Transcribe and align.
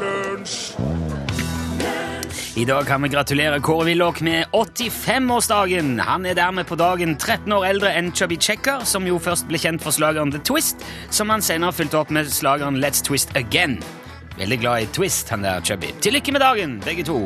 det 0.00 0.16
lunsj! 0.28 0.72
I 2.52 2.64
dag 2.68 2.84
kan 2.86 3.00
vi 3.02 3.08
gratulere 3.08 3.60
Kåre 3.64 3.86
Willoch 3.88 4.20
med 4.20 4.44
85-årsdagen. 4.52 5.94
Han 6.04 6.26
er 6.28 6.36
dermed 6.36 6.68
på 6.68 6.76
dagen 6.76 7.16
13 7.16 7.52
år 7.56 7.64
eldre 7.70 7.94
enn 7.96 8.10
Chubby 8.12 8.36
Checker, 8.36 8.84
som 8.84 9.08
jo 9.08 9.16
først 9.16 9.48
ble 9.48 9.60
kjent 9.62 9.80
for 9.80 9.96
slageren 9.96 10.34
The 10.34 10.42
Twist, 10.44 10.84
som 11.10 11.32
han 11.32 11.40
senere 11.40 11.72
fulgte 11.72 12.02
opp 12.02 12.12
med 12.12 12.28
slageren 12.28 12.76
Let's 12.82 13.00
Twist 13.04 13.32
Again. 13.40 13.80
Veldig 14.36 14.60
glad 14.60 14.82
i 14.82 14.90
twist, 14.92 15.28
han 15.32 15.42
der 15.42 15.64
Chubby. 15.64 15.94
Til 16.00 16.12
lykke 16.16 16.32
med 16.32 16.44
dagen, 16.44 16.80
begge 16.84 17.04
to. 17.08 17.22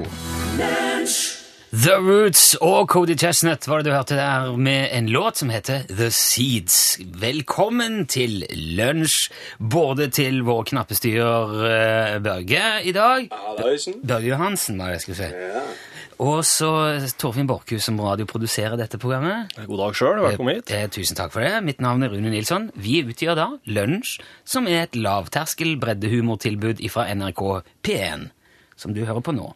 The 1.74 1.96
Roots 1.98 2.54
og 2.62 2.86
Cody 2.92 3.16
Chestnut 3.18 3.64
var 3.66 3.82
det 3.82 3.90
du 3.90 3.94
hørte 3.96 4.14
der 4.14 4.52
med 4.54 4.86
en 4.94 5.08
låt 5.10 5.40
som 5.40 5.50
heter 5.50 5.82
The 5.90 6.12
Seeds. 6.14 7.00
Velkommen 7.18 8.04
til 8.07 8.44
lunsj, 8.79 9.32
både 9.58 10.07
til 10.14 10.44
vår 10.46 10.62
knappestyrer 10.71 11.57
eh, 11.66 12.12
Børge 12.22 12.62
i 12.86 12.94
dag. 12.94 13.26
Børge 13.98 14.30
Johansen, 14.30 14.79
var 14.79 14.93
det 14.94 15.00
jeg 15.00 15.04
skulle 15.08 15.18
si. 15.18 15.32
Og 16.22 16.44
så 16.48 16.71
Torfinn 17.18 17.50
Borchhus, 17.50 17.82
som 17.90 17.98
radioproduserer 18.00 18.79
dette 18.79 18.96
programmet. 19.02 19.50
God 19.66 19.82
dag 19.82 19.98
sjøl, 19.98 20.22
velkommen 20.22 20.60
hit. 20.60 20.71
Eh, 20.71 20.86
tusen 20.86 21.18
takk 21.18 21.35
for 21.35 21.43
det. 21.43 21.58
Mitt 21.66 21.82
navn 21.82 22.07
er 22.07 22.14
Rune 22.14 22.30
Nilsson. 22.30 22.71
Vi 22.79 23.02
utgjør 23.02 23.36
da 23.36 23.50
Lunsj, 23.66 24.21
som 24.46 24.71
er 24.71 24.86
et 24.86 24.96
lavterskel 24.96 25.74
breddehumortilbud 25.82 26.86
fra 26.94 27.10
NRK 27.10 27.43
P1, 27.82 28.30
som 28.76 28.94
du 28.96 29.03
hører 29.04 29.25
på 29.25 29.35
nå. 29.36 29.48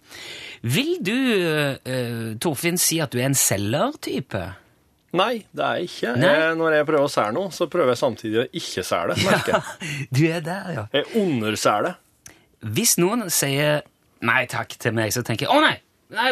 Vil 0.62 0.97
du, 1.05 1.15
uh, 1.15 2.33
Torfinn, 2.41 2.80
si 2.80 3.01
at 3.02 3.12
du 3.12 3.20
er 3.20 3.29
en 3.30 3.38
selgertype? 3.38 4.45
Nei, 5.16 5.43
det 5.51 5.65
er 5.66 5.79
jeg 5.80 5.88
ikke. 5.88 6.12
Nei. 6.20 6.30
Jeg, 6.30 6.56
når 6.60 6.77
jeg 6.77 6.87
prøver 6.87 7.09
å 7.09 7.10
selge 7.10 7.34
noe, 7.34 7.52
så 7.55 7.66
prøver 7.71 7.95
jeg 7.95 8.01
samtidig 8.01 8.43
å 8.43 8.46
ikke 8.60 8.85
selge 8.87 9.16
det. 9.16 9.24
merker 9.26 9.57
jeg. 9.57 9.95
du 10.16 10.23
er 10.29 10.45
der, 10.46 10.68
ja. 10.76 10.85
Jeg 10.95 11.09
undersærer 11.18 11.88
det. 11.88 11.95
Hvis 12.76 12.95
noen 13.01 13.26
sier 13.32 13.80
nei 14.26 14.43
takk 14.52 14.76
til 14.79 14.95
meg, 14.95 15.15
så 15.16 15.24
tenker 15.26 15.48
jeg 15.48 15.54
å 15.54 15.63
nei! 15.65 15.79
Nei, 16.10 16.30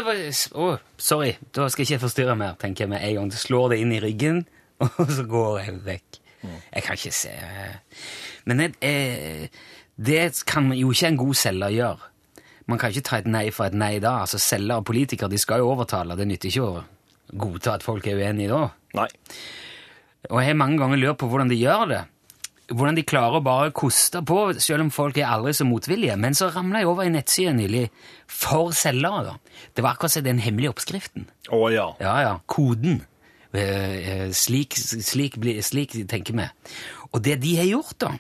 å, 0.59 0.73
sorry, 0.99 1.37
da 1.55 1.69
skal 1.71 1.85
jeg 1.85 1.95
ikke 1.95 2.09
forstyrre 2.09 2.35
mer, 2.39 2.57
tenker 2.59 2.85
jeg 2.85 2.91
med 2.91 3.03
en 3.07 3.21
gang. 3.21 3.29
Slår 3.35 3.73
det 3.73 3.81
inn 3.83 3.95
i 3.95 4.01
ryggen, 4.03 4.43
og 4.85 5.13
så 5.15 5.27
går 5.27 5.61
jeg 5.63 5.77
vekk. 5.87 6.23
Jeg 6.47 6.85
kan 6.87 6.95
ikke 6.95 7.11
se 7.11 7.33
Men 8.47 8.61
jeg, 8.63 8.75
jeg, 8.79 9.49
det 9.99 10.21
kan 10.47 10.69
jo 10.71 10.93
ikke 10.95 11.09
en 11.11 11.19
god 11.19 11.39
selger 11.41 11.75
gjøre. 11.75 12.11
Man 12.69 12.79
kan 12.81 12.93
ikke 12.93 13.07
ta 13.09 13.19
et 13.23 13.27
nei 13.31 13.47
for 13.55 13.65
et 13.71 13.77
nei 13.79 13.95
da. 14.05 14.19
Altså 14.27 14.39
Selger 14.43 14.83
og 14.83 14.87
politikere 14.89 15.31
de 15.33 15.39
skal 15.41 15.63
jo 15.63 15.71
overtale. 15.73 16.17
Det 16.19 16.27
nytter 16.29 16.51
ikke 16.53 16.67
å 16.69 16.85
godta 17.41 17.75
at 17.79 17.85
folk 17.87 18.07
er 18.09 18.21
uenige 18.21 18.53
da. 18.53 18.69
Nei. 18.99 19.09
Og 20.29 20.41
jeg 20.43 20.51
har 20.51 20.59
mange 20.61 20.79
ganger 20.81 21.01
lurt 21.01 21.19
på 21.21 21.29
hvordan 21.31 21.49
de 21.53 21.57
gjør 21.61 21.87
det. 21.95 22.03
Hvordan 22.69 22.99
de 22.99 23.05
klarer 23.09 23.39
å 23.39 23.45
bare 23.45 23.71
koste 23.73 24.21
på, 24.29 24.37
selv 24.61 24.85
om 24.85 24.91
folk 24.93 25.17
er 25.17 25.31
aldri 25.33 25.55
så 25.57 25.65
motvillige. 25.65 26.19
Men 26.21 26.37
så 26.37 26.51
ramla 26.53 26.83
jeg 26.83 26.91
over 26.91 27.07
i 27.09 27.13
nettside 27.15 27.55
nylig 27.57 27.87
for 28.29 28.75
selgere. 28.77 29.23
da. 29.31 29.63
Det 29.73 29.85
var 29.87 29.95
akkurat 29.97 30.13
som 30.19 30.27
den 30.27 30.43
hemmelige 30.45 30.75
oppskriften. 30.75 31.25
Å 31.49 31.63
ja. 31.73 31.87
Ja, 32.05 32.17
ja. 32.27 32.35
Koden. 32.47 33.01
Eh, 33.57 33.65
eh, 33.65 34.31
Slik, 34.37 34.77
slik, 34.77 35.39
bli- 35.41 35.63
slik 35.65 35.97
tenker 36.13 36.37
vi. 36.37 36.45
Og 37.15 37.23
det 37.25 37.39
de 37.41 37.57
har 37.57 37.65
gjort, 37.71 37.97
da 38.05 38.13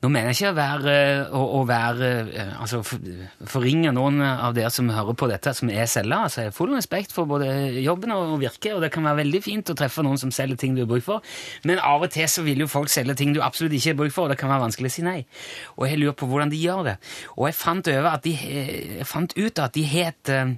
Nå 0.00 0.08
mener 0.08 0.30
jeg 0.30 0.38
ikke 0.38 0.52
å 0.52 0.56
være, 0.56 0.94
å, 1.36 1.42
å 1.58 1.62
være 1.68 2.10
eh, 2.30 2.52
altså 2.60 2.80
forringe 2.84 3.92
noen 3.96 4.22
av 4.24 4.54
dere 4.56 4.70
som 4.72 4.88
hører 4.92 5.16
på 5.18 5.28
dette, 5.30 5.52
som 5.56 5.72
er 5.72 5.88
selger. 5.90 6.16
Altså, 6.16 6.42
jeg 6.42 6.50
har 6.52 6.56
full 6.56 6.72
respekt 6.74 7.14
for 7.14 7.28
både 7.30 7.50
jobben 7.82 8.14
og 8.16 8.38
virket, 8.42 8.72
og 8.76 8.84
det 8.84 8.92
kan 8.94 9.06
være 9.06 9.22
veldig 9.22 9.42
fint 9.44 9.72
å 9.72 9.76
treffe 9.78 10.04
noen 10.06 10.20
som 10.20 10.32
selger 10.34 10.60
ting 10.60 10.76
du 10.76 10.84
har 10.84 10.90
bruk 10.90 11.04
for, 11.06 11.26
men 11.68 11.82
av 11.82 12.06
og 12.06 12.12
til 12.14 12.28
så 12.30 12.44
vil 12.46 12.64
jo 12.64 12.70
folk 12.70 12.92
selge 12.92 13.18
ting 13.20 13.34
du 13.36 13.42
absolutt 13.44 13.76
ikke 13.76 13.92
har 13.92 14.00
bruk 14.00 14.14
for, 14.16 14.26
og 14.26 14.34
det 14.34 14.40
kan 14.40 14.52
være 14.52 14.66
vanskelig 14.68 14.90
å 14.90 14.96
si 14.96 15.06
nei. 15.06 15.18
Og 15.76 15.86
jeg 15.88 16.00
lurer 16.00 16.16
på 16.18 16.28
hvordan 16.30 16.52
de 16.52 16.60
gjør 16.60 16.86
det. 16.90 16.96
Og 17.36 17.46
jeg 17.48 17.58
fant, 17.58 17.92
at 18.10 18.24
de, 18.26 18.34
jeg 19.00 19.08
fant 19.08 19.36
ut 19.36 19.62
at 19.64 19.76
de 19.76 19.86
het 19.90 20.32
eh, 20.32 20.54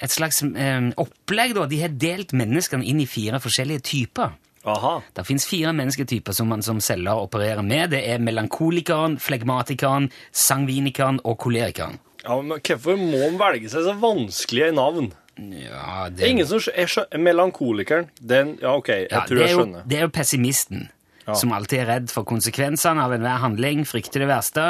et 0.00 0.12
slags 0.12 0.42
eh, 0.42 0.92
opplegg. 1.00 1.56
da. 1.56 1.66
De 1.70 1.82
har 1.82 1.98
delt 2.06 2.34
menneskene 2.36 2.86
inn 2.86 3.02
i 3.02 3.08
fire 3.10 3.40
forskjellige 3.42 3.84
typer. 3.90 4.36
Aha. 4.68 4.98
Det 5.16 5.24
fins 5.24 5.46
fire 5.48 5.72
mennesketyper 5.72 6.36
som 6.36 6.50
man 6.52 6.62
som 6.62 6.80
selger 6.84 7.16
opererer 7.22 7.64
med. 7.64 7.94
Det 7.94 8.02
er 8.12 8.20
melankolikeren, 8.20 9.16
flegmatikeren, 9.22 10.10
sangvinikeren 10.36 11.20
og 11.24 11.38
kolerikeren. 11.40 11.98
Ja, 12.24 12.36
men 12.42 12.60
Hvorfor 12.60 12.98
må 13.00 13.16
man 13.30 13.38
velge 13.40 13.70
seg 13.72 13.86
så 13.86 13.94
vanskelige 13.96 14.74
navn? 14.76 15.12
Ja, 15.40 16.10
Det 16.12 16.26
er 16.26 16.32
ingen 16.34 16.46
som 16.46 16.60
er 16.74 17.18
Melankolikeren, 17.18 18.10
den 18.20 18.58
Ja, 18.60 18.74
OK, 18.76 18.88
jeg 18.88 19.08
ja, 19.10 19.22
tror 19.24 19.38
jeg 19.40 19.54
jo, 19.54 19.62
skjønner. 19.62 19.86
det 19.88 19.96
er 19.96 20.02
jo 20.04 20.12
pessimisten. 20.12 20.88
Ja. 21.26 21.34
Som 21.34 21.52
alltid 21.52 21.78
er 21.80 21.86
redd 21.86 22.10
for 22.12 22.24
konsekvensene 22.28 23.00
av 23.00 23.12
enhver 23.14 23.40
handling, 23.40 23.84
frykter 23.88 24.24
det 24.24 24.28
verste. 24.28 24.64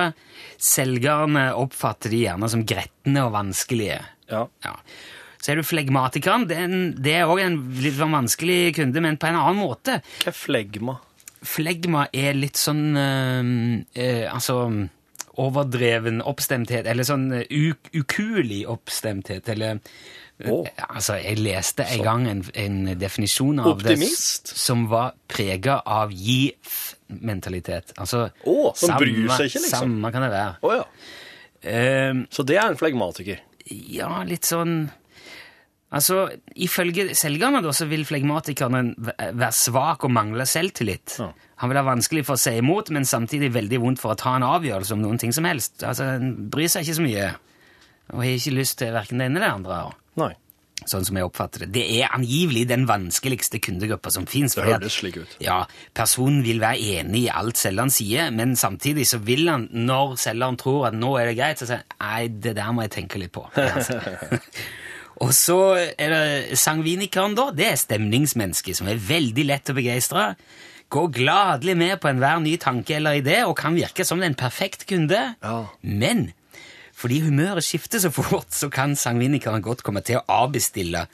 Selgerne 0.61 1.49
oppfatter 1.57 2.13
de 2.13 2.25
gjerne 2.27 2.51
som 2.53 2.63
gretne 2.69 3.25
og 3.25 3.33
vanskelige. 3.35 3.99
Ja. 4.31 4.45
Ja. 4.67 4.77
Så 5.41 5.53
er 5.53 5.57
du 5.57 5.63
flegmatikeren. 5.65 6.47
Det 6.49 6.57
er 6.59 6.65
en- 6.69 6.95
òg 7.33 7.41
en 7.41 7.59
litt 7.81 7.95
sånn 7.97 8.13
vanskelig 8.13 8.75
kunde, 8.77 9.01
men 9.01 9.17
på 9.17 9.27
en 9.31 9.37
annen 9.41 9.57
måte. 9.65 10.03
Hva 10.21 10.29
er 10.29 10.37
flegma? 10.37 10.99
Flegma 11.43 12.07
er 12.13 12.35
litt 12.37 12.57
sånn 12.61 12.91
øh, 13.01 13.85
øh, 13.97 14.27
Altså 14.35 14.89
overdreven 15.41 16.21
oppstemthet, 16.21 16.85
eller 16.91 17.07
sånn 17.09 17.31
eh, 17.33 17.73
ukuelig 17.97 18.67
oppstemthet, 18.69 19.49
eller 19.49 19.79
oh. 20.51 20.67
Altså, 20.91 21.15
jeg 21.23 21.39
leste 21.41 21.87
en 21.95 22.03
gang 22.05 22.27
en, 22.29 22.43
en 22.55 22.99
definisjon 22.99 23.63
av 23.63 23.71
Optimist? 23.79 24.51
det 24.53 24.59
som 24.61 24.85
var 24.91 25.15
prega 25.33 25.79
av 25.87 26.13
gi-f-mentalitet. 26.13 27.95
Altså 27.97 28.27
oh, 28.45 28.73
som 28.77 28.97
bryr 29.01 29.29
seg 29.37 29.49
ikke, 29.51 29.63
liksom. 29.65 29.79
Samme 29.87 30.13
kan 30.13 30.27
det 30.27 30.31
være. 30.35 30.55
Oh, 30.63 30.77
ja. 30.77 32.11
um, 32.11 32.25
Så 32.31 32.45
det 32.47 32.57
er 32.61 32.69
en 32.69 32.77
flegmatiker. 32.81 33.41
ja, 33.71 34.23
litt 34.27 34.45
sånn 34.49 34.91
Altså, 35.91 36.29
Ifølge 36.55 37.17
selgerne 37.19 37.63
da, 37.65 37.73
så 37.75 37.89
vil 37.91 38.05
flegmatikeren 38.07 38.93
være 38.99 39.53
svak 39.55 40.05
og 40.07 40.13
mangle 40.15 40.47
selvtillit. 40.47 41.17
Ja. 41.19 41.31
Han 41.61 41.73
vil 41.73 41.81
ha 41.81 41.87
vanskelig 41.89 42.23
for 42.29 42.39
å 42.39 42.41
si 42.41 42.53
imot, 42.61 42.93
men 42.95 43.09
samtidig 43.09 43.51
veldig 43.57 43.81
vondt 43.83 44.03
for 44.03 44.15
å 44.15 44.19
ta 44.19 44.37
en 44.39 44.47
avgjørelse 44.47 44.95
om 44.95 45.03
noen 45.03 45.19
ting 45.21 45.35
som 45.35 45.49
helst. 45.49 45.83
Altså, 45.83 46.13
Han 46.15 46.37
bryr 46.53 46.71
seg 46.71 46.87
ikke 46.87 47.01
så 47.01 47.07
mye, 47.09 47.33
og 48.13 48.23
har 48.23 48.37
ikke 48.37 48.55
lyst 48.55 48.79
til 48.81 48.95
hverken 48.95 49.19
det 49.21 49.27
ene 49.29 49.43
eller 49.43 49.49
det 49.49 49.59
andre. 49.59 49.81
Nei. 50.21 50.33
Sånn 50.89 51.05
som 51.05 51.19
jeg 51.19 51.27
oppfatter 51.27 51.67
det. 51.67 51.75
Det 51.75 51.83
er 51.99 52.15
angivelig 52.17 52.63
den 52.71 52.87
vanskeligste 52.89 53.59
kundegruppa 53.61 54.13
som 54.15 54.25
fins. 54.31 54.55
Det 54.57 54.65
høres 54.65 54.95
slik 55.03 55.19
ut. 55.21 55.35
Ja, 55.45 55.59
personen 55.93 56.41
vil 56.47 56.63
være 56.63 56.81
enig 57.01 57.27
i 57.27 57.33
alt 57.35 57.61
selgeren 57.61 57.93
sier, 57.93 58.31
men 58.33 58.55
samtidig 58.57 59.05
så 59.11 59.21
vil 59.21 59.51
han, 59.51 59.67
når 59.75 60.15
selgeren 60.23 60.57
tror 60.61 60.87
at 60.89 60.97
nå 60.97 61.13
er 61.21 61.29
det 61.29 61.37
greit, 61.37 61.61
så 61.61 61.69
sier 61.69 61.83
han 61.83 62.01
nei, 62.07 62.23
det 62.47 62.55
der 62.57 62.73
må 62.73 62.87
jeg 62.87 62.95
tenke 62.97 63.21
litt 63.21 63.35
på. 63.37 63.45
Og 65.21 65.35
så 65.37 65.57
er 66.01 66.13
det 66.15 66.59
sangvinikeren, 66.59 67.35
da. 67.37 67.51
Det 67.53 67.67
er 67.69 67.77
stemningsmennesket 67.81 68.79
som 68.79 68.89
er 68.89 68.97
veldig 69.05 69.45
lett 69.51 69.69
å 69.69 69.77
begeistre. 69.77 70.31
Går 70.91 71.11
gladelig 71.15 71.75
med 71.79 72.01
på 72.03 72.09
enhver 72.11 72.41
ny 72.43 72.57
tanke 72.59 72.97
eller 72.97 73.19
idé 73.21 73.43
og 73.47 73.53
kan 73.61 73.77
virke 73.77 74.03
som 74.09 74.23
en 74.25 74.35
perfekt 74.35 74.87
kunde. 74.91 75.21
Ja. 75.45 75.59
Men 75.83 76.31
fordi 77.01 77.21
humøret 77.25 77.65
skifter 77.65 78.01
så 78.03 78.11
fort, 78.13 78.49
så 78.53 78.69
kan 78.73 78.97
sangvinikeren 78.99 79.63
godt 79.65 79.85
komme 79.87 80.03
til 80.05 80.19
å 80.19 80.25
avbestille 80.45 81.05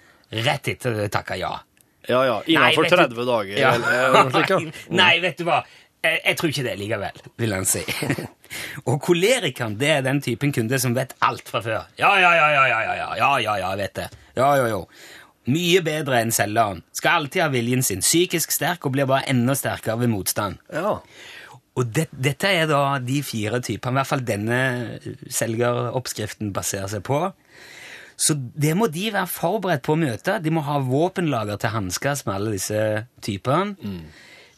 rett 0.47 0.71
etter 0.73 0.97
du 0.97 1.05
takker 1.13 1.39
ja. 1.43 1.53
Ja 2.09 2.23
ja. 2.27 2.39
Innenfor 2.47 2.87
Nei, 2.87 2.95
30 2.95 3.15
du- 3.19 3.27
dager, 3.27 3.59
Ja. 3.59 3.75
eller 3.75 3.93
eller, 4.07 4.31
eller, 4.31 4.51
ja. 4.51 4.73
Nei, 5.03 5.13
vet 5.23 5.39
du 5.39 5.45
hva? 5.51 5.61
Jeg, 6.07 6.21
jeg 6.25 6.37
tror 6.39 6.51
ikke 6.55 6.65
det 6.67 6.75
likevel, 6.79 7.21
vil 7.43 7.55
han 7.59 7.65
si. 7.67 7.83
og 8.85 8.99
kolerikeren, 9.05 9.77
det 9.81 9.93
er 9.99 10.03
den 10.07 10.23
typen 10.25 10.53
kunde 10.55 10.81
som 10.83 10.97
vet 10.97 11.15
alt 11.27 11.49
fra 11.51 11.63
før. 11.65 11.87
Ja, 12.01 12.15
ja, 12.21 12.33
ja, 12.37 12.49
ja, 12.55 12.65
ja, 12.67 12.81
ja, 12.87 12.97
ja, 12.97 13.09
ja, 13.21 13.31
ja, 13.45 13.57
ja, 13.63 13.71
vet 13.79 13.95
det. 13.99 14.09
Ja, 14.37 14.51
jo, 14.61 14.67
jo. 14.73 14.83
Mye 15.47 15.81
bedre 15.87 16.21
enn 16.25 16.35
selgeren. 16.35 16.83
Skal 16.97 17.21
alltid 17.21 17.45
ha 17.45 17.49
viljen 17.53 17.85
sin. 17.87 18.03
Psykisk 18.03 18.51
sterk 18.55 18.87
og 18.89 18.97
blir 18.97 19.07
bare 19.07 19.29
enda 19.31 19.55
sterkere 19.59 20.01
ved 20.05 20.15
motstand. 20.15 20.63
ja. 20.75 20.99
Og 21.77 21.91
det, 21.93 22.07
dette 22.09 22.49
er 22.49 22.65
da 22.71 22.97
de 23.05 23.19
fire 23.21 23.59
typene, 23.61 23.93
i 23.93 23.99
hvert 23.99 24.09
fall 24.09 24.23
denne 24.25 24.61
selgeroppskriften 25.29 26.49
baserer 26.57 26.89
seg 26.89 27.03
på. 27.05 27.19
Så 28.17 28.33
det 28.57 28.73
må 28.79 28.89
de 28.89 29.11
være 29.13 29.29
forberedt 29.29 29.85
på 29.85 29.93
å 29.93 30.01
møte. 30.01 30.39
De 30.41 30.53
må 30.57 30.63
ha 30.65 30.79
våpenlager 30.81 31.61
til 31.61 31.75
hanskes 31.75 32.25
med 32.25 32.33
alle 32.39 32.55
disse 32.57 32.81
typene. 33.21 33.77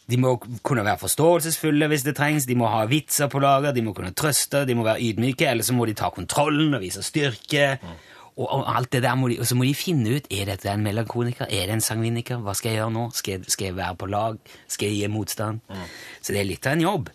De 0.09 0.17
må 0.21 0.35
kunne 0.65 0.85
være 0.87 1.03
forståelsesfulle 1.03 1.89
hvis 1.91 2.05
det 2.07 2.15
trengs, 2.17 2.47
de 2.49 2.57
må 2.57 2.69
ha 2.73 2.85
vitser 2.89 3.29
på 3.29 3.43
lager, 3.45 3.75
de 3.77 3.83
må 3.85 3.93
kunne 3.97 4.15
trøste, 4.17 4.65
de 4.65 4.77
må 4.77 4.87
være 4.87 5.03
ydmyke, 5.05 5.51
eller 5.51 5.67
så 5.67 5.77
må 5.77 5.85
de 5.89 5.97
ta 5.99 6.09
kontrollen 6.15 6.79
og 6.79 6.85
vise 6.85 7.05
styrke. 7.05 7.67
Og, 8.39 8.47
og 8.47 8.65
alt 8.71 8.93
det 8.95 9.03
der 9.05 9.19
må 9.19 9.29
de, 9.29 9.41
og 9.43 9.51
så 9.51 9.59
må 9.59 9.67
de 9.67 9.75
finne 9.77 10.17
ut 10.17 10.31
er 10.31 10.49
dette 10.49 10.71
en 10.71 10.85
melankoniker, 10.87 11.51
er 11.51 11.69
det 11.69 11.77
en 11.77 11.85
sangviniker, 11.85 12.41
hva 12.41 12.55
skal 12.57 12.71
jeg 12.73 12.81
gjøre 12.81 12.95
nå? 12.95 13.05
Skal 13.19 13.35
jeg, 13.35 13.53
skal 13.53 13.69
jeg 13.69 13.77
være 13.77 13.99
på 13.99 14.09
lag? 14.15 14.39
Skal 14.71 14.89
jeg 14.89 15.01
gi 15.03 15.13
motstand? 15.13 15.61
Så 16.23 16.33
det 16.33 16.41
er 16.41 16.51
litt 16.53 16.69
av 16.71 16.79
en 16.79 16.87
jobb. 16.87 17.13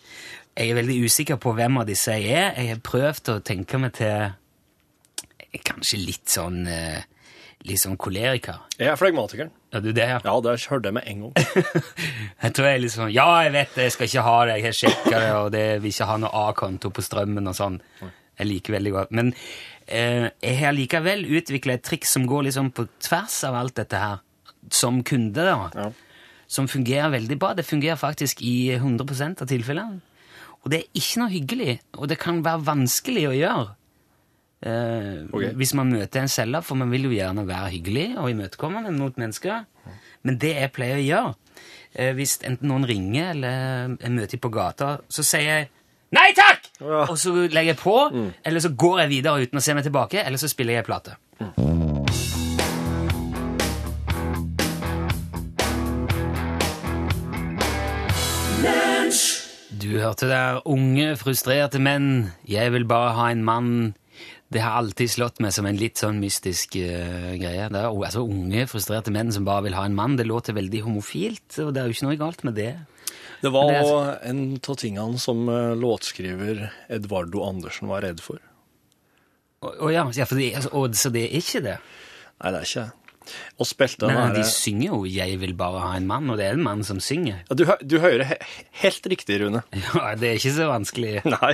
Jeg 0.54 0.70
er 0.70 0.78
veldig 0.78 1.00
usikker 1.08 1.40
på 1.42 1.56
hvem 1.58 1.80
av 1.82 1.88
disse 1.90 2.14
jeg 2.20 2.36
er. 2.38 2.52
Jeg 2.60 2.76
har 2.76 2.84
prøvd 2.86 3.32
å 3.34 3.40
tenke 3.48 3.80
meg 3.82 3.96
til 3.98 5.64
kanskje 5.66 6.02
litt 6.02 6.30
sånn 6.34 6.68
eh, 6.70 7.02
sånn 7.80 7.98
koleriker. 7.98 8.60
Jeg 8.78 8.92
er 8.92 8.98
flegmatikeren. 9.00 9.52
Ja, 9.74 9.80
du 9.80 9.92
det, 9.96 10.06
ja? 10.10 10.20
Ja, 10.24 10.34
det 10.44 10.56
hørte 10.70 10.92
jeg 10.92 10.96
med 10.98 11.08
en 11.08 11.22
gang. 11.24 11.84
Jeg 12.44 12.56
tror 12.58 12.68
jeg 12.68 12.90
sånn 12.92 13.14
Ja, 13.14 13.28
jeg 13.46 13.54
vet 13.54 13.72
det, 13.78 13.86
jeg 13.88 13.94
skal 13.96 14.10
ikke 14.10 14.24
ha 14.26 14.34
det, 14.46 14.56
jeg 14.58 14.66
har 14.66 14.76
sjekka 14.78 15.14
det, 15.16 15.30
og 15.40 15.48
det 15.56 15.64
vil 15.82 15.94
ikke 15.94 16.08
ha 16.10 16.18
noe 16.20 16.42
A-konto 16.44 16.92
på 16.94 17.04
strømmen 17.06 17.48
og 17.48 17.56
sånn. 17.56 17.78
Jeg 18.04 18.50
liker 18.50 18.76
veldig 18.76 18.92
godt. 18.94 19.14
Men 19.16 19.32
eh, 19.88 20.28
jeg 20.44 20.58
har 20.60 20.76
likevel 20.76 21.24
utvikla 21.40 21.78
et 21.78 21.86
triks 21.88 22.14
som 22.18 22.28
går 22.30 22.50
liksom 22.50 22.74
på 22.76 22.86
tvers 23.08 23.38
av 23.48 23.58
alt 23.62 23.78
dette 23.80 24.02
her, 24.02 24.20
som 24.70 25.00
kunde, 25.08 25.48
da. 25.48 25.70
Ja. 25.74 25.88
Som 26.52 26.68
fungerer 26.70 27.14
veldig 27.16 27.38
bra. 27.40 27.54
Det 27.58 27.66
fungerer 27.66 27.98
faktisk 27.98 28.44
i 28.46 28.74
100% 28.76 29.46
av 29.46 29.50
tilfellene. 29.50 30.02
Og 30.64 30.72
det 30.72 30.84
er 30.84 31.00
ikke 31.00 31.24
noe 31.24 31.32
hyggelig, 31.32 31.78
og 31.98 32.12
det 32.12 32.20
kan 32.22 32.44
være 32.46 32.68
vanskelig 32.68 33.26
å 33.32 33.36
gjøre. 33.36 33.72
Eh, 34.64 35.28
okay. 35.28 35.52
Hvis 35.60 35.74
man 35.76 35.92
møter 35.92 36.24
en 36.24 36.32
selger, 36.32 36.64
for 36.64 36.80
man 36.80 36.92
vil 36.94 37.10
jo 37.10 37.14
gjerne 37.14 37.44
være 37.48 37.72
hyggelig 37.76 38.08
og 38.18 38.30
imøtekommende 38.32 38.94
mot 38.96 39.18
mennesker. 39.20 39.66
Men 40.24 40.40
det 40.40 40.54
jeg 40.56 40.72
pleier 40.72 41.02
å 41.02 41.04
gjøre, 41.04 41.34
eh, 41.96 42.14
hvis 42.16 42.38
enten 42.48 42.72
noen 42.72 42.88
ringer 42.88 43.34
eller 43.34 43.98
jeg 44.00 44.14
møter 44.16 44.38
dem 44.38 44.44
på 44.46 44.54
gata, 44.54 44.98
så 45.10 45.26
sier 45.28 45.50
jeg 45.50 45.72
Nei 46.14 46.30
takk! 46.38 46.68
Ja. 46.78 47.08
Og 47.10 47.18
så 47.18 47.32
legger 47.34 47.72
jeg 47.72 47.78
på, 47.80 47.96
eller 48.46 48.62
så 48.62 48.70
går 48.70 49.00
jeg 49.02 49.10
videre 49.16 49.48
uten 49.48 49.58
å 49.58 49.64
se 49.66 49.74
meg 49.74 49.88
tilbake, 49.88 50.22
eller 50.22 50.38
så 50.38 50.46
spiller 50.52 50.78
jeg 50.78 50.86
plate. 50.86 51.16
Du 59.82 59.98
hørte 59.98 60.30
der 60.30 60.62
unge, 60.70 61.16
frustrerte 61.18 61.82
menn. 61.82 62.30
Jeg 62.48 62.72
vil 62.78 62.86
bare 62.86 63.18
ha 63.18 63.32
en 63.34 63.44
mann. 63.44 63.74
Det 64.54 64.62
har 64.62 64.78
alltid 64.78 65.10
slått 65.10 65.42
meg 65.42 65.54
som 65.56 65.66
en 65.66 65.80
litt 65.80 65.98
sånn 65.98 66.20
mystisk 66.22 66.78
uh, 66.78 67.34
greie. 67.42 67.68
Det 67.74 67.80
er, 67.80 67.90
altså 67.90 68.22
Unge, 68.22 68.68
frustrerte 68.70 69.14
menn 69.14 69.34
som 69.34 69.48
bare 69.48 69.66
vil 69.68 69.78
ha 69.78 69.86
en 69.88 69.98
mann. 69.98 70.18
Det 70.20 70.28
låter 70.30 70.56
veldig 70.58 70.84
homofilt, 70.86 71.48
og 71.64 71.74
det 71.74 71.82
er 71.82 71.90
jo 71.90 71.98
ikke 71.98 72.10
noe 72.10 72.20
galt 72.22 72.46
med 72.48 72.58
det. 72.60 72.72
Det 73.44 73.52
var 73.52 73.68
det 73.68 73.80
altså... 73.82 74.00
en 74.30 74.42
av 74.56 74.78
tingene 74.80 75.20
som 75.20 75.48
eh, 75.52 75.74
låtskriver 75.76 76.62
Edvardo 76.96 77.44
Andersen 77.44 77.90
var 77.92 78.06
redd 78.06 78.22
for. 78.24 78.40
Å 79.64 79.90
ja 79.92 80.04
for 80.08 80.40
det, 80.40 80.54
altså, 80.60 80.72
og, 80.76 80.96
så 81.00 81.12
det 81.12 81.26
er 81.28 81.40
ikke 81.40 81.64
det? 81.64 81.78
Nei, 82.40 82.52
det 82.52 82.60
er 82.62 82.68
ikke 82.68 82.86
det. 82.86 83.03
Og 83.60 83.68
spilte 83.70 84.10
her 84.10 84.34
de 84.36 84.44
synger 84.48 84.88
jo 84.90 85.04
'Jeg 85.06 85.40
vil 85.42 85.54
bare 85.54 85.80
ha 85.80 85.92
en 85.98 86.08
mann', 86.08 86.30
og 86.32 86.38
det 86.38 86.46
er 86.48 86.54
en 86.58 86.64
mann 86.64 86.84
som 86.84 87.00
synger. 87.00 87.44
ja, 87.50 87.56
du, 87.56 87.66
du 87.86 88.00
hører 88.00 88.24
he 88.24 88.36
helt 88.84 89.06
riktig, 89.08 89.40
Rune. 89.42 89.64
Ja, 89.74 90.16
Det 90.16 90.30
er 90.30 90.36
ikke 90.40 90.54
så 90.56 90.68
vanskelig. 90.72 91.22
Nei. 91.36 91.54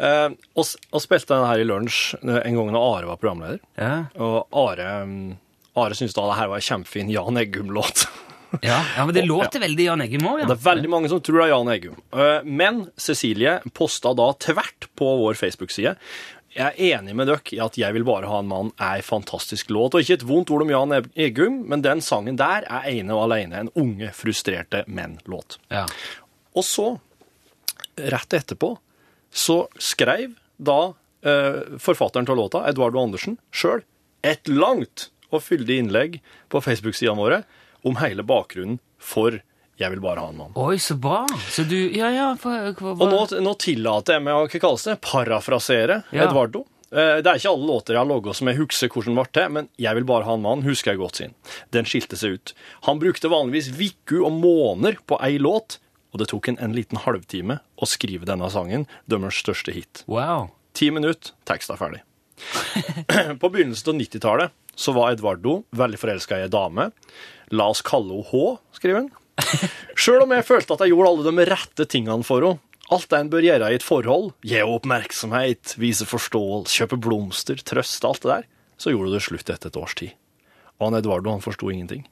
Eh, 0.00 0.28
og, 0.56 0.66
og 0.92 1.00
spilte 1.02 1.34
den 1.36 1.46
her 1.46 1.60
i 1.62 1.66
lunsj 1.68 2.14
eh, 2.22 2.40
en 2.46 2.56
gang 2.56 2.72
da 2.72 2.78
Are 2.80 3.06
var 3.10 3.16
programleder. 3.20 3.60
Ja, 3.78 4.04
Og 4.18 4.46
Are, 4.52 5.04
mm, 5.06 5.36
Are 5.76 5.94
syntes 5.94 6.14
da 6.16 6.26
det 6.30 6.38
her 6.40 6.48
var 6.50 6.56
en 6.62 6.68
kjempefin 6.70 7.10
Jan 7.12 7.36
Eggum-låt. 7.40 8.06
ja, 8.66 8.80
ja 8.96 9.04
men 9.06 9.14
det 9.14 9.22
låter 9.28 9.60
veldig 9.62 9.84
Jan 9.86 10.00
Eggum 10.02 10.26
òg, 10.32 10.40
ja. 10.42 10.46
Det 10.50 10.56
er 10.58 10.64
veldig 10.74 10.90
mange 10.90 11.08
som 11.12 11.20
tror 11.22 11.38
det 11.42 11.46
er 11.46 11.52
Jan 11.54 11.72
Eggum. 11.76 12.00
Eh, 12.12 12.40
Men 12.44 12.80
Cecilie 12.98 13.60
posta 13.76 14.14
da 14.18 14.32
tvert 14.42 14.88
på 14.98 15.12
vår 15.22 15.38
Facebook-side 15.38 15.94
jeg 16.50 16.66
er 16.66 16.98
enig 16.98 17.14
med 17.14 17.28
dere 17.30 17.54
i 17.54 17.60
at 17.62 17.76
'Jeg 17.78 17.94
vil 17.94 18.04
bare 18.04 18.26
ha 18.26 18.40
en 18.40 18.48
mann' 18.48 18.72
er 18.78 18.96
en 18.96 19.06
fantastisk 19.06 19.70
låt. 19.70 19.94
Og 19.94 20.02
ikke 20.02 20.18
et 20.18 20.26
vondt 20.26 20.50
ord 20.50 20.62
om 20.62 20.70
Jan 20.70 21.06
Eggum, 21.14 21.62
men 21.68 21.82
den 21.82 22.00
sangen 22.00 22.36
der 22.36 22.66
er 22.66 22.88
ene 22.90 23.14
og 23.14 23.30
alene 23.30 23.60
en 23.60 23.70
unge, 23.76 24.10
frustrerte 24.12 24.84
menn-låt. 24.86 25.58
ja. 25.70 25.86
Og 26.52 26.64
så, 26.64 26.98
rett 27.96 28.34
etterpå, 28.34 28.76
så 29.30 29.68
skrev 29.78 30.34
da 30.58 30.94
eh, 31.22 31.78
forfatteren 31.78 32.26
til 32.26 32.34
låta, 32.34 32.64
Eduardo 32.66 32.98
Andersen, 32.98 33.38
sjøl 33.52 33.84
et 34.26 34.48
langt 34.48 35.10
og 35.30 35.44
fyldig 35.44 35.78
innlegg 35.78 36.18
på 36.50 36.60
Facebook-sidene 36.60 37.16
våre 37.16 37.44
om 37.86 38.00
hele 38.02 38.24
bakgrunnen 38.26 38.80
for 38.98 39.38
'Jeg 39.80 39.90
vil 39.94 40.00
bare 40.04 40.20
ha 40.20 40.28
en 40.28 40.36
mann'. 40.36 40.52
Oi, 40.60 40.76
så 40.78 40.94
bra! 41.00 41.24
Så 41.48 41.64
du 41.68 41.76
Ja, 41.96 42.10
ja 42.12 42.34
For, 42.36 42.74
for, 42.74 42.96
for. 42.96 43.06
Og 43.06 43.10
nå, 43.32 43.40
nå 43.40 43.54
tillater 43.58 44.18
jeg 44.18 44.22
meg 44.26 44.34
å 44.36 44.44
hva 44.46 44.60
kalles 44.60 44.84
det, 44.84 45.00
parafrasere 45.00 46.02
Ja. 46.12 46.26
Edvardo. 46.28 46.66
Eh, 46.92 47.22
Det 47.22 47.26
er 47.30 47.38
ikke 47.38 47.52
alle 47.54 47.66
låter 47.70 47.94
jeg 47.94 47.98
har 48.02 48.06
logget 48.10 48.36
som 48.36 48.48
jeg 48.50 48.58
husker 48.58 48.88
hvordan 48.90 49.14
ble 49.14 49.24
til, 49.32 49.48
men 49.48 49.68
'Jeg 49.78 49.94
vil 49.94 50.04
bare 50.04 50.24
ha 50.24 50.34
en 50.34 50.42
mann' 50.42 50.62
husker 50.66 50.92
jeg 50.92 50.98
godt 50.98 51.16
sin. 51.16 51.34
Den 51.72 51.84
skilte 51.84 52.16
seg 52.16 52.32
ut. 52.34 52.52
Han 52.82 52.98
brukte 53.00 53.30
vanligvis 53.30 53.70
uker 53.72 54.24
og 54.26 54.32
måneder 54.32 54.98
på 55.06 55.16
ei 55.22 55.38
låt, 55.38 55.78
og 56.12 56.18
det 56.18 56.28
tok 56.28 56.48
en 56.48 56.58
en 56.60 56.72
liten 56.74 56.98
halvtime 56.98 57.60
å 57.80 57.86
skrive 57.86 58.26
denne 58.26 58.50
sangen, 58.50 58.86
deres 59.08 59.34
største 59.40 59.72
hit. 59.72 60.04
Wow. 60.06 60.50
Ti 60.74 60.90
minutter, 60.90 61.32
teksten 61.46 61.74
er 61.74 61.78
ferdig. 61.78 62.00
På 63.40 63.48
begynnelsen 63.50 63.94
av 63.94 64.00
90-tallet 64.00 64.50
så 64.74 64.92
var 64.94 65.12
Edvardo 65.12 65.64
veldig 65.76 65.98
forelska 65.98 66.38
i 66.38 66.42
ei 66.42 66.48
dame. 66.48 66.90
La 67.52 67.68
oss 67.68 67.82
kalle 67.82 68.14
henne 68.14 68.26
H, 68.30 68.58
skriver 68.72 69.02
han. 69.02 69.10
Sjøl 70.00 70.24
om 70.24 70.34
jeg 70.34 70.46
følte 70.48 70.76
at 70.76 70.84
jeg 70.84 70.94
gjorde 70.94 71.12
alle 71.12 71.32
de 71.34 71.46
rette 71.50 71.86
tingene 71.90 72.26
for 72.26 72.46
henne. 72.46 72.62
Alt 72.90 73.06
det 73.12 73.18
en 73.22 73.28
bør 73.30 73.44
gjøre 73.46 73.68
i 73.70 73.76
et 73.78 73.84
forhold, 73.86 74.32
gi 74.42 74.62
oppmerksomhet, 74.66 75.76
vise 75.78 76.02
forståelse, 76.10 76.74
kjøpe 76.74 76.96
blomster, 76.98 77.60
trøste, 77.62 78.02
alt 78.08 78.24
det 78.24 78.30
der, 78.32 78.48
så 78.82 78.90
gjorde 78.90 79.12
det 79.14 79.20
slutt 79.22 79.52
etter 79.52 79.70
et 79.70 79.78
års 79.78 79.94
tid. 80.00 80.16
Og 80.80 80.88
han 80.88 80.98
Eduardo 80.98 81.30
han 81.30 81.44
forsto 81.44 81.70
ingenting. 81.70 82.02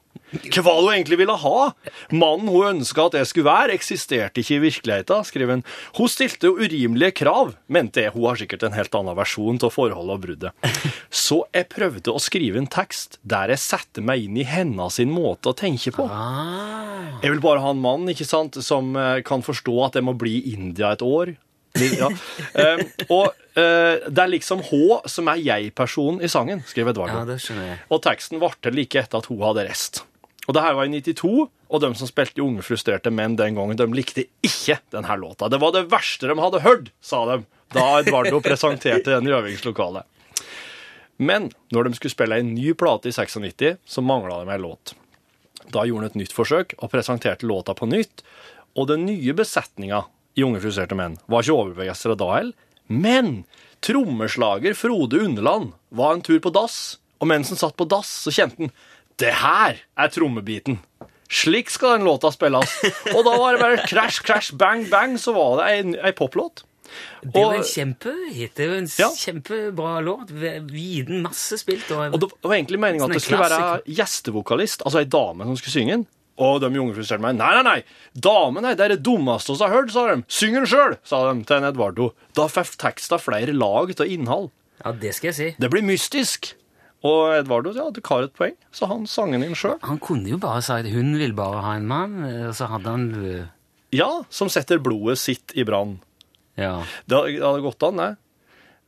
Hva 0.58 0.74
hun 0.78 0.90
egentlig 0.92 1.18
ville 1.20 1.36
ha? 1.40 1.70
Mannen 2.12 2.50
hun 2.50 2.68
ønska 2.74 3.08
at 3.08 3.18
jeg 3.20 3.30
skulle 3.30 3.48
være, 3.48 3.76
eksisterte 3.76 4.42
ikke 4.42 4.58
i 4.58 4.62
virkeligheten, 4.66 5.26
skriver 5.28 5.56
han. 5.56 5.64
Hun 5.98 6.12
stilte 6.12 6.52
urimelige 6.52 7.16
krav, 7.22 7.54
mente 7.66 8.04
jeg. 8.04 8.14
Hun 8.16 8.28
har 8.30 8.40
sikkert 8.40 8.66
en 8.68 8.76
helt 8.76 8.94
annen 8.98 9.18
versjon 9.18 9.60
av 9.62 9.74
forholdet 9.74 10.14
og 10.16 10.22
bruddet. 10.26 10.70
Så 11.24 11.42
jeg 11.56 11.70
prøvde 11.72 12.14
å 12.14 12.22
skrive 12.22 12.60
en 12.60 12.70
tekst 12.70 13.18
der 13.28 13.54
jeg 13.54 13.64
satte 13.64 14.04
meg 14.04 14.26
inn 14.26 14.38
i 14.40 14.46
hennes 14.48 15.00
måte 15.08 15.52
å 15.52 15.56
tenke 15.56 15.92
på. 15.94 16.06
Ah. 16.10 17.18
Jeg 17.22 17.34
vil 17.34 17.42
bare 17.42 17.62
ha 17.64 17.74
en 17.74 17.82
mann 17.82 18.08
ikke 18.10 18.26
sant, 18.28 18.58
som 18.64 18.94
eh, 18.98 19.20
kan 19.26 19.42
forstå 19.44 19.74
at 19.86 19.98
jeg 19.98 20.06
må 20.06 20.14
bli 20.18 20.38
i 20.38 20.56
India 20.58 20.92
et 20.94 21.04
år. 21.04 21.34
Ja. 21.78 22.10
Eh, 22.58 22.80
og 23.12 23.28
uh, 23.28 24.08
det 24.08 24.22
er 24.22 24.30
liksom 24.32 24.62
H 24.66 24.78
som 25.10 25.28
er 25.30 25.38
jeg-personen 25.44 26.24
i 26.24 26.30
sangen, 26.32 26.62
skriver 26.66 26.94
Edvard. 26.94 27.30
Ja. 27.38 27.76
Og 27.92 28.00
teksten 28.02 28.40
varte 28.42 28.72
like 28.74 28.98
etter 28.98 29.20
at 29.20 29.28
hun 29.30 29.42
hadde 29.44 29.66
rest. 29.68 30.00
Og 30.48 30.56
det 30.56 30.64
her 30.64 30.76
var 30.78 30.88
i 30.88 31.00
92, 31.04 31.48
og 31.68 31.82
de 31.84 31.90
som 32.00 32.08
spilte 32.08 32.40
Unge 32.40 32.64
frustrerte 32.64 33.12
menn 33.12 33.36
den 33.36 33.58
gangen, 33.58 33.76
de 33.76 33.86
likte 33.92 34.24
ikke 34.44 34.78
denne 34.94 35.16
låta. 35.20 35.50
Det 35.52 35.60
var 35.60 35.74
det 35.74 35.90
verste 35.92 36.30
de 36.30 36.38
hadde 36.40 36.62
hørt, 36.64 36.88
sa 37.04 37.26
de, 37.28 37.42
da 37.76 37.88
Edvardo 38.00 38.40
presenterte 38.46 39.12
den 39.12 39.28
i 39.28 39.34
øvingslokalet. 39.36 40.08
Men 41.18 41.50
når 41.74 41.88
de 41.88 41.98
skulle 41.98 42.14
spille 42.14 42.38
en 42.40 42.54
ny 42.54 42.72
plate 42.78 43.10
i 43.10 43.12
96, 43.12 43.76
så 43.84 44.04
mangla 44.06 44.40
de 44.40 44.54
ei 44.54 44.62
låt. 44.62 44.94
Da 45.68 45.84
gjorde 45.84 46.06
han 46.06 46.12
et 46.14 46.20
nytt 46.22 46.32
forsøk 46.32 46.76
og 46.78 46.92
presenterte 46.94 47.48
låta 47.48 47.74
på 47.76 47.90
nytt, 47.90 48.22
og 48.78 48.88
den 48.88 49.04
nye 49.08 49.34
besetninga 49.36 50.06
i 50.38 50.46
Unge 50.46 50.62
frustrerte 50.62 50.96
menn 50.96 51.18
var 51.26 51.44
ikke 51.44 51.58
overbegeistra 51.58 52.16
da 52.16 52.30
heller, 52.36 52.54
men 52.88 53.42
trommeslager 53.84 54.72
Frode 54.78 55.20
Underland 55.26 55.74
var 55.92 56.14
en 56.14 56.24
tur 56.24 56.38
på 56.40 56.54
dass, 56.54 56.96
og 57.18 57.28
mens 57.28 57.50
han 57.52 57.60
satt 57.60 57.76
på 57.76 57.84
dass, 57.90 58.08
så 58.24 58.32
kjente 58.32 58.62
han 58.62 58.72
det 59.18 59.34
her 59.42 59.80
er 59.98 60.08
trommebiten. 60.14 60.78
Slik 61.28 61.68
skal 61.70 61.98
den 61.98 62.06
låta 62.08 62.30
spilles. 62.32 62.70
Og 63.12 63.20
da 63.26 63.34
var 63.36 63.52
det 63.56 63.60
bare 63.60 63.82
crash, 63.88 64.22
crash, 64.24 64.54
bang, 64.56 64.86
bang, 64.88 65.18
så 65.20 65.34
var 65.36 65.58
det 65.60 65.66
ei, 65.72 65.80
ei 66.08 66.12
poplåt. 66.16 66.62
Det 67.20 67.36
er 67.36 67.42
jo 67.44 67.58
en 67.58 67.66
kjempehit. 67.68 68.54
Det 68.56 68.64
er 68.64 68.70
jo 68.70 68.76
en 68.80 68.86
Ja. 68.96 69.08
kjempebra 69.12 69.98
låt. 70.00 70.30
Viden, 70.32 71.20
masse 71.26 71.58
spilt. 71.60 71.90
Og, 71.92 72.14
Og 72.14 72.20
det 72.22 72.30
var 72.42 72.56
egentlig 72.56 72.80
meningen 72.80 73.04
at 73.04 73.10
Sånn 73.10 73.18
det 73.18 73.22
skulle 73.26 73.44
være 73.44 73.82
gjestevokalist, 73.98 74.86
altså 74.88 75.02
ei 75.02 75.04
dame 75.04 75.44
som 75.44 75.58
skulle 75.60 75.76
synge 75.76 75.98
den. 75.98 76.06
Og 76.38 76.60
de 76.62 76.70
unge 76.70 76.94
meg. 77.18 77.34
Nei, 77.36 77.50
nei, 77.58 77.62
nei! 77.66 77.82
Damen 78.14 78.62
det 78.62 78.80
er 78.80 78.94
det 78.94 79.02
dummeste 79.02 79.52
vi 79.52 79.64
har 79.64 79.74
hørt, 79.74 79.90
sa 79.92 80.06
de. 80.14 80.22
Syng 80.30 80.54
den 80.54 80.66
sjøl, 80.70 80.96
sa 81.04 81.32
de 81.34 81.42
til 81.44 81.66
Edvardo. 81.66 82.12
Da 82.38 82.46
fikk 82.46 82.78
teksta 82.78 83.18
flere 83.20 83.52
lag 83.52 83.90
av 83.90 84.06
innhold. 84.06 84.50
ja, 84.84 84.92
det 84.92 85.14
skal 85.16 85.28
jeg 85.32 85.34
si. 85.34 85.48
Det 85.58 85.68
blir 85.70 85.82
mystisk. 85.82 86.54
Og 87.06 87.36
Edvardo 87.36 87.70
ja, 87.76 87.86
hadde 87.86 88.02
kar 88.02 88.24
et 88.26 88.34
poeng, 88.34 88.56
så 88.74 88.88
han 88.90 89.06
sang 89.06 89.30
den 89.34 89.44
inn 89.46 89.56
sjøl. 89.58 89.76
Han 89.86 90.00
kunne 90.02 90.32
jo 90.32 90.38
bare 90.42 90.62
sagt 90.66 90.90
'hun 90.90 91.14
vil 91.20 91.32
bare 91.32 91.62
ha 91.62 91.76
en 91.76 91.86
mann', 91.86 92.48
og 92.48 92.54
så 92.54 92.66
hadde 92.66 92.90
han 92.90 93.50
Ja, 93.92 94.24
som 94.28 94.48
setter 94.48 94.78
blodet 94.78 95.18
sitt 95.18 95.52
i 95.54 95.64
brann. 95.64 96.00
Ja. 96.58 96.82
Det 97.06 97.40
hadde 97.40 97.62
gått 97.62 97.82
an, 97.86 97.96
det. 97.96 98.16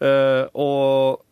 Uh, 0.00 0.44
og 0.54 1.22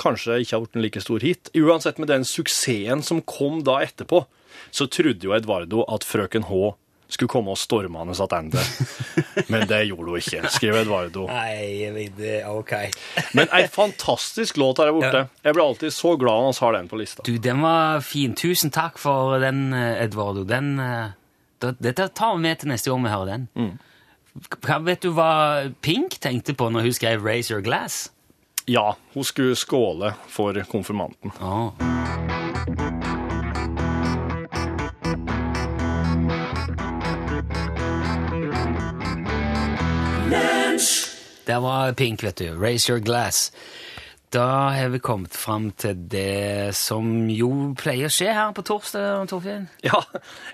kanskje 0.00 0.40
ikke 0.42 0.56
har 0.56 0.64
blitt 0.64 0.76
en 0.76 0.84
like 0.84 1.00
stor 1.00 1.24
hit. 1.24 1.50
Uansett 1.56 1.98
med 1.98 2.08
den 2.08 2.24
suksessen 2.24 3.02
som 3.02 3.22
kom 3.22 3.62
da 3.64 3.80
etterpå, 3.84 4.24
så 4.70 4.86
trodde 4.86 5.26
jo 5.26 5.34
Edvardo 5.36 5.84
at 5.88 6.06
frøken 6.06 6.46
H 6.48 6.74
skulle 7.10 7.28
komme 7.28 7.54
og 7.54 7.58
stormende 7.58 8.14
tilbake. 8.14 8.62
Men 9.52 9.66
det 9.68 9.82
gjorde 9.88 10.14
hun 10.14 10.20
ikke, 10.20 10.50
skriver 10.54 10.84
Edvardo. 10.84 11.26
Nei, 11.30 12.08
det. 12.16 12.40
Ok. 12.48 12.72
Men 13.36 13.50
ei 13.56 13.66
fantastisk 13.70 14.60
låt 14.60 14.82
her 14.82 14.92
borte. 14.94 15.26
Jeg 15.44 15.56
blir 15.56 15.64
alltid 15.66 15.94
så 15.94 16.16
glad 16.20 16.46
når 16.46 16.56
vi 16.56 16.64
har 16.66 16.78
den 16.78 16.90
på 16.90 17.00
lista. 17.00 17.26
Du, 17.26 17.36
den 17.38 17.62
var 17.64 18.00
fin. 18.06 18.34
Tusen 18.38 18.72
takk 18.74 18.98
for 18.98 19.38
den, 19.42 19.72
eh, 19.76 20.04
Edvardo. 20.04 20.44
Den, 20.48 20.78
eh, 20.80 21.72
dette 21.78 22.08
tar 22.08 22.36
vi 22.36 22.42
med 22.48 22.62
til 22.62 22.72
neste 22.72 22.90
gang 22.90 23.04
vi 23.04 23.14
hører 23.14 23.32
den. 23.34 23.48
Mm. 23.54 23.78
Hva 24.62 24.78
Vet 24.86 25.02
du 25.02 25.10
hva 25.12 25.32
Pink 25.82 26.20
tenkte 26.22 26.54
på 26.54 26.70
når 26.70 26.86
hun 26.86 26.92
skrev 26.94 27.24
'Raise 27.24 27.50
Your 27.50 27.62
Glass'? 27.62 28.10
Ja, 28.70 28.94
hun 29.14 29.24
skulle 29.24 29.56
skåle 29.56 30.14
for 30.28 30.54
konfirmanten. 30.70 31.32
Åh. 31.40 31.72
Der 41.50 41.58
var 41.58 41.92
Pink, 41.92 42.22
vet 42.22 42.38
du. 42.38 42.62
Raise 42.62 42.92
your 42.92 43.00
glass. 43.00 43.52
Da 44.30 44.70
har 44.70 44.88
vi 44.88 44.98
kommet 45.02 45.34
fram 45.34 45.72
til 45.74 45.96
det 46.06 46.76
som 46.78 47.26
jo 47.26 47.48
pleier 47.74 48.06
å 48.06 48.14
skje 48.14 48.28
her 48.30 48.52
på 48.54 48.62
torsdag, 48.68 49.24
Torfinn. 49.32 49.64
Ja, 49.82 49.98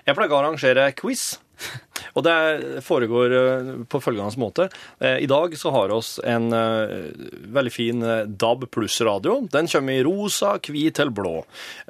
jeg 0.07 0.17
pleier 0.17 0.33
å 0.33 0.39
arrangere 0.39 0.87
quiz. 0.97 1.35
Og 2.17 2.23
det 2.25 2.81
foregår 2.85 3.35
eh, 3.37 3.71
på 3.89 4.01
følgende 4.01 4.41
måte. 4.41 4.67
Eh, 4.99 5.19
I 5.23 5.29
dag 5.29 5.53
så 5.57 5.71
har 5.75 5.93
oss 5.93 6.17
en 6.25 6.49
eh, 6.55 7.11
veldig 7.53 7.73
fin 7.73 8.05
DAB 8.27 8.67
pluss-radio. 8.73 9.39
Den 9.53 9.69
kommer 9.71 9.97
i 9.97 10.03
rosa, 10.05 10.55
hvit 10.63 10.99
eller 10.99 11.13
blå. 11.13 11.35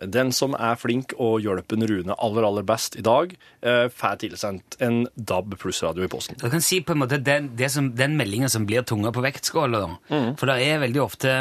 Den 0.03 0.33
som 0.35 0.55
er 0.57 0.79
flink 0.79 1.15
og 1.17 1.39
hjelper 1.45 1.79
Rune 1.87 2.15
aller, 2.17 2.43
aller 2.43 2.65
best 2.67 2.97
i 2.99 3.03
dag, 3.05 3.31
får 3.61 4.17
tilsendt 4.23 4.75
en 4.83 5.05
DAB 5.15 5.53
pluss-radio 5.61 6.03
i 6.03 6.09
posten. 6.11 6.37
Du 6.41 6.49
kan 6.51 6.63
si 6.63 6.79
på 6.83 6.95
en 6.95 7.01
måte 7.03 7.19
den, 7.21 7.49
som, 7.71 7.91
den 7.95 8.17
meldingen 8.19 8.51
som 8.51 8.65
blir 8.67 8.83
tunga 8.87 9.11
på 9.15 9.23
vektskåla, 9.23 9.83
da. 9.83 10.21
For 10.39 10.49
det 10.49 10.57
er 10.65 10.81
veldig 10.83 11.03
ofte 11.03 11.35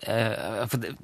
for 0.00 0.80
det, 0.80 0.94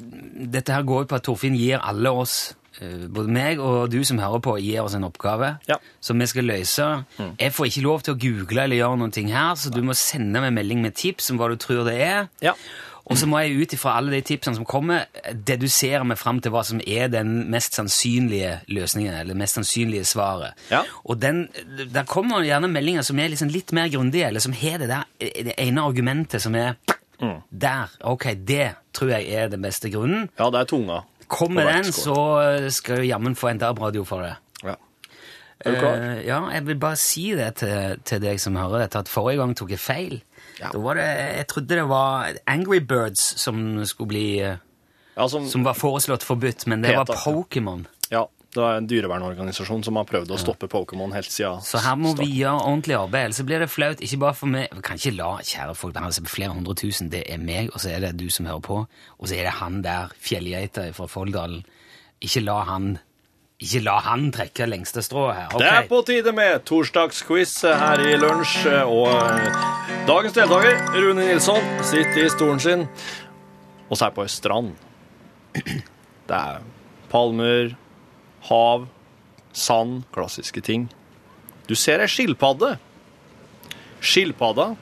Dette 0.55 0.73
her 0.73 0.87
går 0.89 1.05
jo 1.05 1.09
på 1.11 1.19
at 1.19 1.27
Torfinn 1.27 1.59
gir 1.59 1.83
alle 1.85 2.15
oss, 2.17 2.55
både 2.81 3.29
meg 3.33 3.59
og 3.63 3.91
du 3.91 4.03
som 4.05 4.19
hører 4.19 4.41
på, 4.45 4.57
gir 4.61 4.83
oss 4.85 4.95
en 4.95 5.05
oppgave 5.09 5.55
Ja. 5.69 5.77
som 6.01 6.19
vi 6.19 6.27
skal 6.27 6.45
løse. 6.45 7.05
Jeg 7.41 7.53
får 7.53 7.67
ikke 7.71 7.83
lov 7.87 8.03
til 8.03 8.15
å 8.15 8.19
google 8.21 8.63
eller 8.65 8.77
gjøre 8.77 8.99
noen 8.99 9.13
ting 9.13 9.29
her, 9.33 9.55
så 9.57 9.71
du 9.73 9.81
må 9.83 9.95
sende 9.97 10.41
meg 10.41 10.53
melding 10.53 10.83
med 10.83 10.95
tips 10.95 11.31
om 11.31 11.39
hva 11.39 11.49
du 11.49 11.57
tror 11.57 11.85
det 11.89 12.01
er. 12.01 12.29
Ja. 12.45 12.53
Og 13.07 13.15
så 13.17 13.29
må 13.31 13.39
jeg 13.39 13.55
ut 13.63 13.73
ifra 13.77 13.93
alle 14.01 14.11
de 14.17 14.21
tipsene 14.27 14.57
som 14.57 14.65
kommer, 14.67 15.05
dedusere 15.33 16.03
meg 16.05 16.19
fram 16.19 16.41
til 16.43 16.51
hva 16.51 16.65
som 16.67 16.81
er 16.83 17.07
den 17.09 17.45
mest 17.53 17.77
sannsynlige 17.79 18.57
løsningen, 18.67 19.15
eller 19.21 19.39
mest 19.39 19.55
sannsynlige 19.61 20.03
svaret. 20.11 20.59
Ja. 20.73 20.81
Og 21.05 21.21
den, 21.23 21.45
der 21.95 22.03
kommer 22.11 22.43
gjerne 22.43 22.67
meldinger 22.67 23.07
som 23.07 23.19
er 23.23 23.29
liksom 23.31 23.49
litt 23.55 23.71
mer 23.73 23.87
grundige, 23.95 24.27
eller 24.27 24.43
som 24.43 24.53
har 24.59 24.79
det 24.83 24.89
der 24.91 25.05
det 25.21 25.55
ene 25.57 25.87
argumentet 25.87 26.43
som 26.43 26.55
er 26.59 26.75
Der! 27.51 27.89
Ok, 28.05 28.27
det 28.45 28.75
tror 28.93 29.09
jeg 29.15 29.31
er 29.33 29.49
den 29.49 29.63
beste 29.63 29.89
grunnen. 29.89 30.29
ja, 30.39 30.51
det 30.51 30.61
er 30.61 30.65
tunga. 30.69 30.99
Kommer 31.29 31.69
den, 31.71 31.93
så 31.93 32.17
skal 32.71 33.03
du 33.03 33.07
jammen 33.09 33.35
få 33.39 33.49
en 33.51 33.59
DAB-radio 33.63 34.05
for 34.07 34.23
det. 34.27 34.35
Ja. 34.65 34.77
Er 35.61 35.73
du 35.73 35.79
klar? 35.81 35.97
Eh, 35.97 36.27
ja, 36.27 36.41
jeg 36.53 36.67
vil 36.67 36.79
bare 36.81 36.99
si 37.01 37.31
det 37.37 37.55
til, 37.63 37.97
til 38.05 38.21
deg 38.23 38.41
som 38.43 38.57
hører 38.61 38.85
dette, 38.85 39.01
at 39.01 39.09
forrige 39.11 39.41
gang 39.41 39.55
tok 39.57 39.73
jeg 39.73 39.81
feil. 39.81 40.19
Ja. 40.61 40.71
Da 40.73 40.81
var 40.81 41.01
det, 41.01 41.07
jeg 41.41 41.47
trodde 41.53 41.79
det 41.81 41.89
var 41.89 42.39
Angry 42.49 42.81
Birds 42.81 43.25
som 43.41 43.85
skulle 43.89 44.13
bli 44.15 44.29
eh, 44.45 44.57
Ja, 45.17 45.27
som, 45.33 45.47
Som 45.49 45.65
var 45.65 45.77
foreslått 45.77 46.25
forbudt, 46.29 46.67
men 46.69 46.83
det 46.85 46.93
var 46.97 47.07
Peta, 47.09 47.17
ja. 47.17 47.33
Pokémon. 47.33 47.87
Det 48.57 48.65
er 48.67 48.81
en 48.81 48.89
dyrevernorganisasjon 48.91 49.85
som 49.87 49.99
har 50.01 50.07
prøvd 50.09 50.33
å 50.35 50.41
stoppe 50.41 50.69
Pokémon 50.73 51.15
helt 51.15 51.31
siden 51.31 51.63
Så 51.65 51.81
her 51.85 51.97
må 52.01 52.15
vi 52.19 52.29
gjøre 52.41 52.65
ordentlig 52.65 52.97
arbeid, 52.99 53.29
ellers 53.29 53.41
så 53.41 53.47
blir 53.49 53.63
det 53.63 53.71
flaut. 53.73 54.03
Ikke 54.05 54.21
bare 54.25 54.39
for 54.39 54.53
meg. 54.53 54.71
Vi 54.75 54.85
kan 54.87 55.01
ikke 55.01 55.17
la 55.17 55.33
kjære 55.41 55.75
folk 55.79 55.97
behandle 55.97 56.17
seg 56.17 56.29
på 56.29 56.35
flere 56.37 56.55
hundre 56.55 56.77
tusen. 56.79 57.11
Det 57.13 57.25
er 57.31 57.43
meg, 57.43 57.73
og 57.73 57.83
så 57.83 57.95
er 57.95 58.07
det 58.07 58.15
du 58.21 58.29
som 58.33 58.49
hører 58.49 58.65
på, 58.67 58.79
og 58.87 59.29
så 59.29 59.39
er 59.39 59.51
det 59.51 59.59
han 59.61 59.83
der, 59.85 60.15
fjellgeita 60.29 60.89
fra 60.97 61.11
Folldalen. 61.11 61.67
Ikke 62.25 62.45
la 62.45 62.63
han 62.71 62.97
ikke 63.57 63.81
la 63.87 63.95
han 64.05 64.27
trekke 64.37 64.67
lengste 64.69 65.01
strået 65.01 65.33
her. 65.33 65.47
Okay. 65.49 65.63
Det 65.63 65.69
er 65.73 65.87
på 65.89 66.01
tide 66.05 66.33
med 66.37 66.67
torsdagsquiz 66.69 67.55
her 67.65 68.03
i 68.05 68.19
lunsj. 68.21 68.67
Og 68.85 69.09
eh, 69.09 69.63
dagens 70.05 70.37
deltaker, 70.37 70.83
Rune 70.93 71.25
Nilsson, 71.25 71.65
sitter 71.89 72.27
i 72.27 72.35
stolen 72.35 72.61
sin 72.61 72.85
og 73.87 73.99
så 73.99 74.09
er 74.09 74.15
på 74.17 74.25
ei 74.25 74.31
strand. 74.33 74.73
Det 76.27 76.37
er 76.37 76.63
palmer, 77.11 77.77
hav, 78.49 78.87
sand, 79.57 80.05
klassiske 80.15 80.63
ting. 80.65 80.89
Du 81.67 81.75
ser 81.75 82.03
ei 82.05 82.11
skilpadde. 82.11 82.77
Skilpadda 84.01 84.73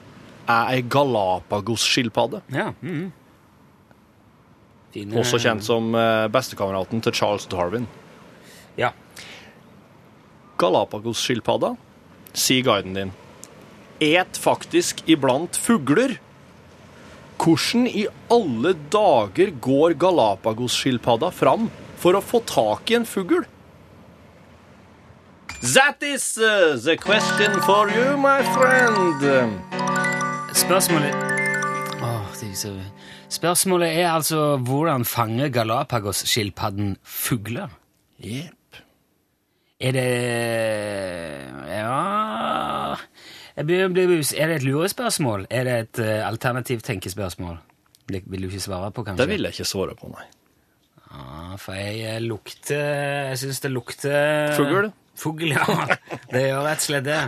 er 0.45 0.73
ei 0.75 0.81
Galapagos-skilpadde, 0.81 2.41
Ja. 2.53 2.71
mhm. 2.81 3.11
Dine... 4.95 5.17
også 5.19 5.39
kjent 5.43 5.65
som 5.65 5.89
eh, 5.97 6.27
bestekameraten 6.31 7.01
til 7.03 7.11
Charles 7.17 7.45
Darwin. 7.51 7.87
Ja. 8.79 8.93
Galapagos-skilpadda, 10.61 11.73
sier 12.35 12.63
guiden 12.63 12.95
din, 12.95 13.11
et 14.03 14.37
faktisk 14.39 15.01
iblant 15.11 15.57
fugler. 15.59 16.17
Hvordan 17.35 17.89
i 17.91 18.05
alle 18.31 18.71
dager 18.93 19.51
går 19.61 19.97
Galapagos-skilpadda 19.99 21.33
fram 21.35 21.67
for 21.99 22.15
å 22.15 22.23
få 22.23 22.39
tak 22.47 22.91
i 22.93 22.95
en 23.01 23.07
fugl? 23.09 23.43
That 25.61 26.03
is 26.03 26.37
uh, 26.37 26.77
the 26.83 26.97
question 26.97 27.51
for 27.61 27.89
you, 27.89 28.17
my 28.17 28.43
friend. 28.55 29.21
Spørsmålet 30.53 31.15
oh, 32.01 32.25
det 32.41 32.49
er 32.49 32.55
så... 32.55 32.73
Spørsmålet 33.29 33.99
er 33.99 34.11
altså 34.11 34.57
hvordan 34.57 35.05
fanger 35.05 35.49
Galapagos-skilpadden 35.49 36.97
fugler? 37.03 37.67
Jepp. 38.19 38.79
Er 39.79 39.91
det 39.91 40.05
Ja 41.67 42.95
Er 43.57 43.63
det 43.63 44.55
et 44.55 44.63
lurespørsmål? 44.63 45.47
Er 45.49 45.63
det 45.63 45.79
et 45.79 45.99
uh, 45.99 46.27
alternativt 46.27 46.83
tenkespørsmål? 46.83 47.57
Det 48.09 48.23
vil 48.25 48.41
du 48.41 48.47
ikke 48.47 48.59
svare 48.59 48.91
på, 48.91 49.03
kanskje? 49.03 49.23
Det 49.23 49.29
vil 49.33 49.41
jeg 49.41 49.53
ikke 49.53 49.65
svare 49.65 49.95
på, 49.95 50.11
nei. 50.13 50.27
Ja, 51.15 51.55
for 51.55 51.73
jeg 51.73 52.15
eh, 52.15 52.21
lukter 52.21 52.85
Jeg 53.29 53.37
syns 53.39 53.61
det 53.63 53.71
lukter 53.71 54.55
Fugl? 54.57 54.91
Fugl, 55.15 55.51
ja. 55.53 55.63
Det 56.33 56.41
gjør 56.49 56.63
rett 56.65 56.81
og 56.81 56.85
slett 56.89 57.05
det. 57.07 57.19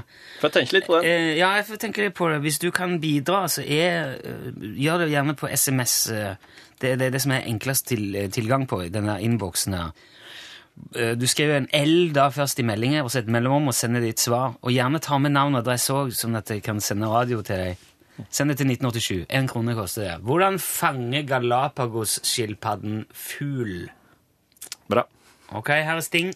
Får 0.42 0.50
jeg 0.50 0.56
tenke 0.58 0.76
litt 0.78 0.88
på 0.90 0.98
den? 0.98 1.06
Eh, 1.08 1.38
ja, 1.40 1.54
jeg 1.56 1.66
får 1.70 1.80
tenke 1.86 2.04
litt 2.04 2.16
på 2.18 2.28
det. 2.34 2.42
Hvis 2.44 2.60
du 2.60 2.68
kan 2.76 2.98
bidra, 3.00 3.46
så 3.50 3.64
er, 3.64 4.18
eh, 4.20 4.52
gjør 4.84 5.06
det 5.06 5.10
gjerne 5.14 5.36
på 5.40 5.48
SMS. 5.56 5.96
eh, 6.12 6.36
Det, 6.80 6.92
det 7.00 7.08
er 7.08 7.12
det 7.16 7.22
som 7.24 7.32
er 7.34 7.48
enklest 7.50 7.88
til, 7.90 8.12
tilgang 8.30 8.68
på 8.70 8.84
i 8.86 8.90
denne 8.94 9.16
innboksen 9.24 9.74
her. 9.74 9.92
Eh, 10.94 11.16
Du 11.18 11.26
skriver 11.26 11.58
en 11.58 11.70
L 11.74 12.12
da 12.14 12.28
først 12.30 12.60
i 12.60 12.64
meldingen, 12.68 13.02
og 13.02 13.10
så 13.10 13.24
et 13.24 13.28
mellomrom, 13.34 13.68
og 13.72 13.74
sender 13.74 14.02
ditt 14.04 14.20
svar. 14.22 14.58
Og 14.62 14.72
gjerne 14.76 15.00
ta 15.02 15.18
med 15.18 15.32
navn 15.34 15.56
og 15.56 15.64
adresse 15.64 15.90
òg, 15.96 16.12
sånn 16.14 16.38
at 16.38 16.50
jeg 16.54 16.62
kan 16.64 16.80
sende 16.80 17.08
radio 17.10 17.42
til 17.42 17.58
deg. 17.64 17.78
Send 18.30 18.50
det 18.50 18.58
til 18.58 18.68
1987. 18.68 19.26
Én 19.30 19.48
krone 19.48 19.74
koster 19.78 20.02
det. 20.04 20.14
Hvordan 20.26 20.60
fanger 20.60 21.24
Galapagos-skilpadden 21.30 23.06
fugl? 23.14 23.90
Bra. 24.90 25.04
Ok, 25.56 25.70
her 25.70 25.96
er 25.98 26.02
Sting. 26.02 26.34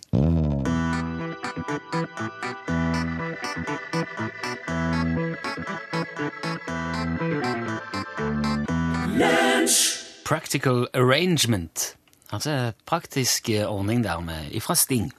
Practical 10.23 10.87
arrangement. 10.93 11.95
Altså 12.31 12.71
praktisk 12.87 13.49
eh, 13.51 13.67
ordning 13.67 14.05
der 14.05 14.21
med, 14.23 14.51
ifra 14.55 14.75
Sting. 14.79 15.11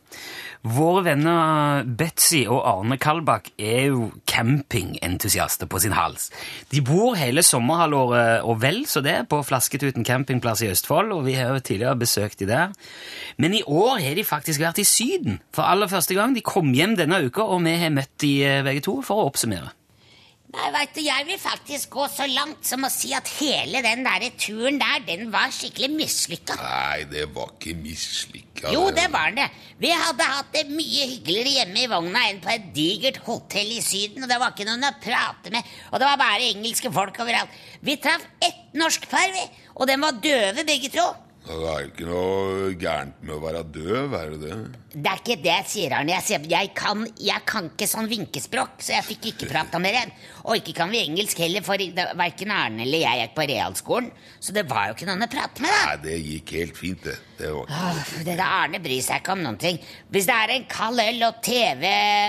Våre 0.63 1.01
venner 1.03 1.83
Betsy 1.99 2.45
og 2.47 2.61
Arne 2.71 2.95
Kalbakk 3.03 3.49
er 3.59 3.89
jo 3.91 4.05
campingentusiaster 4.31 5.67
på 5.67 5.81
sin 5.83 5.97
hals. 5.97 6.29
De 6.71 6.79
bor 6.87 7.17
hele 7.19 7.43
sommerhalvåret 7.43 8.47
og 8.47 8.61
vel 8.63 8.85
så 8.87 9.03
det 9.03 9.17
på 9.33 9.41
Flasketuten 9.43 10.07
campingplass 10.07 10.63
i 10.63 10.71
Østfold, 10.71 11.11
og 11.17 11.27
vi 11.27 11.35
har 11.35 11.51
jo 11.51 11.65
tidligere 11.67 11.99
besøkt 11.99 12.39
de 12.45 12.49
der. 12.53 12.73
Men 13.43 13.59
i 13.59 13.65
år 13.67 13.99
har 14.07 14.15
de 14.15 14.25
faktisk 14.25 14.63
vært 14.63 14.79
i 14.79 14.87
Syden 14.87 15.41
for 15.51 15.67
aller 15.67 15.91
første 15.91 16.15
gang. 16.15 16.37
De 16.37 16.47
kom 16.47 16.71
hjem 16.77 16.95
denne 17.01 17.25
uka, 17.27 17.43
og 17.43 17.65
vi 17.67 17.75
har 17.83 17.95
møtt 17.99 18.15
de 18.23 18.35
eh, 18.47 18.63
begge 18.63 18.87
to 18.87 19.01
for 19.03 19.19
å 19.19 19.33
oppsummere. 19.33 19.75
Nei, 20.53 20.67
vet 20.75 20.91
du, 20.93 21.01
Jeg 21.01 21.25
vil 21.25 21.39
faktisk 21.41 21.95
gå 21.95 22.07
så 22.13 22.27
langt 22.29 22.67
som 22.69 22.85
å 22.85 22.91
si 22.93 23.15
at 23.17 23.29
hele 23.39 23.81
den 23.85 24.03
der 24.05 24.27
turen 24.37 24.77
der, 24.81 25.01
den 25.07 25.31
var 25.33 25.49
skikkelig 25.55 25.89
mislykka. 25.95 26.59
Nei, 26.61 27.07
det 27.09 27.25
var 27.33 27.55
ikke 27.55 27.73
mislykka. 27.81 28.69
Jo, 28.75 28.85
det 28.93 29.07
var 29.15 29.33
det. 29.37 29.49
Vi 29.81 29.89
hadde 29.97 30.29
hatt 30.29 30.53
det 30.53 30.67
mye 30.69 31.09
hyggeligere 31.15 31.57
hjemme 31.57 31.81
i 31.81 31.89
vogna 31.91 32.27
enn 32.29 32.45
på 32.45 32.53
et 32.53 32.69
digert 32.77 33.23
hotell 33.25 33.73
i 33.79 33.81
Syden, 33.81 34.27
og 34.27 34.29
det 34.29 34.41
var 34.43 34.53
ikke 34.53 34.69
noen 34.69 34.91
å 34.91 34.95
prate 35.01 35.57
med, 35.57 35.75
og 35.89 35.99
det 36.03 36.13
var 36.13 36.21
bare 36.21 36.53
engelske 36.53 36.93
folk 36.93 37.25
overalt. 37.25 37.61
Vi 37.81 37.97
traff 38.05 38.29
ett 38.45 38.77
norsk 38.77 39.09
par, 39.11 39.33
vi, 39.33 39.49
og 39.73 39.89
den 39.89 40.05
var 40.05 40.21
døve 40.21 40.69
begge 40.69 40.93
to. 40.93 41.09
Det 41.43 41.57
er 41.59 41.81
jo 41.83 41.89
ikke 41.89 42.07
noe 42.07 42.75
gærent 42.79 43.23
med 43.27 43.33
å 43.35 43.41
være 43.43 43.65
døv, 43.75 44.13
er 44.15 44.29
det 44.31 44.39
det? 44.45 44.59
Det 44.95 45.11
er 45.11 45.23
ikke 45.25 45.37
det 45.43 45.57
sier, 45.67 45.95
Arne. 45.97 46.13
Jeg, 46.15 46.25
sier, 46.29 46.45
jeg, 46.53 46.71
kan, 46.79 47.03
jeg 47.19 47.43
kan 47.51 47.67
ikke 47.73 47.89
sånn 47.91 48.07
vinkespråk, 48.11 48.77
så 48.79 48.95
jeg 48.95 49.09
fikk 49.09 49.27
ikke 49.33 49.49
prata 49.51 49.81
med 49.83 49.97
dem. 49.99 50.13
Og 50.43 50.59
ikke 50.59 50.75
kan 50.75 50.91
vi 50.91 51.05
engelsk 51.07 51.39
heller, 51.39 51.63
for 51.63 51.79
verken 52.19 52.51
Arne 52.55 52.83
eller 52.83 53.05
jeg 53.05 53.21
gikk 53.23 53.35
på 53.37 53.47
realskolen. 53.53 54.11
Så 54.43 54.55
det 54.57 54.65
var 54.71 54.89
jo 54.91 54.97
ikke 54.97 55.07
noen 55.07 55.23
å 55.23 55.31
prate 55.31 55.63
med, 55.63 55.71
da. 55.71 55.93
Nei, 55.93 55.99
det 56.03 56.17
gikk 56.19 56.55
helt 56.59 56.79
fint, 56.81 57.05
det. 57.07 57.15
Det 57.39 57.51
var 57.55 57.71
Åh, 57.71 58.01
Det 58.27 58.35
der 58.39 58.43
Arne 58.47 58.79
bryr 58.83 59.03
seg 59.03 59.23
ikke 59.23 59.35
om 59.37 59.43
noen 59.45 59.59
ting. 59.63 59.79
Hvis 60.11 60.27
det 60.29 60.35
er 60.35 60.55
en 60.57 60.67
kald 60.71 61.03
øl 61.03 61.23
og 61.29 61.39
TV 61.47 61.85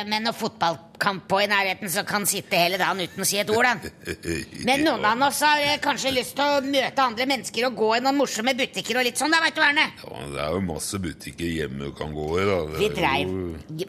med 0.09 0.25
noe 0.25 0.33
fotballkamp 0.37 1.25
på 1.29 1.41
i 1.43 1.47
nærheten, 1.49 1.89
så 1.93 2.03
kan 2.05 2.21
han 2.21 2.29
sitte 2.29 2.57
hele 2.61 2.77
dagen 2.81 3.01
uten 3.01 3.25
å 3.25 3.27
si 3.27 3.39
et 3.41 3.49
ord, 3.53 3.65
da. 3.65 4.13
Men 4.69 4.85
noen 4.85 5.05
av 5.09 5.25
oss 5.27 5.41
har 5.45 5.61
eh, 5.65 5.79
kanskje 5.83 6.13
lyst 6.13 6.37
til 6.37 6.45
å 6.45 6.61
møte 6.65 7.05
andre 7.07 7.27
mennesker 7.33 7.67
og 7.69 7.77
gå 7.81 7.89
i 7.97 8.03
noen 8.05 8.17
morsomme 8.21 8.53
butikker 8.57 9.01
og 9.01 9.07
litt 9.09 9.21
sånn, 9.21 9.33
da, 9.33 9.41
veit 9.43 9.57
du, 9.57 9.63
Arne. 9.65 9.89
Ja, 10.05 10.23
Det 10.37 10.45
er 10.45 10.53
jo 10.57 10.63
masse 10.69 11.01
butikker 11.01 11.49
hjemme 11.49 11.89
du 11.89 11.97
kan 11.97 12.13
gå 12.13 12.29
i, 12.37 12.45
da. 12.49 12.61
Vi 12.77 12.93
dreiv 12.93 13.35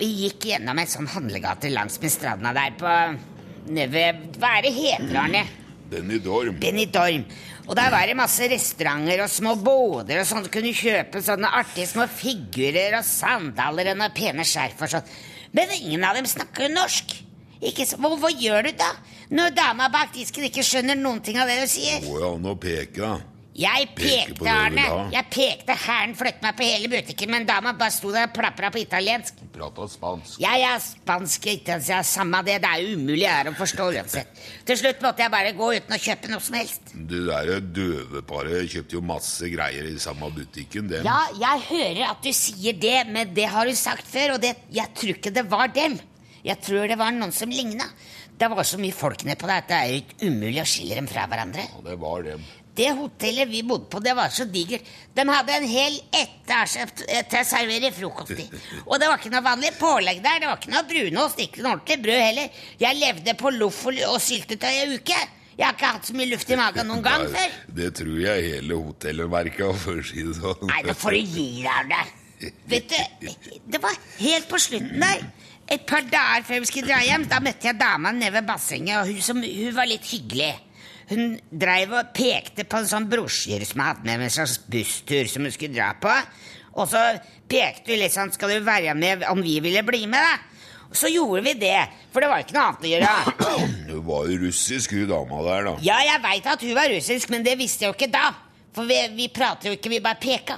Vi 0.01 0.11
gikk 0.25 0.49
gjennom 0.55 0.81
en 0.81 0.93
sånn 0.97 1.13
handlegate 1.13 1.73
langs 1.73 2.01
med 2.01 2.13
stranda 2.13 2.53
der 2.57 2.77
på 2.81 2.97
Hva 3.65 4.55
er 4.59 4.67
det 4.67 4.73
heter, 4.77 5.17
Arne? 5.19 5.45
Benidorm. 5.91 6.57
Benidorm. 6.61 7.25
Og 7.65 7.77
der 7.79 7.91
var 7.93 8.05
det 8.05 8.17
masse 8.19 8.45
restauranter 8.51 9.23
og 9.25 9.31
små 9.33 9.55
båter 9.57 10.21
og 10.21 10.29
sånn. 10.29 10.45
Du 10.45 10.51
kunne 10.53 10.75
kjøpe 10.77 11.23
sånne 11.25 11.49
artige 11.61 11.89
små 11.89 12.05
figurer 12.13 12.99
og 12.99 13.07
sandaler 13.09 13.95
og 13.95 14.01
noen 14.03 14.17
pene 14.17 14.45
skjerf 14.45 14.85
og 14.85 14.93
sånn. 14.97 15.13
Men 15.57 15.73
ingen 15.79 16.05
av 16.05 16.19
dem 16.19 16.29
snakker 16.29 16.73
norsk. 16.73 17.15
Ikke 17.65 17.87
så, 17.89 17.97
hva, 17.97 18.11
hva 18.21 18.33
gjør 18.35 18.69
du 18.69 18.75
da? 18.77 18.91
Når 19.33 19.55
dama 19.57 19.89
bak 19.93 20.13
disken 20.13 20.45
ikke 20.51 20.65
skjønner 20.67 20.99
noen 20.99 21.23
ting 21.25 21.39
av 21.41 21.49
det 21.49 21.63
du 21.63 21.71
sier? 21.71 22.05
Å 22.05 22.57
peke, 22.61 23.01
ja, 23.01 23.15
Jeg 23.17 23.23
Peker 23.25 23.34
på 23.55 24.03
pekte, 24.03 24.51
Arne. 24.51 24.85
Jeg 25.15 25.27
pekte 25.31 25.77
hæren 25.79 26.15
flyttet 26.19 26.43
meg 26.43 26.57
på 26.59 26.67
hele 26.67 26.89
butikken, 26.91 27.31
men 27.31 27.47
dama 27.47 27.73
bare 27.79 27.95
sto 27.95 28.11
der 28.11 28.27
og 28.27 28.35
plapra 28.35 28.71
på 28.75 28.81
italiensk. 28.83 29.39
Prata 29.55 29.87
spansk. 29.89 30.41
Ja, 30.43 30.57
ja, 30.59 30.73
spansk, 30.83 31.47
italiensk, 31.47 31.91
ja, 31.93 32.01
samme 32.03 32.43
det. 32.43 32.59
Det 32.65 32.71
er 32.71 32.83
jo 32.83 32.97
umulig 32.99 33.29
her 33.31 33.51
å 33.51 33.55
forstå 33.55 33.87
uansett. 33.95 34.43
Til 34.67 34.81
slutt 34.81 35.05
måtte 35.05 35.23
jeg 35.23 35.31
bare 35.31 35.53
gå 35.55 35.69
uten 35.77 35.95
å 35.95 36.01
kjøpe 36.03 36.33
noe 36.33 36.43
som 36.43 36.59
helst. 36.59 36.91
Det 36.95 37.21
der 37.29 37.53
døveparet 37.79 38.73
kjøpte 38.75 38.99
jo 38.99 39.05
masse 39.07 39.53
greier 39.53 39.87
i 39.87 39.95
samme 40.03 40.33
butikken, 40.35 40.91
dem. 40.91 41.07
Ja, 41.07 41.21
jeg 41.39 41.63
hører 41.69 42.11
at 42.11 42.27
du 42.27 42.33
sier 42.35 42.75
det, 42.75 42.99
men 43.07 43.31
det 43.39 43.47
har 43.55 43.71
du 43.71 43.79
sagt 43.79 44.11
før, 44.11 44.35
og 44.35 44.43
det, 44.43 44.57
jeg 44.75 44.91
tror 44.99 45.15
ikke 45.15 45.35
det 45.35 45.47
var 45.53 45.71
dem. 45.71 45.97
Jeg 46.45 46.61
tror 46.61 46.91
det 46.91 46.99
var 47.01 47.15
noen 47.15 47.33
som 47.33 47.55
ligna. 47.55 47.87
Det 48.35 48.51
var 48.51 48.67
så 48.67 48.81
mye 48.83 48.93
folk 48.93 49.23
nedpå 49.25 49.45
på 49.47 49.49
det 49.49 49.57
at 49.63 49.71
det 49.71 49.79
er 49.79 49.91
jo 49.93 50.03
ikke 50.03 50.29
umulig 50.29 50.61
å 50.61 50.69
skille 50.69 50.99
dem 50.99 51.07
fra 51.09 51.29
hverandre. 51.31 51.71
Ja, 51.71 51.83
det 51.87 51.97
var 52.03 52.27
dem. 52.27 52.43
Det 52.75 52.89
hotellet 52.99 53.47
vi 53.53 53.61
bodde 53.63 53.87
på, 53.87 54.01
det 54.03 54.17
var 54.19 54.33
så 54.35 54.45
digert. 54.51 54.83
De 55.15 55.23
hadde 55.29 55.53
en 55.55 55.67
hel 55.71 55.95
etasje 56.19 56.89
til 56.99 57.39
å 57.39 57.45
servere 57.47 57.93
frokost 57.95 58.35
i. 58.35 58.49
Og 58.89 58.97
det 58.99 59.07
var 59.11 59.21
ikke 59.21 59.31
noe 59.31 59.45
vanlig 59.47 59.71
pålegg 59.79 60.19
der. 60.25 60.41
Det 60.43 60.49
var 60.51 60.59
ikke 60.59 60.73
noe 60.75 60.89
brunost, 60.91 61.39
ikke 61.45 61.63
noe 61.63 61.77
ordentlig 61.77 62.01
brød 62.09 62.19
heller. 62.25 62.59
Jeg 62.83 62.99
levde 62.99 63.37
på 63.39 63.53
loff 63.55 63.79
og 63.93 64.19
syltetøy 64.27 64.73
en 64.81 64.97
uke. 64.99 65.21
Jeg 65.55 65.69
har 65.69 65.77
ikke 65.77 65.93
hatt 65.95 66.09
så 66.11 66.17
mye 66.19 66.27
luft 66.33 66.51
i 66.51 66.59
magen 66.59 66.91
noen 66.91 67.05
gang 67.07 67.29
før. 67.37 67.55
Det 67.79 67.93
tror 68.01 68.19
jeg 68.25 68.49
hele 68.51 68.81
hotellet 68.83 69.31
merka, 69.31 69.71
for 69.85 70.03
å 70.03 70.07
si 70.11 70.27
det 70.27 70.35
sånn. 70.41 70.67
Nei, 70.73 70.83
nå 70.89 70.99
får 70.99 71.15
du 71.15 71.39
gi 71.39 71.47
deg 71.63 71.95
der. 71.95 72.13
Vet 72.75 72.91
du, 72.91 73.31
det 73.71 73.79
var 73.81 73.95
helt 74.19 74.51
på 74.51 74.59
slutten 74.61 74.99
der. 74.99 75.23
Et 75.71 75.87
par 75.89 76.03
dager 76.11 76.43
før 76.45 76.61
vi 76.61 76.69
skulle 76.69 76.91
dra 76.91 76.99
hjem, 77.07 77.23
da 77.31 77.39
møtte 77.41 77.71
jeg 77.71 77.79
dama 77.81 78.11
nede 78.13 78.35
ved 78.35 78.51
bassenget, 78.51 78.99
og 78.99 79.09
hun, 79.15 79.23
som, 79.25 79.39
hun 79.47 79.77
var 79.79 79.87
litt 79.89 80.11
hyggelig. 80.11 80.51
Hun 81.11 81.35
dreiv 81.53 81.93
og 81.99 82.13
pekte 82.17 82.65
på 82.65 82.81
en 82.81 82.89
sånn 82.89 83.09
brosjyre 83.11 83.67
som 83.69 83.81
hun 83.83 83.89
hadde 83.91 84.07
med 84.07 84.23
med 84.23 84.31
en 84.31 84.37
slags 84.39 84.59
busstur 84.73 85.29
som 85.29 85.45
hun 85.45 85.53
skulle 85.55 85.77
dra 85.77 85.91
på. 86.01 86.15
Og 86.75 86.89
så 86.91 87.03
pekte 87.51 87.93
hun 87.93 88.01
litt 88.01 88.15
sånn, 88.15 88.33
skal 88.35 88.55
du 88.55 88.65
være 88.67 88.95
med 88.99 89.27
om 89.31 89.43
vi 89.45 89.59
ville 89.63 89.85
bli 89.87 90.07
med, 90.11 90.25
da? 90.25 90.55
Og 90.89 90.97
så 90.99 91.11
gjorde 91.11 91.43
vi 91.43 91.53
det, 91.59 91.81
for 92.15 92.23
det 92.23 92.31
var 92.31 92.43
ikke 92.45 92.55
noe 92.55 92.65
annet 92.71 92.87
å 92.87 92.91
gjøre. 92.93 93.13
Hun 93.91 94.03
var 94.07 94.27
jo 94.31 94.37
russisk, 94.45 94.93
hun 94.95 95.09
dama 95.11 95.41
der, 95.47 95.67
da. 95.67 95.73
Ja, 95.83 95.97
jeg 96.07 96.21
veit 96.23 96.47
at 96.51 96.63
hun 96.63 96.75
var 96.77 96.91
russisk, 96.91 97.31
men 97.33 97.45
det 97.47 97.55
visste 97.59 97.85
jeg 97.85 97.93
jo 97.93 97.97
ikke 97.97 98.11
da. 98.15 98.29
For 98.75 98.87
vi, 98.91 98.97
vi 99.15 99.29
prater 99.31 99.71
jo 99.71 99.77
ikke, 99.77 99.91
vi 99.93 100.01
bare 100.03 100.19
peka. 100.19 100.57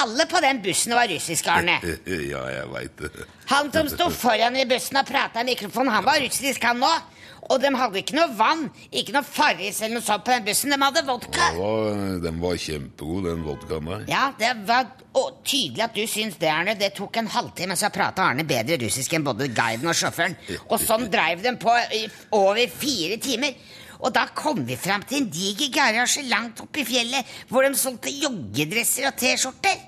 Alle 0.00 0.24
på 0.28 0.40
den 0.40 0.60
bussen 0.64 0.94
var 0.96 1.08
russiske, 1.10 1.52
Arne. 1.52 1.78
Ja, 2.32 2.42
jeg 2.52 2.70
veit 2.72 3.02
det. 3.04 3.26
Han 3.52 3.68
som 3.74 3.90
sto 3.92 4.08
foran 4.12 4.56
i 4.56 4.64
bussen 4.68 5.00
og 5.00 5.08
prata 5.08 5.44
i 5.44 5.48
mikrofonen, 5.50 5.92
han 5.92 6.06
var 6.06 6.20
russisk, 6.24 6.64
han 6.64 6.84
òg. 6.84 7.17
Og 7.48 7.62
de 7.62 7.70
hadde 7.72 8.00
ikke 8.02 8.16
noe 8.18 8.28
vann, 8.36 8.66
ikke 8.92 9.14
noe 9.14 9.24
Farris 9.24 9.80
eller 9.80 9.98
noe 9.98 10.04
sånt 10.04 10.24
på 10.26 10.34
den 10.34 10.44
bussen. 10.44 10.74
De 10.74 10.78
hadde 10.82 11.02
vodka. 11.08 11.48
Var, 11.56 12.02
den 12.24 12.40
var 12.42 12.60
kjempegod, 12.60 13.28
den 13.30 13.44
vodkaen 13.46 13.88
der. 13.88 14.04
Ja, 14.10 14.24
det 14.38 14.52
var 14.68 14.90
og 15.18 15.40
tydelig 15.48 15.82
at 15.86 15.96
du 15.96 16.04
syns 16.06 16.36
det, 16.38 16.50
Arne. 16.52 16.76
Det 16.78 16.92
tok 16.98 17.16
en 17.18 17.30
halvtime, 17.32 17.76
så 17.78 17.90
prata 17.94 18.28
Arne 18.28 18.44
bedre 18.48 18.78
russisk 18.84 19.16
enn 19.16 19.26
både 19.26 19.48
guiden 19.56 19.88
og 19.88 19.96
sjåføren. 19.96 20.36
Og 20.68 20.78
sånn 20.82 21.08
dreiv 21.12 21.42
de 21.44 21.54
på 21.60 21.74
i 21.96 22.04
over 22.36 22.64
fire 22.70 23.16
timer. 23.24 23.56
Og 23.98 24.12
da 24.14 24.28
kom 24.30 24.60
vi 24.66 24.76
fram 24.78 25.02
til 25.08 25.22
en 25.22 25.30
diger 25.32 25.72
garasje 25.74 26.22
langt 26.28 26.60
oppe 26.62 26.84
i 26.84 26.86
fjellet, 26.86 27.38
hvor 27.50 27.66
de 27.66 27.72
solgte 27.78 28.12
joggedresser 28.14 29.08
og 29.08 29.16
T-skjorter. 29.18 29.80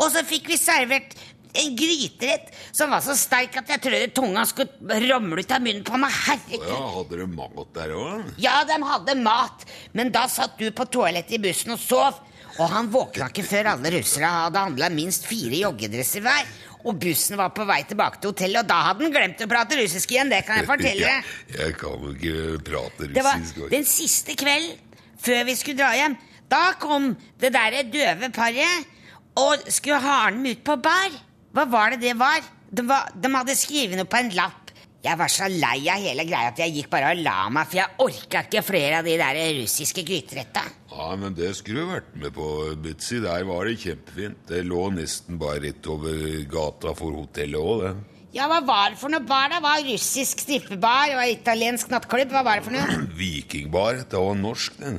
Og 0.00 0.10
så 0.12 0.22
fikk 0.24 0.50
vi 0.50 0.58
servert 0.60 1.16
en 1.62 1.76
gryterett 1.78 2.52
som 2.76 2.90
var 2.92 3.00
så 3.04 3.14
sterk 3.18 3.56
at 3.60 3.68
jeg 3.74 3.82
trodde 3.86 4.12
tunga 4.16 4.44
skulle 4.48 5.00
ramle 5.08 5.40
ut 5.42 5.52
av 5.56 5.64
munnen 5.64 5.84
på 5.86 5.98
meg. 6.00 6.12
Herregud. 6.26 6.68
Ja, 6.68 6.82
Hadde 6.96 7.18
du 7.22 7.26
mat 7.36 7.72
der 7.76 7.94
òg? 7.96 8.30
Ja, 8.42 8.60
de 8.68 8.78
hadde 8.82 9.16
mat, 9.22 9.66
men 9.96 10.12
da 10.14 10.26
satt 10.32 10.58
du 10.60 10.70
på 10.76 10.86
toalettet 10.92 11.38
i 11.38 11.42
bussen 11.48 11.74
og 11.76 11.82
sov. 11.82 12.22
Og 12.56 12.70
han 12.72 12.86
våkna 12.88 13.26
ikke 13.28 13.44
før 13.44 13.68
alle 13.74 13.90
russere 13.98 14.28
hadde 14.32 14.62
handla 14.64 14.88
minst 14.94 15.26
fire 15.28 15.58
joggedresser 15.66 16.22
hver. 16.24 16.46
Og 16.86 16.96
bussen 17.02 17.36
var 17.36 17.50
på 17.52 17.64
vei 17.66 17.80
tilbake 17.84 18.20
til 18.22 18.30
hotellet, 18.30 18.62
og 18.62 18.68
da 18.70 18.76
hadde 18.86 19.04
han 19.04 19.12
glemt 19.12 19.42
å 19.42 19.48
prate 19.50 19.76
russisk 19.80 20.12
igjen. 20.14 20.30
Det 20.30 20.38
kan 20.46 20.60
jeg 20.62 20.68
fortelle 20.70 21.10
deg. 21.10 21.34
Jeg 21.58 21.74
kan 21.80 22.04
jo 22.06 22.12
ikke 22.14 22.62
prate 22.64 23.08
Det 23.12 23.24
var 23.26 23.40
russisk. 23.42 23.70
den 23.74 23.84
siste 23.90 24.36
kvelden 24.38 24.78
før 25.26 25.44
vi 25.48 25.56
skulle 25.58 25.80
dra 25.82 25.90
hjem. 25.98 26.14
Da 26.48 26.62
kom 26.78 27.10
det 27.42 27.50
derre 27.56 27.82
døve 27.90 28.30
paret 28.32 28.92
og 29.36 29.66
skulle 29.68 29.98
ha 30.00 30.30
med 30.30 30.60
ut 30.60 30.64
på 30.64 30.76
bar. 30.80 31.16
Hva 31.56 31.64
var 31.72 31.94
det 31.94 32.02
det 32.04 32.12
var? 32.20 32.44
De, 32.68 32.82
var, 32.84 33.06
de 33.16 33.28
hadde 33.32 33.54
skrevet 33.56 33.96
noe 33.96 34.08
på 34.10 34.18
en 34.20 34.32
lapp. 34.36 34.72
Jeg 35.06 35.16
var 35.16 35.30
så 35.30 35.46
lei 35.48 35.86
av 35.88 36.02
hele 36.02 36.24
greia 36.26 36.50
at 36.50 36.58
jeg 36.60 36.74
gikk 36.74 36.88
bare 36.92 37.12
og 37.14 37.20
la 37.22 37.46
meg, 37.52 37.68
for 37.70 37.78
jeg 37.78 37.94
orka 38.02 38.42
ikke 38.44 38.62
flere 38.66 38.98
av 38.98 39.06
de 39.06 39.14
der 39.20 39.38
russiske 39.60 40.02
gryteretta. 40.04 40.64
Ja, 40.90 41.06
men 41.16 41.36
det 41.38 41.52
skulle 41.56 41.84
du 41.84 41.92
vært 41.94 42.10
med 42.18 42.34
på, 42.36 42.48
Butzy. 42.82 43.22
Der 43.24 43.46
var 43.48 43.70
det 43.70 43.78
kjempefint. 43.84 44.42
Det 44.50 44.60
lå 44.66 44.82
nesten 44.98 45.38
bare 45.40 45.62
rett 45.64 45.88
over 45.92 46.20
gata 46.50 46.92
for 46.98 47.16
hotellet 47.22 47.60
òg, 47.60 47.84
det. 47.86 47.94
Ja, 48.36 48.50
hva 48.50 48.60
var 48.68 48.92
det 48.92 49.00
for 49.00 49.14
noe 49.14 49.24
bar? 49.24 49.48
Det 49.54 49.62
var 49.64 49.80
russisk 49.86 50.42
strippebar 50.44 51.14
og 51.16 51.30
italiensk 51.38 51.88
nattklubb. 51.94 52.34
Hva 52.36 52.44
var 52.44 52.60
det 52.60 52.66
for 52.68 52.76
noe? 52.76 53.00
Vikingbar. 53.22 54.02
Det 54.10 54.20
var 54.26 54.36
norsk, 54.42 54.76
den. 54.82 54.98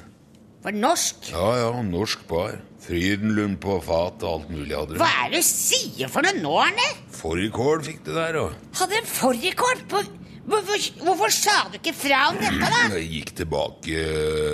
Var 0.68 0.74
det 0.76 0.82
norsk? 0.84 1.28
Ja 1.32 1.50
ja, 1.56 1.68
norsk 1.80 2.24
bar. 2.28 2.58
Frydenlund 2.84 3.56
på 3.64 3.78
fat 3.80 4.24
og 4.28 4.34
alt 4.34 4.50
mulig 4.52 4.76
hadde 4.76 4.98
Hva 5.00 5.08
er 5.24 5.30
det 5.32 5.40
du 5.40 5.48
sier 5.48 6.12
for 6.12 6.28
noe 6.28 6.36
nå, 6.42 6.52
Arne? 6.60 6.88
Fårikål 7.16 7.86
fikk 7.86 8.02
du 8.04 8.10
der, 8.12 8.36
og 8.42 8.76
Hadde 8.76 8.98
en 9.00 9.08
fårikål 9.08 9.86
på 9.88 10.02
hvorfor, 10.44 10.84
hvorfor 11.06 11.32
sa 11.32 11.56
du 11.72 11.78
ikke 11.80 11.94
fra 11.96 12.20
om 12.34 12.42
dette, 12.42 12.68
da? 12.68 12.82
jeg 12.98 13.08
gikk 13.14 13.32
tilbake 13.40 14.04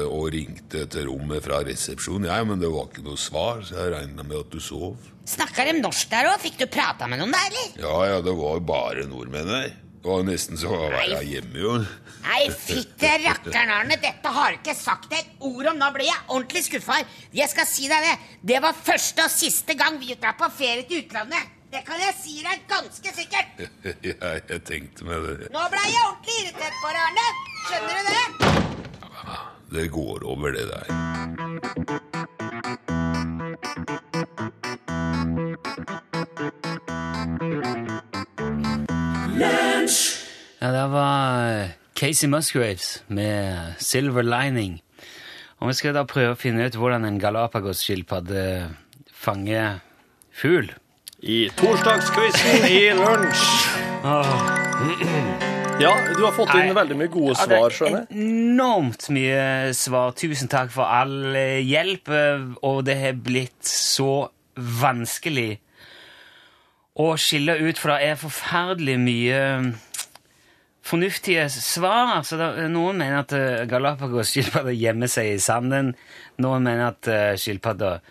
og 0.06 0.30
ringte 0.38 0.86
til 0.93 1.10
rommet 1.10 1.41
fra 1.47 1.63
resepsjonen, 1.65 2.30
ja, 2.30 2.38
men 2.45 2.62
det 2.62 2.69
var 2.76 2.91
ikke 2.91 3.08
noe 3.10 3.17
svar, 3.17 3.65
så 3.65 3.80
jeg 3.82 3.95
regna 3.95 4.21
med 4.21 4.38
at 4.43 4.54
du 4.54 4.62
sov. 4.62 5.10
Snakka 5.34 5.65
de 5.65 5.80
norsk 5.80 6.13
der 6.13 6.30
òg? 6.30 6.38
Fikk 6.45 6.62
du 6.62 6.67
prata 6.69 7.10
med 7.10 7.23
noen 7.23 7.34
der, 7.34 7.49
eller? 7.49 7.73
Ja 7.89 7.97
ja, 8.12 8.21
det 8.21 8.38
var 8.38 8.62
bare 8.69 9.10
nordmenn 9.10 9.49
der. 9.49 9.73
Var 10.04 10.24
nesten 10.28 10.58
så 10.60 10.68
var 10.68 10.98
jeg 11.08 11.28
hjemme, 11.30 11.60
jo. 11.63 11.78
Nei, 12.26 12.42
fytte 12.52 13.08
rakkeren, 13.24 13.70
Arne. 13.72 13.96
Dette 14.04 14.32
har 14.36 14.52
du 14.52 14.58
ikke 14.60 14.76
sagt 14.76 15.13
et 15.16 15.30
ord 15.39 15.70
om. 15.72 15.78
Nå 15.80 15.88
ble 15.96 16.04
jeg 16.10 16.20
ordentlig 16.28 16.63
skuffa. 16.68 16.98
Jeg 17.32 17.48
skal 17.52 17.68
si 17.70 17.88
deg 17.92 18.04
det. 18.10 18.16
Det 18.52 18.60
var 18.63 18.76
første 18.76 19.24
og 19.24 19.32
siste 19.32 19.74
gang 19.80 20.00
vi 20.02 20.16
drar 20.20 20.36
på 20.39 20.50
ferie 20.58 20.84
til 20.89 21.06
utlandet. 21.06 21.44
Det 21.72 21.82
kan 21.88 21.98
jeg 22.04 22.13
si 22.20 22.44
deg 22.44 22.68
ganske 22.70 23.10
sikkert. 23.16 23.48
Ja, 24.04 24.36
jeg 24.36 24.62
tenkte 24.68 25.08
meg 25.08 25.24
det. 25.24 25.48
Nå 25.56 25.62
ble 25.72 25.84
jeg 25.88 26.04
ordentlig 26.10 26.36
irritert 26.44 26.76
på 26.84 26.88
deg, 26.92 27.02
Arne. 27.08 27.28
Skjønner 27.70 27.96
du 27.96 28.04
det? 28.12 28.28
Det 29.74 29.86
går 29.96 30.20
over, 30.30 30.50
det 30.52 30.66
der. 30.70 30.88
Ja, 40.63 40.69
det 40.71 40.84
var 40.93 41.47
eh, 41.49 41.71
Casey 41.99 42.30
Musgraves 42.32 43.04
med 43.12 43.73
Silver 43.84 44.23
Lining. 44.23 44.78
Og 45.60 45.67
vi 45.69 45.76
skal 45.76 45.95
da 45.95 46.04
prøve 46.08 46.36
å 46.36 46.39
finne 46.39 46.65
ut 46.67 46.78
hvordan 46.80 47.04
en 47.08 47.19
Galapagos-skilpadde 47.19 48.45
fanger 49.12 49.82
fugl. 50.36 50.71
I 51.23 51.45
torsdagsquizen 51.56 52.65
i 52.67 52.80
lunsj. 52.95 53.43
Ja, 55.84 55.93
du 56.13 56.19
har 56.23 56.34
fått 56.36 56.52
inn 56.54 56.67
Nei. 56.69 56.76
veldig 56.76 56.97
mye 56.99 57.12
gode 57.12 57.36
Ja, 57.38 57.45
det 57.47 57.56
er 57.56 57.62
svar, 57.63 57.76
skjønner 57.78 58.02
jeg. 58.04 58.23
Enormt 58.23 59.08
mye 59.15 59.45
svar. 59.78 60.12
Tusen 60.19 60.52
takk 60.52 60.71
for 60.76 60.88
all 60.88 61.36
eh, 61.39 61.60
hjelp. 61.63 62.12
eh, 62.12 62.43
Og 62.67 62.84
det 62.88 62.97
har 62.99 63.15
blitt 63.19 63.63
så 63.67 64.28
vanskelig 64.56 65.58
å 66.99 67.15
skille 67.17 67.56
ut, 67.63 67.80
for 67.82 67.89
det 67.95 68.12
er 68.12 68.19
forferdelig 68.21 68.99
mye 69.02 69.39
fornuftige 70.84 71.46
svar. 71.54 72.17
Altså, 72.19 72.38
noen 72.72 72.98
mener 73.00 73.22
at 73.22 73.34
uh, 73.38 73.62
Galapagos-skilpadder 73.72 74.76
gjemmer 74.76 75.12
seg 75.12 75.34
i 75.36 75.39
sanden. 75.43 75.93
Noen 76.43 76.65
mener 76.65 76.89
at 76.91 77.08
uh, 77.12 77.34
skilpadder 77.39 78.02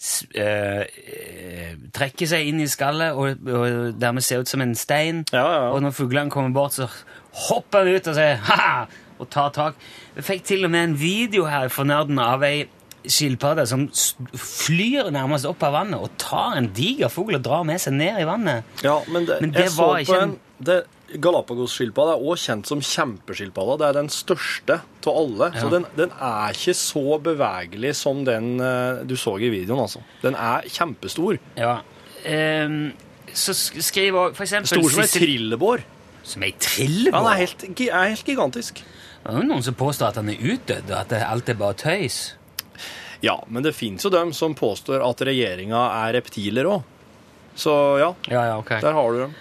s- 0.00 0.24
eh, 0.38 0.84
eh, 0.86 1.74
trekker 1.92 2.30
seg 2.30 2.46
inn 2.48 2.62
i 2.64 2.68
skallet 2.70 3.12
og, 3.18 3.42
og 3.50 3.98
dermed 4.00 4.24
ser 4.24 4.40
ut 4.44 4.48
som 4.50 4.62
en 4.64 4.74
stein. 4.78 5.24
Ja, 5.34 5.42
ja. 5.44 5.62
Og 5.74 5.82
når 5.84 5.96
fuglene 5.98 6.32
kommer 6.32 6.54
bort, 6.56 6.78
så 6.78 6.86
hopper 7.48 7.84
han 7.84 7.94
ut 7.98 8.08
og 8.10 8.16
sier 8.16 8.40
ha 8.48 8.86
og 9.20 9.28
tar 9.28 9.50
tak. 9.52 9.76
Vi 10.16 10.24
fikk 10.24 10.46
til 10.48 10.64
og 10.64 10.72
med 10.72 10.86
en 10.86 10.94
video 10.96 11.44
her 11.50 11.68
for 11.68 11.84
nerden 11.84 12.16
av 12.22 12.40
ei 12.48 12.62
skilpadde 13.08 13.64
som 13.68 13.86
flyr 14.36 15.10
nærmest 15.14 15.48
opp 15.48 15.62
av 15.66 15.76
vannet 15.78 16.02
og 16.02 16.14
tar 16.20 16.58
en 16.58 16.70
diger 16.76 17.12
fugl 17.12 17.38
og 17.38 17.44
drar 17.44 17.66
med 17.68 17.80
seg 17.82 17.96
ned 17.96 18.20
i 18.20 18.28
vannet. 18.28 18.80
Ja, 18.84 18.98
men 19.08 19.28
det, 19.28 19.40
Men 19.40 19.54
det 19.54 19.68
jeg 19.68 19.74
så 19.76 19.86
var 19.86 19.94
på 19.94 20.02
ikke 20.04 20.22
en, 20.26 20.34
det, 20.60 20.78
Galapagos-skilpadda 21.18 22.14
er 22.14 22.24
også 22.30 22.50
kjent 22.50 22.70
som 22.70 22.82
kjempeskilpadda. 22.84 23.76
Det 23.80 23.86
er 23.88 23.96
den 23.96 24.10
største 24.14 24.76
av 24.84 25.16
alle. 25.22 25.50
Så 25.56 25.70
den, 25.72 25.86
den 25.98 26.12
er 26.14 26.54
ikke 26.54 26.74
så 26.78 27.18
bevegelig 27.24 27.94
som 27.98 28.22
den 28.28 28.52
eh, 28.62 29.02
du 29.08 29.16
så 29.18 29.34
i 29.40 29.50
videoen, 29.50 29.82
altså. 29.88 30.04
Den 30.22 30.38
er 30.38 30.68
kjempestor. 30.70 31.40
Ja. 31.58 31.80
Um, 32.22 32.92
så 33.32 33.54
skriver 33.54 34.34
for 34.36 34.44
eksempel 34.44 34.70
Stor 34.70 34.90
som 34.92 35.02
ei 35.02 35.10
trillebår. 35.10 35.84
Som 36.22 36.44
ei 36.46 36.52
Ja, 36.52 37.14
den 37.16 37.30
er 37.32 37.38
helt, 37.40 37.64
er 37.88 38.10
helt 38.12 38.26
gigantisk. 38.28 38.84
Det 39.20 39.32
er 39.32 39.42
jo 39.42 39.48
noen 39.50 39.64
som 39.64 39.76
påstår 39.76 40.12
at 40.12 40.20
han 40.20 40.30
er 40.32 40.38
utdødd, 40.40 40.92
og 40.92 40.98
at 41.00 41.16
alt 41.26 41.48
er 41.48 41.58
bare 41.58 41.76
tøys. 41.80 42.20
Ja, 43.20 43.36
men 43.48 43.62
det 43.62 43.74
fins 43.76 44.04
jo 44.06 44.10
dem 44.12 44.32
som 44.36 44.54
påstår 44.56 45.02
at 45.04 45.22
regjeringa 45.28 45.80
er 46.06 46.14
reptiler 46.16 46.68
òg. 46.70 46.82
Så 47.58 47.72
ja, 48.00 48.14
Ja, 48.30 48.44
ja, 48.52 48.58
okay. 48.58 48.80
der 48.80 48.96
har 48.96 49.12
du 49.12 49.18
dem. 49.26 49.34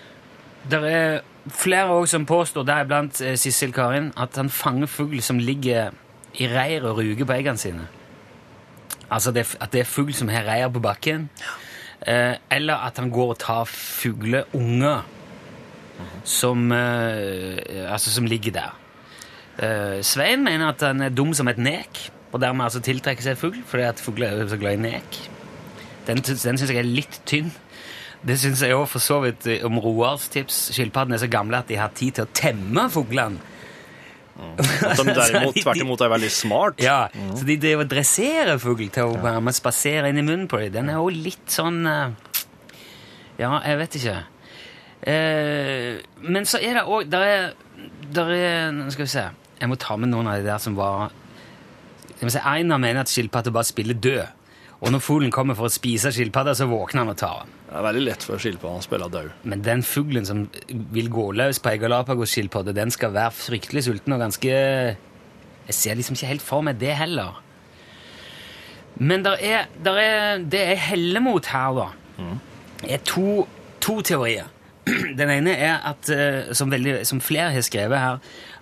Det 0.70 0.80
er 0.84 1.22
flere 1.56 1.94
også 1.96 2.18
som 2.18 2.26
påstår, 2.28 2.65
deriblant 2.68 3.22
eh, 3.22 3.38
Sissel 3.39 3.72
Karin, 3.74 4.12
at 4.20 4.36
han 4.36 4.50
fanger 4.52 4.89
fugl 4.92 5.22
som 5.24 5.39
ligger 5.39 5.94
i 6.36 6.50
reir 6.52 6.84
og 6.86 7.00
ruger 7.00 7.26
på 7.26 7.38
eggene 7.38 7.62
sine. 7.62 7.88
Altså 9.10 9.32
det, 9.34 9.48
at 9.62 9.72
det 9.74 9.82
er 9.86 9.89
fugl 9.89 10.12
som 10.13 10.30
har 10.30 10.46
reir 10.46 10.70
på 10.74 10.82
bakken. 10.84 11.30
Eh, 12.02 12.36
eller 12.52 12.86
at 12.86 13.00
han 13.00 13.10
går 13.12 13.34
og 13.34 13.39
tar 13.42 13.72
fugleunger 13.72 15.02
som, 16.24 16.72
eh, 16.72 17.92
altså 17.92 18.12
som 18.13 18.28
ligger 18.30 18.52
der. 18.60 18.76
Eh, 19.60 20.02
Svein 20.06 20.44
mener 20.44 20.70
at 20.70 20.82
han 20.86 21.02
er 21.02 21.10
dum 21.10 21.34
som 21.34 21.48
et 21.52 21.58
nek, 21.58 22.10
og 22.30 22.42
dermed 22.42 22.68
altså 22.68 22.82
tiltrekker 22.86 23.26
seg 23.26 23.39
fugl, 23.39 23.60
fordi 23.65 23.88
at 23.88 24.02
fugler 24.04 24.44
er 24.44 24.50
så 24.52 24.60
glad 24.62 24.78
i 24.78 24.84
nek. 24.89 25.20
Den, 26.08 26.22
den 26.22 26.60
syns 26.60 26.70
jeg 26.70 26.80
er 26.82 26.88
litt 26.88 27.22
tynn. 27.30 27.52
Det 28.26 28.36
syns 28.39 28.62
jeg 28.65 28.76
òg 28.76 28.88
for 28.92 29.04
så 29.04 29.22
vidt 29.24 29.48
eh, 29.48 29.62
om 29.65 29.80
Roars 29.82 30.28
tips. 30.32 30.70
Skilpaddene 30.76 31.15
er 31.18 31.24
så 31.24 31.30
gamle 31.32 31.62
at 31.62 31.70
de 31.72 31.78
har 31.80 31.94
tid 31.96 32.18
til 32.18 32.28
å 32.28 32.32
temme 32.36 32.88
fuglene. 32.92 33.39
At 34.39 35.00
de 35.04 35.13
derimot 35.15 35.58
tvert 35.60 35.82
imot 35.84 36.02
er 36.04 36.12
veldig 36.13 36.32
smart. 36.32 36.84
Ja, 36.84 37.08
Så 37.36 37.44
de 37.48 37.58
driver 37.60 37.84
og 37.86 37.92
dresserer 37.92 38.60
fugl 38.62 38.88
til 38.94 39.10
å 39.12 39.18
være 39.20 39.44
med 39.44 39.56
spasere 39.58 40.12
inn 40.12 40.22
i 40.22 40.26
munnen 40.26 40.48
på 40.52 40.62
dem. 40.62 40.74
Den 40.78 40.92
er 40.94 41.00
jo 41.00 41.10
litt 41.12 41.48
sånn 41.52 41.82
eh, 41.89 42.44
Ja, 43.39 43.54
jeg 43.63 43.80
vet 43.82 43.98
ikke. 44.00 44.18
Eh, 45.08 46.00
men 46.28 46.48
så 46.48 46.60
er 46.60 46.76
det 46.76 46.82
òg 46.92 47.06
Der 47.08 47.22
er, 47.24 47.44
der 48.12 48.32
er 48.36 48.74
Nå 48.76 48.89
skal 48.92 49.06
vi 49.06 49.12
se. 49.13 49.22
Jeg 49.62 49.72
må 49.72 49.78
ta 49.80 49.96
med 50.00 50.12
noen 50.12 50.28
av 50.28 50.39
de 50.42 50.48
der 50.48 50.60
som 50.60 50.76
var 50.76 51.13
Einar 52.21 52.77
mener 52.82 53.05
at 53.05 53.12
skilpadda 53.12 53.51
bare 53.55 53.67
spiller 53.67 53.95
død. 53.95 54.27
Og 54.79 54.93
når 54.93 55.01
fuglen 55.03 55.32
kommer 55.32 55.58
for 55.60 55.67
å 55.67 55.71
spise 55.71 56.12
skilpadda, 56.15 56.53
så 56.55 56.67
våkner 56.69 57.03
han 57.03 57.12
og 57.12 57.17
tar 57.19 57.41
den. 57.43 57.55
Det 57.67 57.75
er 57.75 57.86
veldig 57.86 58.03
lett 58.05 58.23
for 58.23 58.41
skilpadden 58.41 58.79
å 58.79 58.86
spille 58.86 59.10
død. 59.12 59.34
Men 59.51 59.63
den 59.65 59.84
fuglen 59.84 60.27
som 60.27 60.45
vil 60.95 61.10
gå 61.12 61.25
løs 61.36 61.60
på 61.60 61.73
ei 61.73 61.82
Galapagos-skilpadde, 61.82 62.75
den 62.77 62.93
skal 62.95 63.12
være 63.15 63.36
fryktelig 63.36 63.86
sulten 63.89 64.15
og 64.15 64.23
ganske 64.23 64.49
Jeg 64.49 65.75
ser 65.75 65.99
liksom 65.99 66.15
ikke 66.15 66.32
helt 66.32 66.41
for 66.41 66.65
meg 66.65 66.79
det 66.82 66.95
heller. 66.97 67.43
Men 68.99 69.23
der 69.23 69.36
er, 69.39 69.67
der 69.84 69.99
er, 70.01 70.38
det 70.43 70.60
jeg 70.60 70.79
heller 70.79 71.21
mot 71.23 71.45
her, 71.45 71.75
da, 71.77 72.23
er 72.88 73.03
to, 73.05 73.45
to 73.79 73.99
teorier. 74.01 74.49
Den 75.19 75.29
ene 75.29 75.53
er 75.53 75.77
at, 75.91 76.10
eh, 76.10 76.49
som, 76.58 76.71
veldig, 76.71 77.03
som 77.08 77.21
flere 77.21 77.51
har 77.53 77.63
skrevet 77.63 78.01
her, 78.01 78.17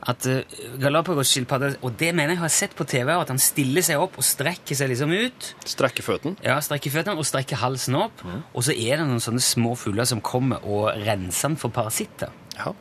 at 0.05 0.25
eh, 0.29 0.57
Galapagos-skilpadda 0.81 1.71
Og 1.81 1.95
det 1.97 2.13
mener 2.15 2.35
jeg 2.35 2.43
har 2.43 2.53
sett 2.53 2.75
på 2.77 2.85
TV, 2.87 3.11
at 3.15 3.31
han 3.33 3.41
stiller 3.41 3.85
seg 3.85 4.01
opp 4.01 4.19
og 4.19 4.25
strekker 4.25 4.77
seg 4.77 4.91
liksom 4.91 5.13
ut. 5.13 5.51
Strekker 5.65 6.05
føttene. 6.05 6.37
Ja, 6.45 6.59
strekker 6.63 6.93
føttene 6.93 7.17
og 7.17 7.27
strekker 7.27 7.61
halsen 7.63 7.97
opp. 7.99 8.25
Og 8.53 8.67
så 8.67 8.75
er 8.75 8.99
det 9.01 9.07
noen 9.07 9.23
sånne 9.23 9.43
små 9.43 9.73
fugler 9.79 10.07
som 10.09 10.21
kommer 10.21 10.63
og 10.67 10.91
renser 11.05 11.51
den 11.51 11.57
for 11.61 11.73
parasitter. 11.73 12.33
Ja. 12.57 12.73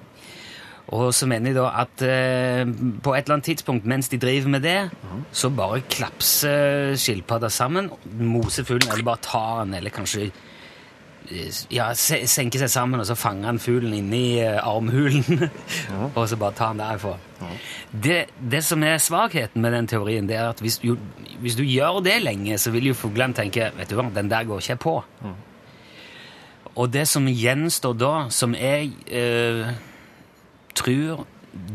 Og 0.94 1.08
så 1.16 1.26
mener 1.26 1.50
jeg 1.50 1.58
da 1.58 1.66
at 1.82 2.02
eh, 2.06 2.62
på 3.02 3.14
et 3.16 3.24
eller 3.24 3.38
annet 3.38 3.48
tidspunkt 3.48 3.88
mens 3.90 4.10
de 4.12 4.20
driver 4.22 4.52
med 4.54 4.62
det, 4.62 4.78
så 5.34 5.50
bare 5.50 5.82
klapser 5.90 6.94
skilpadda 7.00 7.50
sammen, 7.50 7.90
moser 8.20 8.66
fuglen, 8.66 8.92
eller 8.92 9.06
bare 9.08 9.24
tar 9.24 9.64
den, 9.64 9.74
eller 9.80 9.94
kanskje 9.94 10.28
ja, 11.72 11.90
se- 11.94 12.26
senker 12.30 12.62
seg 12.62 12.70
sammen, 12.72 13.00
og 13.02 13.06
så 13.08 13.16
fanger 13.18 13.50
han 13.50 13.60
fuglen 13.62 13.94
inni 13.96 14.38
uh, 14.44 14.58
armhulen, 14.62 15.48
og 16.16 16.22
så 16.28 16.38
bare 16.40 16.56
tar 16.58 16.72
han 16.74 16.82
derifra. 16.82 17.16
Det, 17.92 18.20
det 18.40 18.62
som 18.64 18.82
er 18.86 18.98
svakheten 19.02 19.62
med 19.62 19.74
den 19.76 19.90
teorien, 19.90 20.28
det 20.28 20.38
er 20.38 20.50
at 20.50 20.62
hvis, 20.64 20.78
jo, 20.84 20.96
hvis 21.42 21.58
du 21.58 21.64
gjør 21.66 22.00
det 22.04 22.20
lenge, 22.22 22.58
så 22.58 22.72
vil 22.74 22.90
jo 22.90 22.96
fuglene 22.96 23.36
tenke, 23.36 23.70
vet 23.76 23.90
du 23.90 23.98
hva, 23.98 24.08
den 24.14 24.30
der 24.32 24.48
går 24.48 24.62
ikke 24.62 24.74
jeg 24.74 24.82
på. 24.86 24.96
Og 26.76 26.92
det 26.92 27.06
som 27.08 27.24
gjenstår 27.28 27.96
da, 27.96 28.14
som 28.30 28.54
jeg 28.56 28.92
uh, 29.08 29.72
tror 30.76 31.24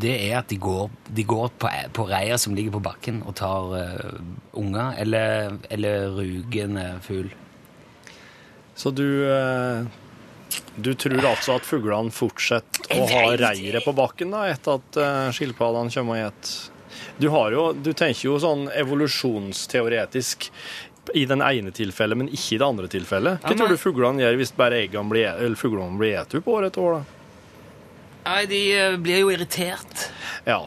det 0.01 0.13
er 0.29 0.35
at 0.37 0.49
de 0.51 0.59
går, 0.61 0.91
de 1.09 1.23
går 1.25 1.47
på, 1.57 1.69
på 1.93 2.03
reier 2.05 2.37
som 2.37 2.53
ligger 2.53 2.75
på 2.75 2.83
bakken 2.85 3.23
og 3.25 3.33
tar 3.39 3.71
uh, 3.73 4.19
unger, 4.53 4.93
eller, 5.01 5.57
eller 5.73 6.11
rugende 6.19 6.99
fugl. 7.01 7.31
Så 8.75 8.91
du 8.95 9.05
eh, 9.27 9.83
Du 10.75 10.93
tror 10.93 11.25
altså 11.25 11.57
at 11.59 11.65
fuglene 11.67 12.11
fortsetter 12.15 12.95
å 12.97 13.07
ha 13.11 13.23
reiret 13.39 13.83
på 13.85 13.93
bakken 13.95 14.31
da, 14.33 14.45
etter 14.51 14.79
at 14.79 14.97
uh, 14.99 15.31
skilpaddene 15.35 15.91
kommer 15.93 16.25
og 16.25 16.37
spiser? 16.41 16.77
Du, 17.21 17.27
har 17.31 17.51
jo, 17.55 17.65
du 17.73 17.91
tenker 17.93 18.25
jo 18.27 18.37
sånn 18.41 18.65
evolusjonsteoretisk 18.73 20.49
i 21.17 21.23
den 21.25 21.41
ene 21.41 21.71
tilfellet, 21.75 22.17
men 22.19 22.27
ikke 22.29 22.55
i 22.55 22.59
det 22.61 22.67
andre 22.67 22.87
tilfellet. 22.91 23.39
Hva 23.41 23.49
Ja, 23.49 23.55
men- 23.55 23.57
tror 23.61 23.69
du 23.73 23.77
fuglene 23.81 24.21
gjør 24.23 24.37
hvis 24.41 24.51
bare 24.57 24.81
eggene 24.83 25.09
blir, 25.09 25.27
eller 25.33 25.55
fuglene 25.59 25.97
blir 25.97 26.19
et 26.19 26.35
opp 26.35 26.47
år 26.47 26.67
etter 26.67 26.81
år? 26.81 26.99
da? 26.99 27.03
Nei, 28.31 28.45
de 28.45 28.61
eh, 28.77 28.97
blir 29.01 29.19
jo 29.23 29.31
irritert. 29.33 30.09
Ja. 30.45 30.59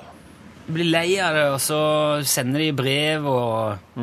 Blir 0.64 0.86
lei 0.88 1.18
av 1.20 1.34
det, 1.36 1.44
og 1.52 1.58
så 1.60 1.78
sender 2.24 2.62
de 2.64 2.70
brev 2.72 3.26
og 3.28 4.00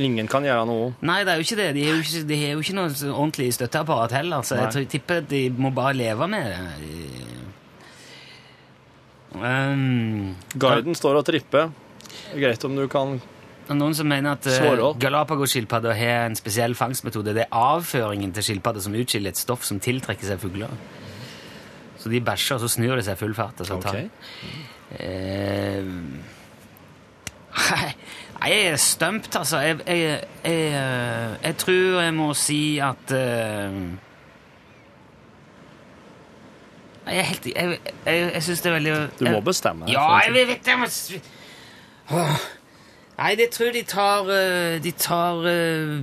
Ingen 0.00 0.26
kan 0.30 0.42
gjøre 0.46 0.64
noe. 0.66 0.88
Nei, 1.06 1.20
det 1.26 1.34
er 1.34 1.38
jo 1.38 1.46
ikke 1.46 1.58
det. 1.60 1.68
De 1.76 1.84
har 1.86 1.94
jo 1.94 2.02
ikke, 2.02 2.22
de 2.26 2.38
har 2.40 2.54
jo 2.56 2.64
ikke 2.64 2.78
noe 2.80 2.94
sånn 2.98 3.12
ordentlig 3.14 3.50
støtteapparat 3.54 4.16
heller, 4.18 4.46
så 4.46 4.58
jeg 4.58 4.74
tror, 4.74 4.88
tipper 4.90 5.26
de 5.30 5.44
må 5.54 5.70
bare 5.74 5.94
leve 5.98 6.26
med 6.30 6.50
det. 6.50 6.58
Um, 9.38 10.32
Guiden 10.58 10.98
står 10.98 11.20
og 11.20 11.28
tripper. 11.28 11.70
Det 12.10 12.40
er 12.40 12.42
Greit 12.42 12.66
om 12.66 12.74
du 12.74 12.88
kan 12.90 13.20
noen 13.70 13.94
som 13.94 14.08
mener 14.10 14.34
at 14.34 14.48
uh, 14.50 14.80
opp. 14.88 14.98
Galapagos-skilpadder 14.98 15.94
har 15.94 16.24
en 16.26 16.34
spesiell 16.38 16.74
fangstmetode. 16.74 17.36
Det 17.36 17.44
er 17.44 17.54
avføringen 17.54 18.32
til 18.34 18.48
skilpadder 18.48 18.82
som 18.82 18.96
utskiller 18.98 19.30
et 19.30 19.38
stoff 19.38 19.62
som 19.66 19.78
tiltrekker 19.82 20.26
seg 20.26 20.42
fugler. 20.42 20.74
Så 22.00 22.10
de 22.10 22.18
bæsjer, 22.24 22.56
og 22.56 22.64
så 22.64 22.72
snur 22.74 22.96
de 22.98 23.04
seg 23.06 23.18
full 23.20 23.34
fart. 23.36 23.60
Og 23.60 23.68
så 23.68 23.78
tar 23.82 24.00
Ok. 24.00 24.10
Eh, 24.10 24.69
Nei, 28.40 28.50
jeg 28.50 28.66
er 28.66 28.76
stumped, 28.76 29.36
altså. 29.36 29.58
Jeg, 29.58 29.78
jeg, 29.86 30.20
jeg, 30.44 30.52
eh, 30.52 31.44
jeg 31.44 31.56
tror 31.56 32.00
jeg 32.00 32.14
må 32.14 32.34
si 32.34 32.78
at 32.78 33.12
eh, 33.12 33.72
Jeg 37.06 37.18
er 37.18 37.22
helt 37.22 37.46
Jeg, 37.46 37.78
jeg, 38.06 38.32
jeg 38.34 38.42
syns 38.42 38.60
det 38.60 38.70
er 38.70 38.72
veldig 38.78 38.94
Du 39.18 39.30
må 39.30 39.40
bestemme. 39.40 39.90
Ja, 39.90 40.06
jeg 40.24 40.32
vet 40.34 40.68
må. 40.78 40.86
Nei, 43.20 43.34
det 43.36 43.50
tror 43.52 43.74
de 43.74 43.82
tar 43.84 44.30
eh, 44.32 44.82
De 44.82 44.90
tar 44.96 45.44
eh, 45.50 45.98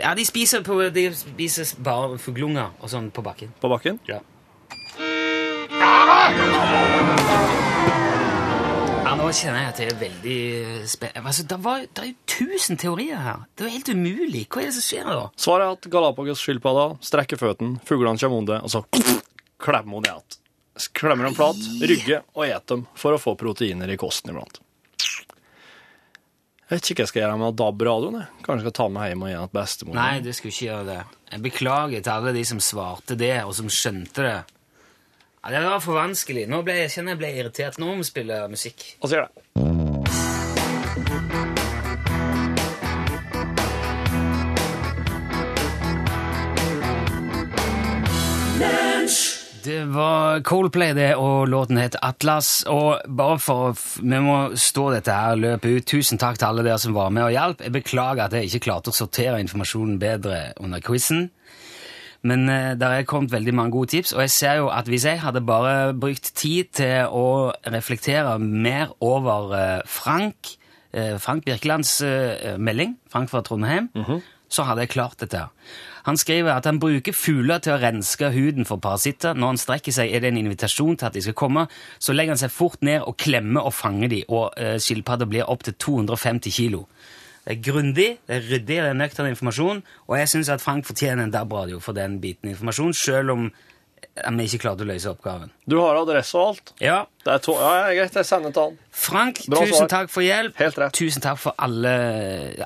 Ja, 0.00 0.14
de 0.18 0.26
spiser, 0.26 0.62
på, 0.66 0.80
de 0.82 1.14
spiser 1.14 1.76
bare 1.84 2.18
fuglunger 2.18 2.74
og 2.80 2.90
sånn 2.90 3.10
på 3.14 3.22
bakken. 3.22 3.54
På 3.62 3.70
bakken? 3.70 4.00
Ja. 4.10 4.18
Ja, 9.02 9.14
nå 9.18 9.26
kjenner 9.34 9.58
jeg 9.64 9.70
at 9.72 9.80
jeg 9.82 9.90
er 9.90 9.98
veldig 10.00 10.36
spennende. 10.90 11.28
Altså, 11.28 11.44
det, 11.50 11.58
var, 11.64 11.82
det 11.88 12.02
er 12.04 12.10
jo 12.12 12.16
tusen 12.30 12.78
teorier 12.80 13.18
her. 13.18 13.42
Det 13.56 13.64
er 13.66 13.70
jo 13.70 13.76
helt 13.78 13.90
umulig. 13.96 14.44
Hva 14.46 14.62
er 14.62 14.68
det 14.70 14.76
som 14.76 14.86
skjer 14.86 15.08
da? 15.10 15.24
Svaret 15.42 15.66
er 15.66 15.74
at 15.76 15.88
Galapagos-skilpadda 15.92 16.84
strekker 17.04 17.40
føttene, 17.40 17.82
fuglene 17.88 18.22
kommer 18.22 18.44
under, 18.44 18.62
og 18.62 18.70
så 18.72 18.84
klemmer 19.62 19.98
hun 19.98 20.06
ned. 20.06 20.38
Klemmer 20.96 21.28
dem 21.28 21.34
flat, 21.36 21.58
rygger 21.84 22.22
og 22.32 22.46
et 22.46 22.70
dem 22.70 22.86
for 22.96 23.16
å 23.16 23.20
få 23.20 23.34
proteiner 23.40 23.90
i 23.92 23.98
kosten 24.00 24.32
iblant. 24.32 24.62
Jeg 26.72 26.78
vet 26.78 26.86
ikke 26.88 27.02
hva 27.02 27.04
jeg 27.04 27.10
skal 27.10 27.20
gjøre 27.26 27.40
med 27.42 27.56
DAB-radioen. 27.60 28.22
Kanskje 28.46 28.62
jeg 28.62 28.64
skal 28.70 28.78
ta 28.78 28.86
med 28.94 29.10
hjem 29.10 29.26
og 29.26 29.28
gi 29.28 29.34
den 29.36 29.50
til 29.50 29.58
bestemor. 29.58 29.98
Nei, 29.98 30.22
du 30.24 30.30
skulle 30.32 30.54
ikke 30.54 30.68
gjøre 30.70 30.86
det. 30.88 31.00
Jeg 31.34 31.44
beklager 31.44 32.00
til 32.06 32.14
alle 32.14 32.32
de 32.38 32.44
som 32.48 32.62
svarte 32.64 33.18
det, 33.20 33.34
og 33.44 33.52
som 33.58 33.68
skjønte 33.68 34.24
det. 34.24 34.38
Ja, 35.44 35.50
det 35.50 35.60
var 35.66 35.80
for 35.82 35.98
vanskelig. 35.98 36.44
Nå 36.46 36.60
ble, 36.62 36.76
jeg 36.84 36.90
kjenner 36.94 37.16
jeg 37.16 37.18
ble 37.18 37.28
irritert. 37.34 37.78
Nå 37.82 37.88
må 37.88 37.96
vi 37.98 38.06
spille 38.06 38.36
musikk. 38.46 38.84
Og 39.02 39.10
så 39.10 39.16
gjør 39.16 39.26
det. 39.26 39.42
Det 49.62 49.80
var 49.94 50.40
Coldplay, 50.46 50.94
det, 50.94 51.16
og 51.18 51.48
låten 51.50 51.78
het 51.78 51.98
Atlas. 52.02 52.62
Og 52.70 53.02
bare 53.06 53.38
for 53.42 53.74
Vi 53.98 54.22
må 54.22 54.54
stå 54.54 54.88
dette 54.94 55.10
her 55.10 55.34
løpet 55.42 55.74
ut. 55.74 55.90
Tusen 55.90 56.22
takk 56.22 56.38
til 56.38 56.52
alle 56.52 56.62
dere 56.66 56.78
som 56.78 56.94
var 56.94 57.10
med 57.10 57.26
og 57.26 57.34
hjalp. 57.34 57.66
Jeg 57.66 57.74
beklager 57.80 58.28
at 58.28 58.38
jeg 58.38 58.46
ikke 58.46 58.66
klarte 58.70 58.94
å 58.94 59.00
sortere 59.02 59.42
informasjonen 59.42 59.98
bedre 59.98 60.52
under 60.62 60.78
quizen. 60.78 61.32
Men 62.22 62.46
uh, 62.48 62.72
det 62.78 62.88
er 62.88 63.06
kommet 63.08 63.32
veldig 63.32 63.54
mange 63.54 63.74
gode 63.74 63.90
tips, 63.96 64.12
og 64.14 64.22
jeg 64.24 64.30
ser 64.30 64.58
jo 64.62 64.68
at 64.70 64.88
hvis 64.90 65.06
jeg 65.08 65.20
hadde 65.22 65.42
bare 65.46 65.94
brukt 65.94 66.32
tid 66.38 66.70
til 66.78 67.10
å 67.10 67.50
reflektere 67.66 68.36
mer 68.38 68.92
over 69.02 69.56
eh, 69.58 69.80
Frank, 69.90 70.54
eh, 70.94 71.16
Frank 71.18 71.44
Birkelands 71.46 71.98
eh, 72.06 72.54
melding, 72.58 72.96
Frank 73.10 73.32
fra 73.32 73.42
Trondheim, 73.42 73.90
så 74.52 74.66
hadde 74.68 74.84
jeg 74.84 74.92
klart 74.92 75.18
dette. 75.22 75.46
Han 76.04 76.18
skriver 76.20 76.52
at 76.52 76.66
han 76.68 76.78
bruker 76.82 77.14
fugler 77.16 77.62
til 77.62 77.72
å 77.72 77.80
renske 77.80 78.28
huden 78.34 78.66
for 78.68 78.82
parasitter. 78.82 79.32
Når 79.38 79.54
han 79.54 79.60
strekker 79.62 79.94
seg, 79.96 80.12
er 80.12 80.20
det 80.20 80.28
en 80.28 80.40
invitasjon 80.42 80.98
til 81.00 81.08
at 81.08 81.16
de 81.16 81.22
skal 81.24 81.36
komme. 81.38 81.62
Så 82.02 82.12
legger 82.12 82.34
han 82.34 82.42
seg 82.42 82.52
fort 82.52 82.82
ned 82.84 83.06
og 83.06 83.16
klemmer 83.22 83.64
og 83.64 83.72
fanger 83.72 84.12
de, 84.12 84.18
og 84.28 84.52
skilpadder 84.82 85.30
blir 85.30 85.48
opptil 85.48 85.78
250 85.80 86.52
kilo. 86.52 86.82
Det 87.42 87.56
er 87.56 87.62
grundig, 87.72 88.08
det 88.28 88.36
er 88.36 88.44
ryddig, 88.46 88.66
det 88.68 88.78
er 88.86 88.94
nøktern 88.94 89.26
informasjon, 89.32 89.82
og 90.06 90.18
jeg 90.18 90.28
syns 90.30 90.48
at 90.54 90.60
Frank 90.62 90.86
fortjener 90.86 91.24
en 91.26 91.32
DAB-radio 91.34 91.80
for 91.82 91.92
den 91.96 92.20
biten 92.22 92.48
informasjon, 92.52 92.94
selv 92.94 93.30
om 93.34 93.48
vi 94.38 94.44
ikke 94.46 94.60
klarte 94.62 94.84
å 94.84 94.86
løse 94.86 95.08
oppgaven. 95.10 95.50
Du 95.66 95.78
har 95.80 95.96
adresse 95.98 96.36
og 96.38 96.52
alt. 96.52 96.72
Ja, 96.82 97.00
Det 97.24 97.32
er 97.32 97.38
to 97.42 97.52
ja, 97.58 97.72
ja, 97.88 97.92
greit, 97.98 98.14
jeg 98.18 98.26
sender 98.28 98.50
til 98.54 98.62
han. 98.68 98.78
Frank, 98.90 99.40
Bra 99.48 99.62
tusen 99.62 99.76
svar. 99.80 99.88
takk 99.94 100.10
for 100.10 100.22
hjelp. 100.26 100.54
Helt 100.60 100.78
rett. 100.78 100.92
Tusen 100.98 101.22
takk 101.24 101.38
for 101.38 101.54
alle, 101.58 101.94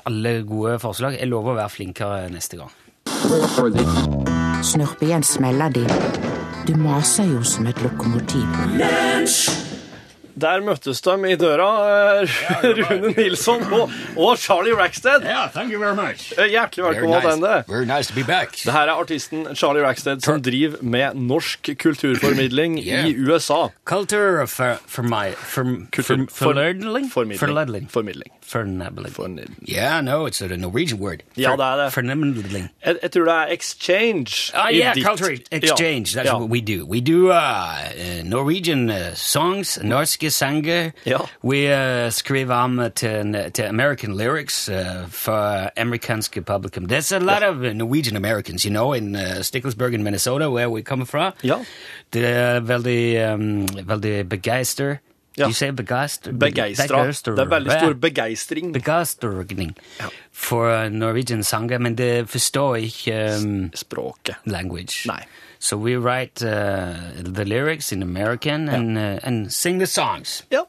alle 0.05 0.33
gode 0.49 0.77
forslag. 0.83 1.17
Jeg 1.21 1.29
lover 1.31 1.53
å 1.55 1.59
være 1.61 1.73
flinkere 1.73 2.27
neste 2.33 2.57
gang. 2.59 2.73
Snurp 4.67 5.01
igjen 5.05 5.23
smella 5.23 5.69
di. 5.73 5.85
Du 6.67 6.75
maser 6.81 7.29
jo 7.31 7.41
som 7.47 7.65
et 7.71 7.79
lokomotiv. 7.85 8.45
Der 10.41 10.61
møttes 10.61 11.01
de 11.01 11.31
i 11.31 11.35
døra, 11.35 11.69
eh, 12.21 12.29
Rune 12.63 13.13
Nilsson 13.17 13.63
og, 13.73 13.89
og 14.17 14.37
Charlie 14.37 14.75
Rackstead. 14.77 15.23
Yeah, 15.25 15.49
thank 15.51 15.71
you 15.73 15.79
very 15.79 15.95
much. 15.95 16.31
Eh, 16.37 16.45
Hjertelig 16.51 16.85
velkommen 16.85 17.09
nice. 17.09 17.31
tilbake. 17.37 17.63
Very 17.73 17.85
nice 17.85 18.07
to 18.11 18.15
be 18.15 18.23
back. 18.23 18.51
Det 18.65 18.73
her 18.73 18.87
er 18.87 18.91
artisten 19.01 19.47
Charlie 19.55 19.81
Rackstead 19.85 20.21
som 20.21 20.41
driver 20.41 20.77
med 20.81 21.15
norsk 21.15 21.69
kulturformidling 21.79 22.77
Yeah. 22.87 23.07
i 23.09 23.15
USA. 23.17 23.67
Culture 23.85 24.47
for, 24.47 24.77
for 24.87 25.03
my 25.03 25.31
for, 25.35 25.63
Kultur- 25.91 26.27
for? 26.29 26.53
Formidling. 26.53 27.11
Forlødling. 27.11 27.89
Formidling. 27.91 28.31
Fornebling. 28.47 29.13
Formidling. 29.13 29.55
Yeah, 29.67 30.01
no, 30.01 30.25
it's 30.27 30.41
a 30.41 30.57
Norwegian 30.57 30.99
word. 30.99 31.23
Ja, 31.37 31.51
det 31.55 31.65
er 31.65 31.83
det. 31.83 31.93
Fornemling. 31.93 32.69
Jeg, 32.85 32.95
jeg 33.03 33.11
tror 33.11 33.23
det 33.25 33.33
er 33.33 33.47
exchange. 33.51 34.51
Ah, 34.53 34.69
yeah, 34.73 34.93
ditt. 34.95 35.05
culture 35.05 35.37
exchange. 35.51 36.15
Ja. 36.15 36.21
That's 36.21 36.31
ja. 36.31 36.37
what 36.39 36.49
we 36.49 36.61
do. 36.61 36.85
We 36.85 37.01
do 37.01 37.31
uh, 37.31 38.23
Norwegian 38.23 38.89
uh, 38.89 38.95
songs, 39.15 39.79
norske 39.83 40.26
sanger. 40.29 40.91
Ja. 41.05 41.17
Vi 41.43 41.65
uh, 41.67 42.11
skriver 42.11 42.55
om 42.55 42.81
til, 42.95 43.51
til 43.53 43.63
American 43.63 44.17
lyrics 44.17 44.69
uh, 44.69 44.75
for 45.09 45.69
amerikanske 45.77 46.41
publikum. 46.41 46.85
There's 46.85 47.15
a 47.15 47.19
lot 47.19 47.43
of 47.43 47.55
uh, 47.55 47.73
Norwegian 47.73 48.15
Americans, 48.15 48.63
you 48.63 48.71
know, 48.71 48.93
in 48.93 49.15
uh, 49.15 49.41
Sticklesburg 49.41 49.93
in 49.93 50.03
Minnesota, 50.03 50.49
where 50.49 50.69
we 50.69 50.81
come 50.81 51.05
from. 51.05 51.33
Ja. 51.43 51.55
Det 52.13 52.25
er 52.25 52.59
veldig, 52.59 53.33
um, 53.33 53.67
veldig 53.87 54.29
begeister. 54.29 54.97
Ja. 55.37 55.47
Du 55.47 55.53
sier 55.53 55.71
begeistra. 55.71 56.31
Begeistra. 56.33 57.03
Det 57.11 57.43
er 57.43 57.49
veldig 57.51 57.73
stor 57.75 57.93
begeistring. 58.01 58.71
begeistring 58.73 59.75
for 60.33 60.71
uh, 60.71 60.89
Norwegian 60.89 61.43
sanger, 61.43 61.77
men 61.77 61.95
det 61.95 62.29
forstår 62.29 62.79
ikke 62.87 63.19
um, 63.37 63.69
Språket. 63.75 64.35
language. 64.45 65.05
Nei. 65.05 65.21
So 65.59 65.77
we 65.77 65.95
write 65.97 66.41
uh, 66.41 67.21
the 67.23 67.45
lyrics 67.45 67.91
in 67.91 68.01
American 68.03 68.69
and 68.69 68.97
uh, 68.97 69.19
and 69.23 69.53
sing 69.53 69.79
the 69.79 69.87
songs. 69.87 70.43
Ja. 70.49 70.65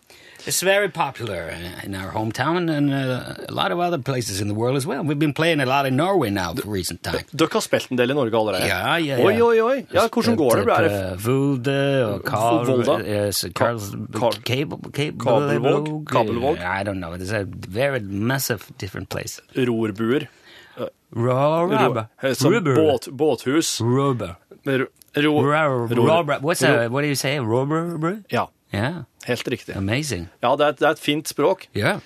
It's 0.49 0.63
very 0.63 0.89
popular 0.89 1.51
in- 1.85 1.95
our 1.95 2.11
hometown 2.13 2.71
and 2.71 2.91
uh, 2.91 3.35
a 3.49 3.53
lot 3.53 3.71
of 3.71 3.79
other 3.81 3.99
places 3.99 4.41
in 4.41 4.49
the 4.49 4.55
world 4.55 4.77
as 4.77 4.87
well. 4.87 5.03
We've 5.05 5.19
been 5.19 5.35
playing 5.35 5.61
a 5.61 5.67
lot 5.67 5.85
in 5.87 5.95
Norway 5.97 6.31
now 6.31 6.55
for 6.55 6.71
recent 6.71 7.03
time. 7.03 7.21
Dere 7.37 7.49
har 7.53 7.61
spilt 7.61 7.91
en 7.91 7.97
del 8.01 8.11
i 8.11 8.15
Norge 8.15 8.35
allerede? 8.35 8.67
Ja, 8.69 8.97
ja, 8.97 9.17
ja. 9.19 9.27
Oi, 9.27 9.35
oi, 9.43 9.61
oi. 9.61 9.87
Ja, 9.93 10.07
hvordan 10.09 10.37
går 10.41 10.57
det? 10.57 10.65
Blir 10.65 10.89
det 10.89 11.13
Uh, 11.13 11.19
Vulde 11.27 11.77
og 12.07 12.25
Karl, 12.25 12.65
Volda? 12.67 12.97
Yes, 13.05 13.45
Karl, 13.55 13.79
Kabelvåg? 15.21 16.09
Kabelvåg? 16.09 16.57
I 16.59 16.83
don't 16.85 16.99
know. 17.05 17.13
It's 17.13 17.31
a 17.33 17.45
very 17.69 18.01
massive 18.01 18.63
different 18.79 19.09
place. 19.11 19.41
rorbuer? 19.55 20.29
Rorbuer. 21.15 22.07
Ro- 22.43 22.75
båt, 22.75 23.09
båthus? 23.13 23.81
Rorbuer. 23.81 24.37
Ro, 24.65 25.41
ro, 25.45 25.87
ro-. 26.25 26.39
What's 26.41 26.63
a, 26.63 26.89
what 26.89 27.03
do 27.03 27.09
you 27.09 27.15
say? 27.17 27.39
Rorbuer? 27.39 28.23
Ja, 28.31 28.49
Yeah, 28.71 29.05
helt 29.29 29.49
riktig. 29.55 29.77
amazing. 29.77 30.27
Ja, 30.43 30.55
det 30.57 30.65
er, 30.67 30.69
et- 30.75 30.79
det 30.83 30.87
er 30.89 30.97
et 30.97 31.03
fint 31.05 31.29
språk. 31.31 31.67
Yeah. 31.77 32.01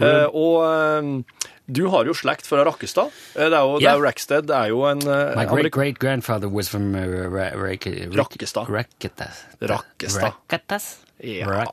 Uh, 0.00 0.26
og 0.32 0.56
uh, 0.62 1.44
du 1.66 1.88
har 1.90 2.06
jo 2.06 2.14
slekt 2.14 2.46
fra 2.46 2.62
Rakkestad. 2.68 3.10
Eh, 3.34 3.48
det 3.50 3.56
er 3.58 3.64
jo, 3.66 3.78
det 3.82 3.88
er 3.90 3.96
jo 3.98 4.04
Rackstead 4.04 4.50
er 4.54 4.68
jo 4.70 4.84
en 4.86 5.00
uh, 5.02 5.34
My 5.34 5.46
great, 5.50 5.72
great 5.74 5.98
grandfather 5.98 6.48
was 6.48 6.68
from 6.70 6.94
uh, 6.94 7.02
Ra- 7.02 7.50
Ra- 7.56 7.74
Ra- 7.80 8.10
Rakkestad. 8.20 8.68
Rakketas. 8.70 9.44
Rakkestad. 9.60 10.92
Ja. 11.24 11.64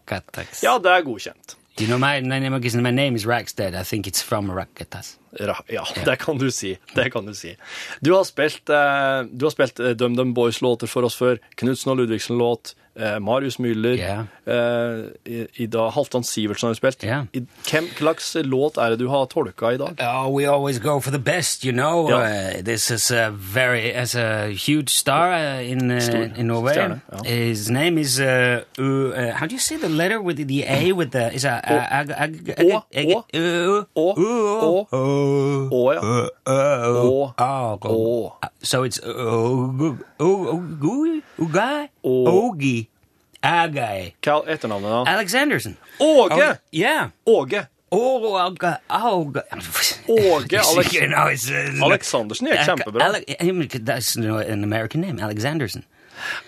Ja, 0.63 0.77
det 0.79 0.91
er 0.91 1.03
godkjent. 1.05 1.57
You 1.81 1.87
know, 1.87 1.97
my, 1.97 2.21
my, 2.21 2.37
name, 2.39 2.59
my 2.59 2.91
name 2.91 3.15
is 3.15 3.25
Rackstead. 3.25 3.73
I 3.73 3.83
think 3.83 4.05
it's 4.07 4.21
from 4.21 4.51
Rakketas. 4.51 5.17
Ra 5.41 5.55
ja, 5.69 5.81
det 6.05 6.19
kan 6.21 6.37
du 6.37 6.51
si. 6.53 6.75
Det 6.93 7.07
kan 7.11 7.25
du 7.25 7.33
si. 7.33 7.55
Du 7.99 8.11
har 8.13 8.23
spilt, 8.29 8.69
eh, 8.69 9.23
du 9.33 9.45
har 9.47 9.51
spilt 9.55 9.81
DumDum 9.97 10.33
Boys-låter 10.37 10.87
for 10.87 11.03
oss 11.09 11.17
før. 11.17 11.39
Knutsen 11.57 11.91
og 11.91 11.97
Ludvigsen-låt. 12.03 12.75
Eh, 12.95 13.17
Marius 13.19 13.57
Müller. 13.57 13.97
Ja. 13.97 14.19
Eh, 14.45 15.45
i, 15.55 15.65
dag, 15.71 15.91
Halvdan 15.95 16.23
Sivertsen 16.23 16.67
har 16.67 16.73
jo 16.73 16.75
spilt. 16.75 17.03
Yeah. 17.03 17.25
Hvem 17.69 17.85
slags 17.97 18.33
låt 18.43 18.77
er 18.77 18.89
det 18.91 18.99
du 18.99 19.07
har 19.07 19.25
tolka 19.31 19.69
i 19.71 19.77
dag? 19.79 19.95
Oh, 20.03 20.27
we 20.35 20.43
always 20.45 20.79
go 20.79 20.99
for 20.99 21.11
the 21.11 21.19
best, 21.19 21.63
you 21.63 21.71
know. 21.71 22.09
Yeah. 22.09 22.57
Uh, 22.57 22.61
this 22.65 22.91
is 22.91 23.11
a 23.11 23.29
very, 23.31 23.93
as 23.93 24.15
a 24.15 24.47
huge 24.51 24.89
star 24.89 25.31
uh, 25.31 25.61
in 25.63 25.91
uh, 25.91 25.99
Stor- 26.01 26.29
in 26.35 26.47
Norway. 26.47 26.73
stjerne, 26.73 26.99
ja. 27.11 27.23
His 27.23 27.69
name 27.69 27.97
is 27.97 28.19
uh, 28.19 28.63
uh, 28.79 29.31
how 29.33 29.47
do 29.47 29.53
you 29.55 29.59
say 29.59 29.77
the 29.77 29.87
letter 29.89 30.19
with 30.21 30.37
the, 30.47 30.63
A 30.67 30.91
with 30.91 31.11
the 31.11 31.33
is 31.33 31.45
ag 31.45 31.63
Å, 32.59 32.83
å, 32.93 33.23
Å, 33.95 34.13
å, 34.19 34.87
å, 34.91 35.69
Å, 35.71 35.93
ja. 35.93 36.01
Å, 36.45 37.87
å. 37.87 38.31
So 38.61 38.83
it's 38.83 38.99
Ogi, 40.19 41.23
Ogi, 42.03 42.87
Agai, 43.43 44.13
Hva 44.23 44.39
er 44.47 44.53
etternavnet, 44.55 44.89
da? 44.89 45.03
Alexanderson. 45.17 45.77
Åge! 45.99 46.57
Yeah. 46.71 47.09
Åge! 47.27 47.65
Oh, 47.95 48.33
Aga, 48.41 48.77
Auga. 48.89 49.41
Åge 50.09 50.59
Alex 50.59 50.93
You 50.93 51.07
know, 51.07 51.27
uh, 51.29 51.85
Alexandersen 51.85 52.47
gikk 52.47 52.63
kjempebra. 52.65 53.03
Ale- 53.05 53.23
that's 53.85 54.15
know, 54.15 54.37
an 54.39 54.63
American 54.63 55.01
name, 55.01 55.19
Alexanderson. 55.19 55.83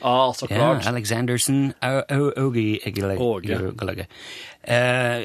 Ah, 0.02 0.32
så 0.34 0.48
Yeah, 0.50 0.58
klart. 0.58 0.86
Alexanderson 0.88 1.74
O- 1.84 2.04
O- 2.10 2.32
Ogi. 2.38 2.80
Egele. 2.86 3.18
Uh, 4.68 4.72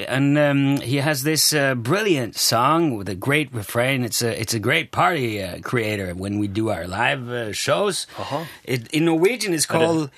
and 0.07 0.37
um, 0.37 0.77
he 0.81 0.97
has 0.97 1.23
this 1.23 1.53
uh, 1.53 1.73
brilliant 1.73 2.35
song 2.37 2.95
with 2.97 3.09
a 3.09 3.15
great 3.15 3.49
refrain. 3.53 4.03
It's 4.03 4.21
a 4.21 4.39
it's 4.41 4.53
a 4.53 4.59
great 4.59 4.91
party 4.91 5.41
uh, 5.41 5.59
creator 5.63 6.13
when 6.13 6.37
we 6.39 6.47
do 6.47 6.69
our 6.69 6.85
live 6.87 7.29
uh, 7.31 7.51
shows. 7.53 8.05
Uh-huh. 8.19 8.45
It, 8.63 8.87
in 8.93 9.05
Norwegian, 9.05 9.53
it's 9.53 9.65
called. 9.65 10.09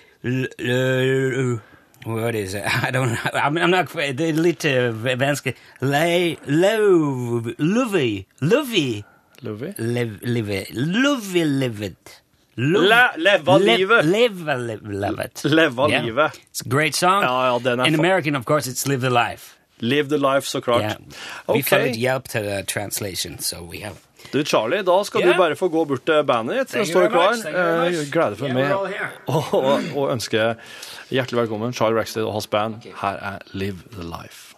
What 2.05 2.35
is 2.35 2.53
it? 2.53 2.63
I 2.83 2.91
don't 2.91 3.11
know. 3.13 3.31
I'm, 3.33 3.57
I'm 3.57 3.69
not. 3.69 3.93
Det 3.93 4.29
er 4.29 4.33
litt 4.33 4.63
vanskelig. 5.19 5.55
Love. 5.81 7.55
Lovey. 7.57 8.25
lovey, 8.41 9.03
lovey, 9.41 9.73
live, 9.77 10.67
lovey, 10.73 11.43
live 11.43 11.81
it. 11.81 12.21
Lov- 12.55 12.83
Le- 12.83 13.11
leva 13.17 13.57
live- 13.57 14.03
livet. 14.03 15.43
Leva 15.43 15.87
Yeah. 15.89 16.03
livet. 16.05 16.39
It's 16.51 16.61
a 16.65 16.69
great 16.69 16.95
song. 16.95 17.23
Ja, 17.23 17.45
ja, 17.53 17.59
den 17.59 17.79
er 17.79 17.85
In 17.85 17.95
American, 17.99 18.35
of 18.35 18.45
course, 18.45 18.67
it's 18.67 18.87
live 18.87 19.01
the 19.01 19.09
life. 19.09 19.55
Live 19.79 20.07
the 20.09 20.17
life, 20.17 20.45
så 20.47 20.61
klart. 20.61 20.81
Yeah. 20.81 20.95
Vi 20.99 21.59
Ok. 21.59 21.65
får 21.69 21.77
litt 21.83 21.95
hjelp 21.95 22.29
til 22.29 22.65
translation, 22.67 23.39
so 23.39 23.63
we 23.63 23.79
have 23.81 23.95
Du, 24.31 24.39
Charlie, 24.47 24.81
da 24.85 24.95
skal 25.05 25.21
yeah. 25.21 25.33
du 25.33 25.41
bare 25.41 25.57
få 25.59 25.69
gå 25.73 25.83
bort 25.89 26.05
til 26.07 26.23
bandet 26.25 26.63
ditt. 26.63 26.75
Jeg 26.79 26.91
står 26.93 27.09
klar. 27.13 27.37
Eh. 27.49 27.99
Gleder 28.13 28.39
for 28.39 28.53
meg 28.55 28.71
å 29.99 30.07
ønske 30.13 30.53
hjertelig 31.13 31.43
velkommen 31.43 31.75
Charlie 31.75 31.99
Rackstead 31.99 32.25
og 32.25 32.37
hans 32.39 32.49
band. 32.49 32.87
Her 33.01 33.19
er 33.33 33.43
Live 33.53 33.85
the 33.93 34.07
Life. 34.07 34.53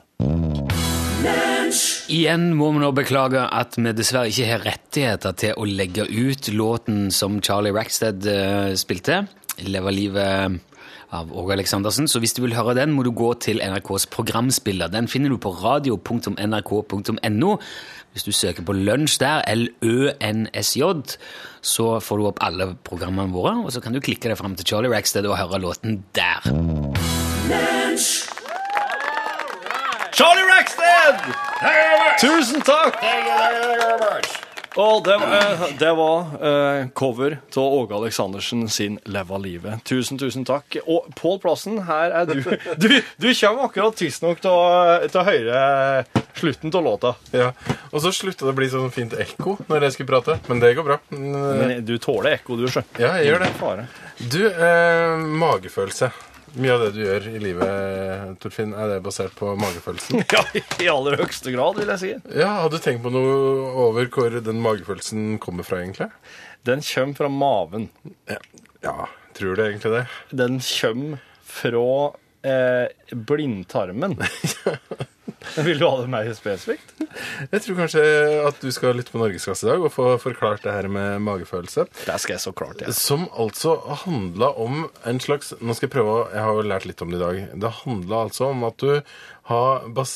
Igjen 2.12 2.52
må 2.56 2.70
vi 2.76 2.84
nå 2.84 2.92
beklage 2.96 3.42
at 3.42 3.76
vi 3.80 3.92
dessverre 3.98 4.30
ikke 4.32 4.52
har 4.52 4.64
rettigheter 4.68 5.36
til 5.42 5.58
å 5.58 5.66
legge 5.68 6.06
ut 6.06 6.52
låten 6.54 7.10
som 7.12 7.42
Charlie 7.44 7.74
Rackstead 7.76 8.30
eh, 8.30 8.72
spilte, 8.80 9.26
Leve 9.66 9.92
livet 9.96 10.62
av 11.16 11.32
Åge 11.32 11.56
Aleksandersen. 11.56 12.08
Så 12.12 12.20
hvis 12.22 12.36
du 12.36 12.42
vil 12.44 12.56
høre 12.58 12.76
den, 12.78 12.94
må 12.96 13.06
du 13.06 13.12
gå 13.16 13.32
til 13.44 13.62
NRKs 13.64 14.08
programspiller. 14.14 14.92
Den 14.92 15.08
finner 15.12 15.32
du 15.32 15.40
på 15.42 15.54
radio.nrk.no. 15.62 17.52
Hvis 18.16 18.24
du 18.24 18.32
søker 18.32 18.64
på 18.64 18.72
Lunsj 18.72 19.18
der, 19.20 19.42
L-Ø-N-S-J, 19.52 21.18
så 21.60 21.88
får 22.00 22.22
du 22.22 22.28
opp 22.30 22.40
alle 22.48 22.70
programmene 22.88 23.36
våre, 23.36 23.58
og 23.66 23.74
så 23.76 23.82
kan 23.84 23.92
du 23.92 24.00
klikke 24.00 24.32
deg 24.32 24.40
fram 24.40 24.56
til 24.56 24.70
Charlie 24.70 24.94
Rackstead 24.94 25.28
og 25.28 25.36
høre 25.36 25.60
låten 25.60 26.00
der. 26.16 26.48
Charlie 30.16 30.48
Rackstead! 30.54 31.28
Tusen 32.24 32.64
takk! 32.64 33.04
Og 34.76 35.04
det, 35.06 35.16
eh, 35.16 35.66
det 35.80 35.92
var 35.96 36.34
eh, 36.44 36.88
cover 36.94 37.38
av 37.56 37.64
Åge 37.64 37.96
Aleksandersen 37.96 38.70
sin 38.70 39.00
'Lev 39.06 39.32
av 39.32 39.46
livet'. 39.46 39.84
Tusen, 39.88 40.18
tusen 40.20 40.46
takk. 40.46 40.78
Og 40.86 41.08
Pål 41.16 41.40
Plassen, 41.40 41.80
her 41.88 42.12
er 42.12 42.26
du. 42.26 42.44
Du, 42.76 42.90
du 43.18 43.30
kommer 43.34 43.70
akkurat 43.70 43.96
tidsnok 43.96 44.42
til 44.44 44.52
å 44.52 45.24
høre 45.24 46.04
slutten 46.36 46.74
av 46.76 46.84
låta. 46.84 47.14
Ja. 47.32 47.54
Og 47.92 48.04
så 48.04 48.12
slutta 48.12 48.46
det 48.46 48.52
å 48.52 48.58
bli 48.58 48.68
sånn 48.72 48.92
fint 48.92 49.16
ekko 49.16 49.58
når 49.70 49.88
jeg 49.88 49.96
skulle 49.96 50.12
prate, 50.12 50.40
men 50.52 50.60
det 50.60 50.74
går 50.76 50.88
bra. 50.90 51.00
Men 51.10 51.78
du 51.88 51.96
tåler 52.02 52.36
ekko, 52.36 52.60
du, 52.60 52.68
sjø. 52.68 52.84
Ja, 53.00 53.16
jeg 53.22 53.32
gjør 53.32 53.46
det. 53.48 53.88
Du, 54.32 54.42
eh, 54.50 55.16
magefølelse. 55.46 56.12
Mye 56.56 56.72
av 56.72 56.84
det 56.86 56.92
du 56.96 57.02
gjør 57.04 57.26
i 57.34 57.40
livet, 57.44 58.36
Torfinn, 58.40 58.72
er 58.78 58.94
det 58.94 59.00
basert 59.04 59.36
på 59.36 59.52
magefølelsen? 59.60 60.24
Ja, 60.36 60.44
i 60.80 60.88
aller 60.92 61.18
høyeste 61.20 61.52
grad, 61.52 61.80
vil 61.82 61.92
jeg 61.92 62.02
si. 62.02 62.12
Ja, 62.40 62.52
Har 62.62 62.72
du 62.72 62.78
tenkt 62.80 63.04
på 63.04 63.12
noe 63.12 63.34
over 63.88 64.08
hvor 64.12 64.38
den 64.46 64.62
magefølelsen 64.64 65.36
kommer 65.44 65.68
fra, 65.68 65.82
egentlig? 65.84 66.08
Den 66.66 66.84
kommer 66.86 67.20
fra 67.20 67.32
maven. 67.32 67.90
Ja, 68.32 68.40
ja 68.86 69.10
tror 69.36 69.60
du 69.60 69.66
egentlig 69.66 69.92
det? 69.98 70.06
Den 70.32 70.62
kommer 70.64 71.20
fra 71.56 71.90
eh, 72.48 72.88
blindtarmen. 73.12 74.18
Vil 75.68 75.80
du 75.80 75.86
ha 75.88 76.02
det 76.02 76.10
mer 76.12 76.30
spesifikt? 76.38 76.94
Jeg 77.52 77.62
tror 77.66 77.78
kanskje 77.80 78.04
at 78.50 78.60
du 78.64 78.70
skal 78.76 78.98
lytte 78.98 79.14
på 79.14 79.22
Norgesklasse 79.22 79.68
i 79.68 79.70
dag 79.72 79.86
og 79.88 79.94
få 79.94 80.08
forklart 80.22 80.66
det 80.66 80.74
her 80.76 80.90
med 80.92 81.22
magefølelse. 81.26 81.88
Det 82.06 82.18
skal 82.22 82.36
jeg 82.38 82.44
så 82.44 82.54
klart 82.56 82.84
ja. 82.84 82.92
Som 82.96 83.28
altså 83.32 83.78
handla 84.06 84.52
om 84.62 84.86
en 85.08 85.22
slags 85.24 85.54
Nå 85.62 85.76
skal 85.78 85.88
jeg 85.90 85.94
prøve 85.96 86.18
å 86.18 86.26
Jeg 86.34 86.44
har 86.48 86.58
jo 86.60 86.66
lært 86.68 86.90
litt 86.90 87.02
om 87.06 87.14
det 87.14 87.22
i 87.22 87.24
dag. 87.24 87.40
Det 87.66 87.74
handla 87.84 88.26
altså 88.28 88.50
om 88.52 88.68
at 88.68 88.78
du 88.84 88.92
har 89.46 89.84
bas, 89.94 90.12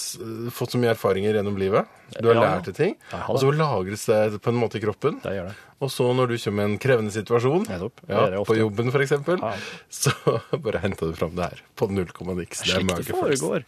fått 0.58 0.74
så 0.74 0.80
mye 0.82 0.96
erfaringer 0.96 1.36
gjennom 1.38 1.58
livet. 1.62 1.86
Du 2.18 2.32
har 2.32 2.36
Ja. 2.40 2.42
lært 2.48 2.66
deg 2.66 2.76
ting. 2.80 2.96
Og 3.30 3.38
så 3.40 3.52
lagres 3.54 4.08
det 4.10 4.40
på 4.42 4.50
en 4.50 4.58
måte 4.58 4.80
i 4.80 4.82
kroppen. 4.82 5.20
Det 5.22 5.36
gjør 5.36 5.52
det. 5.52 5.58
Og 5.80 5.92
så 5.94 6.08
når 6.18 6.28
du 6.34 6.38
kommer 6.42 6.66
i 6.66 6.72
en 6.74 6.80
krevende 6.82 7.14
situasjon. 7.14 7.68
Ja, 7.70 8.44
på 8.44 8.58
jobben 8.58 8.90
f.eks., 8.92 9.14
Ja. 9.30 9.54
så 10.02 10.12
bare 10.58 10.82
henter 10.82 11.14
du 11.14 11.14
fram 11.16 11.36
det 11.38 11.46
her 11.52 11.62
på 11.78 11.88
null 11.94 12.10
komma 12.12 12.34
niks. 12.36 12.66
Det 12.66 12.74
er 12.74 12.82
det 12.84 12.90
magefølelse. 12.90 13.64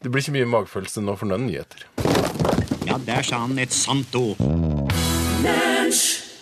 Det 0.00 0.08
blir 0.08 0.22
ikke 0.24 0.32
mye 0.32 0.48
magefølelse 0.48 1.02
nå 1.04 1.12
for 1.20 1.28
nå 1.28 1.36
er 1.36 1.42
nyheter. 1.42 1.82
Ja, 2.88 2.94
der 3.04 3.26
sa 3.26 3.42
han 3.42 3.58
et 3.60 3.74
sant 3.76 4.14
ord. 4.16 4.38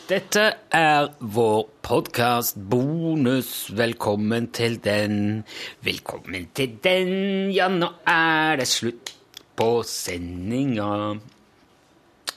Dette 0.07 0.45
er 0.79 1.09
vår 1.19 1.65
podkast 1.83 2.61
bonus. 2.71 3.49
Velkommen 3.75 4.47
til 4.55 4.79
den. 4.85 5.43
Velkommen 5.83 6.47
til 6.55 6.77
den. 6.85 7.11
Ja, 7.51 7.67
nå 7.67 7.89
er 8.07 8.63
det 8.63 8.69
slutt 8.71 9.11
på 9.59 9.69
sendinga. 9.83 11.19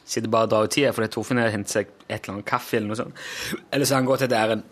Sitter 0.01 0.33
bare 0.33 0.49
og 0.49 0.55
drar 0.55 0.65
ut 0.65 0.73
tida 0.73 0.89
fordi 0.89 1.11
Torfinn 1.13 1.43
har 1.43 1.53
hentet 1.53 1.75
seg 1.77 1.93
et 2.07 2.17
eller 2.17 2.39
annet 2.39 2.49
kaffe 2.49 2.79
eller 2.79 2.95
noe 2.95 3.01
sånt. 3.03 3.23
Eller 3.69 3.85
så 3.85 3.93
har 3.93 4.01
han 4.01 4.09
gått 4.09 4.25
til 4.25 4.35
æren. 4.39 4.65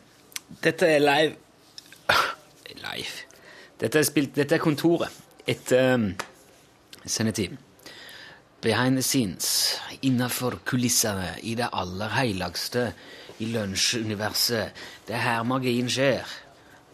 Dette 0.66 0.90
er 0.98 1.06
live. 1.06 1.38
Live. 2.90 3.30
Dette 3.78 4.02
er, 4.02 4.10
spilt, 4.10 4.34
dette 4.34 4.58
er 4.58 4.66
kontoret 4.66 5.14
etter 5.50 5.96
um, 5.96 6.12
sendetid. 7.06 7.58
Behind 8.62 8.98
the 8.98 9.04
scenes, 9.04 9.80
innafor 10.04 10.60
kulissene, 10.66 11.38
i 11.48 11.56
det 11.56 11.70
aller 11.72 12.12
helligste 12.12 12.90
i 13.40 13.48
lunsjuniverset. 13.54 14.76
Det 15.08 15.16
er 15.16 15.24
her 15.24 15.44
magien 15.48 15.88
skjer. 15.88 16.28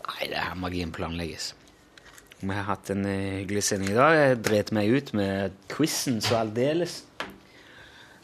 Nei, 0.06 0.28
det 0.30 0.38
er 0.38 0.52
her 0.52 0.60
magien 0.62 0.92
planlegges. 0.94 1.56
Vi 2.40 2.54
har 2.54 2.68
hatt 2.68 2.92
en 2.94 3.08
eh, 3.10 3.40
hyggelig 3.40 3.64
sending 3.66 3.96
i 3.96 3.98
dag. 3.98 4.14
Jeg 4.20 4.42
dreit 4.46 4.72
meg 4.76 4.92
ut 4.94 5.10
med 5.18 5.56
quizen 5.72 6.20
så 6.22 6.44
aldeles. 6.44 7.00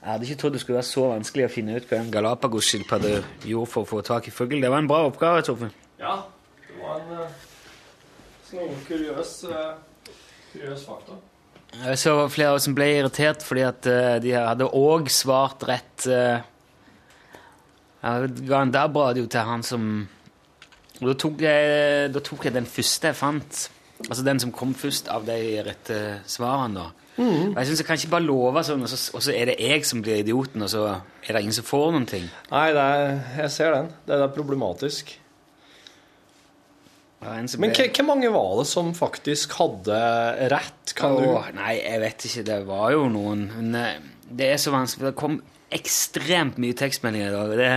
Jeg 0.02 0.10
hadde 0.10 0.28
ikke 0.28 0.38
trodd 0.41 0.54
det 0.58 0.62
skulle 0.62 0.78
være 0.78 0.89
så 0.91 1.08
vanskelig 1.10 1.48
å 1.48 1.54
finne 1.54 1.78
ut 1.78 1.89
hva 1.89 2.02
en 2.02 2.13
galapagosskilpadde 2.13 3.15
gjorde 3.50 3.72
for 3.74 3.86
å 3.86 3.89
få 3.89 4.04
tak 4.06 4.30
i 4.30 4.34
fugl. 4.34 4.62
Det 4.62 4.70
var 4.70 4.82
en 4.82 4.89
bra 4.89 5.02
oppgave, 5.10 5.41
Torfinn. 5.46 5.74
Ja, 6.02 6.20
det 6.67 6.78
var 6.82 7.02
en 7.02 7.26
uh, 8.70 8.80
kuriøs, 8.86 9.36
kuriøs 10.54 10.86
fakta. 10.89 11.17
Så 11.97 12.15
flere 12.29 12.60
som 12.60 12.75
ble 12.75 12.88
irritert 12.99 13.43
fordi 13.45 13.63
at 13.63 13.88
eh, 13.89 14.17
de 14.23 14.31
hadde 14.36 14.67
òg 14.75 15.07
svart 15.10 15.63
rett 15.69 16.05
Jeg 16.05 16.43
ga 18.49 18.60
en 18.60 18.73
DAB-radio 18.73 19.25
til 19.31 19.47
han 19.47 19.63
som 19.63 20.07
og 21.01 21.07
da 21.10 21.13
tok, 21.17 21.39
jeg, 21.41 22.10
da 22.13 22.21
tok 22.21 22.43
jeg 22.45 22.53
den 22.53 22.67
første 22.69 23.10
jeg 23.10 23.17
fant. 23.17 23.62
Altså 24.05 24.25
den 24.25 24.41
som 24.41 24.51
kom 24.53 24.75
først 24.77 25.10
av 25.10 25.25
de 25.25 25.38
rette 25.65 25.97
svarene. 26.29 26.77
da. 26.77 26.91
Mm. 27.17 27.57
jeg 27.57 27.65
synes 27.65 27.79
jeg 27.81 27.86
kan 27.86 27.97
ikke 27.99 28.13
bare 28.13 28.23
love 28.23 28.62
sånn, 28.63 28.86
og 28.86 28.89
så, 28.89 28.97
og 29.17 29.23
så 29.25 29.34
er 29.36 29.49
det 29.51 29.57
jeg 29.60 29.84
som 29.86 29.99
blir 30.01 30.21
idioten, 30.21 30.63
og 30.63 30.69
så 30.71 30.84
er 31.25 31.36
det 31.36 31.41
ingen 31.43 31.57
som 31.57 31.67
får 31.67 31.89
noen 31.91 32.07
ting. 32.07 32.29
Nei, 32.53 32.67
det 32.77 32.86
er, 32.86 33.17
jeg 33.41 33.51
ser 33.57 33.75
den. 33.75 33.89
Det 34.07 34.15
er 34.15 34.31
problematisk. 34.31 35.12
Var 37.21 37.43
Men 37.62 37.73
hvor 37.75 38.05
mange 38.07 38.29
var 38.34 38.53
det 38.57 38.67
som 38.71 38.88
faktisk 38.97 39.53
hadde 39.60 39.97
rett? 40.49 40.93
Kan 40.97 41.19
du 41.19 41.27
Nei, 41.53 41.75
jeg 41.77 41.99
vet 42.01 42.25
ikke. 42.25 42.43
Det 42.47 42.57
var 42.65 42.95
jo 42.95 43.03
noen. 43.13 43.43
Men 43.53 43.75
eh, 43.77 43.99
det 44.25 44.47
er 44.55 44.57
så 44.62 44.73
vanskelig. 44.73 45.12
Det 45.12 45.19
kom 45.19 45.38
ekstremt 45.71 46.57
mye 46.62 46.73
tekstmeldinger 46.77 47.29
i 47.29 47.36
dag. 47.36 47.53
Det, 47.62 47.69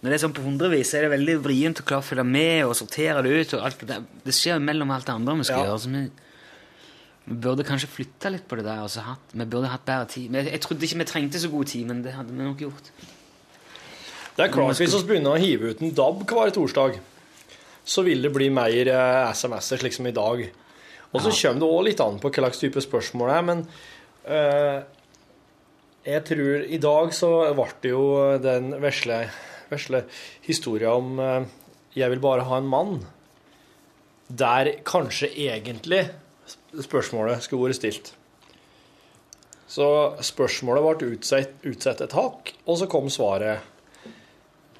når 0.00 0.08
det 0.08 0.16
er 0.16 0.22
sånn 0.24 0.34
på 0.38 0.46
hundrevis, 0.46 0.94
er 0.96 1.04
det 1.04 1.12
veldig 1.12 1.36
vrient 1.44 1.82
å 1.82 1.86
klare 1.86 2.02
å 2.02 2.08
følge 2.08 2.24
med 2.26 2.64
og 2.64 2.74
sortere 2.80 3.20
det 3.26 3.36
ut. 3.36 3.54
og 3.58 3.68
alt 3.68 3.84
Det. 3.92 4.00
Det 4.24 4.36
skjer 4.40 4.64
mellom 4.64 4.90
alt 4.96 5.06
det 5.06 5.18
andre 5.18 5.36
vi 5.42 5.48
skal 5.50 5.60
Ja. 5.60 5.68
gjøre. 5.68 5.84
Så 5.84 5.92
vi, 5.92 6.02
vi 7.28 7.40
burde 7.44 7.68
kanskje 7.68 7.92
flytta 7.92 8.32
litt 8.32 8.48
på 8.48 8.56
det 8.56 8.64
der. 8.64 8.80
Altså, 8.88 9.04
vi 9.36 9.44
burde 9.44 9.68
hatt 9.68 9.84
bedre 9.84 10.08
tid. 10.08 10.32
Jeg, 10.32 10.48
jeg 10.48 10.64
trodde 10.64 10.88
ikke 10.88 11.02
vi 11.04 11.10
trengte 11.12 11.44
så 11.44 11.52
god 11.52 11.66
tid, 11.66 11.86
men 11.92 12.02
det 12.02 12.16
hadde 12.16 12.32
vi 12.32 12.40
nok 12.42 12.64
gjort. 12.64 12.92
Det 14.32 14.46
er 14.46 14.48
klart 14.48 14.80
Hvis 14.80 14.96
vi 14.96 15.08
begynner 15.12 15.36
å 15.36 15.40
hive 15.40 15.74
ut 15.74 15.82
en 15.84 15.92
DAB 15.92 16.24
hver 16.24 16.50
torsdag, 16.56 17.02
så 17.84 18.04
vil 18.06 18.22
det 18.22 18.32
bli 18.34 18.48
mer 18.54 18.88
eh, 18.88 19.30
SMS-er, 19.32 19.82
slik 19.82 19.96
som 19.96 20.08
i 20.08 20.14
dag. 20.16 20.42
Og 21.12 21.20
så 21.20 21.32
kommer 21.34 21.60
det 21.60 21.68
òg 21.68 21.86
litt 21.88 22.02
an 22.02 22.20
på 22.22 22.30
hva 22.30 22.44
slags 22.46 22.62
type 22.62 22.82
spørsmål 22.82 23.28
det 23.28 23.34
er, 23.36 23.46
men 23.48 23.64
uh, 24.24 24.78
jeg 26.06 26.22
tror 26.24 26.62
I 26.64 26.78
dag 26.80 27.12
så 27.12 27.28
ble 27.52 27.66
det 27.82 27.90
jo 27.92 28.06
den 28.40 28.70
vesle, 28.80 29.18
vesle 29.68 30.06
historia 30.46 30.94
om 30.96 31.20
uh, 31.20 31.44
'Jeg 31.92 32.08
vil 32.14 32.24
bare 32.24 32.46
ha 32.48 32.56
en 32.56 32.70
mann', 32.72 33.04
der 34.32 34.72
kanskje 34.88 35.28
egentlig 35.28 36.06
spørsmålet 36.72 37.44
skulle 37.44 37.68
vært 37.68 37.76
stilt. 37.76 38.14
Så 39.72 39.86
spørsmålet 40.20 40.84
ble 40.84 41.12
utsatt, 41.16 41.54
utsatt 41.68 42.00
et 42.04 42.16
hakk, 42.16 42.54
og 42.66 42.78
så 42.80 42.88
kom 42.92 43.08
svaret. 43.12 43.68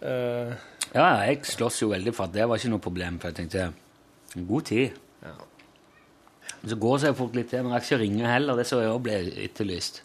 Eh, 0.02 0.52
Ja, 0.92 1.24
jeg 1.24 1.46
slåss 1.48 1.80
jo 1.82 1.90
veldig 1.92 2.12
for 2.16 2.28
at 2.28 2.34
det 2.36 2.44
var 2.48 2.60
ikke 2.60 2.72
noe 2.74 2.84
problem, 2.84 3.18
for 3.20 3.32
jeg 3.32 3.38
tenkte 3.40 4.44
god 4.48 4.66
tid. 4.68 4.98
Ja. 5.24 5.36
Så 6.62 6.78
går 6.78 6.98
seg 7.02 7.16
folk 7.18 7.36
litt 7.36 7.48
til, 7.50 7.64
men 7.64 7.74
rakk 7.74 7.86
ikke 7.86 7.98
å 7.98 8.02
ringe 8.02 8.28
heller. 8.28 8.58
Det 8.58 8.66
så 8.68 8.82
jeg 8.82 8.92
også 8.92 9.04
ble 9.06 9.20
etterlyst. 9.46 10.02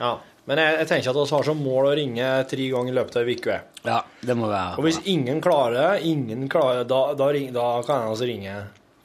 Ja, 0.00 0.14
men 0.48 0.60
jeg, 0.62 0.76
jeg 0.80 0.88
tenker 0.88 1.10
at 1.10 1.18
vi 1.18 1.34
har 1.34 1.48
som 1.50 1.60
mål 1.60 1.90
å 1.90 1.96
ringe 1.98 2.28
tre 2.48 2.68
ganger 2.72 2.92
i 2.92 2.96
løpet 2.96 3.18
av 3.20 3.28
ei 3.28 3.36
uke. 3.36 3.58
Ja, 3.84 3.98
det 4.24 4.36
må 4.38 4.48
være 4.50 4.78
Og 4.80 4.86
hvis 4.86 5.00
ingen 5.10 5.42
klarer 5.44 6.00
ingen 6.06 6.46
klarer, 6.52 6.86
da, 6.88 7.02
da, 7.18 7.28
da 7.54 7.66
kan 7.86 8.04
jeg 8.04 8.14
altså 8.14 8.28
ringe 8.30 8.54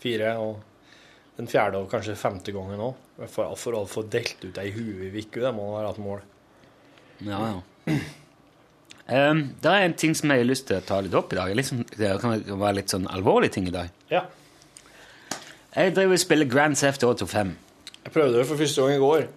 fire, 0.03 0.35
og 0.39 1.39
den 1.39 1.49
fjerde 1.51 1.81
og 1.81 1.89
kanskje 1.91 2.15
femte 2.19 2.55
gangen 2.55 2.83
òg. 2.91 3.01
For, 3.31 3.55
for 3.59 3.79
å 3.79 3.85
få 3.87 4.05
delt 4.11 4.43
ut 4.43 4.57
ei 4.59 4.69
hue 4.75 5.09
i 5.09 5.11
uke, 5.11 5.41
det 5.43 5.51
må 5.55 5.69
være 5.73 5.91
et 5.95 6.03
mål. 6.03 6.23
Ja, 7.23 7.41
ja. 7.47 7.97
Um, 9.05 9.41
det 9.61 9.69
er 9.69 9.83
en 9.85 9.93
ting 9.93 10.15
som 10.17 10.31
jeg 10.33 10.41
har 10.41 10.47
lyst 10.49 10.65
til 10.69 10.79
å 10.79 10.85
ta 10.85 10.97
litt 11.05 11.13
opp 11.13 11.33
i 11.33 11.37
dag. 11.37 11.51
Sånn, 11.67 11.83
det 11.93 12.15
kan 12.21 12.39
være 12.49 12.77
litt 12.79 12.93
sånn 12.93 13.05
alvorlig 13.11 13.51
ting 13.53 13.67
i 13.69 13.73
dag. 13.73 13.91
Ja. 14.09 14.23
Jeg 15.75 15.93
driver 15.93 16.17
og 16.17 16.23
spiller 16.23 16.49
Grand 16.49 16.77
Theft 16.79 17.03
Auto 17.05 17.27
5. 17.29 17.51
Jeg 18.05 18.13
prøvde 18.15 18.39
det 18.39 18.47
for 18.49 18.57
første 18.57 18.81
gang 18.81 18.95
i 18.95 19.03
går. 19.03 19.27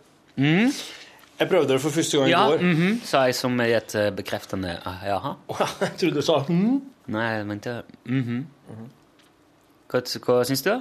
Jeg 1.38 1.48
prøvde 1.50 1.72
det 1.72 1.80
for 1.82 1.94
første 1.94 2.18
gang 2.18 2.30
Ja, 2.30 2.44
i 2.46 2.50
går. 2.50 2.62
mhm, 2.62 3.00
sa 3.04 3.24
jeg 3.26 3.34
som 3.34 3.60
i 3.60 3.72
et 3.72 3.94
eh, 3.94 4.10
bekreftende 4.14 4.78
ah, 4.86 5.02
jaha. 5.06 5.32
Jeg 5.80 5.96
trodde 5.98 6.14
du 6.14 6.22
sa 6.22 6.38
hm. 6.46 6.78
Nei, 7.08 7.26
jeg 7.38 7.46
mente 7.46 7.74
mhm. 8.04 8.46
Hva, 9.88 10.00
hva 10.26 10.38
syns 10.44 10.62
du? 10.66 10.72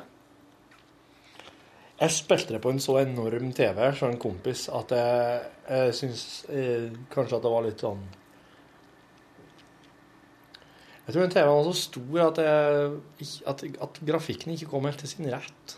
Jeg 1.98 2.14
spilte 2.14 2.54
det 2.54 2.62
på 2.62 2.70
en 2.74 2.80
så 2.84 3.00
enorm 3.02 3.52
TV 3.58 3.80
fra 3.98 4.10
en 4.12 4.20
kompis 4.22 4.68
at 4.70 4.92
jeg, 4.94 5.40
jeg 5.70 5.94
syns 5.98 6.26
eh, 6.54 6.90
kanskje 7.14 7.40
at 7.40 7.46
det 7.46 7.54
var 7.54 7.66
litt 7.66 7.82
sånn 7.82 8.04
Jeg 11.08 11.16
tror 11.16 11.30
TV-en 11.32 11.54
var 11.56 11.68
så 11.70 11.74
stor 11.80 12.24
at, 12.28 12.40
jeg, 12.44 13.36
at, 13.48 13.62
at 13.88 14.00
grafikken 14.10 14.52
ikke 14.58 14.68
kom 14.74 14.86
helt 14.90 15.00
til 15.00 15.08
sin 15.08 15.30
rett. 15.32 15.76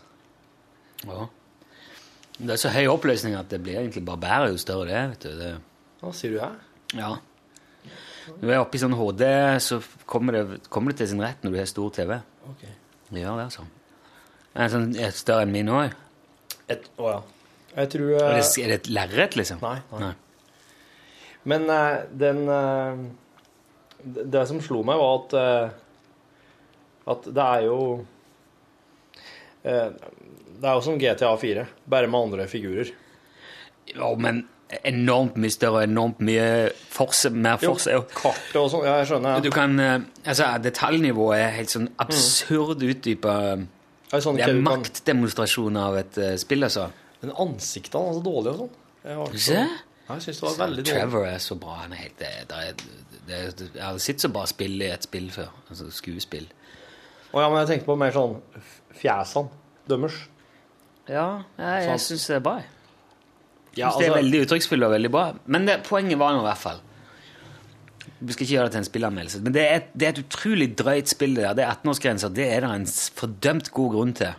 Ja. 1.06 1.26
Det 2.40 2.50
er 2.56 2.58
så 2.58 2.72
høy 2.74 2.88
oppløsning 2.90 3.36
at 3.38 3.50
det 3.52 3.60
blir 3.62 3.78
egentlig 3.78 4.02
bare 4.08 4.18
bedre 4.24 4.48
jo 4.50 4.58
større 4.58 4.88
det 4.88 4.96
er. 4.98 5.08
vet 5.12 5.26
du. 5.26 5.34
Det, 5.38 5.50
Hva 6.00 6.12
sier 6.16 6.34
du 6.34 6.40
her? 6.42 6.56
ja. 6.98 7.12
Når 8.30 8.42
du 8.46 8.50
er 8.52 8.60
oppe 8.60 8.76
i 8.76 8.80
sånn 8.82 8.92
HD, 8.94 9.22
så 9.64 9.78
kommer 10.06 10.36
det, 10.36 10.58
kommer 10.70 10.92
det 10.92 11.00
til 11.00 11.08
sin 11.14 11.22
rett 11.24 11.40
når 11.42 11.54
du 11.54 11.58
har 11.58 11.66
stor 11.70 11.88
TV. 11.96 12.12
Ok. 12.50 12.60
Det 13.10 13.22
gjør 13.24 13.38
det, 13.40 13.46
altså. 13.48 13.64
Er 14.54 14.60
det 14.66 14.70
sånn, 14.74 14.84
er 15.00 15.14
større 15.16 15.46
enn 15.46 15.54
min 15.54 15.70
òg? 15.72 15.94
Å 16.70 17.08
ja. 17.08 17.16
Jeg 17.76 17.90
tror 17.94 18.10
Er, 18.12 18.26
eh, 18.28 18.36
det- 18.36 18.62
er 18.64 18.68
det 18.68 18.76
et 18.80 18.90
lerret, 18.92 19.36
liksom? 19.40 19.62
Nei, 19.62 19.80
nei. 19.98 20.12
Men 21.50 21.64
uh, 21.70 22.02
den 22.12 22.42
eh, 22.48 23.02
det, 24.04 24.46
som 24.48 24.60
slo 24.64 24.82
meg, 24.86 25.00
var 25.00 25.16
at 25.20 25.36
eh, 25.40 25.78
at 27.10 27.26
det 27.26 27.44
er 27.44 27.66
jo 27.66 27.80
eh, 29.64 29.90
Det 30.60 30.68
er 30.68 30.76
jo 30.76 30.84
som 30.84 30.98
GTA 31.00 31.34
4, 31.40 31.66
bare 31.88 32.08
med 32.10 32.20
andre 32.20 32.48
figurer. 32.48 32.90
Ja, 33.90 34.10
men 34.14 34.44
enormt 34.86 35.38
mye 35.40 35.50
større 35.50 35.80
og 35.80 35.88
enormt 35.88 36.20
mye 36.22 36.70
force, 36.92 37.30
mer 37.32 37.58
force. 37.58 37.90
Jo. 37.90 38.04
kartet 38.12 38.58
og 38.60 38.68
sånn. 38.70 38.84
Ja, 38.86 38.98
jeg 39.00 39.08
skjønner. 39.10 39.40
Du 39.42 39.50
kan, 39.54 39.78
eh, 39.80 39.96
altså, 40.24 40.50
detaljnivået 40.62 41.40
er 41.40 41.54
helt 41.56 41.72
sånn 41.72 41.88
absurd 42.02 42.84
utdypa. 42.86 43.36
Det 44.10 44.20
sånn 44.22 44.38
Det 44.38 44.46
er 44.46 44.60
maktdemonstrasjon 44.66 45.76
av 45.78 45.96
et 46.00 46.16
uh, 46.18 46.32
spill, 46.38 46.66
altså. 46.66 46.88
Men 47.22 47.32
ansiktene 47.40 48.10
er 48.10 48.16
så 48.18 48.22
dårlige 48.24 48.52
og 48.52 48.62
sånn. 48.62 48.76
Du 49.32 49.38
ser? 49.40 49.74
Ja, 50.10 50.16
jeg 50.18 50.24
syns 50.26 50.40
det 50.40 50.46
var 50.46 50.56
veldig 50.60 50.84
dårlig. 50.84 50.94
Trevor 50.98 51.26
er 51.30 51.42
så 51.42 51.56
bra. 51.62 51.76
Han 51.84 51.94
er 51.94 52.02
helt, 52.04 52.16
det 52.20 52.60
er, 52.60 52.86
det, 53.30 53.70
jeg 53.74 53.82
har 53.84 53.98
sett 54.02 54.20
så 54.22 54.30
bra 54.32 54.42
spill 54.50 54.76
i 54.82 54.90
et 54.92 55.06
spill 55.06 55.30
før. 55.34 55.48
Altså 55.70 55.88
skuespill. 55.94 56.48
Å 57.30 57.40
ja, 57.44 57.48
men 57.48 57.60
jeg 57.62 57.68
tenkte 57.72 57.86
på 57.88 57.96
mer 58.00 58.12
sånn 58.14 58.36
fjesene 58.98 59.48
dømmers. 59.90 60.18
Ja, 61.10 61.42
jeg, 61.58 61.86
jeg 61.86 61.88
Sant. 61.94 62.06
syns 62.08 62.26
det 62.30 62.36
er 62.36 62.44
bra. 62.44 62.56
Jeg 62.60 62.68
Ja, 63.78 63.88
synes 63.90 63.98
det 63.98 64.06
er 64.06 64.10
altså- 64.10 64.20
veldig 64.20 64.40
uttrykksfullt 64.44 64.84
og 64.86 64.90
veldig 64.96 65.10
bra. 65.14 65.24
Men 65.46 65.66
det, 65.66 65.78
poenget 65.86 66.18
var 66.18 66.32
nå 66.34 66.40
i 66.42 66.48
hvert 66.48 66.58
fall 66.58 66.80
Vi 68.20 68.32
skal 68.34 68.44
ikke 68.44 68.52
gjøre 68.56 68.64
det 68.68 68.72
til 68.74 68.78
en 68.82 68.84
spillanmeldelse, 68.90 69.38
men 69.42 69.52
det 69.54 69.62
er, 69.64 69.74
et, 69.80 69.86
det 69.96 70.06
er 70.06 70.12
et 70.12 70.18
utrolig 70.26 70.66
drøyt 70.76 71.08
spill. 71.08 71.34
Det 71.38 71.44
der. 71.46 71.54
Det 71.56 71.64
er 71.64 71.70
18-årsgrenser. 71.72 72.34
Det 72.36 72.46
er 72.52 72.60
det 72.66 72.70
en 72.74 72.86
fordømt 73.16 73.70
god 73.72 73.90
grunn 73.94 74.12
til. 74.18 74.34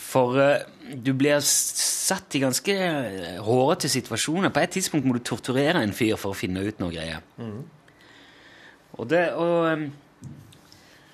For 0.00 0.36
uh, 0.36 0.64
du 1.04 1.12
blir 1.16 1.40
satt 1.46 2.34
i 2.36 2.42
ganske 2.42 2.74
eh, 2.74 3.38
hårete 3.44 3.88
situasjoner. 3.88 4.52
På 4.52 4.62
et 4.62 4.74
tidspunkt 4.74 5.06
må 5.06 5.16
du 5.16 5.22
torturere 5.24 5.82
en 5.82 5.94
fyr 5.96 6.18
for 6.20 6.34
å 6.34 6.38
finne 6.38 6.64
ut 6.66 6.80
noe 6.82 6.92
greier. 6.92 7.22
Og 8.98 9.08
det 9.08 9.22
og, 9.32 9.72
um, 9.72 9.90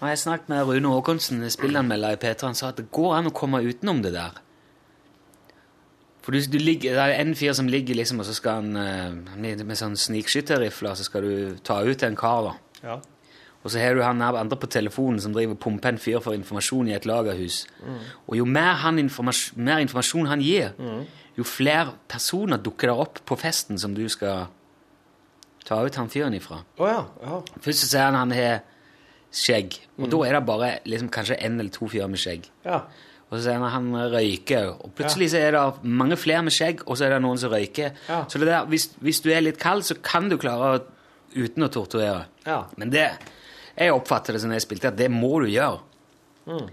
Når 0.00 0.08
jeg 0.08 0.18
snakket 0.18 0.48
med 0.48 0.66
Rune 0.66 0.90
Håkonsen, 0.94 1.42
spillanmelder 1.50 2.14
i 2.14 2.20
P3, 2.22 2.46
han 2.46 2.54
sa 2.54 2.68
at 2.70 2.78
det 2.78 2.90
går 2.94 3.16
an 3.16 3.30
å 3.30 3.34
komme 3.34 3.64
utenom 3.66 4.02
det 4.02 4.12
der. 4.14 4.36
For 6.22 6.36
du, 6.36 6.38
du 6.52 6.58
ligger, 6.58 6.94
det 6.94 7.02
er 7.02 7.22
en 7.22 7.34
fyr 7.34 7.54
som 7.56 7.66
ligger 7.66 7.98
liksom, 7.98 8.20
og 8.22 8.28
så 8.28 8.34
skal 8.36 8.60
han 8.60 8.76
uh, 8.78 9.38
med 9.42 9.78
sånn 9.80 9.96
snikskytterrifler, 9.98 10.94
så 10.94 11.06
skal 11.06 11.26
du 11.26 11.58
ta 11.66 11.80
ut 11.82 12.04
en 12.06 12.18
kar, 12.18 12.46
da. 12.46 12.82
Ja. 12.84 12.98
Og 13.64 13.72
så 13.72 13.80
har 13.82 13.96
du 13.96 14.02
han 14.04 14.22
andre 14.22 14.56
på 14.56 14.68
telefonen 14.70 15.18
som 15.20 15.32
driver 15.34 15.56
pumper 15.58 15.90
en 15.92 15.98
fyr 16.00 16.20
for 16.22 16.36
informasjon 16.36 16.88
i 16.88 16.94
et 16.96 17.06
lagerhus. 17.08 17.64
Og 18.28 18.36
jo 18.38 18.46
mer, 18.46 18.78
han 18.84 19.00
informas 19.02 19.48
mer 19.56 19.82
informasjon 19.82 20.30
han 20.30 20.44
gir, 20.44 20.70
jo 21.38 21.44
flere 21.46 21.96
personer 22.08 22.62
dukker 22.62 22.92
der 22.92 23.02
opp 23.02 23.20
på 23.26 23.36
festen 23.38 23.78
som 23.78 23.94
du 23.94 24.04
skal 24.08 24.46
ta 25.68 25.82
ut 25.84 25.98
han 26.00 26.08
fyren 26.08 26.34
ifra. 26.38 26.62
Å 26.78 26.88
ja. 26.88 27.02
ja. 27.22 27.42
Først 27.60 27.84
så 27.84 27.90
sier 27.90 28.06
han 28.08 28.16
han 28.16 28.32
har 28.32 28.62
skjegg, 29.34 29.76
og 29.98 30.08
da 30.08 30.22
er 30.24 30.38
det 30.38 30.46
bare 30.48 30.70
liksom, 30.88 31.10
kanskje 31.12 31.36
en 31.44 31.58
eller 31.60 31.74
to 31.74 31.90
fyrer 31.90 32.08
med 32.08 32.22
skjegg. 32.22 32.48
ja. 32.64 32.82
Og 33.28 33.36
så 33.36 33.42
sier 33.44 33.58
han 33.60 33.68
han 33.68 34.12
røyker, 34.14 34.70
og 34.80 34.94
plutselig 34.96 35.26
så 35.34 35.40
er 35.44 35.52
det 35.52 35.62
mange 35.84 36.16
flere 36.16 36.40
med 36.46 36.54
skjegg, 36.56 36.80
og 36.86 36.96
så 36.96 37.04
er 37.04 37.12
det 37.12 37.18
noen 37.20 37.36
som 37.36 37.52
røyker. 37.52 37.90
Ja. 38.08 38.22
Så 38.24 38.40
det 38.40 38.48
der, 38.48 38.64
hvis, 38.70 38.86
hvis 39.04 39.20
du 39.20 39.28
er 39.28 39.42
litt 39.44 39.58
kald, 39.60 39.84
så 39.84 39.98
kan 40.00 40.30
du 40.30 40.38
klare 40.40 40.70
å, 40.78 40.78
uten 41.34 41.66
å 41.66 41.68
torturere. 41.68 42.22
Ja. 42.46 42.62
Men 42.80 42.94
det, 42.94 43.04
jeg 43.78 43.94
oppfatter 43.94 44.34
det 44.34 44.42
som 44.42 44.52
jeg 44.54 44.64
spilte, 44.64 44.90
at 44.90 44.98
det 44.98 45.08
må 45.12 45.38
du 45.42 45.48
gjøre. 45.52 45.80
Mm. 46.48 46.68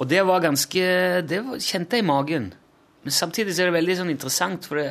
Og 0.00 0.08
det 0.08 0.22
var 0.26 0.44
ganske, 0.44 0.84
det 1.28 1.40
var, 1.46 1.60
kjente 1.62 1.98
jeg 1.98 2.04
i 2.04 2.08
magen. 2.08 2.52
Men 3.02 3.14
samtidig 3.14 3.54
så 3.54 3.64
er 3.64 3.70
det 3.70 3.78
veldig 3.80 3.98
sånn 4.00 4.12
interessant, 4.12 4.66
for 4.68 4.80
det, 4.80 4.88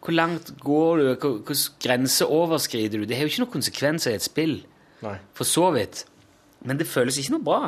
hvor 0.00 0.16
langt 0.16 0.54
går 0.62 1.02
du, 1.02 1.08
hvor, 1.20 1.62
grense 1.82 2.26
overskrider 2.26 3.02
du? 3.02 3.06
Det 3.08 3.18
har 3.18 3.26
jo 3.26 3.32
ikke 3.32 3.44
noen 3.44 3.54
konsekvenser 3.58 4.14
i 4.14 4.18
et 4.18 4.26
spill, 4.26 4.56
Nei. 5.04 5.16
for 5.36 5.48
så 5.48 5.68
vidt. 5.76 6.04
Men 6.66 6.80
det 6.80 6.88
føles 6.88 7.20
ikke 7.20 7.36
noe 7.36 7.46
bra. 7.46 7.62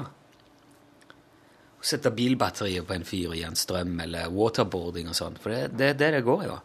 Å 1.83 1.87
sette 1.87 2.13
bilbatterier 2.15 2.85
på 2.87 2.97
en 2.97 3.07
fyr 3.07 3.33
og 3.33 3.39
gi 3.39 3.47
han 3.47 3.59
strøm, 3.59 3.95
eller 4.05 4.33
waterboarding 4.33 5.11
og 5.13 5.19
sånn. 5.19 5.39
For 5.41 5.55
det 5.55 5.63
er 5.65 5.77
det, 5.77 5.91
det 6.03 6.13
det 6.17 6.25
går 6.27 6.45
i. 6.45 6.51
da. 6.53 6.61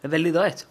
Det 0.00 0.08
er 0.08 0.16
veldig 0.16 0.34
drøyt. 0.38 0.64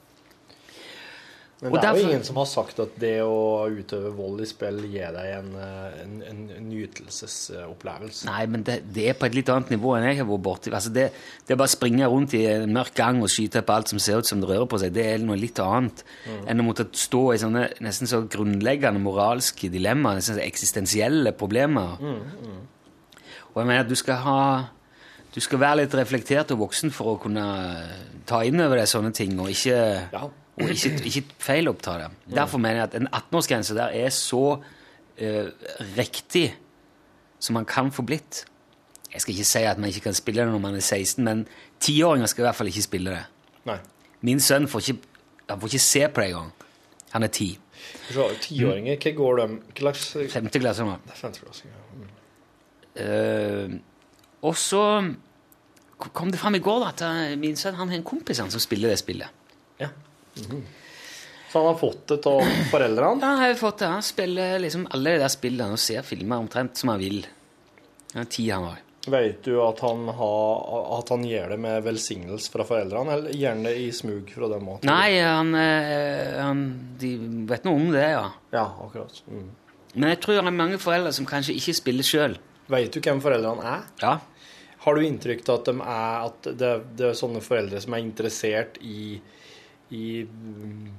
Men 1.61 1.75
det 1.77 1.83
er 1.85 1.97
jo 1.99 2.07
ingen 2.07 2.23
som 2.25 2.37
har 2.41 2.47
sagt 2.49 2.79
at 2.81 2.95
det 2.97 3.19
å 3.21 3.67
utøve 3.69 4.09
vold 4.17 4.39
i 4.41 4.47
spill 4.49 4.79
gir 4.89 5.11
deg 5.13 5.27
en, 5.35 5.49
eh, 5.61 5.99
en, 6.01 6.15
en 6.25 6.39
nytelsesopplevelse. 6.71 8.25
Nei, 8.25 8.45
men 8.49 8.63
det, 8.65 8.79
det 8.95 9.05
er 9.11 9.17
på 9.19 9.27
et 9.27 9.35
litt 9.37 9.51
annet 9.53 9.69
nivå 9.75 9.93
enn 9.97 10.07
jeg 10.09 10.17
har 10.23 10.27
vært 10.29 10.43
borti. 10.47 10.73
Altså 10.73 10.89
det, 10.95 11.11
det 11.45 11.57
bare 11.59 11.69
å 11.69 11.73
springe 11.75 12.09
rundt 12.09 12.33
i 12.37 12.41
en 12.49 12.73
mørk 12.73 12.95
gang 12.97 13.21
og 13.21 13.29
skyte 13.29 13.61
på 13.67 13.75
alt 13.75 13.93
som 13.93 14.01
ser 14.01 14.23
ut 14.23 14.29
som 14.31 14.41
det 14.41 14.49
rører 14.49 14.65
på 14.71 14.79
seg, 14.81 14.95
det 14.97 15.05
er 15.11 15.21
noe 15.21 15.37
litt 15.37 15.61
annet 15.61 16.01
enn 16.49 16.63
å 16.63 16.65
måtte 16.65 16.87
stå 16.97 17.23
i 17.35 17.39
sånne 17.45 17.67
nesten 17.85 18.09
så 18.09 18.23
grunnleggende 18.25 19.01
moralske 19.03 19.69
dilemmaer, 19.69 20.17
nesten 20.17 20.39
så 20.39 20.43
eksistensielle 20.47 21.35
problemer. 21.37 22.01
Og 23.51 23.61
jeg 23.61 23.67
mener 23.67 23.83
at 23.85 23.89
du 23.91 23.97
skal 23.99 24.21
ha 24.25 24.41
Du 25.31 25.39
skal 25.39 25.59
være 25.61 25.77
litt 25.85 25.93
reflektert 25.95 26.49
og 26.51 26.59
voksen 26.65 26.91
for 26.91 27.13
å 27.13 27.19
kunne 27.23 27.43
ta 28.27 28.41
inn 28.43 28.59
over 28.59 28.81
deg 28.81 28.89
sånne 28.91 29.13
ting, 29.15 29.37
og 29.39 29.47
ikke, 29.53 29.77
Ja. 30.11 30.25
Og 30.61 30.73
ikke, 30.73 30.93
ikke 31.09 31.23
feiloppta 31.41 31.97
det. 32.03 32.09
Derfor 32.35 32.61
mener 32.61 32.81
jeg 32.81 32.89
at 32.89 32.97
en 33.01 33.09
18-årsgrense 33.09 33.75
der 33.77 33.97
er 34.03 34.09
så 34.15 34.61
eh, 35.17 35.51
riktig 35.97 36.47
som 37.41 37.57
man 37.57 37.65
kan 37.65 37.91
få 37.91 38.05
blitt. 38.05 38.45
Jeg 39.13 39.21
skal 39.21 39.33
ikke 39.33 39.45
si 39.49 39.63
at 39.67 39.79
man 39.81 39.89
ikke 39.89 40.05
kan 40.07 40.15
spille 40.15 40.43
det 40.43 40.51
når 40.51 40.63
man 40.63 40.75
er 40.75 40.79
16, 40.85 41.23
men 41.25 41.47
tiåringer 41.79 42.29
skal 42.31 42.45
i 42.45 42.47
hvert 42.47 42.55
fall 42.55 42.71
ikke 42.71 42.85
spille 42.85 43.15
det. 43.15 43.23
Nei. 43.67 43.79
Min 44.21 44.39
sønn 44.39 44.67
får 44.69 44.85
ikke, 44.85 45.09
han 45.49 45.59
får 45.59 45.73
ikke 45.73 45.85
se 45.85 46.07
på 46.07 46.21
det 46.21 46.29
engang. 46.29 46.51
Han 47.11 47.23
er 47.27 47.33
ti. 47.33 47.49
Tiåringer, 48.11 48.99
hva 49.01 49.11
går 49.17 49.41
de 49.41 49.47
slags 49.79 50.05
Femte 50.31 50.61
klasse 50.61 50.85
nå. 50.85 50.95
Femteklassinger. 51.17 51.81
Mm. 51.97 52.07
Eh, 53.01 53.75
og 54.47 54.55
så 54.57 54.83
kom 56.09 56.31
det 56.31 56.39
fram 56.39 56.55
i 56.55 56.63
går 56.63 56.85
at 56.87 57.03
eh, 57.05 57.35
min 57.39 57.57
sønn 57.59 57.77
han 57.77 57.91
har 57.91 57.99
en 57.99 58.07
kompis 58.07 58.39
han 58.41 58.51
som 58.53 58.63
spiller 58.63 58.93
det 58.93 59.01
spillet. 59.01 59.40
Så 60.35 61.59
han 61.59 61.67
har 61.67 61.79
fått 61.79 62.05
det 62.07 62.21
av 62.29 62.45
foreldrene? 62.71 63.19
Ja, 63.19 63.27
han 63.27 63.41
har 63.43 63.57
fått 63.59 63.81
det. 63.83 63.89
Han 63.91 64.05
spiller 64.05 64.59
liksom 64.63 64.87
alle 64.95 65.17
de 65.17 65.23
der 65.25 65.33
spillene 65.33 65.75
og 65.75 65.83
ser 65.83 66.05
filmer 66.07 66.39
omtrent 66.39 66.79
som 66.79 66.93
han 66.93 67.01
vil. 67.01 67.25
Den 68.13 68.25
tid 68.25 68.31
ti, 68.37 68.49
han 68.51 68.69
har. 68.69 68.79
Vet 69.11 69.43
du 69.43 69.55
at 69.63 69.79
han, 69.81 70.05
har, 70.13 70.99
at 70.99 71.09
han 71.09 71.23
gjør 71.25 71.55
det 71.55 71.57
med 71.63 71.83
velsignelse 71.83 72.51
fra 72.53 72.65
foreldrene, 72.69 73.15
eller 73.15 73.33
gjør 73.33 73.55
han 73.55 73.63
det 73.65 73.73
i 73.81 73.87
smug 73.97 74.29
fra 74.29 74.49
dem 74.51 74.67
òg? 74.69 74.85
Nei, 74.85 75.07
han, 75.25 75.55
eh, 75.57 76.37
han 76.37 76.61
De 77.01 77.09
vet 77.49 77.65
noe 77.65 77.79
om 77.81 77.89
det, 77.95 78.05
ja. 78.13 78.27
Ja, 78.53 78.67
akkurat. 78.85 79.23
Mm. 79.25 79.47
Men 79.95 80.13
jeg 80.13 80.21
tror 80.21 80.37
det 80.37 80.43
er 80.45 80.55
mange 80.55 80.77
foreldre 80.79 81.13
som 81.17 81.27
kanskje 81.27 81.57
ikke 81.57 81.75
spiller 81.81 82.07
sjøl. 82.07 82.37
Vet 82.71 82.93
du 82.93 83.01
hvem 83.01 83.23
foreldrene 83.23 83.73
er? 83.73 83.87
Ja. 84.03 84.13
Har 84.85 84.95
du 84.95 85.05
inntrykk 85.05 85.43
av 85.49 85.57
at, 85.57 85.67
de 85.67 85.89
er, 85.95 86.29
at 86.29 86.51
det, 86.61 86.71
det 86.97 87.09
er 87.09 87.17
sånne 87.17 87.41
foreldre 87.43 87.81
som 87.81 87.97
er 87.97 88.05
interessert 88.05 88.77
i, 88.85 89.17
i 89.91 90.23
mm, 90.25 90.91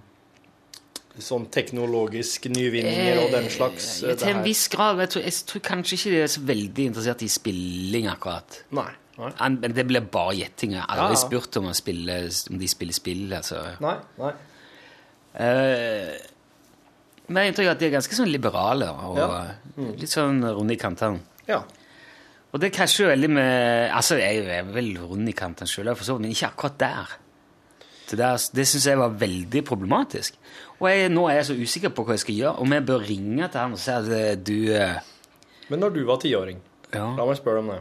sånn 1.22 1.46
teknologisk 1.52 2.46
nyvinninger 2.52 3.18
og 3.24 3.30
den 3.34 3.48
slags 3.52 4.02
Eh, 4.04 4.14
Til 4.20 4.28
en 4.34 4.42
viss 4.44 4.66
grad. 4.72 4.98
Jeg 5.04 5.10
tror, 5.14 5.22
jeg 5.28 5.32
tror 5.50 5.60
kanskje 5.66 5.98
ikke 5.98 6.10
de 6.14 6.20
er 6.22 6.30
så 6.32 6.40
veldig 6.48 6.86
interessert 6.90 7.22
i 7.22 7.28
spilling, 7.28 8.08
akkurat. 8.12 8.62
Nei. 8.72 8.88
Nei. 9.18 9.30
Men 9.60 9.74
det 9.76 9.84
blir 9.86 10.00
bare 10.08 10.32
gjetting. 10.38 10.72
Jeg 10.72 10.80
har 10.86 10.88
aldri 11.04 11.18
Ja, 11.18 11.20
ja. 11.20 11.26
spurt 11.26 11.56
om, 11.60 11.68
spille, 11.76 12.16
om 12.50 12.58
de 12.58 12.68
spiller 12.68 12.96
spill. 12.96 13.26
Altså. 13.36 13.60
Nei. 13.84 13.96
Nei. 14.18 14.32
Eh, 15.34 16.16
men 17.32 17.46
jeg 17.48 17.54
tror 17.56 17.70
at 17.72 17.80
de 17.80 17.86
er 17.88 17.94
ganske 17.94 18.16
sånn 18.16 18.32
liberale 18.32 18.88
og 18.90 19.16
Ja. 19.18 19.28
litt 19.76 20.10
sånn 20.10 20.42
runde 20.44 20.72
i 20.74 20.80
kantene. 20.80 21.20
Ja. 21.48 21.62
Og 22.52 22.60
det 22.60 22.72
krasjer 22.72 23.06
jo 23.06 23.12
veldig 23.14 23.30
med 23.30 23.90
Altså, 23.92 24.18
jeg 24.18 24.44
er 24.46 24.62
vel 24.64 24.96
rund 24.98 25.28
i 25.28 25.32
kantene 25.32 25.66
sjøl, 25.68 25.88
men 26.20 26.30
ikke 26.32 26.50
akkurat 26.52 26.78
der. 26.78 27.06
Det, 28.10 28.18
der, 28.18 28.36
det 28.56 28.66
syns 28.68 28.86
jeg 28.90 28.98
var 29.00 29.14
veldig 29.20 29.62
problematisk. 29.68 30.34
Og 30.80 30.88
jeg, 30.90 31.08
nå 31.14 31.28
er 31.30 31.38
jeg 31.38 31.46
så 31.48 31.56
usikker 31.56 31.92
på 31.94 32.04
hva 32.04 32.16
jeg 32.16 32.24
skal 32.24 32.38
gjøre, 32.40 32.54
om 32.64 32.74
jeg 32.76 32.86
bør 32.88 33.04
ringe 33.08 33.48
til 33.48 33.60
han 33.62 33.76
og 33.76 33.80
si 33.80 33.92
at 33.94 34.10
eh, 34.16 34.34
du 34.36 34.56
eh, 34.74 34.98
Men 35.70 35.80
når 35.84 35.94
du 35.96 36.02
var 36.08 36.20
tiåring, 36.22 36.58
Ja. 36.92 37.06
la 37.16 37.24
meg 37.24 37.38
spørre 37.38 37.62
om 37.62 37.70
det. 37.72 37.80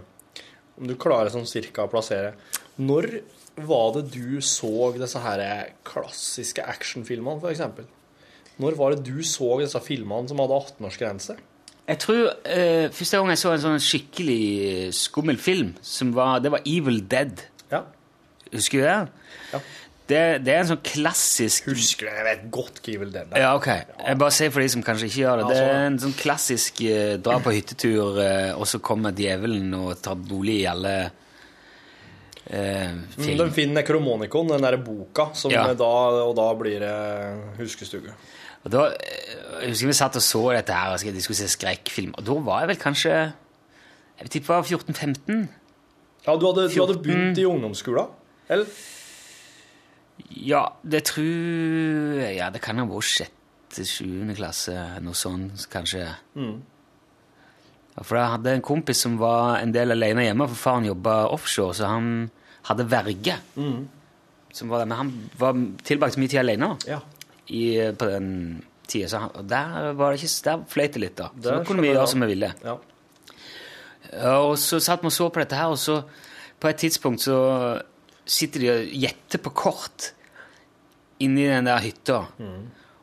Om 0.80 0.88
du 0.88 0.95
klarer 0.95 1.30
sånn 1.34 1.45
cirka 1.49 1.84
å 1.84 1.89
plassere 1.91 2.34
Når 2.80 3.09
var 3.67 3.89
det 3.97 4.05
du 4.13 4.39
så 4.41 4.91
disse 4.95 5.19
her 5.19 5.41
klassiske 5.84 6.63
actionfilmene, 6.63 7.41
f.eks.? 7.43 7.89
Når 8.61 8.78
var 8.80 8.93
det 8.95 9.03
du 9.09 9.19
så 9.26 9.57
disse 9.59 9.80
filmene 9.84 10.30
som 10.30 10.39
hadde 10.39 10.55
18-årsgrense? 10.61 11.36
Jeg 11.89 11.99
tror 11.99 12.30
eh, 12.45 12.88
Første 12.93 13.17
gang 13.19 13.34
jeg 13.34 13.41
så 13.41 13.51
en 13.55 13.63
sånn 13.65 13.82
skikkelig 13.84 14.93
skummel 14.95 15.39
film, 15.41 15.74
som 15.84 16.13
var, 16.15 16.39
det 16.39 16.53
var 16.53 16.61
Evil 16.69 17.01
Dead. 17.11 17.41
Ja. 17.74 17.84
Husker 18.53 18.80
du 18.80 18.86
det? 18.86 19.28
Ja. 19.51 19.59
Det, 20.12 20.22
det 20.45 20.53
er 20.53 20.59
en 20.66 20.70
sånn 20.74 20.82
klassisk 20.86 21.70
Husker 21.72 22.09
det, 22.09 22.14
Jeg 22.20 22.26
vet 22.28 22.43
godt 22.53 22.82
hva 22.84 22.93
jeg 22.93 23.01
vil 23.03 23.16
er. 23.22 23.32
Ja, 23.39 23.53
ok. 23.57 23.70
Jeg 23.72 24.20
bare 24.22 24.36
sier 24.36 24.51
for 24.53 24.64
de 24.66 24.70
som 24.74 24.84
kanskje 24.86 25.07
ikke 25.09 25.22
gjør 25.24 25.41
det. 25.41 25.47
Det 25.53 25.64
er 25.64 25.86
en 25.88 25.99
sånn 26.03 26.16
klassisk 26.20 26.82
eh, 26.88 27.16
dra 27.24 27.38
på 27.43 27.53
hyttetur, 27.55 28.20
eh, 28.24 28.51
og 28.57 28.68
så 28.70 28.82
kommer 28.84 29.16
djevelen 29.16 29.72
og 29.80 29.95
tar 30.03 30.20
bolig 30.20 30.59
i 30.64 30.70
alle 30.72 30.95
eh, 31.05 32.91
Mm, 32.91 33.01
film. 33.16 33.38
De 33.38 33.51
finner 33.55 33.78
Necromonicon, 33.80 34.49
den 34.51 34.66
der 34.66 34.76
boka, 34.84 35.30
som 35.38 35.51
Ja. 35.53 35.74
da, 35.78 35.86
og 36.26 36.36
da 36.36 36.47
blir 36.57 36.80
det 36.82 36.95
huskestue. 37.62 38.12
Og 38.66 38.72
da, 38.72 38.88
eh, 38.88 39.62
jeg 39.62 39.70
husker 39.70 39.88
vi 39.88 39.93
satt 39.93 40.16
og 40.16 40.22
så 40.26 40.41
dette 40.53 40.74
her, 40.74 40.91
og 40.91 40.99
de 40.99 41.22
skulle 41.22 41.38
se 41.38 41.47
skrekkfilm. 41.47 42.14
Og 42.18 42.26
da 42.26 42.34
var 42.34 42.59
jeg 42.66 42.68
vel 42.70 42.78
kanskje 42.78 43.34
Jeg 44.22 44.28
vet 44.30 44.36
ikke, 44.36 44.47
var 44.49 44.64
14-15? 44.64 45.47
Ja, 46.28 46.36
du 46.38 46.45
hadde, 46.45 46.68
du 46.70 46.86
hadde 46.86 47.01
begynt 47.01 47.38
i 47.39 47.45
ungdomsskolen? 47.45 48.07
Eller? 48.49 48.66
Ja, 50.36 50.65
det 50.84 51.03
tror 51.11 52.19
jeg 52.21 52.38
Ja, 52.38 52.49
det 52.53 52.61
kan 52.63 52.77
ha 52.79 52.86
vært 52.88 53.07
sjette-sjuende 53.09 54.36
klasse, 54.38 54.75
noe 55.03 55.13
sånt, 55.17 55.65
kanskje. 55.71 56.05
Mm. 56.36 56.61
for 58.01 58.17
jeg 58.17 58.32
hadde 58.32 58.53
en 58.55 58.61
kompis 58.65 59.01
som 59.03 59.17
var 59.19 59.59
en 59.61 59.71
del 59.75 59.91
alene 59.91 60.23
hjemme, 60.23 60.47
for 60.47 60.55
faren 60.55 60.86
jobba 60.88 61.27
offshore, 61.36 61.73
så 61.75 61.86
han 61.91 62.29
hadde 62.69 62.86
verge. 62.89 63.36
Som 64.53 64.69
var, 64.71 64.86
men 64.86 64.97
han 64.97 65.11
var 65.39 65.53
tilbake 65.88 66.17
mye 66.19 66.27
tid 66.32 66.39
alene 66.39 66.77
Ja. 66.88 66.99
i, 67.47 67.91
på 67.91 68.05
den 68.09 68.63
tida. 68.88 69.07
Så 69.11 69.17
han, 69.19 69.29
og 69.36 69.45
der, 69.47 69.91
var 69.93 70.11
det 70.11 70.21
ikke, 70.23 70.43
der 70.47 70.63
fløyt 70.67 70.93
det 70.93 71.01
litt, 71.03 71.15
da. 71.17 71.29
Så 71.36 71.41
Der 71.49 71.57
da 71.59 71.63
kunne 71.67 71.82
vi 71.82 71.91
gjøre 71.93 72.07
som 72.07 72.21
vi 72.21 72.27
ville. 72.34 72.53
ja. 72.63 72.77
Ja, 74.11 74.39
Og 74.43 74.57
så 74.59 74.79
satt 74.82 75.01
vi 75.03 75.07
og 75.07 75.13
så 75.13 75.29
på 75.32 75.39
dette 75.39 75.55
her, 75.55 75.67
og 75.71 75.77
så 75.79 76.01
på 76.59 76.67
et 76.67 76.77
tidspunkt 76.82 77.21
så 77.21 77.82
sitter 78.25 78.59
de 78.59 78.69
og 78.73 78.89
gjetter 79.03 79.39
på 79.39 79.53
kort 79.55 80.11
inni 81.24 81.47
den 81.49 81.65
der 81.69 81.80
hytta. 81.84 82.22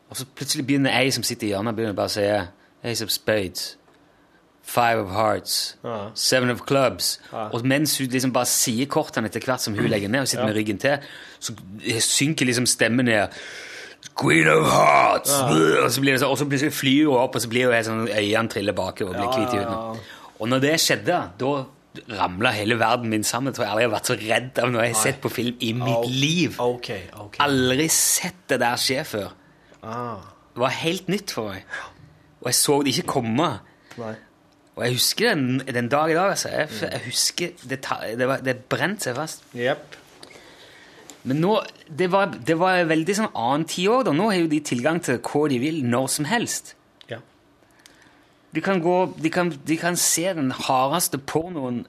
Og 0.09 0.17
så 0.17 0.25
plutselig 0.37 0.67
begynner 0.67 0.95
ei 0.99 1.11
som 1.13 1.23
sitter 1.27 1.47
i 1.49 1.51
hjørnet, 1.53 1.77
begynner 1.77 1.97
bare 1.99 2.09
å 2.09 2.15
si 2.15 2.89
Ace 2.89 3.03
of 3.05 3.11
spades, 3.11 3.75
five 4.63 5.01
of 5.03 5.11
hearts, 5.11 5.77
Ja. 5.85 6.11
seven 6.15 6.51
of 6.51 6.61
clubs. 6.69 7.19
Ja. 7.33 7.49
Og 7.53 7.65
mens 7.67 7.99
hun 7.99 8.07
liksom 8.13 8.33
bare 8.33 8.47
sier 8.47 8.87
kortene 8.87 9.27
etter 9.29 9.41
hvert 9.45 9.61
som 9.61 9.75
hun 9.75 9.89
legger 9.91 10.09
ned 10.09 10.21
og 10.21 10.29
sitter 10.29 10.45
med 10.47 10.55
ryggen 10.57 10.79
til, 10.79 10.99
så 11.41 11.55
synker 12.05 12.47
liksom 12.47 12.67
stemmen 12.67 13.05
ned. 13.09 13.29
Queen 14.15 14.47
of 14.49 14.67
Hearts! 14.71 15.33
Og 15.85 15.91
så 15.91 16.01
blir 16.01 16.13
det 16.15 16.21
sånn, 16.23 16.31
og 16.31 16.39
så 16.39 16.47
plutselig 16.47 16.73
flyr 16.73 17.09
hun 17.09 17.17
opp, 17.19 17.35
og 17.35 17.43
så 17.43 17.49
blir 17.51 17.67
hun 17.67 17.75
helt 17.75 17.87
sånn, 17.89 18.05
øynene 18.09 18.49
triller 18.53 18.73
bakover 18.73 19.11
og 19.11 19.19
blir 19.19 19.27
Ja, 19.27 19.39
hvit 19.39 19.55
i 19.55 19.63
ja, 19.63 19.69
huden. 19.73 20.01
Og 20.39 20.49
når 20.49 20.59
det 20.63 20.75
skjedde, 20.81 21.19
da 21.41 21.53
ramla 22.09 22.51
hele 22.57 22.79
verden 22.81 23.11
min 23.13 23.25
sammen. 23.27 23.51
Jeg 23.53 23.57
tror 23.59 23.65
jeg 23.67 23.73
aldri 23.75 23.87
har 23.89 23.93
vært 23.95 24.11
så 24.11 24.17
redd 24.21 24.59
av 24.63 24.71
noe 24.73 24.87
jeg 24.87 24.95
har 24.95 25.03
sett 25.03 25.21
på 25.25 25.31
film 25.33 25.57
i 25.61 25.73
mitt 25.77 26.09
liv. 26.13 26.57
Okay, 26.61 27.07
okay. 27.15 27.43
Aldri 27.47 27.89
sett 27.93 28.45
det 28.53 28.61
der 28.63 28.77
skje 28.81 29.05
før. 29.09 29.29
Ah, 29.83 30.23
Det 30.55 30.63
var 30.65 30.75
helt 30.81 31.09
nytt 31.09 31.31
for 31.35 31.53
meg. 31.53 31.65
Og 32.41 32.51
jeg 32.51 32.59
så 32.59 32.79
det 32.83 32.95
ikke 32.97 33.13
komme. 33.19 33.51
nei. 33.99 34.15
Og 34.79 34.85
jeg 34.87 34.95
husker 34.95 35.35
den, 35.35 35.59
den 35.75 35.89
dag 35.91 36.11
i 36.11 36.15
dag. 36.15 36.31
Altså. 36.31 36.49
Jeg, 36.55 36.69
jeg 36.83 37.01
husker 37.09 37.49
Det, 37.67 37.81
det, 38.19 38.29
var, 38.31 38.45
det 38.47 38.57
brente 38.71 39.09
seg 39.09 39.17
fast. 39.19 39.43
Yep. 39.59 39.97
Men 41.27 41.41
nå, 41.43 41.57
det 41.91 42.07
var, 42.13 42.31
det 42.47 42.55
var 42.61 42.85
veldig 42.87 43.17
sånn 43.19 43.33
annen 43.35 43.67
tid 43.67 43.91
òg. 43.91 44.13
Nå 44.15 44.29
har 44.31 44.39
jo 44.39 44.47
de 44.53 44.61
tilgang 44.63 45.01
til 45.03 45.19
hva 45.19 45.43
de 45.51 45.59
vil, 45.59 45.81
når 45.83 46.07
som 46.15 46.29
helst. 46.31 46.77
Ja. 48.49 48.55
De 48.57 48.65
kan, 48.65 48.81
gå, 48.81 48.97
de, 49.21 49.31
kan, 49.31 49.53
de 49.53 49.77
kan 49.77 49.97
se 50.01 50.25
den 50.35 50.51
hardeste 50.57 51.21
pornoen 51.21 51.83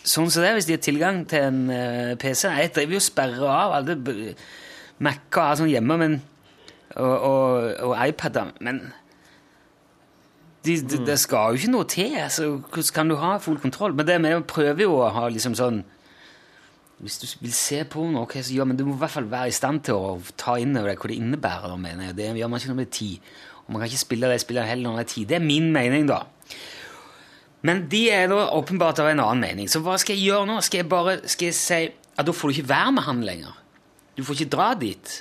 sånn 0.00 0.30
som 0.32 0.42
det, 0.42 0.54
hvis 0.56 0.66
de 0.68 0.74
har 0.74 0.82
tilgang 0.82 1.22
til 1.28 1.46
en 1.46 1.60
uh, 1.70 2.16
PC. 2.20 2.48
Jeg 2.48 2.72
driver 2.74 2.96
jo 2.96 3.02
og 3.02 3.04
sperrer 3.04 3.52
av 3.52 3.76
alle 3.78 3.96
Mac-er 5.00 5.62
og 5.64 5.70
hjemme 5.70 5.96
men, 6.00 6.16
og, 6.96 7.14
og, 7.14 7.68
og 7.86 7.94
iPader, 8.08 8.50
men 8.64 8.82
de, 10.64 10.74
de, 10.84 10.98
det 11.06 11.16
skal 11.20 11.54
jo 11.54 11.60
ikke 11.60 11.72
noe 11.72 11.88
til. 11.88 12.16
Så 12.32 12.50
hvordan 12.58 12.92
kan 12.94 13.08
du 13.08 13.16
ha 13.20 13.36
full 13.40 13.60
kontroll? 13.62 13.94
Men 13.96 14.08
det 14.08 14.18
vi 14.20 14.34
prøver 14.48 14.84
jo 14.84 14.98
å 15.00 15.08
ha 15.14 15.28
liksom 15.32 15.56
sånn 15.58 15.82
Hvis 17.00 17.16
du 17.16 17.26
vil 17.40 17.52
se 17.56 17.78
porno, 17.88 18.26
ok, 18.26 18.34
så 18.44 18.52
gjør 18.52 18.66
men 18.68 18.76
du 18.76 18.84
må 18.84 18.92
i 18.92 19.00
hvert 19.00 19.14
fall 19.14 19.30
være 19.30 19.48
i 19.48 19.54
stand 19.56 19.86
til 19.86 19.96
å 19.96 20.18
ta 20.36 20.58
inn 20.60 20.76
over 20.76 20.90
deg 20.90 21.00
hva 21.00 21.08
det 21.08 21.16
innebærer. 21.16 21.76
mener 21.80 22.10
jeg. 22.10 22.16
Det 22.18 22.26
gjør 22.36 22.50
man 22.52 22.60
ikke 22.60 22.68
når 22.68 22.76
man 22.76 22.84
er 22.84 22.96
tid. 22.98 23.30
Man 23.70 23.80
kan 23.80 23.90
ikke 23.90 24.02
spille 24.02 24.28
det 24.30 24.42
spillet 24.42 24.66
heller 24.66 24.90
når 24.90 25.00
det 25.00 25.06
er 25.06 25.12
tid. 25.14 25.30
Det 25.30 25.38
er 25.38 25.46
min 25.46 25.70
mening, 25.72 26.08
da. 26.10 26.24
Men 27.66 27.84
de 27.92 28.02
er 28.10 28.28
da 28.30 28.48
åpenbart 28.56 29.02
av 29.02 29.10
en 29.10 29.22
annen 29.22 29.44
mening. 29.44 29.68
Så 29.70 29.82
hva 29.84 29.98
skal 30.00 30.16
jeg 30.16 30.30
gjøre 30.30 30.48
nå? 30.48 30.60
Skal 30.64 30.82
jeg 30.82 30.88
bare 30.90 31.18
skal 31.28 31.50
jeg 31.50 31.58
si 31.58 31.80
at 31.90 32.26
da 32.26 32.34
får 32.34 32.50
du 32.50 32.58
ikke 32.58 32.70
være 32.72 32.94
med 32.96 33.06
han 33.06 33.20
lenger? 33.26 33.58
Du 34.16 34.24
får 34.26 34.40
ikke 34.40 34.54
dra 34.56 34.72
dit? 34.80 35.12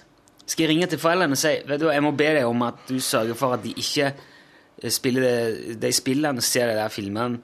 Skal 0.50 0.66
jeg 0.66 0.72
ringe 0.74 0.88
til 0.90 1.02
foreldrene 1.02 1.38
og 1.38 1.40
si 1.40 1.52
vet 1.68 1.82
du, 1.82 1.92
jeg 1.94 2.04
må 2.04 2.14
be 2.18 2.32
deg 2.40 2.48
om 2.48 2.66
at 2.66 2.82
du 2.90 2.98
sørger 3.04 3.38
for 3.38 3.54
at 3.54 3.64
de 3.64 3.76
ikke 3.78 4.10
eh, 4.10 4.92
spiller 4.92 5.28
det, 5.28 5.78
de 5.84 5.94
spillene 5.94 6.42
og 6.42 6.48
ser 6.48 6.72
de 6.72 6.80
der 6.80 6.92
filmene 6.94 7.44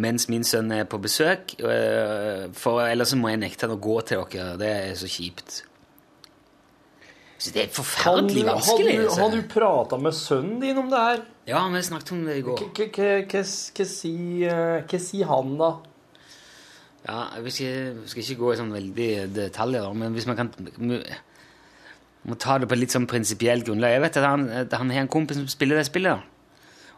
mens 0.00 0.28
min 0.32 0.44
sønn 0.44 0.70
er 0.72 0.86
på 0.88 0.96
besøk, 1.04 1.52
øh, 1.60 2.46
for 2.56 2.80
ellers 2.86 3.12
må 3.18 3.28
jeg 3.28 3.42
nekte 3.42 3.66
han 3.66 3.74
å 3.74 3.82
gå 3.82 3.98
til 4.08 4.22
dere. 4.32 4.56
Det 4.60 4.70
er 4.72 4.94
så 4.96 5.10
kjipt. 5.10 5.58
Så 7.42 7.50
det 7.54 7.62
er 7.64 7.70
forferdelig 7.74 8.44
vanskelig. 8.46 8.92
Har 8.92 9.00
du, 9.00 9.06
altså. 9.08 9.20
har 9.24 9.32
du 9.34 9.42
prata 9.50 9.96
med 9.98 10.14
sønnen 10.14 10.60
din 10.62 10.78
om 10.78 10.90
det 10.92 10.98
her? 11.02 11.22
Ja, 11.50 11.62
vi 11.72 11.80
snakket 11.82 12.12
om 12.14 12.20
det 12.28 12.36
i 12.38 12.42
går. 12.46 12.60
Hva- 12.60 12.68
hva- 12.76 13.24
hva- 13.32 13.72
Hva 13.74 13.86
si- 13.88 14.44
eh, 14.46 14.98
sier 15.02 15.26
han, 15.26 15.56
da? 15.58 15.70
Ja, 17.08 17.16
jeg 17.42 17.52
skal, 17.56 17.96
skal 18.06 18.22
ikke 18.22 18.38
gå 18.44 18.52
i 18.52 18.58
sånn 18.60 18.70
veldig 18.76 19.08
detaljer, 19.34 19.88
men 19.98 20.14
hvis 20.14 20.28
man 20.30 20.36
kan 20.38 20.52
må, 20.78 22.36
ta 22.38 22.58
det 22.62 22.68
på 22.70 22.78
litt 22.78 22.94
sånn 22.94 23.08
prinsipielt 23.10 23.66
grunnlag. 23.66 23.96
Jeg 23.96 24.04
vet 24.04 24.16
at 24.20 24.28
han, 24.28 24.44
at 24.62 24.76
han 24.78 24.92
har 24.94 25.02
en 25.02 25.10
kompis 25.10 25.40
som 25.40 25.48
spiller 25.50 25.80
det 25.80 25.88
spillet, 25.88 26.22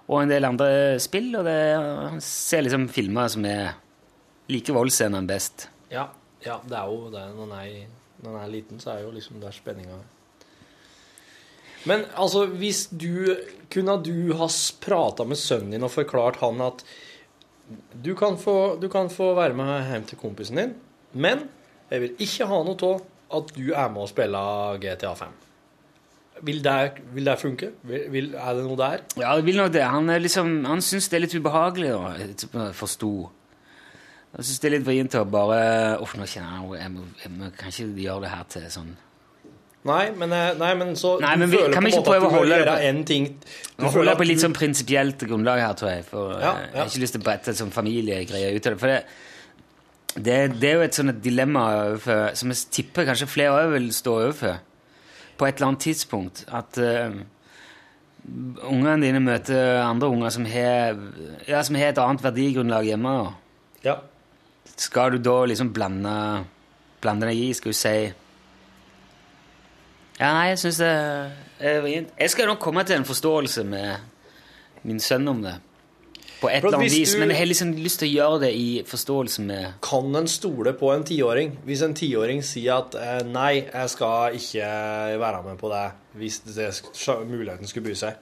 og 0.05 0.21
en 0.21 0.29
del 0.35 0.45
andre 0.45 0.99
spill, 1.01 1.31
og 1.41 1.47
det, 1.49 1.57
han 1.81 2.21
ser 2.21 2.67
liksom 2.67 2.85
filmer 2.93 3.31
som 3.33 3.47
er 3.49 3.73
like 4.53 4.77
voldsscenene 4.77 5.25
best. 5.31 5.71
Ja, 5.91 6.11
ja, 6.45 6.59
det 6.69 6.77
er 6.77 6.91
jo 6.93 7.09
det. 7.09 7.25
Når 7.33 7.49
han 7.49 7.57
er, 7.63 7.87
når 8.21 8.37
han 8.37 8.43
er 8.45 8.53
liten, 8.53 8.83
så 8.85 8.93
er 8.93 9.07
jo 9.07 9.15
liksom 9.17 9.41
der 9.41 9.57
spenninga 9.57 10.03
Men 11.89 12.07
altså, 12.17 12.47
hvis 12.49 12.87
du 12.93 13.37
Kunne 13.73 13.97
du 14.05 14.35
ha 14.39 14.47
prata 14.81 15.25
med 15.27 15.41
sønnen 15.41 15.73
din 15.75 15.83
og 15.83 15.91
forklart 15.91 16.39
han 16.39 16.61
at 16.63 16.85
du 18.05 18.13
kan, 18.15 18.37
få, 18.39 18.77
du 18.79 18.87
kan 18.93 19.09
få 19.11 19.33
være 19.35 19.57
med 19.57 19.89
hjem 19.89 20.05
til 20.07 20.19
kompisen 20.21 20.61
din, 20.61 20.75
men 21.17 21.47
jeg 21.91 22.03
vil 22.03 22.21
ikke 22.23 22.47
ha 22.51 22.59
noe 22.67 22.77
av 22.87 23.01
at 23.39 23.55
du 23.57 23.73
er 23.73 23.89
med 23.91 24.05
og 24.05 24.11
spiller 24.13 24.77
GTA 24.83 25.15
5. 25.17 25.33
Vil 26.45 26.61
det, 26.63 26.75
vil 27.17 27.31
det 27.31 27.39
funke? 27.41 27.71
Vil, 27.89 28.05
vil, 28.13 28.29
er 28.35 28.59
det 28.59 28.67
noe 28.67 28.77
der? 28.79 29.03
Ja, 29.17 29.33
det 29.39 29.47
vil 29.47 29.57
nok 29.59 29.73
det. 29.75 29.83
Han, 29.87 30.13
liksom, 30.23 30.53
han 30.69 30.85
syns 30.85 31.09
det 31.09 31.19
er 31.19 31.25
litt 31.25 31.39
ubehagelig, 31.39 31.95
å 31.97 32.69
forstå. 32.77 33.13
Jeg 34.35 34.49
syns 34.49 34.61
det 34.61 34.69
er 34.69 34.77
litt 34.77 34.87
vrient 34.87 35.17
å 35.19 35.25
bare 35.31 35.59
Uff, 36.03 36.17
nå 36.19 36.27
kjenner 36.27 36.77
jeg 36.77 36.91
må, 36.91 37.51
Kan 37.55 37.71
ikke 37.71 37.87
gjøre 38.03 38.27
det 38.27 38.33
her 38.33 38.49
til 38.51 38.71
sånn 38.77 38.95
Nei, 39.85 40.11
men, 40.17 40.33
eh, 40.33 40.55
nei, 40.57 40.71
men 40.81 40.95
så 40.97 41.19
Nei, 41.21 41.35
du 41.35 41.41
men 41.43 41.51
vi- 41.51 41.59
føler 41.59 41.73
kan 41.75 41.83
på 41.85 41.89
en 41.91 41.93
måte 41.93 42.15
at 42.17 42.23
du 42.23 42.37
må 42.37 42.45
gjøre 42.49 42.77
en 42.89 43.05
ting 43.05 43.27
Du 43.77 43.85
holder 43.85 44.17
på 44.17 44.25
litt 44.27 44.39
sånn 44.41 44.55
prinsipielt 44.57 45.19
grunnlag 45.29 45.61
her, 45.61 45.75
tror 45.75 45.91
jeg. 45.91 46.05
For 46.09 46.33
Ja, 46.33 46.39
ja. 46.41 46.55
Jeg 46.73 46.79
har 46.81 46.87
ikke 46.87 47.03
lyst 47.03 47.13
til 47.13 47.21
å 47.21 47.25
brette 47.25 47.49
et 47.49 47.57
sånn 47.61 47.71
familiegreier 47.75 48.55
ut 48.57 48.67
av 48.67 48.73
det. 48.73 48.81
For 48.81 48.87
det, 48.87 49.05
det, 50.17 50.61
det 50.61 50.71
er 50.71 50.75
jo 50.79 50.81
et 50.87 50.95
sånt 50.95 51.21
dilemma 51.23 51.67
overfor, 51.91 52.35
som 52.35 52.49
jeg 52.49 52.57
tipper 52.71 53.05
kanskje 53.05 53.29
flere 53.29 53.51
òg 53.67 53.73
vil 53.73 53.89
stå 53.93 54.17
overfor 54.23 54.59
på 55.37 55.47
et 55.49 55.57
eller 55.57 55.67
annet 55.67 55.81
tidspunkt. 55.81 56.45
At 56.49 56.79
uh, 56.79 57.11
ungene 58.71 59.03
dine 59.03 59.21
møter 59.21 59.83
andre 59.85 60.09
unger 60.09 60.31
som 60.31 60.47
har, 60.47 60.97
ja, 61.49 61.63
som 61.63 61.77
har 61.77 61.89
et 61.93 61.99
annet 61.99 62.23
verdigrunnlag 62.25 62.87
hjemme. 62.89 63.15
Ja. 63.85 63.99
Skal 64.77 65.11
du 65.11 65.19
da 65.19 65.45
liksom 65.45 65.73
blande, 65.75 66.45
blande 67.03 67.29
deg 67.29 67.37
i? 67.37 67.53
Skal 67.53 67.73
du 67.75 67.77
si 67.77 67.97
Ja, 70.19 70.31
nei, 70.31 70.49
jeg 70.53 70.61
syns 70.63 70.81
det 70.83 70.91
er. 70.91 71.87
Jeg 71.91 72.31
skal 72.31 72.51
nok 72.51 72.61
komme 72.63 72.85
til 72.87 73.01
en 73.01 73.07
forståelse 73.09 73.65
med 73.67 74.85
min 74.87 75.01
sønn 75.03 75.27
om 75.31 75.41
det. 75.43 75.55
På 76.45 76.51
et 76.51 76.61
eller 76.61 76.77
annet 76.79 76.93
vis. 76.93 77.15
Men 77.19 77.33
jeg 77.33 77.41
har 77.41 77.49
liksom 77.49 77.73
lyst 77.79 78.03
til 78.03 78.11
å 78.11 78.15
gjøre 78.19 78.41
det 78.45 78.53
i 78.59 78.69
forståelse 78.87 79.45
med 79.49 79.79
Kan 79.85 80.15
en 80.19 80.29
stole 80.29 80.75
på 80.77 80.91
en 80.93 81.05
tiåring? 81.07 81.55
Hvis 81.65 81.83
en 81.87 81.97
tiåring 81.97 82.43
sier 82.45 82.83
at 82.83 82.97
eh, 83.01 83.23
'nei, 83.25 83.65
jeg 83.65 83.91
skal 83.95 84.37
ikke 84.39 84.69
være 85.23 85.43
med 85.49 85.59
på 85.59 85.73
det', 85.73 85.91
hvis 86.21 86.41
det, 86.47 86.71
muligheten 87.27 87.67
skulle 87.67 87.89
by 87.89 87.95
seg. 87.97 88.13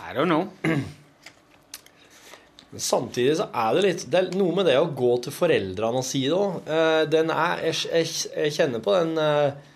I 0.00 0.14
don't 0.16 0.28
know. 0.28 0.48
Men 2.70 2.80
samtidig 2.80 3.36
så 3.40 3.48
er 3.50 3.74
det 3.74 3.82
litt 3.82 4.04
Det 4.12 4.18
er 4.20 4.36
noe 4.38 4.54
med 4.54 4.68
det 4.70 4.76
å 4.78 4.92
gå 4.94 5.16
til 5.24 5.34
foreldrene 5.34 5.98
og 5.98 6.06
si 6.06 6.22
det 6.28 6.36
òg. 6.36 6.68
Er 6.70 7.08
jeg, 7.10 7.74
jeg, 7.88 8.06
jeg 8.36 8.54
kjenner 8.60 8.84
på 8.84 8.94
den 8.94 9.18
eh, 9.18 9.69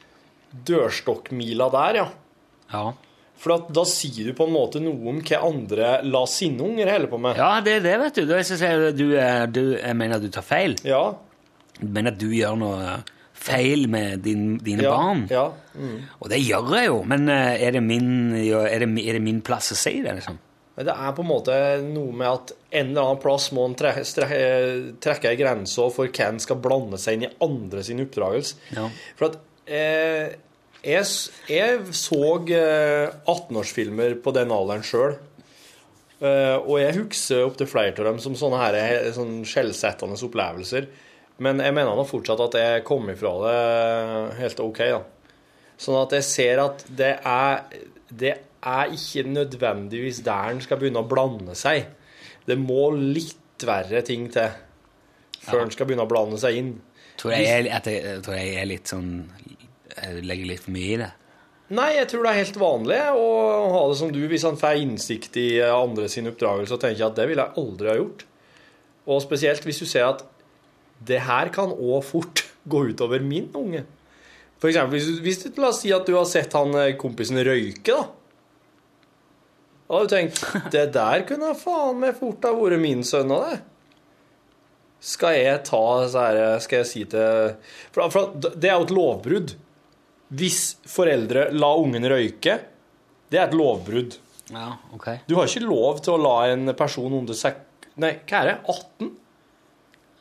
dørstokkmila 0.68 1.70
der, 1.74 1.98
ja. 2.02 2.06
Ja, 2.74 2.84
For 3.44 3.64
da 3.76 3.82
sier 3.88 4.30
du 4.30 4.36
på 4.38 4.46
en 4.48 4.54
måte 4.54 4.80
noe 4.82 5.10
om 5.10 5.18
hva 5.26 5.40
andre 5.46 5.88
la 6.06 6.22
sine 6.30 6.62
unger 6.64 6.88
holde 6.94 7.10
på 7.10 7.18
med. 7.20 7.36
ja 7.38 7.50
det 7.64 7.78
er 7.78 7.84
det, 7.84 7.96
vet 8.00 8.20
du. 8.20 8.22
Da 8.30 8.38
jeg 8.40 8.46
sier 8.52 8.86
du, 8.96 9.04
er- 9.20 9.50
du, 9.50 9.62
jeg 9.76 9.96
mener 9.98 10.16
at 10.16 10.24
du 10.24 10.30
tar 10.32 10.46
feil. 10.46 10.76
Ja. 10.86 11.02
Du 11.80 11.86
mener 11.90 12.14
at 12.14 12.18
du 12.22 12.30
gjør 12.32 12.56
noe 12.58 12.94
feil 13.44 13.88
med 13.90 14.22
din, 14.24 14.56
dine 14.64 14.86
ja, 14.86 14.94
barn. 14.94 15.26
Ja. 15.28 15.48
Mm. 15.76 15.98
Og 16.22 16.30
det 16.32 16.38
gjør 16.40 16.70
jeg 16.78 16.86
jo, 16.88 17.00
men 17.10 17.28
eh, 17.28 17.60
er 17.66 17.74
det 17.76 17.82
min, 17.84 18.06
er 18.38 18.78
det, 18.80 18.88
er 19.04 19.18
det 19.18 19.22
min 19.26 19.42
plass 19.44 19.72
å 19.74 19.76
si 19.76 19.98
det? 20.00 20.14
liksom? 20.22 20.38
Det 20.74 20.90
er 20.90 21.12
på 21.14 21.22
en 21.22 21.28
måte 21.28 21.54
noe 21.84 22.10
med 22.16 22.26
at 22.30 22.52
en 22.74 22.88
eller 22.94 23.04
annen 23.04 23.20
plass 23.22 23.50
må 23.54 23.66
en 23.68 23.76
tre, 23.78 23.92
trekke 25.04 25.28
ei 25.30 25.36
grense 25.38 25.84
for 25.94 26.08
hva 26.10 26.30
en 26.32 26.40
skal 26.42 26.58
blande 26.62 26.98
seg 26.98 27.18
inn 27.18 27.26
i 27.28 27.34
andre 27.44 27.84
sin 27.86 28.00
oppdragelse. 28.02 28.56
Ja. 28.74 28.88
For 29.18 29.28
at 29.28 29.36
eh, 29.36 29.42
jeg, 29.66 31.06
jeg 31.48 31.94
så 31.96 32.20
eh, 32.52 33.14
18-årsfilmer 33.30 34.18
på 34.24 34.34
den 34.36 34.52
alderen 34.54 34.84
sjøl. 34.86 35.16
Eh, 36.24 36.56
og 36.60 36.78
jeg 36.80 36.96
husker 36.98 37.46
opptil 37.48 37.68
flere 37.68 37.96
av 37.98 38.12
dem 38.12 38.20
som 38.22 38.36
sånne, 38.38 38.60
her, 38.60 38.78
eh, 38.78 39.10
sånn 39.16 39.42
skjellsettende 39.48 40.18
opplevelser. 40.28 40.88
Men 41.44 41.58
jeg 41.64 41.74
mener 41.74 41.96
nå 41.96 42.04
fortsatt 42.06 42.42
at 42.44 42.56
jeg 42.60 42.84
kom 42.86 43.08
ifra 43.10 43.32
det 43.42 43.58
helt 44.38 44.60
OK, 44.62 44.82
da. 44.94 45.02
Sånn 45.80 45.98
at 45.98 46.14
jeg 46.14 46.26
ser 46.28 46.60
at 46.62 46.84
det 46.86 47.16
er 47.26 47.64
Det 48.14 48.30
er 48.62 48.92
ikke 48.94 49.24
nødvendigvis 49.26 50.20
der 50.22 50.52
en 50.52 50.60
skal 50.62 50.78
begynne 50.78 51.02
å 51.02 51.08
blande 51.08 51.56
seg. 51.58 51.88
Det 52.46 52.54
må 52.56 52.92
litt 52.94 53.64
verre 53.66 54.04
ting 54.06 54.28
til 54.32 54.52
før 55.42 55.64
en 55.64 55.72
skal 55.74 55.88
begynne 55.88 56.06
å 56.06 56.08
blande 56.08 56.38
seg 56.38 56.60
inn. 56.60 56.70
Tror 57.18 57.34
jeg, 57.34 57.48
jeg, 57.48 57.66
jeg 57.66 58.22
tror 58.22 58.36
jeg 58.38 58.54
er 58.60 58.70
litt 58.70 58.92
sånn 58.92 59.10
legger 60.24 60.48
litt 60.50 60.64
for 60.64 60.74
mye 60.74 60.92
i 60.94 61.00
det. 61.04 61.10
Nei, 61.74 61.88
jeg 61.96 62.08
tror 62.10 62.26
det 62.26 62.30
er 62.34 62.40
helt 62.42 62.58
vanlig 62.60 62.98
å 63.16 63.24
ha 63.72 63.82
det 63.88 63.96
som 63.98 64.10
du. 64.12 64.20
Hvis 64.28 64.44
han 64.46 64.58
får 64.60 64.82
innsikt 64.82 65.36
i 65.40 65.48
andre 65.64 66.08
sin 66.12 66.28
oppdragelse, 66.28 66.76
tenker 66.82 67.00
jeg 67.00 67.08
at 67.08 67.16
det 67.18 67.26
ville 67.30 67.46
jeg 67.46 67.62
aldri 67.62 67.88
ha 67.90 67.96
gjort. 67.98 68.24
Og 69.08 69.22
spesielt 69.24 69.64
hvis 69.66 69.80
du 69.80 69.86
ser 69.88 70.06
at 70.10 70.24
det 71.04 71.22
her 71.26 71.48
kan 71.54 71.72
òg 71.74 72.02
fort 72.06 72.44
gå 72.72 72.82
utover 72.92 73.24
min 73.24 73.48
unge. 73.56 73.84
For 74.60 74.70
eksempel, 74.70 74.96
hvis, 74.98 75.08
du- 75.08 75.24
hvis 75.24 75.40
du, 75.42 75.48
la 75.60 75.70
oss 75.72 75.80
si 75.82 75.90
at 75.92 76.06
du 76.08 76.14
har 76.16 76.28
sett 76.30 76.52
han 76.56 76.72
eh, 76.80 76.92
kompisen 77.00 77.40
røyke, 77.44 77.96
da. 77.96 78.04
Da 79.84 79.98
har 79.98 80.06
du 80.06 80.12
tenkt 80.14 80.38
Det 80.72 80.86
der 80.94 81.24
kunne 81.28 81.50
faen 81.60 81.98
meg 82.00 82.14
fort 82.16 82.44
ha 82.48 82.54
vært 82.56 82.80
min 82.80 83.02
sønn 83.04 83.32
av 83.34 83.42
det. 83.50 83.58
Skal 85.04 85.34
jeg 85.36 85.58
ta 85.68 85.82
så 86.08 86.22
her, 86.24 86.38
Skal 86.64 86.80
jeg 86.80 86.88
si 86.88 87.02
til 87.12 87.50
For, 87.92 88.08
for 88.14 88.30
det 88.40 88.70
er 88.70 88.78
jo 88.78 88.86
et 88.86 88.94
lovbrudd. 88.96 89.52
Hvis 90.32 90.60
foreldre 90.88 91.48
la 91.52 91.68
ungen 91.76 92.06
røyke, 92.10 92.54
det 93.30 93.38
er 93.40 93.48
et 93.50 93.54
lovbrudd. 93.56 94.16
Ja, 94.52 94.70
ok. 94.94 95.08
Du 95.28 95.36
har 95.38 95.48
ikke 95.48 95.64
lov 95.66 96.00
til 96.04 96.14
å 96.16 96.20
la 96.20 96.34
en 96.52 96.72
person 96.76 97.12
under 97.20 97.36
sek... 97.36 97.60
Nei, 98.00 98.14
hva 98.28 98.40
er 98.42 98.50
det? 98.50 98.56
18? 98.68 99.10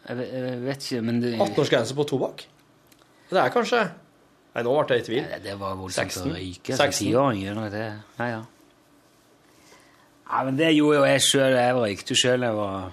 Jeg, 0.04 0.18
vet- 0.20 0.32
jeg 0.36 0.62
vet 0.68 0.86
ikke, 0.88 1.02
men 1.08 1.20
du 1.24 1.28
18-årsgrense 1.34 1.96
på 1.98 2.06
tobakk? 2.12 2.46
Det 3.32 3.40
er 3.42 3.54
kanskje 3.54 3.84
Nei, 4.54 4.62
nå 4.68 4.74
ble 4.78 4.98
jeg 5.00 5.02
i 5.02 5.06
tvil. 5.08 5.24
det, 5.32 5.38
det 5.48 5.54
var 5.58 5.78
voldsomt 5.80 6.12
16. 6.14 6.28
å 6.30 6.34
røyke 6.36 6.76
16. 6.78 6.98
tiåring. 7.00 7.40
gjør 7.42 7.56
noe 7.58 7.70
det. 7.74 7.86
Ja, 8.20 8.28
ja. 8.30 8.42
ja, 10.30 10.44
men 10.46 10.60
det 10.60 10.68
gjorde 10.76 11.00
jo 11.00 11.06
jeg 11.10 11.24
sjøl. 11.26 11.56
Jeg 11.58 11.78
røykte 11.80 12.18
sjøl. 12.20 12.46
Jeg 12.46 12.58
var 12.60 12.92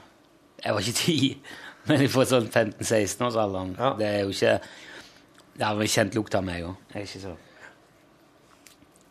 Jeg 0.64 0.76
var 0.76 0.80
ikke 0.86 0.96
ti, 1.00 1.16
men 1.90 2.02
jeg 2.06 2.12
får 2.14 2.30
sånn 2.32 2.48
15-16-årsalderen. 2.48 3.74
Ja. 3.78 3.90
Det 4.00 4.08
er 4.08 4.18
jo 4.24 4.32
ikke 4.34 4.54
Det 5.60 5.68
har 5.68 5.76
vel 5.76 5.90
kjent 5.92 6.14
lukta 6.16 6.40
av 6.40 6.46
meg 6.46 6.64
òg. 6.64 6.76
Jeg 6.94 7.02
er 7.02 7.08
ikke 7.08 7.22
så 7.26 7.36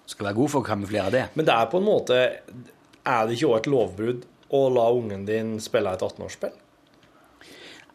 Skal 0.10 0.26
være 0.32 0.38
god 0.39 0.50
for 0.50 0.64
å 0.64 0.66
kamuflere 0.66 1.12
det. 1.14 1.26
Men 1.38 1.45
det 1.45 1.54
er 1.54 1.68
på 1.70 1.78
en 1.78 1.86
måte 1.86 2.18
Er 2.18 3.28
det 3.28 3.36
ikke 3.38 3.52
òg 3.52 3.60
et 3.60 3.70
lovbrudd 3.70 4.26
å 4.58 4.64
la 4.74 4.88
ungen 4.97 5.28
din 5.28 5.60
spille 5.62 5.93
et 5.93 6.02
18-årsspill? 6.02 6.56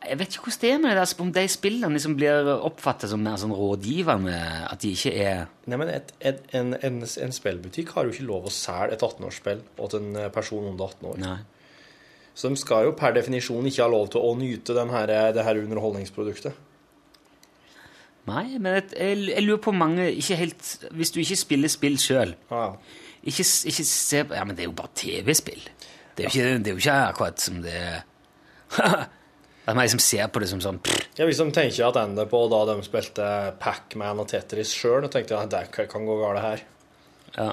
Jeg 0.04 0.18
vet 0.20 0.34
ikke 0.36 0.44
hvordan 0.44 0.60
det 0.60 0.70
er 0.70 0.80
med 0.82 0.90
det, 0.92 1.00
der, 1.00 1.22
om 1.24 1.30
de 1.32 1.42
spillene 1.48 1.96
liksom 1.96 2.14
blir 2.18 2.50
oppfattet 2.52 3.10
som 3.10 3.22
mer 3.24 3.38
sånn 3.40 3.54
rådgivende, 3.56 4.36
at 4.68 4.82
de 4.84 4.90
ikke 4.92 5.12
er 5.16 5.46
Nei, 5.64 5.78
men 5.80 5.90
et, 5.90 6.12
et, 6.20 6.42
en, 6.54 6.74
en, 6.76 6.98
en 7.00 7.34
spillbutikk 7.34 7.94
har 7.96 8.04
jo 8.04 8.12
ikke 8.12 8.26
lov 8.28 8.50
å 8.50 8.52
selge 8.52 8.98
et 8.98 9.02
18-årsspill 9.06 9.64
til 9.80 9.98
en 10.02 10.20
person 10.34 10.68
under 10.68 10.92
18 10.92 11.08
år. 11.08 11.18
Nei. 11.24 11.38
Så 12.36 12.52
de 12.52 12.60
skal 12.60 12.90
jo 12.90 12.94
per 12.98 13.16
definisjon 13.16 13.66
ikke 13.70 13.82
ha 13.86 13.90
lov 13.90 14.12
til 14.12 14.22
å 14.22 14.34
nyte 14.36 14.76
den 14.76 14.92
her, 14.92 15.10
det 15.34 15.46
her 15.46 15.62
underholdningsproduktet. 15.62 16.60
Nei, 18.26 18.58
men 18.58 18.78
jeg, 18.78 18.84
jeg, 18.96 19.16
jeg 19.34 19.42
lurer 19.44 19.60
på 19.66 19.72
mange 19.76 20.06
ikke 20.16 20.36
helt, 20.40 20.68
Hvis 20.96 21.10
du 21.12 21.18
ikke 21.20 21.36
spiller 21.36 21.68
spill 21.68 21.98
sjøl, 22.00 22.30
Ja, 22.50 22.70
ikke, 23.24 23.44
ikke 23.72 23.84
se 23.84 24.22
på 24.24 24.34
Ja, 24.38 24.44
men 24.48 24.56
det 24.56 24.64
er 24.64 24.70
jo 24.70 24.76
bare 24.78 24.92
TV-spill. 24.96 25.66
Det, 26.16 26.30
ikke- 26.30 26.58
det 26.64 26.70
er 26.70 26.76
jo 26.78 26.80
ikke 26.80 26.94
akkurat 27.10 27.40
som 27.44 27.60
det 27.64 27.74
At 28.78 29.10
Det 29.64 29.72
er 29.72 29.76
meg 29.78 29.88
som 29.88 30.00
ser 30.04 30.26
på 30.28 30.40
det 30.42 30.48
som 30.50 30.60
sånn 30.60 30.76
pff, 30.84 31.06
Ja, 31.18 31.24
Hvis 31.28 31.38
de 31.40 31.46
tenker 31.56 31.86
at 31.88 31.96
ender 32.00 32.26
på 32.28 32.42
da 32.52 32.62
de 32.74 32.82
spilte 32.84 33.28
Pac-Man 33.60 34.18
og 34.20 34.28
Tetris 34.28 34.72
sjøl, 34.76 35.06
tenkte 35.08 35.32
jeg 35.36 35.46
at 35.48 35.54
det 35.78 35.88
kan 35.88 36.04
gå 36.04 36.16
galt 36.20 36.42
her. 36.44 36.64
Ja. 37.38 37.46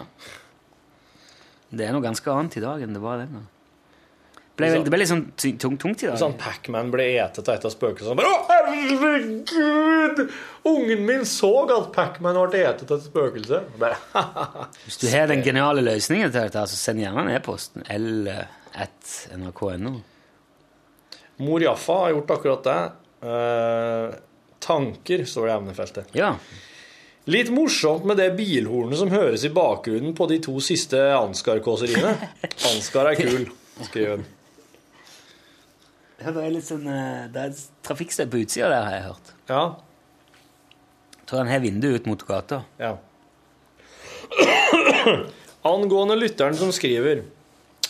Det 1.71 1.85
er 1.87 1.93
noe 1.95 2.03
ganske 2.03 2.27
annet 2.33 2.57
i 2.59 2.63
dag 2.63 2.83
enn 2.83 2.95
det 2.97 2.99
var 3.03 3.21
den 3.21 3.31
gang. 3.37 3.45
Det 4.61 4.69
ble, 4.69 4.77
vel- 4.77 4.85
det 4.85 4.91
ble 4.93 4.99
litt 5.01 5.09
sånn 5.11 5.25
tungt, 5.59 5.79
tungt 5.81 6.03
i 6.05 6.07
dag. 6.11 6.17
Sånn 6.21 6.37
Pacman 6.39 6.91
ble 6.93 7.05
etet 7.17 7.49
av 7.49 7.53
et 7.57 7.65
av 7.67 7.73
spøkelsene 7.73 8.27
Å, 8.29 8.31
herregud! 8.51 10.17
Ungen 10.69 11.01
min 11.07 11.23
så 11.25 11.49
at 11.73 11.87
Pac-Man 11.95 12.37
ble 12.51 12.59
etet 12.69 12.91
av 12.93 12.97
et 12.99 13.05
spøkelse. 13.07 13.57
Hvis 14.85 14.99
du 15.01 15.07
har 15.09 15.25
den 15.31 15.41
geniale 15.45 15.81
løsningen 15.85 16.29
til 16.31 16.41
dette, 16.45 16.61
så 16.69 16.75
send 16.77 17.01
gjerne 17.01 17.21
en 17.25 17.33
e-post. 17.33 17.69
L1nrk.no. 17.89 19.93
Mor 21.41 21.59
Jaffa 21.65 21.95
har 22.03 22.09
gjort 22.13 22.31
akkurat 22.37 22.63
det. 22.67 22.79
Eh, 23.27 24.07
tanker, 24.61 25.25
står 25.25 25.47
det 25.47 25.53
i 25.53 25.57
emnefeltet. 25.57 26.05
Ja. 26.17 26.33
Litt 27.31 27.49
morsomt 27.53 28.05
med 28.09 28.17
det 28.21 28.29
bilhornet 28.37 28.97
som 29.01 29.09
høres 29.13 29.43
i 29.45 29.49
bakgrunnen 29.53 30.13
på 30.17 30.23
de 30.29 30.37
to 30.41 30.55
siste 30.61 30.97
Ansgar-kåseriene. 31.17 32.13
Ansgar 32.71 33.05
er 33.11 33.15
kul, 33.19 33.43
skriver 33.87 34.21
han. 36.25 36.35
Det 36.37 36.43
er 36.45 36.53
litt 36.55 36.67
sånn 36.67 36.87
eh, 36.87 37.27
Det 37.33 37.45
er 37.47 37.61
trafikkstøy 37.87 38.25
på 38.31 38.41
utsida 38.43 38.69
der, 38.71 38.83
har 38.87 38.95
jeg 38.97 39.05
hørt. 39.09 39.31
Ja, 39.51 39.63
Jeg 41.19 41.25
tror 41.31 41.39
han 41.43 41.51
har 41.53 41.61
vindu 41.63 41.87
ut 41.95 42.05
mot 42.09 42.25
gata. 42.27 42.63
ja. 42.81 42.95
Angående 45.61 46.15
lytteren 46.17 46.55
som 46.57 46.71
skriver 46.73 47.23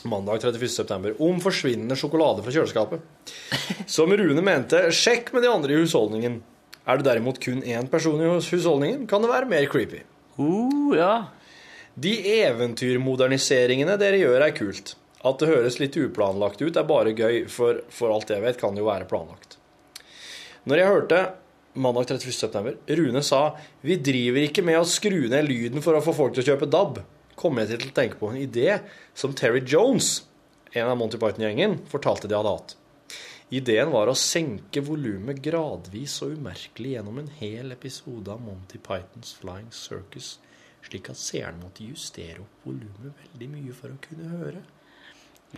mandag 0.04 0.42
31. 0.42 0.70
september 0.74 1.14
om 1.22 1.38
forsvinnende 1.44 1.96
sjokolade 1.96 2.44
fra 2.44 2.52
kjøleskapet. 2.52 3.04
Som 3.92 4.12
Rune 4.18 4.42
mente, 4.44 4.80
sjekk 4.96 5.30
med 5.36 5.46
de 5.46 5.52
andre 5.52 5.76
i 5.76 5.80
husholdningen. 5.84 6.40
Er 6.90 6.98
det 6.98 7.06
derimot 7.06 7.38
kun 7.44 7.62
én 7.62 7.88
person 7.92 8.18
i 8.20 8.28
husholdningen, 8.32 9.06
kan 9.08 9.22
det 9.22 9.30
være 9.32 9.48
mer 9.52 9.68
creepy. 9.72 10.02
Uh, 10.40 10.96
ja. 10.98 11.14
De 11.94 12.16
eventyrmoderniseringene 12.42 13.96
dere 14.02 14.20
gjør, 14.24 14.42
er 14.48 14.56
kult. 14.58 14.96
At 15.28 15.42
det 15.42 15.52
høres 15.52 15.78
litt 15.78 15.98
uplanlagt 16.02 16.62
ut, 16.64 16.78
er 16.78 16.88
bare 16.88 17.14
gøy, 17.14 17.46
for 17.52 17.84
for 17.94 18.14
alt 18.14 18.34
jeg 18.34 18.42
vet, 18.42 18.58
kan 18.62 18.78
jo 18.78 18.88
være 18.88 19.10
planlagt. 19.10 19.58
Når 20.66 20.82
jeg 20.82 20.92
hørte 20.92 21.22
mandag 21.74 22.10
31. 22.10 22.34
september, 22.36 22.76
Rune 22.90 23.22
sa 23.24 23.42
vi 23.86 23.98
driver 24.02 24.48
ikke 24.48 24.66
med 24.66 24.80
å 24.82 24.88
skru 24.88 25.30
ned 25.32 25.48
lyden 25.48 25.86
for 25.86 25.98
å 25.98 26.04
få 26.04 26.14
folk 26.18 26.36
til 26.36 26.44
å 26.44 26.50
kjøpe 26.52 26.70
DAB, 26.70 27.00
kom 27.40 27.58
jeg 27.62 27.72
til 27.72 27.88
å 27.88 27.96
tenke 27.96 28.20
på 28.20 28.30
en 28.32 28.42
idé 28.42 28.82
som 29.18 29.34
Terry 29.38 29.64
Jones, 29.66 30.20
en 30.74 30.90
av 30.92 31.00
Monty 31.00 31.20
Python-gjengen, 31.22 31.80
fortalte 31.92 32.30
de 32.30 32.38
hadde 32.38 32.54
hatt. 32.54 32.76
Ideen 33.52 33.90
var 33.92 34.08
å 34.08 34.16
senke 34.16 34.80
volumet 34.86 35.42
gradvis 35.44 36.14
og 36.24 36.38
umerkelig 36.40 36.94
gjennom 36.94 37.18
en 37.20 37.32
hel 37.42 37.74
episode 37.76 38.32
av 38.32 38.40
Monty 38.40 38.80
Pythons 38.80 39.34
Flying 39.42 39.74
Circus, 39.76 40.38
slik 40.88 41.10
at 41.12 41.20
seeren 41.20 41.60
måtte 41.60 41.84
justere 41.84 42.46
opp 42.46 42.70
volumet 42.70 43.26
veldig 43.26 43.50
mye 43.52 43.76
for 43.76 43.92
å 43.92 44.00
kunne 44.06 44.30
høre. 44.38 44.62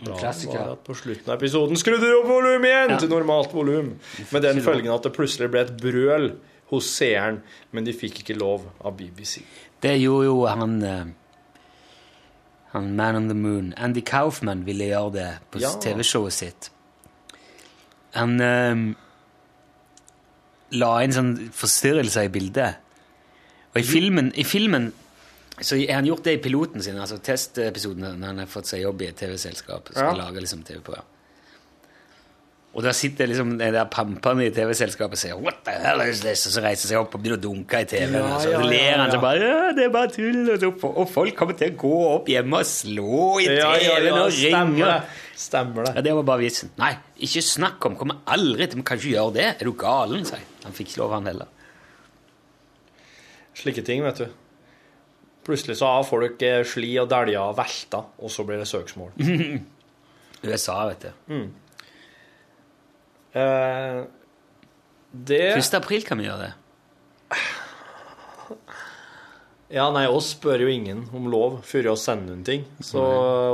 Klassiker. 0.02 0.72
at 0.72 0.84
på 0.84 0.94
slutten 0.98 1.28
av 1.30 1.36
episoden 1.38 1.76
skrudde 1.78 2.02
de 2.08 2.16
opp 2.18 2.26
volumet 2.26 2.66
igjen 2.66 2.90
Ja. 2.90 2.98
til 2.98 3.08
normalt 3.08 3.52
volum, 3.54 3.92
med 4.32 4.42
den 4.42 4.60
følgen 4.62 4.90
at 4.94 5.02
det 5.06 5.12
plutselig 5.14 5.50
ble 5.50 5.60
et 5.60 5.76
brøl 5.80 6.32
hos 6.70 6.86
seeren, 6.90 7.42
men 7.72 7.84
de 7.84 7.92
fikk 7.92 8.18
ikke 8.24 8.36
lov 8.38 8.64
av 8.84 8.96
BBC. 8.96 9.42
Det 9.80 10.00
gjorde 10.00 10.24
jo 10.26 10.46
han 10.46 10.82
eh, 10.82 11.04
Han 12.72 12.96
Man 12.96 13.14
on 13.16 13.28
the 13.28 13.34
Moon. 13.34 13.72
Andy 13.76 14.00
Kaufman 14.00 14.64
ville 14.66 14.84
gjøre 14.90 15.12
det 15.12 15.28
på 15.52 15.60
Ja. 15.60 15.68
TV-showet 15.80 16.32
sitt. 16.32 16.70
Han 18.14 18.40
um, 18.40 18.96
la 20.72 20.88
inn 21.04 21.12
sånn 21.14 21.50
forstyrrelser 21.54 22.26
i 22.26 22.32
bildet. 22.34 22.74
Og 23.74 23.80
i 23.80 23.86
filmen, 23.86 24.32
i 24.34 24.42
filmen 24.46 24.92
så 25.62 25.76
har 25.78 25.94
han 26.00 26.06
gjort 26.06 26.24
det 26.24 26.32
i 26.38 26.42
piloten 26.42 26.82
sin, 26.82 26.96
altså 26.98 27.18
testepisoden 27.22 28.02
når 28.18 28.26
han 28.26 28.38
har 28.42 28.46
fått 28.50 28.66
seg 28.66 28.82
jobb 28.82 29.02
i 29.02 29.06
et 29.12 29.16
TV-selskap. 29.16 29.88
og 29.90 29.94
Skal 29.94 30.16
Ja. 30.16 30.24
lage 30.24 30.40
liksom 30.42 30.64
TV-program. 30.66 31.04
Og 32.74 32.82
da 32.82 32.90
sitter 32.90 33.28
liksom 33.30 33.52
de 33.56 33.68
der 33.70 33.84
pampene 33.86 34.46
i 34.48 34.50
TV-selskapet 34.50 35.12
og 35.12 35.18
sier 35.18 35.36
'What 35.38 35.62
the 35.64 35.70
hell 35.70 36.00
is 36.10 36.20
this?' 36.22 36.44
Og 36.48 36.52
så 36.54 36.60
reiser 36.64 36.88
seg 36.88 36.98
opp 36.98 37.14
og 37.14 37.22
begynner 37.22 37.38
å 37.38 37.40
dunke 37.40 37.80
i 37.80 37.84
TV-en. 37.84 38.12
Ja, 38.14 38.34
og 38.34 38.40
så 38.42 38.50
ja, 38.50 38.58
ler 38.62 38.96
han 38.98 39.10
så 39.12 39.20
bare 39.20 39.38
ja, 39.38 39.72
'Det 39.72 39.84
er 39.84 39.90
bare 39.90 40.08
tull'. 40.08 40.50
Og, 40.52 40.58
så, 40.60 40.88
og 40.96 41.08
folk 41.08 41.36
kommer 41.36 41.54
til 41.56 41.70
å 41.70 41.76
gå 41.76 42.14
opp 42.16 42.26
hjemme 42.26 42.56
og 42.58 42.64
slå 42.66 43.38
i 43.40 43.44
Ja, 43.44 43.74
ja, 43.76 43.78
TV-en 43.78 44.04
ja, 44.06 44.24
og 44.24 44.32
stemmer 44.32 44.74
ringe. 44.74 44.84
det. 44.84 45.02
Stemmer 45.36 45.86
Ja, 45.86 45.92
det. 45.92 46.04
det 46.04 46.14
var 46.14 46.22
bare 46.24 46.38
vitsen. 46.40 46.70
Nei, 46.76 46.96
ikke 47.20 47.42
snakk 47.42 47.86
om. 47.86 47.94
Kommer 47.96 48.16
aldri 48.26 48.66
til 48.66 48.76
Vi 48.78 48.82
kan 48.82 48.98
ikke 48.98 49.14
gjøre 49.14 49.32
det. 49.34 49.60
Er 49.60 49.64
du 49.64 49.72
galen? 49.72 50.24
sa 50.24 50.34
jeg. 50.34 50.44
Han 50.64 50.72
fikk 50.72 50.88
ikke 50.88 50.98
lov, 50.98 51.12
han 51.12 51.26
heller. 51.26 51.46
Slike 53.54 53.84
ting, 53.84 54.02
vet 54.02 54.16
du. 54.18 54.26
Plutselig 55.44 55.76
så 55.80 55.90
har 55.92 56.06
folk 56.08 56.42
eh, 56.46 56.62
sli 56.68 56.94
og 57.02 57.10
dælja 57.12 57.42
og 57.50 57.58
velta, 57.58 58.00
og 58.18 58.32
så 58.32 58.46
blir 58.48 58.62
det 58.62 58.68
søksmål. 58.70 59.12
USA, 60.44 60.78
vet 60.88 61.04
du. 61.04 61.34
Eh, 63.34 63.98
det 65.14 65.42
1. 65.52 65.74
april 65.78 66.06
kan 66.06 66.20
vi 66.20 66.28
gjøre 66.28 66.48
det. 66.48 66.52
Ja, 69.74 69.88
nei, 69.90 70.04
oss 70.06 70.28
spør 70.36 70.62
jo 70.62 70.70
ingen 70.70 71.06
om 71.16 71.26
lov 71.32 71.58
før 71.66 71.88
vi 71.88 71.94
sender 71.98 72.30
noen 72.30 72.44
ting. 72.46 72.66
Så 72.84 73.02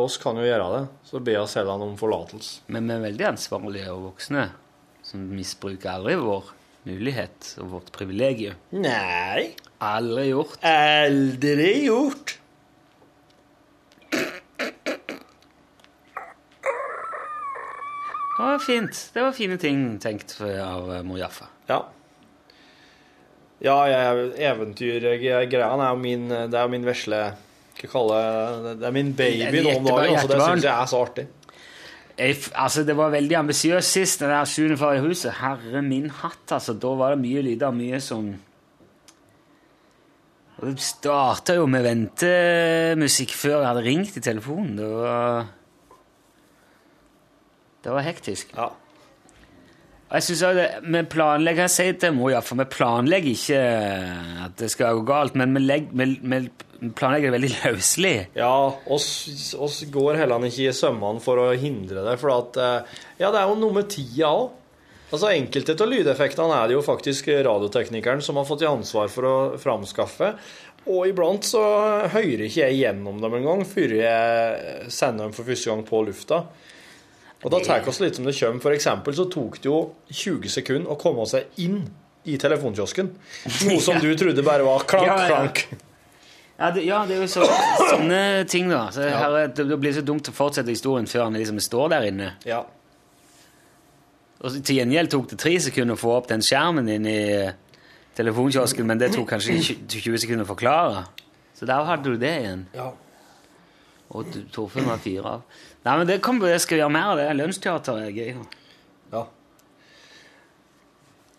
oss 0.02 0.18
kan 0.20 0.36
jo 0.36 0.44
gjøre 0.44 0.66
det. 0.74 0.80
Så 1.08 1.22
be 1.24 1.36
oss 1.40 1.56
heller 1.56 1.80
om 1.80 1.94
forlatelse. 2.00 2.66
Men 2.74 2.90
vi 2.90 2.96
er 2.96 3.04
veldig 3.06 3.28
ansvarlige 3.30 3.92
og 3.94 4.10
voksne, 4.10 4.48
som 5.06 5.22
misbruker 5.32 5.94
aldri 5.94 6.18
vår 6.20 6.50
mulighet 6.88 7.54
og 7.60 7.70
vårt 7.74 7.90
privilegium. 7.94 8.56
Nei, 8.72 9.50
Aldri 9.80 10.28
gjort. 10.30 10.58
aldri 10.66 11.72
gjort. 11.86 12.36
Det 18.36 18.46
var 18.46 18.58
fint. 18.58 19.10
Det 19.12 19.22
var 19.22 19.32
fine 19.36 19.56
ting 19.60 19.80
tenkt 20.00 20.38
av 20.40 20.92
eh, 20.94 21.02
mor 21.04 21.18
Jaffa. 21.20 21.50
Ja. 21.68 21.82
Ja, 23.60 23.76
jeg, 23.90 24.30
eventyrgreia 24.40 25.42
er 25.44 25.90
jo 25.90 25.96
min 26.00 26.30
Det 26.32 26.56
er 26.56 26.62
jo 26.64 26.70
min 26.72 26.86
vesle 26.86 27.18
Hva 27.76 27.90
kalle 27.92 28.20
det 28.64 28.70
Det 28.80 28.86
er 28.88 28.94
min 28.96 29.10
baby 29.18 29.60
nå 29.66 29.74
om 29.74 29.90
dagen, 29.90 30.16
så 30.16 30.30
det 30.30 30.38
syns 30.40 30.64
jeg 30.64 30.72
er 30.72 30.88
så 30.88 31.02
artig. 31.04 31.26
Jeg, 32.20 32.36
altså, 32.52 32.82
det 32.84 32.92
var 32.98 33.14
veldig 33.14 33.36
ambisiøst 33.38 33.94
sist, 33.96 34.20
den 34.20 34.28
der 34.28 34.48
sjuende 34.48 34.76
far 34.76 34.98
i 34.98 35.00
huset. 35.00 35.38
Herre 35.38 35.80
min 35.82 36.10
hatt, 36.12 36.52
altså. 36.52 36.74
Da 36.76 36.92
var 36.98 37.14
det 37.14 37.22
mye 37.22 37.44
lyder, 37.46 37.72
mye 37.72 38.00
sånn 38.04 38.34
Og 40.60 40.66
Det 40.68 40.84
starta 40.84 41.54
jo 41.56 41.64
med 41.72 41.86
ventemusikk 41.86 43.32
før 43.32 43.62
jeg 43.62 43.68
hadde 43.70 43.86
ringt 43.86 44.18
i 44.20 44.24
telefonen. 44.24 44.76
Det 44.76 44.90
var 44.92 45.48
Det 47.80 47.96
var 47.96 48.04
hektisk. 48.04 48.52
Ja. 48.52 48.68
Og 50.10 50.16
Jeg 50.18 50.26
synes 50.26 50.40
også 50.42 50.58
det, 50.58 50.68
Vi 50.90 51.02
planlegger 51.06 51.68
jeg 51.68 51.74
sier 51.76 51.98
til 52.02 52.16
mor, 52.16 52.32
ja, 52.32 52.40
for 52.42 52.58
vi 52.58 52.66
planlegger 52.66 53.30
ikke 53.30 53.60
at 54.46 54.56
det 54.58 54.70
skal 54.72 54.98
gå 54.98 55.04
galt, 55.06 55.36
men 55.38 55.54
vi, 55.54 55.62
legger, 55.62 55.92
vi, 55.94 56.40
vi 56.80 56.90
planlegger 56.98 57.30
det 57.30 57.36
veldig 57.38 57.52
løselig. 57.76 58.14
Ja, 58.34 58.54
oss, 58.90 59.54
oss 59.54 59.84
går 59.94 60.18
heller 60.18 60.48
ikke 60.48 60.66
i 60.66 60.74
sømmene 60.74 61.22
for 61.22 61.38
å 61.38 61.52
hindre 61.54 62.02
det, 62.08 62.16
for 62.22 62.34
at 62.34 62.58
eh, 62.58 62.96
Ja, 63.22 63.30
det 63.30 63.38
er 63.38 63.52
jo 63.52 63.60
noe 63.60 63.78
med 63.78 63.92
tida 63.92 64.32
òg. 64.32 64.48
Altså, 65.10 65.30
enkelte 65.34 65.74
av 65.74 65.88
lydeffektene 65.90 66.54
er 66.54 66.68
det 66.70 66.76
jo 66.76 66.82
faktisk 66.86 67.30
radioteknikeren 67.42 68.20
som 68.22 68.38
har 68.38 68.46
fått 68.46 68.62
i 68.62 68.68
ansvar 68.70 69.08
for 69.10 69.26
å 69.26 69.36
framskaffe. 69.58 70.34
Og 70.90 71.10
iblant 71.10 71.44
så 71.44 71.62
hører 72.12 72.46
ikke 72.46 72.62
jeg 72.62 72.78
gjennom 72.78 73.18
dem 73.22 73.34
engang 73.40 73.64
før 73.68 73.94
jeg 73.98 74.90
sender 74.94 75.26
dem 75.26 75.34
for 75.34 75.46
første 75.50 75.70
gang 75.70 75.82
på 75.86 76.02
lufta. 76.06 76.44
Og 77.42 77.50
da 77.54 77.60
tar 77.64 77.80
vi 77.80 77.88
oss 77.88 78.00
litt 78.02 78.16
som 78.18 78.26
det 78.28 78.34
kommer. 78.36 78.60
For 78.60 78.74
eksempel 78.76 79.14
så 79.16 79.24
tok 79.32 79.60
det 79.62 79.70
jo 79.70 79.78
20 80.12 80.50
sekunder 80.52 80.90
å 80.92 80.98
komme 81.00 81.24
seg 81.30 81.46
inn 81.64 81.78
i 82.28 82.34
telefonkiosken. 82.36 83.08
Noe 83.68 83.80
som 83.80 83.96
du 84.04 84.10
trodde 84.20 84.42
bare 84.44 84.66
var 84.66 84.84
klank, 84.90 85.06
Ja, 85.08 85.16
ja. 85.22 85.28
klank. 85.30 85.62
Ja, 86.60 86.68
det, 86.76 86.82
ja, 86.84 86.98
det 87.08 87.14
er 87.16 87.22
jo 87.24 87.28
så, 87.32 87.46
sånne 87.88 88.18
ting, 88.52 88.66
da. 88.68 88.82
Så 88.92 89.00
her, 89.08 89.36
er- 89.46 89.54
det, 89.56 89.64
det 89.70 89.78
blir 89.80 89.94
så 89.96 90.02
dumt 90.04 90.28
å 90.28 90.34
fortsette 90.36 90.68
historien 90.68 91.08
før 91.08 91.24
han 91.30 91.38
liksom 91.40 91.56
står 91.64 91.88
der 91.94 92.08
inne. 92.10 92.34
Ja. 92.44 92.58
Og 94.44 94.58
til 94.64 94.76
gjengjeld 94.80 95.08
tok 95.12 95.30
det 95.32 95.38
tre 95.40 95.54
sekunder 95.60 95.96
å 95.96 96.00
få 96.00 96.12
opp 96.18 96.28
den 96.28 96.44
skjermen 96.44 96.86
inn 96.92 97.08
i 97.08 97.18
telefonkiosken, 98.16 98.84
men 98.88 99.00
det 99.00 99.10
tok 99.14 99.28
kanskje 99.32 99.56
20 99.60 99.88
20 100.04 100.20
sekunder 100.26 100.44
å 100.44 100.50
forklare. 100.52 101.02
Så 101.56 101.68
der 101.68 101.84
hadde 101.88 102.12
du 102.12 102.20
det 102.20 102.34
igjen. 102.42 102.66
ja. 102.76 102.90
Og 104.10 104.30
Torfinn 104.50 104.88
var 104.90 104.98
fire 105.02 105.36
av. 105.36 105.60
Nei, 105.86 105.96
men 106.00 106.08
det, 106.08 106.18
kommer, 106.24 106.50
jeg 106.50 106.64
skal 106.64 106.76
vi 106.76 106.82
gjøre 106.82 106.94
mer 106.96 107.12
av 107.12 107.20
det. 107.20 107.28
Lønnsteater 107.38 108.00
er 108.06 108.16
gøy. 108.16 108.32
ja. 109.14 109.26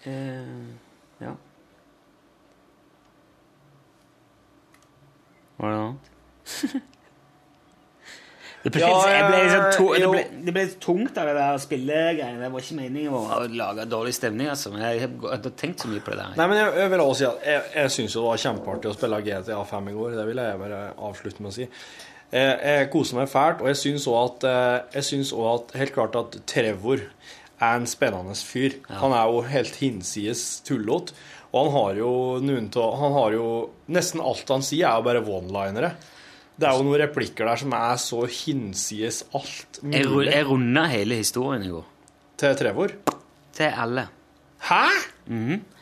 Eh, 0.07 0.69
ja. 1.21 1.33
Var 5.61 5.67
det 5.67 5.75
noe 5.77 5.91
annet? 5.91 6.87
Det 8.61 8.69
ble, 8.75 8.81
Ja, 8.85 8.97
ble 9.25 9.37
liksom 9.41 9.63
to, 9.73 9.85
det, 9.97 10.07
ble, 10.11 10.19
det 10.45 10.53
ble 10.53 10.63
tungt 10.83 11.15
av 11.17 11.25
det 11.31 11.33
der 11.33 11.55
spillegreiene. 11.63 12.43
Det 12.43 12.49
var 12.53 12.61
ikke 12.61 12.75
meningen 12.77 13.15
å 13.17 13.39
lage 13.57 13.87
dårlig 13.89 14.13
stemning. 14.13 14.51
Altså. 14.53 14.69
Men 14.73 14.83
jeg, 14.85 14.99
hadde 15.01 15.31
jeg 15.31 15.41
har 15.47 15.55
tenkt 15.57 15.81
så 15.81 15.89
mye 15.89 16.03
på 16.05 16.13
det 16.13 16.19
der. 16.19 16.35
Nei, 16.37 16.45
men 16.51 16.59
jeg, 16.59 16.75
jeg 16.77 16.91
vil 16.93 17.01
også 17.01 17.17
si 17.17 17.25
at 17.31 17.47
jeg, 17.49 17.63
jeg 17.79 17.93
syns 17.95 18.17
det 18.19 18.25
var 18.27 18.43
kjempeartig 18.43 18.91
å 18.91 18.93
spille 18.99 19.21
GTA 19.25 19.57
5 19.71 19.89
i 19.89 19.95
går. 19.97 20.13
Det 20.19 20.27
vil 20.29 20.43
jeg 20.43 20.61
bare 20.61 20.81
avslutte 21.09 21.41
med 21.41 21.49
å 21.49 21.55
si. 21.57 21.67
Jeg, 22.31 22.59
jeg 22.63 22.89
koser 22.93 23.17
meg 23.19 23.27
fælt, 23.31 23.61
og 23.63 23.67
jeg 23.67 23.79
syns 23.81 24.07
òg 24.07 24.21
at, 24.23 24.45
eh, 24.47 25.51
at 25.51 25.75
helt 25.81 25.93
klart 25.95 26.15
at 26.15 26.37
Trevor 26.47 27.03
er 27.61 27.75
en 27.77 27.89
spennende 27.89 28.35
fyr. 28.39 28.77
Han 29.01 29.13
er 29.13 29.27
jo 29.29 29.43
helt 29.51 29.75
hinsides 29.81 30.61
tullete. 30.65 31.13
Og 31.51 31.67
han 31.67 31.73
har 31.75 31.97
jo 31.99 32.11
noen 32.39 32.69
Han 32.71 33.11
har 33.17 33.33
jo 33.35 33.47
Nesten 33.91 34.21
alt 34.23 34.47
han 34.47 34.63
sier, 34.63 34.87
er 34.87 35.01
jo 35.01 35.03
bare 35.03 35.19
one-linere. 35.19 35.91
Det 36.55 36.67
er 36.69 36.77
jo 36.77 36.85
noen 36.85 37.01
replikker 37.01 37.47
der 37.49 37.59
som 37.59 37.73
er 37.75 37.97
så 37.99 38.21
hinsides 38.29 39.23
alt 39.35 39.81
Jeg, 39.81 40.05
mulig 40.07 40.31
jeg 40.31 40.47
runda 40.47 40.85
hele 40.91 41.17
historien 41.19 41.63
i 41.65 41.71
går. 41.73 41.85
til 42.37 42.55
Trevor. 42.55 42.95
Til 43.53 43.77
alle. 43.83 44.07
Hæ? 44.69 44.85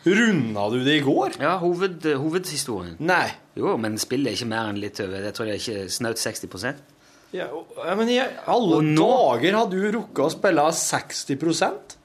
Runda 0.06 0.70
du 0.72 0.78
det 0.86 0.93
i 1.00 1.04
går? 1.04 1.36
Ja, 1.41 1.58
hoved, 1.60 2.06
hovedhistorien. 2.22 2.95
Nei. 3.04 3.28
Jo, 3.60 3.74
men 3.82 3.97
spillet 4.00 4.32
er 4.32 4.38
ikke 4.38 4.47
mer 4.54 4.70
enn 4.72 4.80
litt 4.80 5.00
over 5.04 5.26
Jeg 5.28 5.36
tror 5.36 5.50
det 5.50 5.56
er 5.58 5.64
ikke 5.64 5.89
snaut 5.91 6.22
60 6.22 6.47
Ja, 7.36 7.47
ja, 7.86 7.95
men 8.00 8.10
i 8.10 8.20
alle 8.20 8.80
nå- 8.82 9.08
dager 9.10 9.58
har 9.60 9.68
du 9.70 9.78
rukket 9.91 10.24
å 10.24 10.30
spille 10.34 10.64
60% 10.72 11.97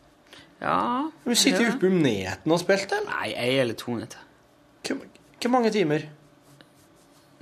Ja. 0.61 1.11
Du 1.25 1.35
sitter 1.35 1.63
ja. 1.63 1.69
jo 1.71 1.77
oppe 1.77 1.87
om 1.93 2.01
neten 2.03 2.53
og 2.53 2.61
spilt, 2.61 2.91
eller? 2.93 3.11
Nei, 3.11 3.31
ei 3.37 3.59
eller 3.61 3.75
to 3.79 3.95
netter. 3.95 4.19
Hvor 4.85 5.51
mange 5.53 5.71
timer? 5.73 6.07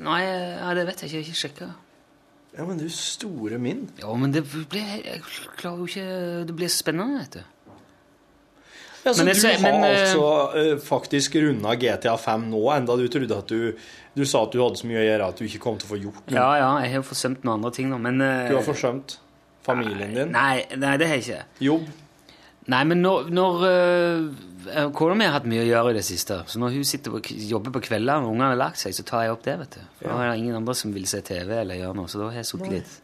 Nei, 0.03 0.21
ja, 0.27 0.73
det 0.75 0.87
vet 0.89 1.03
jeg 1.03 1.09
ikke. 1.11 1.17
Jeg 1.17 1.25
har 1.25 1.31
ikke 1.31 1.41
sjekka. 1.43 1.69
Ja, 2.59 2.65
men 2.69 2.79
du 2.81 2.89
store 2.93 3.59
min. 3.63 3.87
Ja, 4.03 4.13
men 4.19 4.33
det 4.35 4.43
blir 4.51 4.83
Jeg 5.05 5.23
klarer 5.57 5.79
jo 5.79 5.87
ikke 5.87 6.47
Det 6.49 6.57
blir 6.57 6.69
spennende, 6.69 7.23
vet 7.23 7.39
du. 7.39 7.43
Ja, 9.03 9.13
Men 9.19 9.27
du 9.27 9.33
har 9.35 9.59
men, 9.63 9.85
eh, 9.85 10.01
altså 10.05 10.27
eh, 10.61 10.77
faktisk 10.79 11.35
runda 11.43 11.75
GTA 11.75 12.15
5 12.21 12.45
nå, 12.53 12.61
enda 12.77 12.95
du 12.97 13.09
trodde 13.11 13.39
at 13.39 13.51
du 13.51 13.75
Du 14.15 14.23
sa 14.29 14.45
at 14.45 14.53
du 14.53 14.61
hadde 14.63 14.79
så 14.79 14.87
mye 14.87 15.01
å 15.01 15.07
gjøre 15.07 15.27
at 15.33 15.41
du 15.41 15.47
ikke 15.49 15.63
kom 15.65 15.79
til 15.81 15.89
å 15.89 15.93
få 15.95 15.99
gjort 15.99 16.23
noe. 16.27 16.37
Ja, 16.37 16.49
ja, 16.61 16.71
jeg 16.85 16.93
har 16.99 17.05
forsømt 17.09 17.47
noen 17.47 17.57
andre 17.57 17.73
ting 17.75 17.89
nå, 17.91 17.99
men 17.99 18.21
eh, 18.21 18.51
Du 18.53 18.59
har 18.59 18.67
forsømt 18.67 19.17
familien 19.67 20.15
din. 20.15 20.33
Nei, 20.35 20.65
nei, 20.77 20.97
det 21.01 21.09
har 21.09 21.19
jeg 21.19 21.25
ikke. 21.27 21.45
Jobb. 21.65 21.87
Nei, 22.73 22.83
men 22.87 23.01
når, 23.03 23.31
når 23.35 23.63
uh, 23.67 24.91
Kona 24.95 25.17
mi 25.19 25.27
har 25.27 25.35
hatt 25.35 25.47
mye 25.51 25.65
å 25.65 25.67
gjøre 25.67 25.95
i 25.95 25.97
det 25.97 26.05
siste. 26.07 26.37
Så 26.47 26.61
når 26.63 26.77
hun 26.77 26.85
sitter 26.87 27.17
og 27.19 27.27
jobber 27.27 27.75
på 27.75 27.83
kveldene 27.89 28.23
og 28.23 28.37
ungene 28.37 28.53
har 28.53 28.61
lagt 28.61 28.79
seg, 28.83 28.95
så 28.95 29.07
tar 29.07 29.25
jeg 29.27 29.35
opp 29.35 29.43
det. 29.47 29.57
vet 29.65 29.79
du. 29.79 29.87
For 29.99 30.11
Da 30.13 30.19
er 30.21 30.31
det 30.31 30.43
ingen 30.45 30.59
andre 30.61 30.77
som 30.79 30.93
vil 30.95 31.09
se 31.11 31.23
TV 31.27 31.57
eller 31.59 31.81
gjøre 31.81 31.99
noe, 31.99 32.11
så 32.11 32.21
da 32.23 32.29
har 32.31 32.39
jeg 32.39 32.51
sittet 32.53 32.77
litt. 32.77 33.01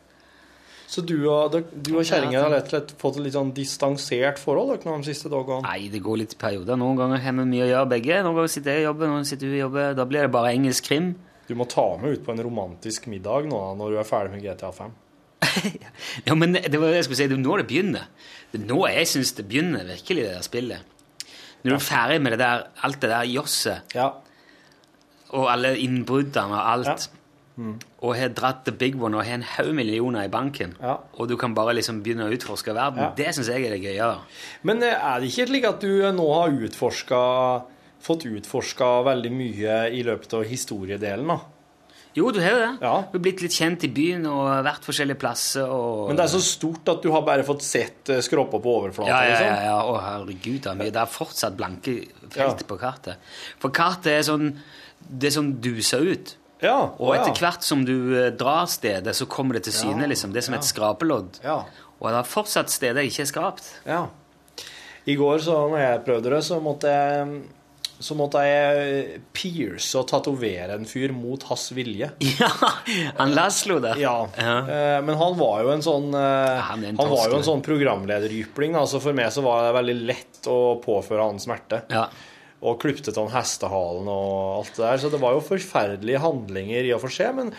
Så 0.88 1.02
du 1.04 1.14
og, 1.28 1.52
du 1.52 1.90
og 1.98 2.04
kjerringa 2.08 2.40
har 2.46 2.52
lett 2.54 2.70
lett 2.72 2.92
fått 2.96 3.18
et 3.18 3.26
litt 3.26 3.34
sånn 3.36 3.50
distansert 3.52 4.38
forhold 4.40 4.70
dere, 4.72 4.94
de 5.02 5.04
siste 5.10 5.28
dagene? 5.28 5.60
Nei, 5.66 5.90
det 5.92 6.00
går 6.00 6.22
litt 6.22 6.32
i 6.32 6.38
perioder. 6.40 6.78
Noen 6.80 6.96
ganger 6.96 7.20
har 7.20 7.34
vi 7.36 7.44
mye 7.50 7.66
å 7.66 7.68
gjøre 7.68 7.90
begge. 7.92 8.20
Noen 8.24 8.38
ganger 8.38 8.52
sitter 8.54 8.72
jeg 8.78 8.86
og 8.86 8.88
jobber, 8.94 9.10
noen 9.12 9.26
sitter 9.28 9.50
hun 9.50 9.56
og 9.58 9.60
jobber. 9.66 9.90
Da 9.98 10.06
blir 10.08 10.24
det 10.24 10.30
bare 10.32 10.52
engelsk 10.56 10.88
krim. 10.88 11.10
Du 11.48 11.52
må 11.60 11.66
ta 11.68 11.84
med 12.00 12.16
ut 12.16 12.24
på 12.24 12.32
en 12.32 12.40
romantisk 12.44 13.06
middag 13.12 13.50
nå 13.50 13.60
da, 13.60 13.74
når 13.76 13.92
du 13.92 13.98
er 14.00 14.08
ferdig 14.08 14.32
med 14.38 14.46
GTA 14.48 14.72
5. 14.78 14.96
Ja, 16.28 16.34
men 16.34 16.56
det 16.56 16.72
var 16.80 16.88
det 16.88 17.02
jeg 17.02 17.06
skulle 17.10 17.20
si. 17.20 17.28
Det 17.30 17.36
er 17.36 17.42
nå 17.44 17.58
det 17.60 17.68
begynner. 17.68 18.08
Det 18.52 18.62
er 18.62 18.64
nå 18.72 18.80
jeg 18.88 19.10
syns 19.12 19.34
det 19.36 19.44
begynner, 19.48 19.84
virkelig, 19.92 20.24
det 20.24 20.32
der 20.38 20.46
spillet. 20.48 20.96
Når 21.62 21.68
du 21.74 21.76
er 21.76 21.84
ferdig 21.84 22.18
med 22.24 22.32
det 22.36 22.40
der, 22.46 22.64
alt 22.86 23.00
det 23.02 23.12
der 23.12 23.28
josset, 23.28 23.94
Ja. 23.96 24.08
og 25.36 25.48
alle 25.52 25.74
innbruddene 25.84 26.54
og 26.56 26.68
alt, 26.72 26.88
Ja. 27.10 27.17
Og 27.58 28.12
har 28.16 28.28
dratt 28.28 28.64
the 28.64 28.72
big 28.72 28.94
one 29.02 29.16
og 29.18 29.24
har 29.26 29.34
en 29.34 29.42
haug 29.42 29.72
millioner 29.74 30.24
i 30.24 30.28
banken, 30.28 30.76
Ja. 30.80 30.98
og 31.18 31.28
du 31.28 31.36
kan 31.36 31.54
bare 31.54 31.74
liksom 31.74 32.02
begynne 32.04 32.28
å 32.28 32.32
utforske 32.32 32.72
verden, 32.74 32.98
Ja. 33.02 33.12
det 33.16 33.34
syns 33.34 33.48
jeg 33.48 33.64
er 33.66 33.70
det 33.70 33.82
gøyere. 33.82 34.18
Men 34.62 34.82
eh, 34.82 34.94
er 34.94 35.20
det 35.20 35.28
ikke 35.32 35.46
slik 35.48 35.64
at 35.64 35.80
du 35.80 36.04
eh, 36.04 36.12
nå 36.12 36.26
har 36.34 36.50
utforska 36.50 37.22
fått 38.00 38.26
utforska 38.30 39.02
veldig 39.04 39.32
mye 39.32 39.90
i 39.92 40.02
løpet 40.06 40.34
av 40.38 40.44
historiedelen, 40.46 41.26
da? 41.26 41.40
Jo, 42.14 42.30
du 42.32 42.40
har 42.40 42.50
jo 42.50 42.58
det. 42.58 42.78
Ja. 42.82 42.92
Du 43.12 43.18
har 43.18 43.22
blitt 43.22 43.42
litt 43.42 43.52
kjent 43.52 43.84
i 43.84 43.88
byen 43.94 44.24
og 44.26 44.64
vært 44.64 44.82
forskjellige 44.86 45.18
plasser. 45.20 45.68
Og... 45.70 46.08
Men 46.08 46.16
det 46.16 46.24
er 46.24 46.32
så 46.32 46.40
stort 46.42 46.88
at 46.88 47.02
du 47.04 47.10
har 47.12 47.22
bare 47.22 47.44
fått 47.46 47.62
sett 47.62 48.08
eh, 48.10 48.22
skroppa 48.24 48.58
på 48.62 48.72
overflata, 48.78 49.10
Ja, 49.10 49.20
ja, 49.22 49.28
ja. 49.28 49.38
liksom? 49.38 49.64
ja. 49.66 49.78
Å, 49.82 50.00
herregud, 50.06 50.66
er. 50.66 50.90
Det 50.90 51.02
er 51.02 51.06
fortsatt 51.12 51.56
blanke 51.58 51.94
felt 52.30 52.62
Ja. 52.62 52.66
på 52.70 52.78
kartet. 52.80 53.16
For 53.58 53.70
kartet 53.70 54.12
er 54.14 54.22
sånn 54.26 54.56
Det 54.98 55.30
sånn 55.30 55.60
duser 55.62 56.00
ut. 56.10 56.34
Ja, 56.64 56.78
Og 56.98 57.12
etter 57.14 57.36
hvert 57.38 57.66
som 57.66 57.84
du 57.86 57.94
eh, 58.18 58.30
drar 58.34 58.66
stedet, 58.70 59.14
så 59.16 59.28
kommer 59.30 59.58
det 59.58 59.66
til 59.68 59.76
syne. 59.76 60.02
Ja, 60.06 60.10
liksom. 60.10 60.32
Det 60.34 60.42
er 60.42 60.48
som 60.48 60.56
ja. 60.56 60.62
et 60.62 60.70
skrapelodd. 60.70 61.38
Ja. 61.44 61.60
Og 61.98 62.10
det 62.10 62.18
er 62.18 62.30
fortsatt 62.30 62.72
steder 62.72 63.06
ikke 63.06 63.26
er 63.26 63.30
skrapt. 63.34 63.70
ja. 63.88 64.06
I 65.08 65.14
går, 65.16 65.38
så 65.40 65.54
når 65.70 65.80
jeg 65.80 66.00
prøvde 66.04 66.30
det, 66.34 66.42
så 66.44 66.58
måtte 66.60 66.90
jeg 66.92 67.28
så 67.98 68.14
måtte 68.14 68.42
jeg 68.46 69.20
pierce 69.34 69.96
og 69.98 70.06
tatovere 70.10 70.76
en 70.76 70.86
fyr 70.86 71.10
mot 71.14 71.42
hans 71.50 71.64
vilje. 71.74 72.10
Ja, 72.38 72.50
han 73.16 73.32
Laslo 73.34 73.80
det. 73.82 73.96
Ja. 74.02 74.28
Eh, 74.38 74.98
Men 75.02 75.18
han 75.18 75.38
var 75.38 75.64
jo 75.64 75.72
en 75.72 75.82
sånn 75.82 76.12
eh, 76.14 76.60
han 76.68 76.84
var 77.00 77.32
jo 77.32 77.40
en 77.40 77.46
sånn 77.46 77.64
programlederjypling, 77.66 78.76
da, 78.78 78.84
så 78.86 79.00
for 79.02 79.16
meg 79.18 79.32
så 79.34 79.42
var 79.46 79.66
det 79.66 79.76
veldig 79.80 79.96
lett 80.12 80.50
å 80.50 80.78
påføre 80.84 81.26
han 81.26 81.42
smerte. 81.42 81.82
Ja. 81.90 82.06
Og 82.58 82.80
klipte 82.82 83.14
av 83.14 83.30
hestehalen 83.30 84.08
og 84.10 84.58
alt 84.58 84.74
det 84.74 84.82
der. 84.82 85.00
Så 85.04 85.12
det 85.12 85.22
var 85.22 85.36
jo 85.36 85.44
forferdelige 85.46 86.22
handlinger 86.24 86.88
i 86.88 86.94
og 86.96 87.04
for 87.04 87.14
seg, 87.14 87.36
men 87.38 87.52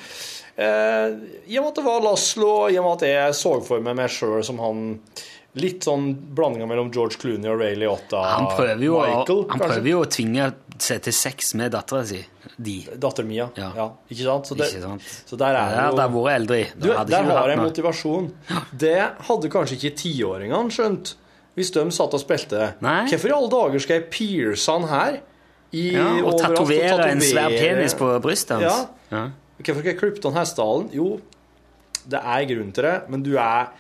eh, 0.60 1.18
i 1.48 1.60
og 1.60 1.64
med 1.64 1.72
at 1.72 1.80
det 1.80 1.86
var 1.88 2.04
Laslo, 2.04 2.54
i 2.68 2.80
og 2.82 2.88
med 2.88 2.98
at 2.98 3.06
jeg 3.08 3.38
så 3.40 3.54
for 3.64 3.86
meg 3.86 3.96
meg 4.00 4.12
sjøl 4.12 4.44
som 4.46 4.60
han 4.64 4.88
Litt 5.58 5.82
sånn 5.82 6.12
blandinga 6.38 6.68
mellom 6.70 6.92
George 6.94 7.18
Clooney 7.18 7.50
og 7.50 7.58
Ray 7.58 7.74
Liotta. 7.80 8.20
Han 8.36 8.52
prøver 8.54 8.84
jo, 8.86 9.00
Michael, 9.02 9.40
å, 9.42 9.48
han 9.50 9.62
prøver 9.64 9.90
jo 9.90 10.02
å 10.04 10.10
tvinge 10.14 10.46
seg 10.78 11.02
til 11.08 11.16
sex 11.16 11.56
med 11.58 11.74
dattera 11.74 12.04
si. 12.06 12.20
De. 12.62 12.76
Datteren 12.94 13.28
min, 13.32 13.40
ja. 13.40 13.48
Ja. 13.58 13.88
Ikke 14.12 14.28
sant? 14.28 14.46
Så, 14.46 14.58
det, 14.60 14.68
Ikke 14.70 14.84
sant? 14.84 15.08
så 15.26 15.40
der 15.42 15.58
er 15.58 15.74
det 15.74 15.88
jo 16.92 17.00
der 17.10 17.32
har 17.32 17.50
jeg 17.50 17.62
motivasjon. 17.64 18.30
Det 18.86 18.96
hadde 19.30 19.52
kanskje 19.58 19.80
ikke 19.80 19.94
tiåringene 20.04 20.76
skjønt, 20.76 21.16
hvis 21.60 21.74
de 21.76 21.84
satt 21.94 22.16
og 22.16 22.24
spilte. 22.24 22.72
Nei. 22.84 23.04
Hvorfor 23.12 23.32
i 23.32 23.36
alle 23.36 23.52
dager 23.52 23.84
skal 23.84 24.00
jeg 24.00 24.08
pierce 24.14 24.72
han 24.72 24.88
her? 24.90 25.20
I, 25.70 25.84
Ja, 25.94 26.08
og 26.26 26.40
tatovere 26.40 27.12
en 27.12 27.22
svær 27.22 27.54
penis 27.54 27.94
på 27.98 28.08
brystet 28.24 28.58
hans. 28.58 28.66
Ja. 28.66 29.14
Ja. 29.14 29.28
Hvorfor 29.60 29.84
skal 29.84 29.92
jeg 29.92 30.00
klippe 30.00 30.26
av 30.32 30.40
hestehalen? 30.40 30.90
Jo, 30.96 31.12
det 32.10 32.20
er 32.24 32.46
grunn 32.50 32.72
til 32.74 32.88
det, 32.88 32.98
men 33.12 33.26
du 33.26 33.36
er 33.38 33.72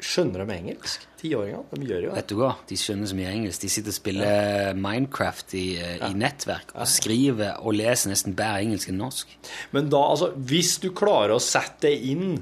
Skjønner 0.00 0.46
de 0.48 0.54
engelsk? 0.54 1.02
Tiåringene? 1.20 1.76
De 1.76 1.84
gjør 1.84 2.04
jo 2.06 2.08
det. 2.08 2.16
Vet 2.16 2.30
du 2.30 2.38
hva? 2.38 2.54
De 2.70 2.76
skjønner 2.80 3.10
så 3.10 3.16
mye 3.18 3.32
engelsk. 3.34 3.60
De 3.60 3.68
sitter 3.68 3.92
og 3.92 3.96
spiller 3.98 4.78
Minecraft 4.80 5.52
i, 5.60 5.64
ja. 5.76 6.08
i 6.08 6.16
nettverk 6.16 6.72
og 6.72 6.88
skriver 6.88 7.58
og 7.60 7.76
leser 7.76 8.08
nesten 8.08 8.32
bedre 8.38 8.62
engelsk 8.64 8.88
enn 8.88 8.96
norsk. 9.02 9.34
Men 9.76 9.90
da, 9.92 10.00
altså, 10.14 10.30
hvis 10.48 10.78
du 10.80 10.88
klarer 10.96 11.36
å 11.36 11.42
sette 11.44 11.90
deg 11.90 12.06
inn 12.14 12.32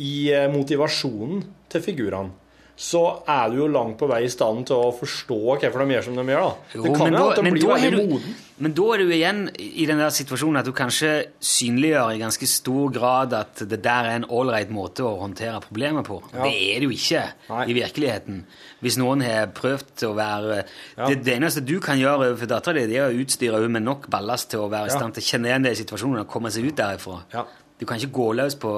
i 0.00 0.14
eh, 0.32 0.48
motivasjonen 0.52 1.44
til 1.74 1.84
figurene, 1.84 2.32
så 2.76 3.22
er 3.30 3.50
du 3.52 3.56
jo 3.60 3.66
langt 3.70 3.96
på 4.00 4.08
vei 4.10 4.24
i 4.24 4.28
stand 4.32 4.64
til 4.66 4.74
å 4.76 4.88
forstå 4.98 5.36
hvorfor 5.60 5.84
de 5.86 5.94
gjør 5.94 6.04
som 6.08 6.16
de 6.18 6.24
gjør. 6.32 6.40
da. 6.42 6.54
Jo, 6.74 6.82
det 6.82 6.94
kan 6.98 7.12
jo 7.14 7.28
at 7.30 7.36
de 7.36 7.50
blir 7.54 7.68
veldig 7.70 7.90
du- 7.92 8.08
moden. 8.14 8.34
Men 8.58 8.72
da 8.74 8.82
er 8.94 8.98
du 8.98 9.08
igjen 9.10 9.38
i 9.58 9.84
den 9.86 9.98
der 9.98 10.10
situasjonen 10.14 10.58
at 10.58 10.64
du 10.64 10.72
kanskje 10.72 11.26
synliggjør 11.40 12.14
i 12.14 12.18
ganske 12.18 12.46
stor 12.46 12.90
grad 12.94 13.32
at 13.34 13.62
det 13.68 13.80
der 13.82 14.04
er 14.10 14.16
en 14.16 14.24
ålreit 14.30 14.70
måte 14.70 15.02
å 15.06 15.18
håndtere 15.20 15.60
problemet 15.62 16.04
på. 16.06 16.20
Det 16.32 16.50
er 16.50 16.80
det 16.80 16.88
jo 16.88 16.90
ikke 16.90 17.22
Nei. 17.50 17.64
i 17.70 17.74
virkeligheten. 17.74 18.44
Hvis 18.82 18.98
noen 18.98 19.22
har 19.22 19.46
prøvd 19.54 20.06
å 20.06 20.14
være 20.14 20.64
det, 21.08 21.24
det 21.24 21.34
eneste 21.36 21.64
du 21.64 21.78
kan 21.80 21.98
gjøre 21.98 22.30
overfor 22.34 22.46
dattera 22.46 22.86
di, 22.86 22.96
er 22.96 23.10
å 23.10 23.18
utstyre 23.24 23.54
henne 23.58 23.70
med 23.70 23.82
nok 23.86 24.08
ballast 24.10 24.50
til 24.50 24.60
å 24.60 24.68
være 24.70 24.86
i 24.86 24.90
Ja. 24.92 24.98
stand 24.98 25.14
til 25.14 25.22
å 25.22 25.30
kjenne 25.30 25.46
igjen 25.50 25.62
det 25.62 25.72
i 25.78 25.82
situasjonen 25.84 26.20
og 26.20 26.28
komme 26.28 26.50
seg 26.50 26.64
ut 26.66 26.76
derifra. 26.76 27.22
Ja. 27.32 27.44
Du 27.78 27.86
kan 27.86 27.98
ikke 27.98 28.12
gå 28.12 28.34
løs 28.34 28.54
på 28.54 28.70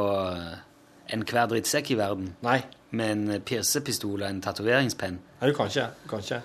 enhver 1.14 1.50
drittsekk 1.50 1.92
i 1.94 1.98
verden 1.98 2.32
Nei. 2.46 2.60
med 2.96 3.12
en 3.14 3.42
pirsepistol 3.46 4.22
og 4.22 4.28
en 4.28 4.42
tatoveringspenn. 4.44 5.18
Nei, 5.40 5.50
du 5.50 5.56
kan 5.56 5.70
ikke. 5.70 5.88
Du 6.02 6.08
kan 6.10 6.24
ikke. 6.24 6.40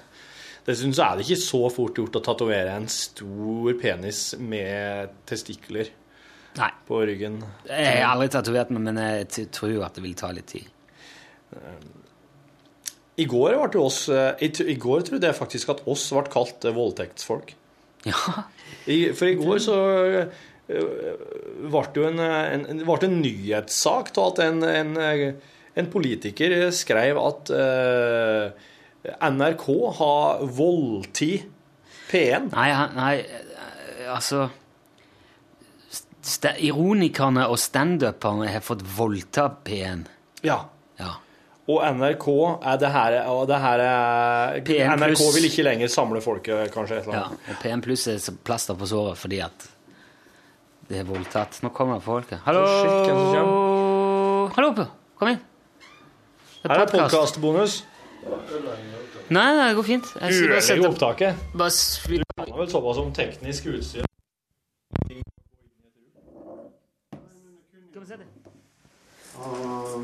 Dessuten 0.67 0.93
så 0.93 1.07
er 1.07 1.17
det 1.17 1.25
ikke 1.25 1.41
så 1.41 1.61
fort 1.73 1.97
gjort 1.97 2.19
å 2.19 2.23
tatovere 2.25 2.75
en 2.77 2.85
stor 2.91 3.71
penis 3.81 4.35
med 4.37 5.15
testikler 5.29 5.89
Nei. 6.59 6.69
på 6.87 6.99
ryggen. 7.07 7.39
Jeg 7.65 8.03
har 8.03 8.11
aldri 8.11 8.29
tatovert 8.35 8.73
meg, 8.75 8.85
men 8.89 9.01
jeg 9.01 9.49
tror 9.55 9.87
at 9.87 9.97
det 9.97 10.05
vil 10.05 10.17
ta 10.19 10.29
litt 10.35 10.51
tid. 10.51 10.69
I 13.19 13.25
går 13.29 13.57
ble 13.57 13.71
det 13.73 13.81
oss 13.81 14.05
eh, 14.07 14.45
I, 14.45 14.47
i 14.71 14.77
går 14.79 15.01
trodde 15.07 15.27
jeg 15.27 15.35
faktisk 15.35 15.73
at 15.73 15.81
oss 15.91 16.05
ble 16.13 16.23
kalt 16.31 16.63
eh, 16.67 16.75
voldtektsfolk. 16.75 17.51
Ja, 18.07 18.45
I, 18.89 19.11
for 19.17 19.27
i 19.29 19.35
går 19.37 19.59
så 19.61 19.75
ble 20.71 21.85
det 21.93 22.01
jo 22.01 22.07
en, 22.09 22.19
en, 22.19 22.67
en, 22.73 22.83
en 22.87 23.17
nyhetssak 23.21 24.11
til 24.15 24.27
at 24.27 24.43
en, 24.45 24.63
en, 24.63 25.39
en 25.75 25.89
politiker 25.91 26.55
skrev 26.75 27.19
at 27.21 27.51
eh, 27.55 28.69
NRK 29.31 29.65
har 29.99 30.45
voldtatt 30.45 31.49
P1. 32.11 32.51
Nei, 32.51 32.69
nei 32.97 33.13
eh, 33.23 34.09
altså 34.11 34.49
Ironikerne 36.61 37.47
og 37.49 37.57
standuperne 37.57 38.51
har 38.51 38.61
fått 38.61 38.83
voldta 38.97 39.47
P1. 39.65 40.03
Ja. 40.45 40.59
Ja. 40.99 41.15
Og 41.71 41.81
NRK 41.97 42.27
er 42.67 42.77
det 42.81 42.91
her, 42.93 43.17
og 43.31 43.47
det 43.49 43.57
her 43.63 43.83
er, 43.85 44.59
NRK 44.99 45.23
vil 45.37 45.47
ikke 45.47 45.65
lenger 45.65 45.91
samle 45.93 46.21
folket, 46.21 46.69
kanskje? 46.73 46.99
et 46.99 47.07
eller 47.07 47.17
ja. 47.17 47.25
Og 47.31 47.63
P1 47.63 47.85
pluss 47.85 48.07
er 48.11 48.21
plaster 48.45 48.77
på 48.77 48.89
såret 48.91 49.17
fordi 49.21 49.41
at 49.45 49.70
det 50.91 50.99
er 50.99 51.07
voldtatt. 51.07 51.59
Nå 51.63 51.69
kommer 51.75 52.01
folket. 52.03 52.41
Hallo! 52.45 52.65
Hallo, 54.55 54.67
Oppe. 54.73 54.85
Kom 55.19 55.31
inn. 55.31 55.39
Det 56.61 56.69
Her 56.71 56.83
er 56.83 56.85
podcast. 56.91 57.15
podkastbonus. 57.15 57.77
Nei, 59.31 59.45
nei, 59.55 59.67
det 59.71 59.75
går 59.79 59.87
fint. 59.87 60.11
Jeg 60.19 60.35
skal 60.35 60.51
bare 60.51 60.61
sette 60.67 60.89
opptaket. 60.91 61.35
bare 61.57 61.71
flyt- 62.05 62.23
har 62.37 62.57
vel 62.57 62.69
såpass 62.69 62.97
om 63.01 63.13
teknisk 63.15 63.65
utstyr. 63.71 64.05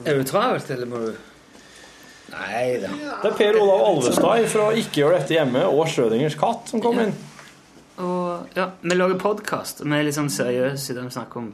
Er 0.05 0.17
du 0.17 0.23
travelt, 0.27 0.69
eller 0.71 0.87
må 0.89 1.01
du 1.07 1.15
Nei 2.27 2.77
da. 2.83 2.89
Det 3.23 3.29
er 3.31 3.35
Per 3.39 3.57
Olav 3.61 3.83
Alvestad 3.87 4.47
fra 4.51 4.65
Ikke 4.75 4.99
gjør 5.01 5.13
dette 5.15 5.37
hjemme 5.37 5.61
og 5.69 5.87
Schrødingers 5.87 6.35
katt 6.39 6.67
som 6.71 6.81
kom 6.83 6.99
inn. 6.99 7.13
Og, 7.97 8.51
ja, 8.53 8.67
vi 8.81 8.95
lager 8.95 9.17
podkast, 9.21 9.81
vi 9.81 9.95
er 9.97 10.05
litt 10.05 10.17
sånn 10.17 10.29
seriøse 10.29 10.91
i 10.91 10.95
det 10.97 11.05
vi 11.07 11.15
snakker 11.15 11.41
om 11.41 11.47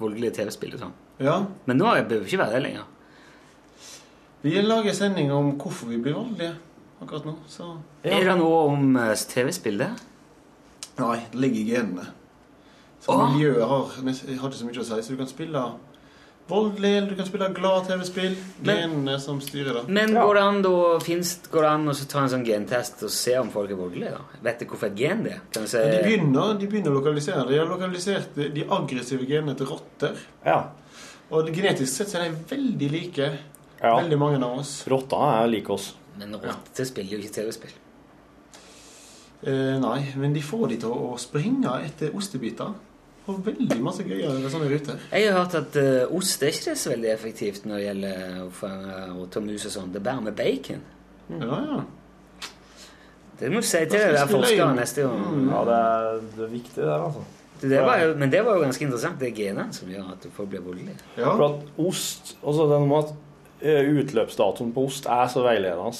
voldelige 0.00 0.40
TV-spill 0.40 0.74
og 0.74 0.82
sånn. 0.82 0.96
Ja. 1.22 1.36
Men 1.68 1.78
nå 1.78 1.92
behøver 1.92 2.24
vi 2.24 2.32
ikke 2.32 2.42
være 2.42 2.56
det 2.56 2.62
lenger. 2.64 2.88
Vi 4.44 4.54
lager 4.66 4.96
sending 4.96 5.30
om 5.32 5.52
hvorfor 5.60 5.92
vi 5.92 6.00
blir 6.02 6.16
voldelige 6.18 6.56
akkurat 7.00 7.28
nå. 7.28 7.36
Så 7.48 7.68
Er 8.02 8.26
det 8.26 8.34
noe 8.40 8.58
om 8.72 8.98
eh, 9.00 9.14
TV-spill 9.14 9.78
det? 9.80 9.92
Nei, 10.98 11.18
det 11.30 11.40
ligger 11.40 11.60
i 11.60 11.70
genene. 11.70 12.08
Så 13.04 13.14
miljøet 13.20 13.64
har, 13.68 13.88
har 13.94 14.50
ikke 14.50 14.58
så 14.58 14.66
mye 14.66 14.82
å 14.82 14.86
si. 14.88 15.00
Så 15.04 15.14
du 15.14 15.20
kan 15.20 15.30
spille 15.30 15.62
voldelig, 16.48 17.08
du 17.08 17.14
kan 17.16 17.26
spille 17.26 17.48
glad 17.56 17.86
TV-spill. 17.88 18.34
Genene 18.66 19.16
som 19.22 19.40
styrer 19.40 19.78
det. 19.78 19.82
Men 19.88 20.12
går 20.14 20.34
det 20.38 20.42
an 20.44 20.60
da, 20.64 20.72
finnes, 21.04 21.32
går 21.50 21.62
det 21.66 21.70
an 21.70 21.88
å 21.88 21.94
ta 22.12 22.22
en 22.24 22.32
sånn 22.34 22.44
gentest 22.46 23.02
og 23.06 23.12
se 23.14 23.36
om 23.40 23.50
folk 23.54 23.70
er 23.72 23.78
voldelige? 23.80 24.12
da? 24.18 24.40
Vet 24.44 24.60
du 24.60 24.66
hvorfor 24.70 24.90
et 24.90 24.98
gen 25.00 25.24
det 25.26 25.32
er? 25.38 25.42
Kan 25.54 25.64
du 25.66 25.72
si 25.72 25.78
De 25.78 26.02
begynner, 26.04 26.54
de 26.60 26.68
begynner 26.70 26.92
å 26.92 26.98
lokalisere. 27.00 27.46
De 27.48 27.58
har 27.58 27.70
lokalisert 27.70 28.36
de 28.36 28.66
aggressive 28.78 29.26
genene 29.30 29.56
til 29.58 29.70
rotter. 29.72 30.20
Ja. 30.44 30.58
Og 31.32 31.48
genetisk 31.54 31.90
sett 31.96 32.12
så 32.12 32.20
er 32.20 32.28
de 32.30 32.44
veldig 32.56 32.90
like 32.92 33.30
Ja. 33.80 33.96
veldig 34.00 34.18
mange 34.18 34.42
av 34.44 34.58
oss. 34.60 34.84
Rotta 34.88 35.16
er 35.42 35.48
like 35.48 35.72
oss. 35.72 35.94
Men 36.18 36.36
rotter 36.38 36.84
spiller 36.84 37.16
jo 37.16 37.24
ikke 37.24 37.40
TV-spill. 37.40 37.72
Eh, 39.44 39.78
nei, 39.80 39.98
men 40.16 40.32
de 40.32 40.40
får 40.40 40.68
de 40.68 40.76
til 40.80 40.92
å 40.94 41.18
springe 41.20 41.72
etter 41.84 42.14
ostebiter. 42.16 42.70
Og 43.24 43.38
veldig 43.46 43.80
masse 43.80 44.04
gøyere 44.04 44.50
sånne 44.52 44.68
ruter. 44.68 45.04
Jeg 45.10 45.28
har 45.30 45.38
hørt 45.38 45.54
at 45.56 45.76
uh, 45.80 46.16
ost 46.16 46.42
er 46.44 46.52
ikke 46.52 46.74
så 46.76 46.92
veldig 46.92 47.12
effektivt 47.14 47.64
når 47.64 47.78
det 47.78 47.84
gjelder 47.86 48.40
å 48.42 48.48
fange 48.52 48.98
rotter 49.14 49.40
og 49.40 49.46
mus 49.48 49.64
og 49.64 49.72
sånn. 49.78 49.92
Det 49.94 50.02
er 50.02 50.08
bare 50.10 50.24
med 50.26 50.36
bacon. 50.36 50.82
Ja, 51.32 51.60
ja. 51.70 51.78
Det 53.40 53.50
må 53.50 53.62
du 53.64 53.66
si 53.66 53.80
til 53.90 53.98
jeg 53.98 54.28
spille 54.28 54.68
neste 54.76 55.06
gang. 55.08 55.48
Ja, 55.48 55.62
det 55.66 55.78
er, 55.78 56.20
det 56.36 56.44
er 56.44 56.52
viktig, 56.52 56.76
det 56.76 56.84
der, 56.86 57.06
altså. 57.08 57.24
Det 57.64 57.80
var 57.80 58.00
jo, 58.02 58.14
men 58.20 58.32
det 58.32 58.42
var 58.44 58.58
jo 58.58 58.64
ganske 58.66 58.84
interessant. 58.84 59.16
Det 59.20 59.30
er 59.30 59.36
genene 59.38 59.74
som 59.74 59.90
gjør 59.90 60.10
at 60.12 60.26
folk 60.36 60.50
blir 60.52 60.62
voldelige. 60.64 60.98
ja. 61.16 61.30
For 61.30 61.46
at 61.48 61.80
ost 61.80 62.34
altså 62.42 62.66
den 62.74 62.88
med 62.90 63.06
at 63.06 63.14
eh, 63.64 63.88
utløpsdatoen 63.94 64.74
på 64.74 64.84
ost 64.90 65.08
er 65.10 65.30
så 65.32 65.44
veiledende. 65.46 65.94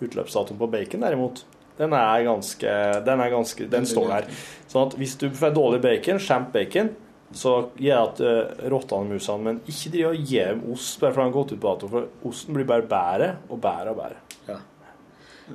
Utløpsdatoen 0.00 0.60
på 0.60 0.68
bacon, 0.70 1.02
derimot, 1.04 1.42
den 1.78 1.94
er 1.96 2.24
ganske 2.26 2.72
Den, 3.06 3.20
er 3.20 3.30
ganske, 3.32 3.68
den 3.72 3.86
står 3.88 4.10
der. 4.14 4.26
Sånn 4.70 4.90
at 4.90 4.96
hvis 5.00 5.16
du 5.20 5.28
får 5.34 5.54
dårlig 5.56 5.80
bacon, 5.84 6.20
skjemt 6.22 6.52
bacon, 6.54 6.92
så 7.32 7.54
gjør 7.78 8.08
at 8.08 8.22
uh, 8.26 8.64
rottene 8.72 9.06
og 9.06 9.12
musene 9.14 9.46
Men 9.46 9.60
ikke 9.70 9.92
driv 9.94 10.08
og 10.08 10.30
gi 10.32 10.40
dem 10.40 10.64
ost 10.74 10.98
bare 10.98 11.14
fordi 11.14 11.22
den 11.22 11.30
har 11.30 11.36
gått 11.36 11.52
ut 11.52 11.60
på 11.60 11.68
dato, 11.68 11.90
for 11.92 12.30
osten 12.30 12.56
blir 12.56 12.66
bare 12.68 12.88
bedre 12.90 13.30
og 13.48 13.60
bedre 13.62 13.94
og 13.94 14.00
bedre. 14.00 14.24
Ja. 14.48 14.58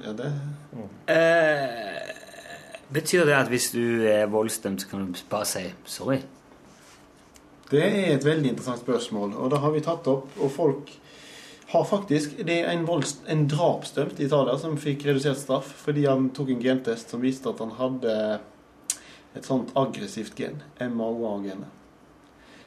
ja 0.06 0.16
det, 0.22 0.32
Eh, 1.12 2.14
betyr 2.92 3.26
det 3.28 3.36
at 3.38 3.52
hvis 3.52 3.70
du 3.72 4.06
er 4.08 4.26
voldsdømt, 4.32 4.82
så 4.82 4.90
kan 4.90 5.06
du 5.06 5.20
bare 5.30 5.48
si 5.50 5.68
sorry? 5.86 6.24
det 7.72 7.82
er 7.82 8.12
et 8.14 8.26
veldig 8.26 8.52
interessant 8.52 8.82
spørsmål, 8.84 9.34
og 9.42 9.50
det 9.52 9.60
har 9.64 9.74
vi 9.74 9.82
tatt 9.86 10.08
opp. 10.12 10.30
Og 10.38 10.52
folk 10.54 10.92
har 11.76 11.86
faktisk 11.88 12.38
Det 12.48 12.58
er 12.62 12.72
en, 12.72 12.86
volds, 12.88 13.18
en 13.32 13.46
drapsdømt 13.52 14.20
i 14.20 14.26
Italia 14.30 14.58
som 14.62 14.78
fikk 14.82 15.06
redusert 15.08 15.40
straff 15.42 15.72
fordi 15.86 16.08
han 16.10 16.30
tok 16.36 16.50
en 16.56 16.64
gentest 16.64 17.14
som 17.14 17.24
viste 17.24 17.52
at 17.52 17.62
han 17.64 17.76
hadde 17.80 18.18
et 19.36 19.48
sånt 19.48 19.74
aggressivt 19.76 20.36
gen. 20.40 20.62
MAOA-genet. 20.80 21.72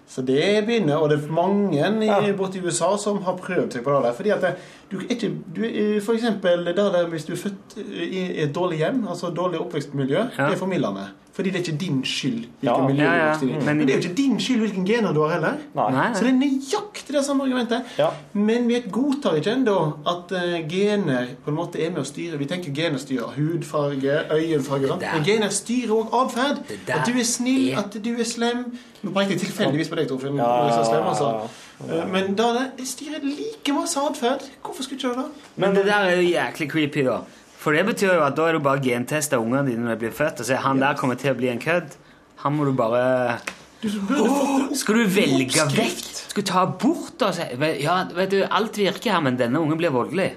Så 0.09 0.23
det 0.25 0.65
begynner, 0.65 1.03
og 1.03 1.11
det 1.11 1.19
er 1.19 1.33
mange 1.33 1.77
i, 1.77 2.07
Ja. 2.07 2.33
borti 2.37 2.63
USA 2.65 2.95
som 2.97 3.23
har 3.25 3.37
prøvd 3.37 3.75
seg 3.75 3.85
på 3.85 3.93
det 3.93 4.03
der. 4.07 4.15
Fordi 4.17 4.31
at 4.33 4.41
det, 4.41 4.55
du, 4.91 4.97
er 4.99 5.09
ikke, 5.15 5.31
du 5.57 5.63
er, 5.65 6.01
For 6.01 6.13
eksempel 6.17 6.65
der 6.77 7.07
hvis 7.13 7.25
du 7.29 7.33
er 7.33 7.37
født 7.37 7.79
i 7.79 8.43
et 8.43 8.53
dårlig 8.55 8.79
hjem, 8.79 9.07
altså 9.09 9.31
dårlig 9.35 9.61
oppvekstmiljø, 9.61 10.19
Ja. 10.39 10.45
det 10.47 10.53
er 10.55 10.57
formildende. 10.59 11.09
Fordi 11.39 11.51
det 11.51 11.61
er 11.61 11.65
ikke 11.73 11.79
din 11.81 11.99
skyld 12.05 12.33
hvilket 12.61 12.63
Ja. 12.63 12.87
miljø 12.87 13.05
Ja, 13.05 13.27
ja. 13.29 13.35
inn 13.43 13.49
i. 13.49 13.53
Men- 13.53 13.77
Men 13.77 13.87
det 13.87 13.95
er 13.95 14.01
jo 14.01 14.09
ikke 14.09 14.17
din 14.17 14.41
skyld 14.41 14.59
hvilken 14.59 14.87
gener 14.87 15.13
du 15.15 15.21
har 15.23 15.31
heller. 15.35 15.55
Nei. 15.75 15.91
Nei, 15.93 16.15
Så 16.15 16.25
det 16.25 16.33
er 16.33 16.39
nøyaktig 16.39 17.13
det 17.15 17.25
samme 17.25 17.43
argumentet. 17.45 17.83
Ja. 17.99 18.09
Men 18.33 18.67
vi 18.69 18.81
godtar 18.91 19.37
ikke 19.39 19.53
ennå 19.55 19.93
at 20.07 20.33
uh, 20.33 20.69
gener 20.69 21.27
på 21.45 21.49
en 21.51 21.55
måte 21.57 21.79
er 21.87 21.91
med 21.91 21.99
å 22.03 22.05
styre. 22.05 22.39
Vi 22.39 22.45
tenker 22.47 22.73
gener 22.75 22.99
styrer 22.99 23.31
hudfarge, 23.37 24.19
øyenfarge. 24.33 24.99
Men 25.15 25.25
gener 25.25 25.49
styrer 25.49 25.95
òg 25.95 26.09
atferd. 26.13 26.59
At 26.89 27.07
du 27.07 27.13
er 27.19 27.25
snill, 27.25 27.79
at 27.79 27.93
du 28.05 28.11
er 28.19 28.25
slem. 28.25 28.65
Nå 29.05 29.11
pekte 29.15 29.31
jeg 29.37 29.41
tilfeldigvis 29.41 29.89
på 29.89 29.95
deg, 29.97 30.09
Torfinn. 30.09 30.37
Ja, 30.37 30.67
ja, 30.67 30.75
ja, 30.75 30.93
ja, 30.93 31.09
altså. 31.09 31.29
Eh, 31.45 31.49
Men 31.87 32.35
da 32.35 32.49
det 32.77 32.87
styrer 32.89 33.23
like 33.23 33.73
masse 33.73 34.01
atferd. 34.01 34.43
Hvorfor 34.65 34.83
skulle 34.83 34.99
ikke 34.99 35.13
det 35.15 35.23
da? 35.23 35.53
Men 35.63 35.77
det 35.77 35.85
der 35.87 36.09
er 36.09 36.17
jo 36.19 36.25
jæklig 36.27 36.71
creepy, 36.73 37.05
da. 37.07 37.21
For 37.59 37.75
det 37.75 37.85
betyr 37.87 38.15
jo 38.15 38.25
at 38.27 38.37
da 38.39 38.49
er 38.49 38.59
du 38.59 38.63
bare 38.63 38.83
gentesta 38.83 39.39
ungene 39.39 39.67
dine 39.67 39.87
når 39.87 39.97
de 39.97 40.03
blir 40.07 40.15
født, 40.15 40.43
og 40.43 40.47
så 40.47 40.55
er 40.57 40.63
han 40.67 40.83
der 40.83 40.99
kommer 40.99 41.19
til 41.19 41.35
å 41.35 41.39
bli 41.39 41.51
en 41.53 41.63
kødd. 41.63 41.97
Han 42.43 42.55
må 42.55 42.67
du 42.69 42.73
bare 42.79 43.39
Du 43.83 43.89
burde 44.07 44.77
Skal 44.79 45.01
du 45.01 45.11
velge 45.11 45.67
vekk? 45.75 46.05
Skal 46.31 46.43
du 46.43 46.51
ta 46.51 46.65
bort 46.67 47.23
og 47.27 47.35
si 47.35 47.47
Ja, 47.83 48.01
vet 48.15 48.31
du, 48.35 48.43
alt 48.47 48.79
virker 48.79 49.17
her, 49.17 49.23
men 49.27 49.39
denne 49.39 49.59
ungen 49.63 49.79
blir 49.79 49.95
voldelig. 49.95 50.33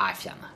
Nei, 0.00 0.12
fjerne. 0.16 0.52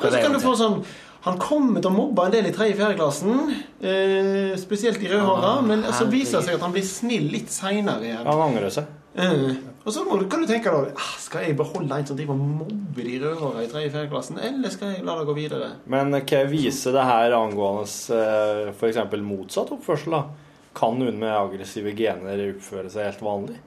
Så 0.00 0.16
kan 0.16 0.32
du 0.32 0.40
få 0.40 0.54
sånn 0.56 0.80
Han 1.26 1.36
kommer 1.40 1.82
til 1.84 1.90
å 1.90 1.92
mobbe 1.92 2.24
en 2.24 2.32
del 2.32 2.48
i 2.48 2.52
3.-4. 2.56 2.94
klassen, 2.96 3.50
eh, 3.84 4.54
spesielt 4.56 5.02
i 5.04 5.10
rødhåra, 5.12 5.58
men 5.60 5.84
så 5.92 6.06
viser 6.08 6.38
det 6.38 6.46
seg 6.46 6.56
at 6.56 6.64
han 6.64 6.72
blir 6.72 6.86
snill 6.88 7.26
litt 7.28 7.52
seinere 7.52 8.06
igjen. 8.08 8.24
Han 8.24 8.40
angrer 8.46 8.72
seg. 8.72 8.86
Eh, 9.14 9.56
og 9.82 9.90
så 9.90 10.04
må 10.06 10.20
du, 10.20 10.28
kan 10.30 10.44
du 10.44 10.46
tenke 10.46 10.70
da 10.70 10.92
ah, 10.94 11.14
Skal 11.18 11.48
jeg 11.48 11.56
beholde 11.58 11.96
en 11.96 12.04
som 12.06 12.14
driver 12.14 12.36
og 12.36 12.44
mobber 12.60 13.08
de 13.08 13.16
rødhåra 13.18 13.64
i 13.64 13.70
3.-4. 13.72 14.04
klassen, 14.12 14.38
eller 14.38 14.70
skal 14.70 14.92
jeg 14.94 15.02
la 15.02 15.16
det 15.18 15.26
gå 15.26 15.34
videre? 15.34 15.70
Men 15.90 16.14
hva 16.14 16.42
viser 16.50 16.94
det 16.94 17.06
her 17.08 17.34
angående 17.34 18.20
eh, 18.20 18.70
f.eks. 18.70 19.00
motsatt 19.26 19.72
oppførsel? 19.74 20.14
da? 20.14 20.22
Kan 20.78 21.00
noen 21.00 21.18
med 21.18 21.34
aggressive 21.34 21.90
gener 21.98 22.44
oppføre 22.52 22.92
seg 22.92 23.08
helt 23.08 23.26
vanlig? 23.26 23.58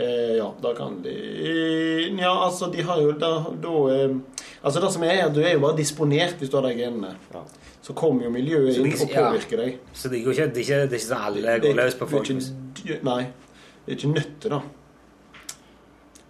Eh, 0.00 0.36
ja, 0.38 0.48
da 0.60 0.72
kan 0.76 0.98
de 1.04 1.12
eh, 1.12 2.08
Ja, 2.20 2.32
altså, 2.46 2.70
de 2.72 2.82
har 2.84 3.00
jo 3.00 3.12
da, 3.16 3.30
da 3.60 3.76
eh, 3.94 4.16
Altså, 4.62 4.80
det 4.80 4.90
som 4.92 5.04
er, 5.08 5.22
du 5.32 5.40
er 5.40 5.54
jo 5.54 5.62
bare 5.62 5.76
disponert 5.78 6.40
hvis 6.40 6.50
du 6.52 6.56
har 6.58 6.66
de 6.66 6.72
genene. 6.76 7.12
Ja. 7.32 7.44
Så 7.84 7.94
kommer 7.96 8.26
jo 8.26 8.32
miljøet 8.34 8.80
inn 8.80 8.88
og 8.90 9.12
ja. 9.12 9.28
påvirker 9.28 9.60
deg. 9.62 9.76
Så 9.94 10.10
det, 10.10 10.24
går 10.24 10.34
ikke, 10.34 10.48
det, 10.56 10.64
er 10.64 10.64
ikke, 10.64 10.80
det 10.88 10.96
er 10.96 11.00
ikke 11.00 11.10
sånn 11.10 11.28
alle 11.28 11.58
går 11.62 11.70
er- 11.70 11.78
løs 11.84 11.96
på 12.00 12.08
er 12.08 12.12
folk. 12.16 12.32
ikke 12.32 12.98
Nei. 13.06 13.20
Det 13.86 13.92
er 13.92 13.98
ikke 14.00 14.10
nødt 14.16 14.32
til, 14.42 14.56
da. 14.56 14.85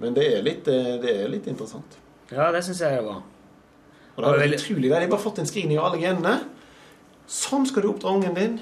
Men 0.01 0.15
det 0.15 0.27
er 0.37 0.43
litt, 0.45 0.69
eh, 0.69 0.97
det 1.03 1.13
er 1.23 1.29
litt 1.33 1.47
interessant. 1.49 1.97
Ja, 2.31 2.51
det 2.53 2.65
syns 2.67 2.81
jeg 2.81 2.99
er 2.99 3.03
bra. 3.07 3.23
Og 4.17 4.25
det 4.25 4.33
er 4.33 4.39
veldig- 4.49 4.61
utrolig. 4.61 4.91
De 4.91 4.95
har 4.95 5.09
bare 5.09 5.21
fått 5.21 5.39
en 5.39 5.47
screening 5.47 5.79
av 5.79 5.93
alle 5.93 6.01
genene. 6.03 6.35
Sånn 7.29 7.67
skal 7.67 7.83
du 7.83 7.89
oppdra 7.93 8.13
ungen 8.17 8.35
din. 8.35 8.61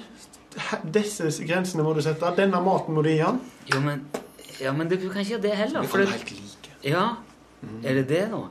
Disse 0.91 1.23
grensene 1.45 1.83
må 1.83 1.93
du 1.95 2.01
sette. 2.01 2.35
Denne 2.37 2.61
maten 2.63 2.95
må 2.95 3.03
du 3.03 3.09
gi 3.09 3.19
han. 3.19 3.39
Jo, 3.71 3.79
men, 3.79 4.05
ja, 4.61 4.71
men 4.71 4.87
du 4.87 4.97
kan 4.97 5.21
ikke 5.21 5.35
gjøre 5.35 5.41
det 5.41 5.55
heller. 5.55 5.81
Det 5.81 5.89
For 5.89 5.99
er 5.99 6.05
det, 6.05 6.11
helt 6.11 6.31
like. 6.31 6.69
ja, 6.83 7.17
er 7.83 7.93
det 8.01 8.07
det, 8.07 8.29
da? 8.31 8.43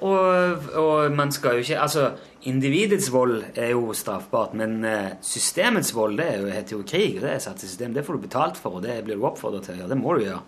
Og, 0.00 0.68
og 0.80 1.12
man 1.12 1.30
skal 1.30 1.58
jo 1.58 1.64
ikke 1.66 1.80
Altså, 1.82 2.12
individets 2.48 3.10
vold 3.12 3.42
er 3.54 3.74
jo 3.74 3.92
straffbart, 3.92 4.54
men 4.56 4.82
eh, 4.84 5.10
systemets 5.20 5.92
vold 5.94 6.16
det 6.16 6.26
er 6.26 6.46
heter 6.54 6.78
jo 6.78 6.82
krig. 6.82 7.20
Det 7.20 7.34
er 7.34 7.38
satt 7.38 7.62
i 7.62 7.66
system. 7.68 7.92
Det 7.92 8.06
får 8.06 8.16
du 8.16 8.18
betalt 8.28 8.56
for, 8.56 8.78
og 8.78 8.82
det 8.82 9.02
blir 9.04 9.16
du 9.20 9.26
oppfordret 9.28 9.62
til 9.66 9.74
å 9.74 9.78
gjøre. 9.82 9.88
Det 9.92 9.98
må 10.00 10.16
du 10.16 10.24
gjøre. 10.24 10.40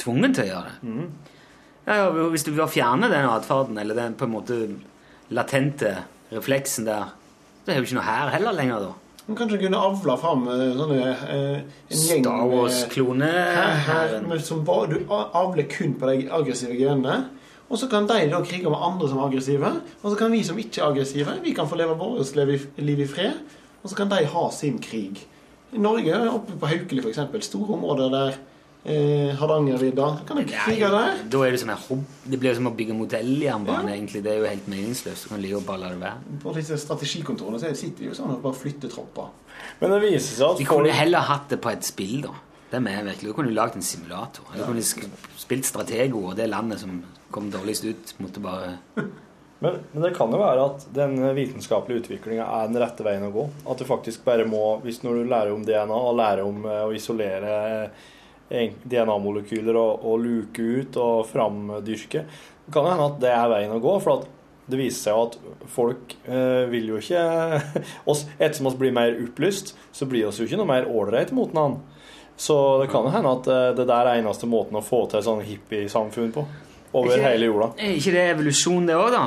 Tvungen 0.00 0.34
til 0.36 0.46
å 0.46 0.48
gjøre 0.50 0.70
det. 0.70 0.94
Ja, 1.86 1.94
ja, 1.96 2.08
hvis 2.30 2.44
du 2.46 2.52
vil 2.52 2.68
fjerne 2.70 3.08
den 3.10 3.26
atferden, 3.26 3.78
eller 3.80 3.96
den 3.96 4.16
på 4.18 4.28
en 4.28 4.34
måte 4.34 4.58
latente 5.32 5.96
refleksen 6.30 6.86
der, 6.86 7.14
så 7.64 7.72
er 7.72 7.80
jo 7.80 7.86
ikke 7.88 7.98
noe 7.98 8.08
her 8.08 8.34
heller 8.34 8.56
lenger, 8.56 8.84
da. 8.88 9.10
Man 9.30 9.36
kanskje 9.38 9.60
kunne 9.62 9.78
avla 9.78 10.16
fram 10.18 10.46
eh, 10.50 10.62
sånne 10.74 11.02
eh, 11.06 11.58
en 11.94 12.00
gjeng 12.02 12.24
Star 12.24 12.48
Wars-klone 12.50 13.28
som 14.42 14.64
bare, 14.66 14.88
Du 14.90 15.12
avler 15.12 15.68
kun 15.70 15.92
på 16.00 16.08
de 16.08 16.24
aggressive 16.34 16.74
genene. 16.74 17.28
Og 17.70 17.78
så 17.78 17.86
kan 17.86 18.08
de 18.10 18.24
da 18.32 18.40
krige 18.42 18.70
med 18.72 18.82
andre 18.82 19.06
som 19.06 19.20
er 19.20 19.28
aggressive. 19.28 19.70
Og 20.00 20.08
så 20.08 20.16
kan 20.18 20.34
vi 20.34 20.42
som 20.42 20.58
ikke 20.58 20.80
er 20.82 20.88
aggressive, 20.88 21.36
vi 21.44 21.54
kan 21.54 21.68
få 21.70 21.78
leve 21.78 21.94
vårt 22.00 22.34
liv 22.82 23.04
i 23.04 23.06
fred. 23.06 23.38
Og 23.84 23.92
så 23.92 24.00
kan 24.00 24.10
de 24.10 24.24
ha 24.32 24.44
sin 24.50 24.80
krig. 24.82 25.22
I 25.70 25.78
Norge, 25.78 26.16
oppe 26.32 26.58
på 26.58 26.66
Haukeli 26.66 27.04
f.eks., 27.04 27.46
store 27.46 27.76
områder 27.78 28.10
der 28.10 28.40
eh, 28.84 29.30
Hardangervidda 29.36 30.08
Kan 30.28 30.40
de 30.40 30.44
krige 30.48 30.90
der? 30.92 31.22
Da 31.32 31.42
er 31.46 31.54
det 31.54 31.60
som 31.62 31.72
en 31.72 31.80
hob 31.88 32.04
Det 32.24 32.40
blir 32.40 32.54
som 32.56 32.70
å 32.70 32.74
bygge 32.76 32.96
modelljernbane, 32.96 33.94
egentlig. 33.96 34.22
Det 34.24 34.32
er 34.32 34.42
jo 34.42 34.48
helt 34.48 34.68
meningsløst. 34.70 35.26
Du 35.26 35.34
kan 35.34 35.42
ligge 35.42 35.58
og 35.60 35.66
balle 35.68 35.92
det 35.92 36.00
være. 36.02 36.36
På 36.44 36.54
disse 36.56 36.78
strategikontorene 36.80 37.60
så 37.62 37.72
sitter 37.76 38.04
de 38.04 38.12
jo 38.12 38.18
sånn 38.18 38.36
og 38.36 38.44
bare 38.44 38.58
flytter 38.60 38.92
tropper. 38.92 39.32
Men 39.80 39.96
det 39.96 40.02
viser 40.06 40.38
seg 40.38 40.60
De 40.60 40.68
kunne 40.68 40.94
heller 40.94 41.26
hatt 41.30 41.50
det 41.52 41.60
på 41.62 41.72
et 41.72 41.86
spill, 41.86 42.20
da. 42.28 42.36
Det 42.70 42.78
mener 42.78 43.00
jeg 43.00 43.08
virkelig. 43.08 43.32
Du 43.32 43.38
kunne 43.40 43.56
lagd 43.56 43.76
en 43.76 43.82
simulator. 43.82 44.46
Du 44.54 44.62
kunne 44.62 44.84
spilt 44.84 45.66
Stratego, 45.66 46.28
og 46.30 46.36
det 46.38 46.46
landet 46.52 46.82
som 46.84 47.00
kom 47.34 47.50
dårligst 47.50 47.88
ut, 47.88 48.14
måtte 48.22 48.42
bare 48.42 48.76
Men, 49.60 49.74
men 49.92 50.04
det 50.06 50.14
kan 50.16 50.32
jo 50.32 50.38
være 50.40 50.62
at 50.70 50.86
den 50.96 51.18
vitenskapelige 51.36 52.00
utviklinga 52.00 52.46
er 52.46 52.70
den 52.70 52.80
rette 52.80 53.04
veien 53.04 53.26
å 53.26 53.32
gå. 53.34 53.42
At 53.68 53.82
du 53.82 53.84
faktisk 53.84 54.22
bare 54.24 54.46
må, 54.48 54.78
hvis 54.80 55.02
når 55.04 55.18
du 55.18 55.28
lærer 55.28 55.52
om 55.52 55.66
DNA 55.66 55.98
og 55.98 56.16
lærer 56.16 56.46
om 56.48 56.64
eh, 56.64 56.86
å 56.86 56.94
isolere 56.96 57.58
eh, 57.66 58.06
DNA-molekyler 58.50 59.76
og, 59.78 60.04
og 60.04 60.20
luke 60.24 60.62
ut 60.80 60.96
og 61.00 61.24
framdyrke, 61.30 62.24
det 62.66 62.74
kan 62.74 62.86
hende 62.90 63.08
at 63.10 63.20
det 63.22 63.32
er 63.34 63.50
veien 63.50 63.74
å 63.74 63.80
gå. 63.82 63.96
For 64.02 64.20
at 64.20 64.28
det 64.70 64.78
viser 64.78 65.08
seg 65.08 65.16
jo 65.16 65.22
at 65.26 65.66
folk 65.74 66.14
øh, 66.30 66.66
vil 66.70 66.92
jo 66.92 67.00
ikke 67.00 67.22
oss, 68.10 68.26
Ettersom 68.38 68.68
vi 68.72 68.76
blir 68.84 68.94
mer 68.94 69.16
opplyst, 69.24 69.74
så 69.92 70.06
blir 70.06 70.28
vi 70.28 70.44
jo 70.44 70.46
ikke 70.46 70.60
noe 70.60 70.70
mer 70.70 70.86
ålreit 70.90 71.32
mot 71.34 71.50
hverandre. 71.50 71.82
Så 72.40 72.54
det 72.80 72.88
kan 72.92 73.04
jo 73.04 73.12
hende 73.12 73.32
at 73.36 73.48
eh, 73.52 73.70
det 73.76 73.84
der 73.90 74.08
er 74.08 74.20
eneste 74.22 74.48
måten 74.48 74.78
å 74.78 74.84
få 74.84 75.02
til 75.12 75.20
sånn 75.26 75.42
hippiesamfunn 75.44 76.30
på. 76.32 76.46
Over 76.92 77.12
Ikke- 77.14 77.26
hele 77.26 77.50
jorda. 77.50 77.70
Er 77.78 77.98
ikke 77.98 78.14
det 78.14 78.22
evolusjon, 78.32 78.86
det 78.88 78.96
òg, 78.96 79.10
da? 79.14 79.24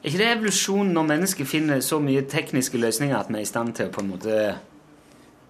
Er 0.00 0.08
ikke 0.08 0.22
det 0.22 0.30
evolusjon 0.38 0.94
når 0.94 1.10
mennesker 1.10 1.46
finner 1.46 1.82
så 1.84 1.98
mye 2.02 2.22
tekniske 2.26 2.80
løsninger 2.80 3.18
at 3.18 3.28
vi 3.28 3.36
er 3.42 3.44
i 3.44 3.50
stand 3.50 3.74
til 3.76 3.90
å 3.90 3.92
på 3.92 4.00
en 4.00 4.08
måte 4.14 4.38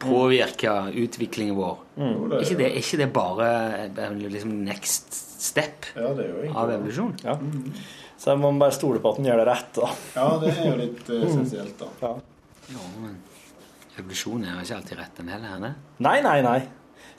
påvirke 0.00 0.74
utviklingen 1.04 1.56
vår? 1.58 1.78
Er 2.00 2.44
ikke 2.44 2.58
det, 2.58 2.68
er 2.70 2.78
ikke 2.80 3.00
det 3.00 3.08
bare 3.14 3.48
liksom 4.26 4.54
next 4.66 5.16
step 5.40 5.88
Ja, 5.94 6.12
det 6.16 6.26
er 6.26 6.48
jo 6.48 6.52
av 6.58 6.72
evolusjon? 6.74 7.14
Ja. 7.24 7.36
Så 8.20 8.36
man 8.36 8.58
bare 8.60 8.76
stole 8.76 9.00
på 9.00 9.14
at 9.14 9.20
den 9.20 9.30
gjør 9.30 9.40
det 9.40 9.46
rett, 9.48 9.70
da. 9.78 9.86
Ja, 10.18 10.26
det 10.42 10.50
er 10.52 10.66
jo 10.68 10.74
litt 10.76 11.06
eh, 11.08 11.22
essensielt, 11.24 11.80
da. 11.80 12.12
Ja. 12.74 12.82
Men 13.00 13.16
evolusjon 13.96 14.44
er 14.44 14.58
jo 14.58 14.66
ikke 14.66 14.76
alltid 14.76 15.00
rett, 15.00 15.14
den 15.16 15.32
heller. 15.32 15.56
er? 15.70 15.78
Nei, 16.04 16.18
nei, 16.26 16.36
nei. 16.44 16.58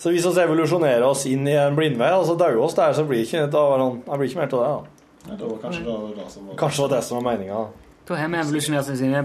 Så 0.02 0.14
hvis 0.14 0.26
vi 0.26 0.44
evolusjonerer 0.44 1.06
oss 1.06 1.26
inn 1.30 1.46
i 1.50 1.58
en 1.58 1.78
blindvei, 1.78 2.12
og 2.18 2.28
så 2.30 2.38
dauer 2.38 2.62
oss 2.62 2.78
der, 2.78 2.94
så 2.98 3.06
blir 3.10 3.22
det 3.22 3.28
ikke, 3.30 3.48
da, 3.54 3.66
da 3.78 4.18
blir 4.18 4.30
ikke 4.30 4.44
mer 4.44 4.54
til 4.54 4.62
det. 4.62 4.70
da. 4.70 5.02
Nei, 5.28 5.36
det 5.38 5.50
var 5.50 5.60
kanskje 5.66 5.84
det, 5.86 5.98
var 5.98 6.16
det 6.18 6.30
som 6.34 6.48
var 6.48 6.58
Kanskje 6.62 6.82
det 6.82 6.86
var 6.86 6.94
det 6.96 7.02
som 7.06 7.18
var 7.20 7.26
meninga. 7.28 7.60
Da 8.10 8.18
har 8.18 8.32
vi 8.34 8.42
evolusjonert 8.42 8.90
oss 8.94 9.04
inn 9.06 9.14
i 9.14 9.22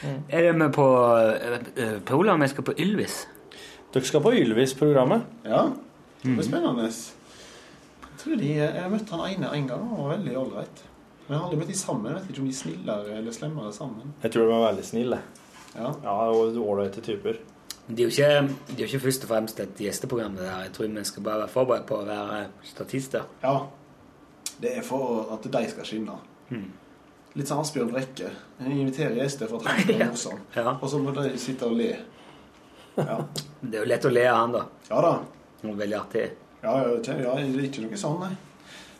blindveier. 0.00 0.38
Er 0.38 0.46
det 0.46 0.56
med 0.58 0.72
på 0.74 0.86
uh, 0.86 1.98
Polar? 2.08 2.40
Vi 2.42 2.48
skal 2.48 2.66
på 2.66 2.74
Ylvis. 2.78 3.16
Dere 3.94 4.06
skal 4.06 4.22
på 4.22 4.32
Ylvis-programmet. 4.38 5.26
Ja, 5.44 5.64
det 6.22 6.36
blir 6.36 6.46
spennende. 6.46 6.86
Jeg 6.86 8.22
tror 8.22 8.36
de, 8.36 8.48
jeg 8.54 8.82
har 8.82 8.90
møtt 8.92 9.10
han 9.10 9.26
ene 9.26 9.52
en 9.56 9.68
gang, 9.68 9.84
han 9.88 10.02
var 10.04 10.12
veldig 10.16 10.36
ålreit. 10.38 10.82
Men 11.24 11.34
jeg 11.34 11.38
har 11.38 11.46
aldri 11.46 11.60
møtt 11.62 11.72
de 11.72 11.78
sammen. 11.78 12.10
Jeg 12.10 12.18
vet 12.20 12.30
ikke 12.30 12.42
om 12.42 12.50
de 12.50 12.52
er 12.52 12.58
snillere 12.60 13.16
eller 13.18 13.34
slemmere 13.34 13.72
sammen. 13.72 14.12
Jeg 14.22 14.34
tror 14.34 14.46
de 14.46 14.54
er 14.58 14.66
veldig 14.66 14.84
snille. 14.84 15.20
Ja. 15.74 15.90
Ja, 16.04 16.14
og 16.28 16.58
ålreite 16.58 17.02
typer. 17.06 17.40
Det 17.90 17.98
er, 17.98 18.06
jo 18.06 18.10
ikke, 18.10 18.54
det 18.68 18.76
er 18.76 18.80
jo 18.84 18.88
ikke 18.90 19.02
først 19.06 19.24
og 19.26 19.30
fremst 19.32 19.60
et 19.60 19.82
gjesteprogram. 19.82 20.36
det 20.36 20.46
der. 20.46 20.62
Jeg 20.66 20.72
tror 20.76 20.86
vi 20.86 21.04
skal 21.04 21.22
bare 21.22 21.42
være 21.42 21.54
forberedt 21.54 21.86
på 21.86 21.98
å 21.98 22.06
være 22.06 22.46
statister. 22.62 23.28
ja. 23.42 23.58
Det 24.60 24.74
er 24.76 24.82
for 24.84 25.30
at 25.32 25.46
de 25.52 25.60
skal 25.70 25.86
skinne. 25.88 26.12
Litt 27.38 27.46
som 27.48 27.60
Asbjørn 27.62 27.92
Brekke. 27.92 28.30
Han 28.58 28.72
inviterer 28.74 29.14
gjester 29.20 29.46
for 29.50 29.62
at 29.62 29.70
han 29.70 29.80
skal 29.84 29.98
være 30.00 30.10
morsom. 30.10 30.40
Ja. 30.56 30.72
Og 30.80 30.88
så 30.90 30.98
må 31.02 31.14
de 31.14 31.30
sitte 31.38 31.68
og 31.68 31.76
le. 31.78 31.90
Ja, 32.98 33.20
Det 33.62 33.76
er 33.78 33.84
jo 33.84 33.88
lett 33.92 34.06
å 34.08 34.10
le 34.12 34.24
av 34.28 34.38
han, 34.42 34.54
da. 34.56 34.64
ja 34.90 35.02
da. 35.06 35.12
Veldig 35.62 35.96
artig. 36.00 36.24
Ja, 36.62 36.72
ja, 36.82 36.96
det 37.00 37.14
er 37.16 37.66
ikke 37.68 37.84
noe 37.86 37.98
sånn, 38.00 38.18
nei. 38.20 38.32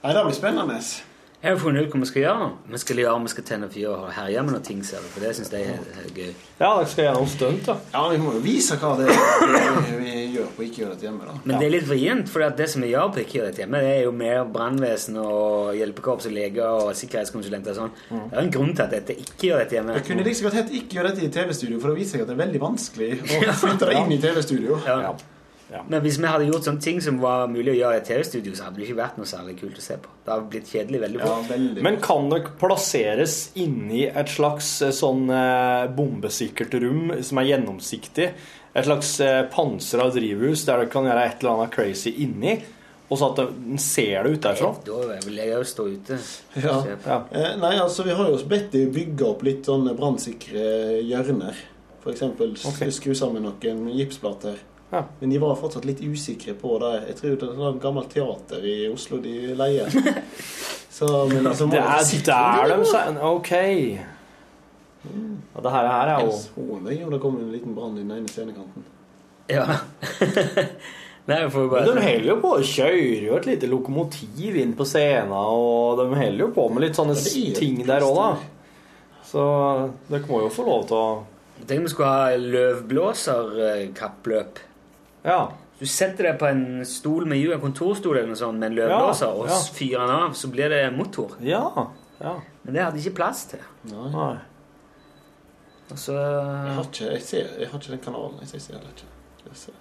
Nei, 0.00 0.12
det 0.16 0.22
blir 0.24 0.36
spennende. 0.36 0.76
Jeg 1.40 1.54
har 1.54 1.60
funnet 1.62 1.86
ut 1.86 1.94
hva 1.94 1.98
vi 2.02 2.06
skal 2.10 2.20
gjøre. 2.20 2.46
Vi 2.68 2.78
skal 2.82 2.98
gjøre, 3.00 3.20
vi 3.24 3.30
skal 3.32 3.44
tenne 3.48 3.68
fyr 3.72 3.86
og 3.94 4.08
herje 4.12 4.42
med 4.44 4.52
noen 4.52 4.64
ting, 4.66 4.82
ser 4.84 5.00
du. 5.00 5.06
For 5.08 5.24
det 5.24 5.30
syns 5.38 5.48
jeg 5.54 5.70
er, 5.72 5.86
er 6.02 6.10
gøy. 6.12 6.34
Ja, 6.58 6.74
dere 6.76 6.88
skal 6.92 7.06
gjøre 7.06 7.14
noe 7.16 7.30
stunt, 7.32 7.62
da. 7.64 7.76
Ja, 7.94 8.02
vi 8.12 8.18
må 8.20 8.34
jo 8.34 8.42
vise 8.44 8.76
hva 8.76 8.90
det 8.98 9.06
er 9.08 9.78
vi 10.02 10.12
gjør 10.34 10.50
på 10.58 10.66
Ikke 10.66 10.82
gjør 10.82 10.92
dette 10.92 11.08
hjemme, 11.08 11.24
da. 11.30 11.38
Men 11.48 11.56
det 11.56 11.66
er 11.70 11.74
litt 11.78 11.88
vrient, 11.88 12.28
for 12.28 12.44
det 12.60 12.68
som 12.68 12.84
vi 12.84 12.92
gjør 12.92 13.08
på 13.16 13.22
Ikke 13.24 13.38
gjør 13.38 13.48
dette 13.48 13.64
hjemme, 13.64 13.80
det 13.86 13.96
er 13.96 14.04
jo 14.04 14.12
mer 14.20 14.44
brannvesen 14.52 15.16
og 15.24 15.72
hjelpekorps 15.80 16.28
og 16.28 16.36
leger 16.36 16.76
og 16.84 16.92
sikkerhetskonsulenter 17.00 17.72
og 17.72 17.80
sånn. 17.80 17.98
Det 18.12 18.36
er 18.36 18.44
en 18.44 18.54
grunn 18.60 18.76
til 18.76 18.84
at 18.84 18.94
dette 18.98 19.16
ikke 19.24 19.48
gjør 19.48 19.64
dette 19.64 19.78
hjemme. 19.80 19.96
Jeg 19.96 20.08
kunne 20.12 20.28
like 20.28 20.42
så 20.42 20.50
godt 20.50 20.60
hett 20.60 20.76
'ikke 20.76 21.00
gjør 21.00 21.08
dette 21.08 21.24
i 21.24 21.34
TV-studio', 21.40 21.80
for 21.80 21.94
å 21.94 21.96
viser 21.96 22.18
seg 22.18 22.28
at 22.28 22.28
det 22.28 22.36
er 22.36 22.44
veldig 22.44 22.64
vanskelig 22.68 23.12
å 23.16 23.58
flytte 23.64 23.88
deg 23.88 24.04
inn 24.04 24.12
i 24.12 24.20
TV-studio. 24.28 24.80
Ja. 24.84 25.14
Ja. 25.70 25.84
Men 25.88 26.02
hvis 26.02 26.16
vi 26.18 26.26
hadde 26.26 26.48
gjort 26.48 26.66
sånne 26.66 26.82
ting 26.82 27.00
som 27.04 27.20
var 27.22 27.44
mulig 27.50 27.76
å 27.76 27.78
gjøre 27.78 28.00
i 28.00 28.06
TV-studio, 28.08 28.54
så 28.58 28.66
hadde 28.66 28.80
det 28.80 28.88
ikke 28.88 28.98
vært 28.98 29.20
noe 29.20 29.28
særlig 29.30 29.54
kult 29.60 29.78
å 29.78 29.84
se 29.84 29.98
på. 30.02 30.10
Det 30.24 30.32
hadde 30.34 30.48
blitt 30.50 30.72
kjedelig 30.72 31.00
veldig 31.04 31.20
Ja, 31.20 31.28
fort. 31.30 31.50
veldig. 31.52 31.84
Men 31.86 32.00
kan 32.02 32.28
det 32.32 32.40
plasseres 32.58 33.36
inni 33.54 34.02
et 34.08 34.32
slags 34.34 34.72
eh, 34.82 34.90
sånn 34.90 35.30
eh, 35.30 35.86
bombesikkert 35.94 36.74
rom 36.82 37.14
som 37.22 37.38
er 37.38 37.50
gjennomsiktig? 37.52 38.30
Et 38.70 38.86
slags 38.86 39.16
panser 39.50 39.98
av 40.04 40.12
drivhus 40.14 40.62
der 40.66 40.84
det 40.84 40.90
kan 40.92 41.06
gjøre 41.08 41.24
et 41.26 41.40
eller 41.42 41.56
annet 41.56 41.72
crazy 41.74 42.12
inni? 42.22 42.58
Og 43.10 43.18
så 43.18 43.32
at 43.32 43.40
en 43.42 43.78
ser 43.82 44.22
det 44.22 44.36
ut 44.36 44.44
derfra? 44.44 44.68
Da 44.86 45.16
vil 45.26 45.38
jeg 45.40 45.50
jo 45.50 45.62
stå 45.66 45.86
ute. 45.90 46.18
Ja. 46.62 46.76
Ja. 47.06 47.16
Eh, 47.34 47.56
nei, 47.58 47.72
altså 47.82 48.04
vi 48.06 48.14
har 48.14 48.30
jo 48.30 48.38
bedt 48.46 48.70
dem 48.76 48.92
bygge 48.94 49.26
opp 49.26 49.42
litt 49.46 49.66
sånne 49.66 49.96
brannsikre 49.98 51.00
hjørner. 51.02 51.58
F.eks. 52.00 52.22
Okay. 52.70 52.92
skru 52.94 53.10
sammen 53.18 53.42
noen 53.44 53.88
gipsplater. 53.92 54.60
Ja. 54.90 55.04
Men 55.20 55.30
de 55.30 55.38
var 55.38 55.54
fortsatt 55.58 55.84
litt 55.86 56.00
usikre 56.02 56.54
på 56.58 56.78
det. 56.82 56.94
Jeg 57.12 57.16
tror 57.20 57.36
det 57.38 57.48
er 57.50 57.68
et 57.70 57.82
gammelt 57.82 58.10
teater 58.10 58.64
i 58.66 58.88
Oslo 58.90 59.20
de 59.22 59.54
leier. 59.58 59.86
Så, 61.00 61.06
men 61.30 61.46
altså, 61.46 61.66
Det 61.70 61.78
er 61.80 62.02
der 62.26 62.74
de 62.74 62.84
sier 62.84 63.20
OK. 63.24 63.52
Og 65.54 65.62
det 65.64 65.70
her, 65.72 65.86
her 65.88 66.08
er 66.12 66.18
jo 66.20 66.26
Jeg 66.28 66.40
så 66.42 66.64
deg 66.84 67.04
om 67.06 67.10
det 67.14 67.20
kom 67.22 67.36
en 67.40 67.52
liten 67.54 67.72
brann 67.76 67.96
i 67.96 68.02
den 68.02 68.10
ene 68.18 68.28
scenekanten. 68.28 68.82
Ja. 69.48 69.64
Nei, 71.30 71.38
jeg 71.44 71.50
Men 71.54 71.68
bare 71.70 71.86
de 71.86 71.92
holder 72.02 72.28
jo 72.28 72.34
på 72.42 72.50
å 72.56 72.62
kjøre 72.66 73.24
jo 73.24 73.36
et 73.38 73.46
lite 73.48 73.66
lokomotiv 73.70 74.56
inn 74.60 74.72
på 74.76 74.84
scenen, 74.88 75.32
og 75.36 75.98
de 76.00 76.04
holder 76.10 76.42
jo 76.42 76.48
på 76.56 76.64
med 76.72 76.80
litt 76.84 76.96
sånne 76.98 77.14
Ja, 77.16 77.20
det 77.22 77.30
jo 77.38 77.54
ting 77.60 77.76
der 77.86 78.02
òg, 78.06 78.16
da. 78.18 78.30
Så 79.30 79.42
dere 80.10 80.26
må 80.26 80.36
jo 80.42 80.50
få 80.52 80.62
lov 80.66 80.82
til 80.90 80.98
å 80.98 81.00
Tenk 81.60 81.78
om 81.82 81.84
vi 81.84 81.92
skulle 81.92 82.08
ha 82.08 82.36
løvblåserkappløp. 82.40 84.69
Ja. 85.24 85.40
Du 85.80 85.86
setter 85.88 86.26
deg 86.28 86.38
på 86.40 86.46
en 86.50 86.84
stol 86.84 87.24
med 87.28 87.38
hjul, 87.40 87.54
en 87.56 87.60
kontorstol 87.62 88.16
eller 88.18 88.28
noe 88.28 88.36
sånt, 88.36 88.58
med 88.60 88.72
en 88.72 88.76
løvblåser, 88.82 89.26
Ja, 89.26 89.32
og 89.40 89.48
ja. 89.48 89.58
fyrer 89.72 90.06
den 90.06 90.16
av, 90.28 90.34
så 90.36 90.50
blir 90.52 90.68
det 90.68 90.80
motor. 90.96 91.36
Ja. 91.40 91.62
ja. 92.20 92.34
Men 92.64 92.74
det 92.76 92.82
hadde 92.84 93.00
ikke 93.00 93.16
plass 93.16 93.46
til. 93.52 93.62
Nei. 93.88 94.08
Nei. 94.12 94.34
Og 95.90 95.98
Jeg 95.98 96.74
har 96.76 96.84
ikke, 96.84 97.06
jeg 97.16 97.22
ser, 97.26 97.46
jeg 97.58 97.68
har 97.70 97.80
ikke 97.80 97.94
den 97.96 98.02
kanalen. 98.04 98.36
Jeg 98.44 98.60
ser 98.62 98.76
heller 98.76 98.92
ikke. 98.92 99.08
Jeg 99.48 99.56
ser. 99.64 99.78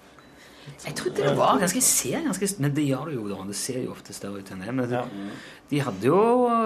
Jeg 0.84 0.94
trodde 0.98 1.22
det 1.24 1.36
var 1.38 1.58
ganske 1.58 1.80
ser 1.82 2.20
ganske 2.24 2.46
Men 2.60 2.74
det 2.76 2.82
gjør 2.84 3.06
det 3.08 3.14
jo, 3.14 3.22
da. 3.30 3.36
Det 3.48 3.56
ser 3.56 3.78
jo 3.84 3.92
ofte 3.94 4.12
større 4.14 4.42
ut 4.42 4.50
enn 4.52 4.60
det. 4.64 4.74
Men 4.74 4.90
Ja. 4.90 5.04
de 5.70 5.80
hadde 5.80 6.04
jo 6.06 6.18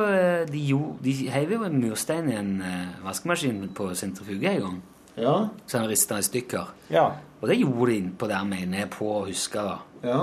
eh, 0.09 0.47
De, 0.51 0.59
jo, 0.59 0.97
de 1.03 1.13
heiv 1.31 1.53
jo 1.53 1.63
en 1.65 1.79
murstein 1.81 2.29
i 2.33 2.35
en 2.37 2.61
eh, 2.63 3.05
vaskemaskin 3.05 3.69
på 3.75 3.91
sentrifuget 3.95 4.57
en 4.57 4.61
gang. 4.67 4.83
Ja, 5.17 5.49
Så 5.67 5.79
han 5.79 5.89
rista 5.89 6.19
i 6.19 6.23
stykker. 6.27 6.73
Ja. 6.91 7.13
Og 7.45 7.51
det 7.51 7.59
gjorde 7.61 7.91
de 7.91 7.97
innpå 8.01 8.27
der, 8.31 8.45
mener 8.49 8.79
jeg, 8.79 8.89
på 8.95 9.05
å 9.19 9.23
huske. 9.29 9.61
da. 9.61 9.77
ja, 10.07 10.21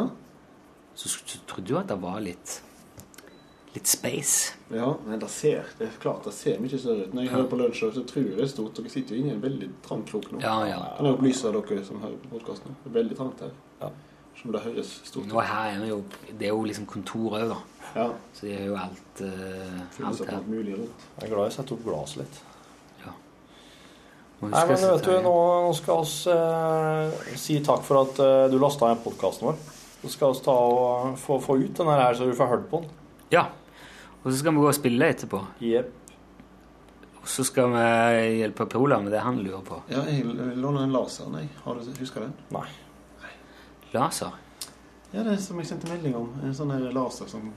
Så, 0.98 1.12
så 1.14 1.38
trodde 1.48 1.70
jo 1.70 1.78
at 1.78 1.90
det 1.94 1.98
var 2.02 2.20
litt 2.26 2.62
Litt 3.72 3.88
space. 3.88 4.54
ja. 4.74 4.90
Men 5.08 5.20
det 5.22 5.30
ser 5.32 5.70
det 5.80 5.86
er 5.88 5.94
klart 6.02 6.26
det 6.28 6.34
ser 6.36 6.58
mye 6.60 6.76
større 6.82 7.06
ut. 7.06 7.14
Når 7.16 7.24
jeg 7.24 7.32
hører 7.32 7.46
på 7.54 7.60
lunsj, 7.62 7.84
så 7.96 8.02
tror 8.04 8.26
jeg 8.26 8.36
det 8.36 8.44
er 8.44 8.50
stort. 8.52 8.74
Dere 8.76 8.92
sitter 8.92 9.16
jo 9.16 9.22
inne 9.22 9.32
i 9.32 9.36
en 9.38 9.44
veldig 9.46 9.70
trang 9.86 10.02
krok 10.10 10.28
nå. 10.34 10.42
Ja, 10.44 10.58
ja. 10.68 10.80
Kan 10.98 11.08
jeg 11.08 11.16
opplyse 11.16 11.54
dere 11.56 11.86
som 11.88 12.02
hører 12.04 12.18
på 12.26 12.34
podkasten? 12.34 12.76
Det 12.84 12.90
er 12.92 12.98
veldig 12.98 13.20
trangt 13.22 13.46
her. 13.46 13.54
Ja. 13.80 13.92
Som 14.42 14.52
det 14.52 14.64
høres 14.66 14.92
stort 15.08 15.24
ut. 15.24 15.32
Nå 15.32 15.46
her 15.46 15.72
er 15.78 15.80
vi 15.86 15.88
jo 15.94 16.02
Det 16.28 16.50
er 16.50 16.52
jo 16.52 16.66
liksom 16.68 16.90
kontor 16.90 17.38
òg, 17.40 17.48
da. 17.54 17.60
Ja. 17.96 18.08
Så 18.36 18.50
det 18.50 18.58
er 18.58 18.66
jo 18.74 18.76
alt, 18.82 19.22
uh, 19.24 20.08
alt 20.10 20.26
her. 20.26 20.36
alt 20.42 20.50
mulig 20.52 20.76
rundt. 20.82 21.08
Jeg 21.22 21.30
er 21.30 21.36
glad 21.36 21.48
jeg 21.48 21.56
setter 21.62 21.78
opp 21.78 21.86
glasset 21.88 22.26
litt. 22.26 22.42
Nei, 24.42 24.64
men 24.66 24.80
vet 24.82 25.06
du, 25.06 25.12
nå, 25.22 25.34
nå 25.68 25.74
skal 25.78 26.02
vi 26.02 26.34
eh, 26.34 27.36
si 27.38 27.60
takk 27.62 27.84
for 27.86 28.02
at 28.02 28.22
eh, 28.24 28.46
du 28.50 28.58
lasta 28.62 28.90
ned 28.90 29.04
podkasten 29.04 29.52
vår. 29.52 29.60
Så 30.02 30.14
skal 30.16 30.34
vi 30.34 30.44
ta 30.48 30.56
og 30.58 31.18
få, 31.22 31.38
få 31.44 31.60
ut 31.62 31.78
den 31.78 31.92
her, 31.92 32.14
så 32.18 32.26
du 32.26 32.34
får 32.38 32.50
hørt 32.50 32.70
på 32.72 32.82
den. 32.82 32.94
Ja. 33.34 33.48
Og 34.24 34.32
så 34.32 34.40
skal 34.40 34.56
vi 34.56 34.64
gå 34.64 34.70
og 34.72 34.78
spille 34.78 35.12
etterpå. 35.14 35.44
Yep. 35.62 35.98
Og 37.22 37.30
så 37.30 37.46
skal 37.46 37.70
vi 37.76 37.86
hjelpe 38.40 38.66
Pola 38.66 38.98
med 39.02 39.14
det 39.14 39.22
han 39.22 39.38
lurer 39.46 39.62
på. 39.66 39.84
Ja, 39.94 40.02
jeg 40.10 40.26
låner 40.58 40.88
en 40.88 40.96
laser. 40.96 41.30
Nei, 41.30 41.46
har 41.62 41.78
du 41.78 41.92
huska 42.02 42.26
den? 42.26 42.34
Nei. 42.54 42.66
Laser. 43.94 44.34
Ja, 45.12 45.22
det 45.22 45.36
er 45.36 45.42
som 45.44 45.60
jeg 45.62 45.70
sendte 45.70 45.90
melding 45.92 46.18
om. 46.18 46.32
En 46.42 46.56
sånn 46.58 46.74
her 46.74 46.90
laser 46.96 47.30
som 47.30 47.52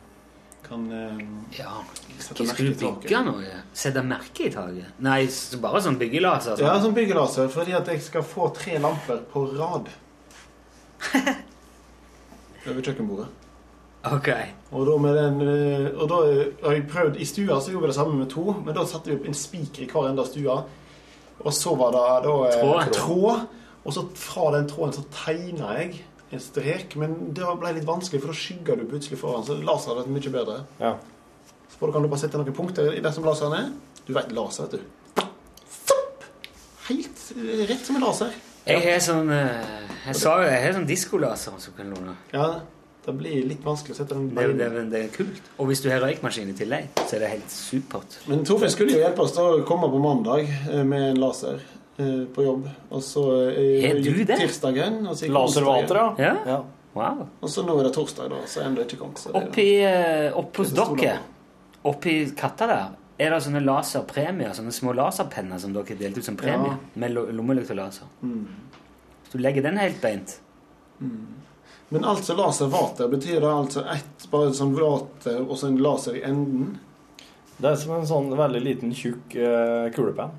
kan 0.65 0.85
eh, 0.93 1.21
Ja, 1.59 1.73
sette 2.19 2.45
merke 2.49 2.65
i 2.65 2.73
du 2.73 2.85
bygge 2.85 3.21
noe? 3.27 3.61
Sette 3.77 4.03
merke 4.07 4.47
i 4.49 4.53
taket? 4.55 4.93
Nei, 5.05 5.21
bare 5.63 5.83
sånn 5.85 5.99
byggelaser? 6.01 6.61
Ja, 6.63 6.75
Sånn. 6.83 6.95
byggelaser, 6.97 7.49
fordi 7.53 7.75
at 7.79 7.89
jeg 7.93 8.03
skal 8.07 8.25
få 8.27 8.49
tre 8.57 8.79
lamper 8.83 9.21
på 9.33 9.45
rad. 9.59 9.91
Over 12.67 12.81
kjøkkenbordet. 12.81 13.27
Ok. 14.05 14.29
Og 14.77 14.87
da, 14.89 14.95
med 15.01 15.15
den, 15.17 15.37
eh, 15.49 15.87
og 15.97 16.09
da 16.11 16.19
har 16.67 16.75
jeg 16.77 16.87
prøvd 16.93 17.21
I 17.21 17.27
stua 17.29 17.57
så 17.61 17.73
gjorde 17.73 17.87
vi 17.87 17.93
det 17.93 17.99
samme 17.99 18.17
med 18.19 18.31
to, 18.33 18.45
men 18.65 18.77
da 18.77 18.85
satte 18.89 19.11
vi 19.11 19.17
opp 19.19 19.29
en 19.29 19.37
spiker 19.37 19.85
i 19.87 19.89
hver 19.93 20.09
ende 20.11 20.25
av 20.25 20.29
stua. 20.29 20.57
Og 21.45 21.53
så 21.57 21.73
var 21.77 21.93
det 21.95 22.03
da 22.27 22.35
eh, 22.49 22.59
Tråd. 22.61 22.93
tråd. 22.99 23.47
Og 23.85 23.93
så 23.93 24.07
fra 24.17 24.51
den 24.55 24.69
tråden 24.69 24.95
så 24.97 25.03
tegna 25.13 25.75
jeg 25.81 25.99
en 26.35 26.43
strek, 26.43 26.97
men 27.01 27.17
det 27.37 27.49
ble 27.61 27.73
litt 27.79 27.89
vanskelig, 27.89 28.23
for 28.23 28.33
da 28.35 28.39
skygger 28.39 28.81
du 28.81 28.87
plutselig 28.91 29.19
foran. 29.21 29.47
Så 29.47 29.59
laser 29.61 29.93
hadde 29.93 30.05
vært 30.05 30.15
mye 30.17 30.35
bedre. 30.35 30.59
Ja. 30.81 30.95
Så 31.73 31.81
bare 31.81 31.95
kan 31.95 32.05
du 32.05 32.11
bare 32.11 32.23
sette 32.23 32.41
noen 32.41 32.57
punkter 32.57 32.93
i 32.95 33.03
det 33.05 33.15
som 33.15 33.27
laseren 33.27 33.57
er. 33.59 33.71
Du 34.05 34.13
vet 34.17 34.35
laser, 34.37 34.69
vet 34.69 34.79
du. 34.79 35.25
Stopp! 35.71 36.27
Helt 36.91 37.25
eh, 37.35 37.65
rett 37.71 37.87
som 37.87 37.99
en 37.99 38.07
laser. 38.07 38.37
Jeg 38.65 38.81
har 38.81 39.03
sånn 39.05 39.29
eh, 39.33 39.91
Jeg 40.07 40.17
sa 40.17 40.39
jo 40.41 40.47
jeg 40.49 40.61
har 40.63 40.73
sånn 40.79 40.87
diskolaser 40.89 41.59
som 41.61 41.77
kan 41.77 41.91
låne. 41.93 42.15
Ja, 42.33 42.47
det 43.05 43.13
blir 43.19 43.45
litt 43.45 43.65
vanskelig 43.65 43.93
å 43.93 43.99
sette 43.99 44.17
den 44.17 44.31
Det, 44.33 44.47
det, 44.57 44.85
det 44.93 45.03
er 45.07 45.11
kult. 45.13 45.51
Og 45.59 45.69
hvis 45.69 45.83
du 45.85 45.91
har 45.93 46.01
røykmaskin 46.05 46.53
i 46.53 46.57
tillegg, 46.57 46.89
så 47.03 47.19
er 47.19 47.27
det 47.27 47.33
helt 47.35 47.53
supert. 47.53 48.19
Men 48.31 48.45
Torfinn 48.49 48.73
skulle 48.73 48.97
jo 48.97 49.03
hjelpe 49.03 49.27
oss 49.27 49.35
til 49.37 49.45
å 49.45 49.65
komme 49.69 49.91
på 49.93 50.01
mandag 50.01 50.47
eh, 50.49 50.85
med 50.87 51.11
en 51.11 51.21
laser 51.27 51.65
på 51.97 52.43
jobb. 52.45 52.65
Og 52.91 53.03
så 53.07 53.25
eh, 53.51 53.85
Er 53.91 54.01
du 54.03 54.25
det? 54.25 54.39
tirsdagen. 54.41 55.07
Og 55.07 55.17
så 55.17 55.29
Laservater, 55.31 56.01
ja. 56.19 56.33
Ja? 56.47 56.59
Wow. 56.95 57.25
Og 57.43 57.49
så 57.51 57.65
nå 57.67 57.77
er 57.81 57.89
det 57.89 57.95
torsdag, 57.97 58.29
da. 58.31 58.43
Så 58.47 58.63
ennå 58.63 58.85
ikke 58.85 58.99
kommet. 59.01 59.25
Oppi, 59.35 59.69
eh, 59.83 60.29
opp 60.39 60.57
hos 60.63 60.73
er 60.73 60.77
så 60.79 60.97
dere, 60.99 61.17
oppi 61.85 62.13
katta 62.39 62.67
der, 62.71 62.85
er 63.19 63.31
det 63.31 63.41
sånne 63.45 63.63
laserpremier, 63.63 64.55
sånne 64.55 64.73
små 64.75 64.95
laserpenner 64.95 65.59
som 65.63 65.73
dere 65.75 65.97
delte 65.99 66.19
ut 66.23 66.25
som 66.25 66.37
premie, 66.39 66.71
Ja. 66.75 66.77
med 66.95 67.13
lo- 67.15 67.27
lommelykt 67.31 67.71
og 67.71 67.77
laser. 67.77 68.07
Mm. 68.23 68.47
Så 69.29 69.33
du 69.33 69.39
legger 69.43 69.63
den 69.63 69.77
helt 69.79 70.01
beint 70.03 70.39
Men 71.91 72.05
altså 72.05 72.35
laservater, 72.35 73.09
betyr 73.09 73.41
det 73.41 73.51
altså 73.51 73.85
ett 73.93 74.27
bare 74.31 74.53
som 74.55 74.73
vater 74.75 75.43
og 75.45 75.57
så 75.59 75.67
en 75.69 75.77
laser 75.83 76.17
i 76.17 76.23
enden? 76.27 76.79
Det 77.59 77.71
er 77.71 77.77
som 77.77 77.93
en 77.95 78.07
sånn 78.07 78.33
veldig 78.37 78.63
liten, 78.65 78.91
tjukk 78.95 79.35
uh, 79.39 79.91
kulepenn. 79.95 80.31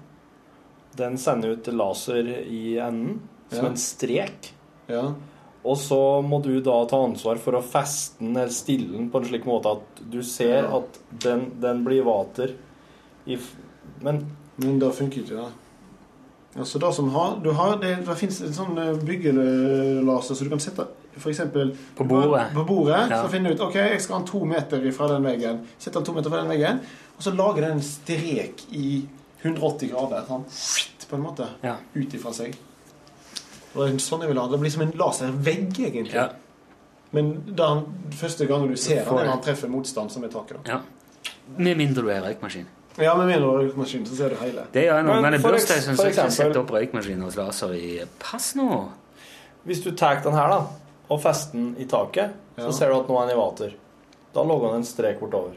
Den 0.98 1.18
sender 1.18 1.56
ut 1.58 1.68
laser 1.74 2.28
i 2.48 2.78
enden, 2.80 3.20
som 3.52 3.66
Ja. 3.66 3.70
en 3.72 3.78
strek. 3.78 4.52
Ja. 4.88 5.14
Og 5.66 5.78
så 5.82 6.22
må 6.22 6.42
du 6.44 6.60
da 6.62 6.86
ta 6.86 6.98
ansvar 7.04 7.38
for 7.42 7.54
å 7.58 7.64
feste 7.64 8.20
den 8.22 8.36
eller 8.38 8.54
stille 8.54 8.92
den 8.94 9.10
på 9.10 9.18
en 9.18 9.26
slik 9.26 9.46
måte 9.50 9.72
at 9.72 10.02
du 10.12 10.22
ser 10.24 10.64
Ja. 10.64 10.78
at 10.78 11.00
den, 11.24 11.48
den 11.60 11.84
blir 11.84 12.04
vater 12.06 12.54
i 13.28 13.34
f 13.34 13.56
Men 14.02 14.26
Men 14.58 14.80
det 14.80 14.94
funker 14.94 15.22
ikke, 15.24 15.36
det. 15.36 15.52
Altså 16.58 16.80
det 16.80 16.94
som 16.96 17.10
har, 17.10 17.40
du 17.44 17.52
har 17.52 17.76
det, 17.82 18.06
det 18.06 18.16
fins 18.18 18.42
en 18.42 18.54
sånn 18.54 18.78
eh, 18.78 18.94
byggelaser 18.96 20.36
så 20.38 20.44
du 20.46 20.50
kan 20.54 20.60
sette 20.64 20.86
for 21.18 21.30
eksempel 21.32 21.74
På 21.98 22.04
bordet. 22.08 22.54
På 22.54 22.64
bordet 22.68 23.10
Ja. 23.10 23.24
Så 23.24 23.30
finner 23.32 23.50
du 23.50 23.56
ut 23.56 23.62
ok, 23.68 23.76
jeg 23.76 24.02
skal 24.02 24.16
ha 24.18 24.22
en 24.22 24.28
to 24.28 24.46
meter 24.46 24.92
fra 24.92 25.08
den 25.08 25.24
veggen. 25.24 25.60
Sette 25.80 26.00
den 26.00 26.06
to 26.06 26.14
meter 26.14 26.30
fra 26.30 26.42
den 26.44 26.52
veggen, 26.52 26.80
og 27.18 27.24
så 27.24 27.32
lager 27.36 27.62
den 27.62 27.72
en 27.78 27.82
strek 27.82 28.66
i 28.72 29.06
180 29.46 29.92
grader. 29.94 30.26
Sånn, 30.28 30.46
på 31.10 31.16
en 31.20 31.22
måte. 31.26 31.48
Ja. 31.62 31.76
Ut 31.94 32.14
ifra 32.18 32.34
seg. 32.34 32.56
Og 33.76 33.84
det 33.84 33.90
er 33.94 34.00
sånn 34.02 34.24
jeg 34.26 34.32
vil 34.32 34.40
ha 34.42 34.48
det. 34.50 34.60
Blir 34.64 34.74
som 34.74 34.86
en 34.86 34.94
laservegg, 34.98 35.68
egentlig. 35.86 36.16
Ja. 36.16 36.30
Men 37.16 37.34
da, 37.56 37.70
første 38.18 38.48
gangen 38.50 38.72
du 38.72 38.76
ser 38.80 39.04
den, 39.04 39.12
er 39.14 39.28
når 39.28 39.34
han 39.36 39.44
treffer 39.46 39.70
motstand, 39.72 40.12
som 40.12 40.24
er 40.26 40.34
taket. 40.34 40.64
da. 40.66 40.78
ja. 40.78 40.82
Med 41.58 41.78
mindre 41.78 42.02
du 42.02 42.10
er 42.10 42.24
røykmaskin. 42.26 42.66
Ja, 42.98 43.14
med 43.20 43.28
mindre 43.30 43.52
røykmaskin, 43.60 44.06
så 44.08 44.16
ser 44.18 44.34
du 44.34 44.40
hele. 44.40 44.64
Det 44.74 44.86
gjør 44.88 44.98
jeg 45.02 45.06
nå, 45.06 45.16
Men 45.22 45.36
men 45.36 45.42
for 45.44 45.54
jeg 45.58 45.66
setter 45.68 46.30
sette 46.34 46.60
opp 46.62 46.72
røykmaskin 46.74 47.22
hos 47.22 47.36
laser 47.38 47.74
i 47.78 48.00
Pass 48.20 48.54
nå! 48.58 48.70
hvis 49.66 49.82
du 49.82 49.92
tar 49.98 50.20
den 50.22 50.34
her 50.38 50.50
da 50.52 50.60
og 51.10 51.22
fester 51.22 51.58
den 51.58 51.76
i 51.82 51.86
taket, 51.90 52.34
Ja. 52.58 52.64
så 52.68 52.72
ser 52.74 52.90
du 52.90 53.00
at 53.00 53.08
nå 53.10 53.18
er 53.20 53.28
den 53.28 53.36
i 53.36 53.40
vater. 53.40 53.74
Da 54.34 54.44
logger 54.44 54.72
den 54.74 54.82
en 54.84 54.86
strek 54.86 55.20
bortover. 55.20 55.56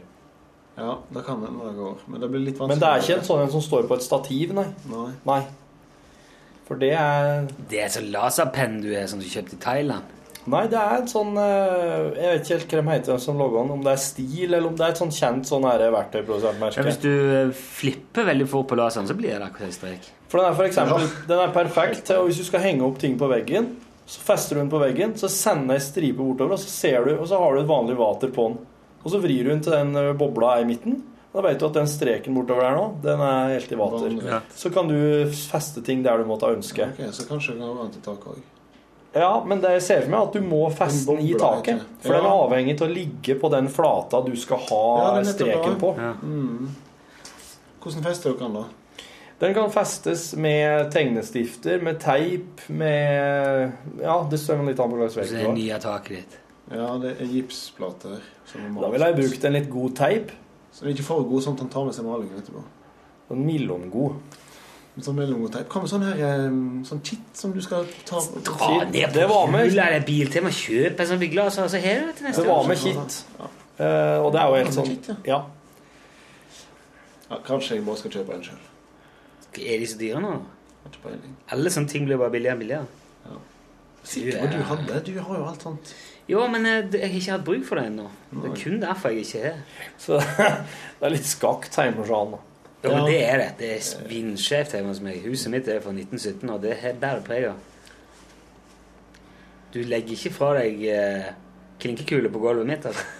Ja, 0.79 0.97
da 1.13 1.21
kan 1.25 1.41
det 1.43 1.49
når 1.53 1.71
det 1.71 1.77
går. 1.79 1.97
Men 2.07 2.21
det 2.23 2.29
blir 2.33 2.45
litt 2.47 2.59
vanskelig. 2.59 2.75
Men 2.75 2.83
det 2.83 2.91
er 2.93 3.03
ikke 3.05 3.17
en 3.19 3.27
sånn 3.27 3.41
en 3.45 3.51
som 3.57 3.61
står 3.65 3.87
på 3.89 3.97
et 3.99 4.05
stativ, 4.05 4.53
nei. 4.57 4.67
Nei. 4.91 5.09
Nei. 5.29 5.41
For 6.69 6.77
det 6.79 6.91
er 6.93 7.47
Det 7.69 7.79
er 7.83 7.89
sånn 7.93 8.11
laserpenn 8.13 8.79
du 8.83 8.91
er 8.93 9.07
som 9.09 9.19
du 9.21 9.25
kjøpte 9.25 9.57
i 9.57 9.61
Thailand. 9.63 10.15
Nei, 10.49 10.61
det 10.71 10.77
er 10.79 11.01
en 11.01 11.07
sånn 11.09 11.33
eh, 11.37 12.05
Jeg 12.15 12.29
vet 12.31 12.45
ikke 12.45 12.55
helt 12.55 12.71
hva 12.71 12.79
de 12.79 12.93
heter, 12.93 13.17
som 13.21 13.37
logger 13.41 13.59
den. 13.65 13.73
Om 13.75 13.83
det 13.85 13.91
er 13.91 13.99
Stil, 14.01 14.53
eller 14.53 14.69
om 14.69 14.77
det 14.77 14.85
er 14.85 14.93
et 14.95 15.01
sånn 15.01 15.11
kjent 15.13 15.49
sånn 15.49 15.65
her 15.67 15.83
Ja, 15.83 15.89
verktøyprodusentmerke. 15.93 16.85
hvis 16.87 17.01
du 17.03 17.11
eh, 17.11 17.51
flipper 17.53 18.25
veldig 18.31 18.47
fort 18.49 18.69
på 18.71 18.77
laseren, 18.79 19.09
så 19.09 19.17
blir 19.19 19.35
det 19.35 19.45
akkurat 19.45 19.67
en 19.67 19.75
strek. 19.75 20.07
For 20.31 20.39
den 20.41 20.49
er 20.51 20.57
for 20.57 20.69
eksempel 20.69 21.05
Den 21.29 21.43
er 21.43 21.53
perfekt 21.53 22.05
til 22.07 22.21
og 22.23 22.29
hvis 22.29 22.39
du 22.41 22.47
skal 22.47 22.63
henge 22.65 22.85
opp 22.87 22.97
ting 23.01 23.17
på 23.19 23.29
veggen, 23.29 23.75
Så 24.09 24.23
fester 24.25 24.55
du 24.55 24.61
den 24.63 24.71
på 24.71 24.79
veggen, 24.81 25.11
så 25.21 25.27
sender 25.29 25.75
ei 25.75 25.81
stripe 25.85 26.17
bortover, 26.17 26.55
og 26.55 26.59
så 26.63 26.69
ser 26.71 27.03
du, 27.05 27.11
og 27.19 27.27
så 27.29 27.37
har 27.37 27.53
du 27.53 27.59
et 27.61 27.67
vanlig 27.69 27.97
vater 27.99 28.31
på 28.33 28.47
den. 28.47 28.55
Og 29.03 29.11
så 29.13 29.19
vrir 29.23 29.43
du 29.47 29.49
den 29.53 29.61
til 29.63 29.71
den 29.75 30.17
bobla 30.19 30.57
er 30.57 30.65
i 30.65 30.69
midten. 30.69 31.01
Da 31.33 31.43
vet 31.45 31.59
du 31.61 31.67
at 31.67 31.75
den 31.77 31.87
streken 31.87 32.33
bortover 32.35 32.65
der 32.65 32.75
nå, 32.75 32.85
den 33.03 33.21
er 33.21 33.51
helt 33.53 33.71
i 33.71 33.77
vater. 33.77 34.15
Ja. 34.25 34.39
Så 34.57 34.71
kan 34.73 34.87
du 34.89 34.95
feste 35.29 35.83
ting 35.85 36.01
der 36.03 36.17
du 36.17 36.25
måtte 36.25 36.49
ønske. 36.49 36.87
Ok, 36.95 37.03
Så 37.13 37.27
kanskje 37.29 37.53
den 37.59 37.75
kan 37.77 37.91
til 37.93 38.01
taket 38.01 38.31
òg. 38.33 38.39
Ja, 39.13 39.43
men 39.45 39.61
det 39.61 39.71
jeg 39.77 39.81
ser 39.81 40.01
for 40.05 40.11
meg 40.13 40.27
at 40.27 40.33
du 40.37 40.41
må 40.45 40.63
feste 40.73 41.15
den 41.15 41.23
i 41.25 41.33
taket. 41.37 41.79
ikke? 41.79 42.01
For 42.03 42.13
den 42.17 42.25
er 42.25 42.33
avhengig 42.43 42.75
av 42.81 42.87
å 42.87 42.91
ligge 42.93 43.35
på 43.41 43.49
den 43.53 43.69
flata 43.73 44.19
du 44.25 44.35
skal 44.37 44.57
ha 44.69 44.81
Ja, 44.99 45.07
det 45.21 45.31
streken 45.31 45.79
på. 45.81 45.93
Ja. 45.97 46.11
Hvordan 47.79 48.03
fester 48.05 48.33
dere 48.33 48.43
den, 48.43 48.53
da? 48.59 48.65
Den 49.39 49.53
kan 49.55 49.71
festes 49.71 50.33
med 50.35 50.89
tegnestifter, 50.91 51.79
med 51.81 52.01
teip, 52.03 52.65
med 52.67 53.71
Ja, 54.01 54.17
det 54.29 54.37
står 54.41 54.65
litt 54.67 54.79
an 54.83 54.91
på 54.91 54.99
hva 54.99 55.07
slags 55.07 55.15
Så 55.15 55.21
vegg 55.21 55.29
det 55.31 55.37
du 55.37 55.41
er 55.45 55.47
har. 55.47 55.57
nye 55.61 55.79
taket 55.79 56.17
ditt. 56.17 56.37
Ja, 56.71 56.97
det 57.01 57.15
er 57.21 57.25
gipsplater. 57.25 58.19
som 58.45 58.65
er 58.77 58.81
Da 58.81 58.89
ville 58.93 59.05
jeg 59.05 59.15
brukt 59.15 59.45
en 59.45 59.53
litt 59.53 59.69
god 59.69 59.95
teip. 59.95 60.31
Så 60.71 60.81
den 60.83 60.89
er 60.91 60.93
ikke 60.97 61.03
for 61.07 61.23
god, 61.23 61.41
sånn 61.43 61.53
at 61.57 61.59
han 61.65 61.69
tar 61.69 61.85
med 61.85 61.95
seg 61.97 62.05
malingen 62.05 62.37
etterpå. 62.41 62.61
Sånn. 63.29 64.19
Sånn 64.99 65.15
mellomgod 65.15 65.53
teip. 65.53 65.69
Hva 65.71 65.81
med 65.81 65.89
sånn 65.89 66.03
her 66.03 66.17
sånn 66.89 67.01
kitt 67.07 67.37
som 67.39 67.53
du 67.55 67.61
skal 67.63 67.85
ta 68.05 68.19
Dra 68.19 68.83
ned 68.83 69.13
Det 69.13 69.25
på 69.25 69.29
var 69.29 69.47
med- 69.47 69.69
hjulet 69.69 69.85
eller 69.87 70.05
Biltema, 70.05 70.49
kjøp 70.49 70.97
sånt 71.07 71.19
byggelås, 71.21 71.57
og 71.63 71.69
så 71.71 71.79
har 71.79 72.01
du 72.01 72.07
det 72.07 72.15
til 72.17 72.27
neste 72.27 72.43
Det 72.43 72.49
var 72.49 72.67
med 72.67 72.83
med 72.83 73.15
Ja. 73.39 73.47
Uh, 73.79 74.25
og 74.25 74.33
det 74.33 74.41
er 74.41 74.47
jo 74.47 74.55
helt 74.55 74.73
sånn 74.75 75.07
ja. 75.07 75.15
Ja. 75.25 75.45
Ja, 77.29 77.37
kanskje 77.45 77.75
jeg 77.77 77.85
bare 77.85 77.97
skal 77.97 78.11
kjøpe 78.11 78.33
en 78.35 78.41
sjøl. 78.43 78.59
Er 79.59 79.79
de 79.79 79.85
så 79.87 79.97
dyre 79.97 80.19
nå? 80.21 80.33
Alle 81.51 81.69
sånne 81.69 81.87
ting 81.87 82.05
blir 82.05 82.17
bare 82.17 82.31
billigere 82.33 82.53
og 82.57 82.59
billigere. 82.59 82.87
Sikker 84.03 84.31
du 84.31 84.37
at 84.47 84.51
du 84.51 84.61
hadde? 84.63 84.99
Du 85.05 85.19
har 85.19 85.37
jo 85.37 85.45
alt 85.45 85.61
sånt. 85.61 85.93
Jo, 86.29 86.43
men 86.51 86.65
jeg, 86.67 86.83
jeg 86.93 87.07
har 87.09 87.15
ikke 87.19 87.31
hatt 87.33 87.45
bruk 87.47 87.63
for 87.65 87.79
det 87.79 87.87
ennå. 87.89 88.05
Det 88.29 88.51
er 88.51 88.57
kun 88.63 88.75
derfor 88.83 89.09
jeg 89.15 89.25
ikke 89.25 89.41
har. 89.47 89.61
Så 89.97 90.19
det 90.99 91.07
er 91.09 91.13
litt 91.15 91.25
skakt 91.25 91.79
hjemme 91.79 92.03
hos 92.03 92.11
han. 92.13 92.35
da. 92.35 92.41
Jo, 92.83 92.91
men 92.93 93.07
det 93.09 93.17
er 93.25 93.41
det. 93.41 93.47
Det 93.59 93.71
er 93.75 94.05
vindskjevt 94.07 94.75
hjemme 94.77 94.93
hos 94.93 95.01
meg. 95.03 95.17
Huset 95.25 95.51
mitt 95.51 95.67
er 95.67 95.81
fra 95.83 95.91
1917, 95.95 96.53
og 96.53 96.61
det 96.63 96.75
er 96.77 96.93
bærer 97.01 97.25
preg 97.25 97.49
av. 97.49 97.65
Du 99.73 99.81
legger 99.85 100.15
ikke 100.15 100.31
fra 100.33 100.53
deg 100.57 100.79
eh, 100.89 101.25
klinkekuler 101.81 102.31
på 102.33 102.39
gulvet 102.45 102.69
mitt, 102.69 102.85
altså. 102.89 103.03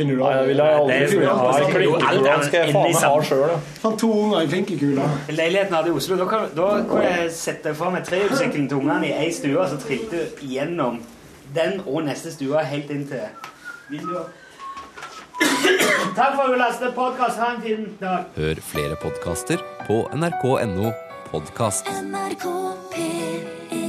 Finner 0.00 0.16
du 0.16 0.22
jeg 0.22 0.38
aldri 0.38 0.54
Det 0.54 0.96
er- 0.96 1.08
funnet 1.10 1.26
ja, 1.26 1.34
av 1.34 1.54
det 1.58 1.68
klinkekula. 1.74 2.34
skal 2.46 2.60
jeg 2.62 2.74
faen 2.74 2.92
meg 2.94 3.04
ha 3.04 3.22
sjøl. 3.26 3.54
Fant 3.82 3.98
to 4.00 4.10
unger 4.22 4.46
i 4.46 4.50
klinkekula. 4.54 5.06
Leiligheten 5.34 5.76
hadde 5.76 5.90
i 5.90 5.94
Oslo. 5.98 6.16
Da 6.20 6.26
kan, 6.30 6.44
da 6.56 6.68
kan 6.88 7.02
jeg 7.10 7.30
sette 7.36 7.72
fra 7.78 7.90
meg 7.94 8.06
trehjulssykkelen 8.06 8.68
til 8.70 8.80
ungene 8.84 9.10
i 9.10 9.16
ei 9.26 9.32
stue, 9.34 9.56
og 9.58 9.66
så 9.74 9.78
trilte 9.82 10.22
du 10.38 10.44
gjennom 10.54 11.00
den 11.54 11.80
og 11.86 12.04
neste 12.06 12.32
stue 12.34 12.62
helt 12.72 12.90
inn 12.94 13.06
til 13.08 13.26
vinduet. 13.90 14.30
Takk 16.16 16.34
for 16.34 16.42
at 16.44 16.52
du 16.52 16.58
lastet 16.60 16.94
podkast. 16.94 17.40
Ha 17.40 17.54
en 17.56 17.62
fin 17.64 17.86
dag. 18.00 18.30
Hør 18.36 18.62
flere 18.72 18.96
podkaster 19.02 19.62
på 19.86 20.02
nrk.no 20.14 20.92
podkast. 21.30 21.90
NRK 22.04 22.46
P3 22.94 23.79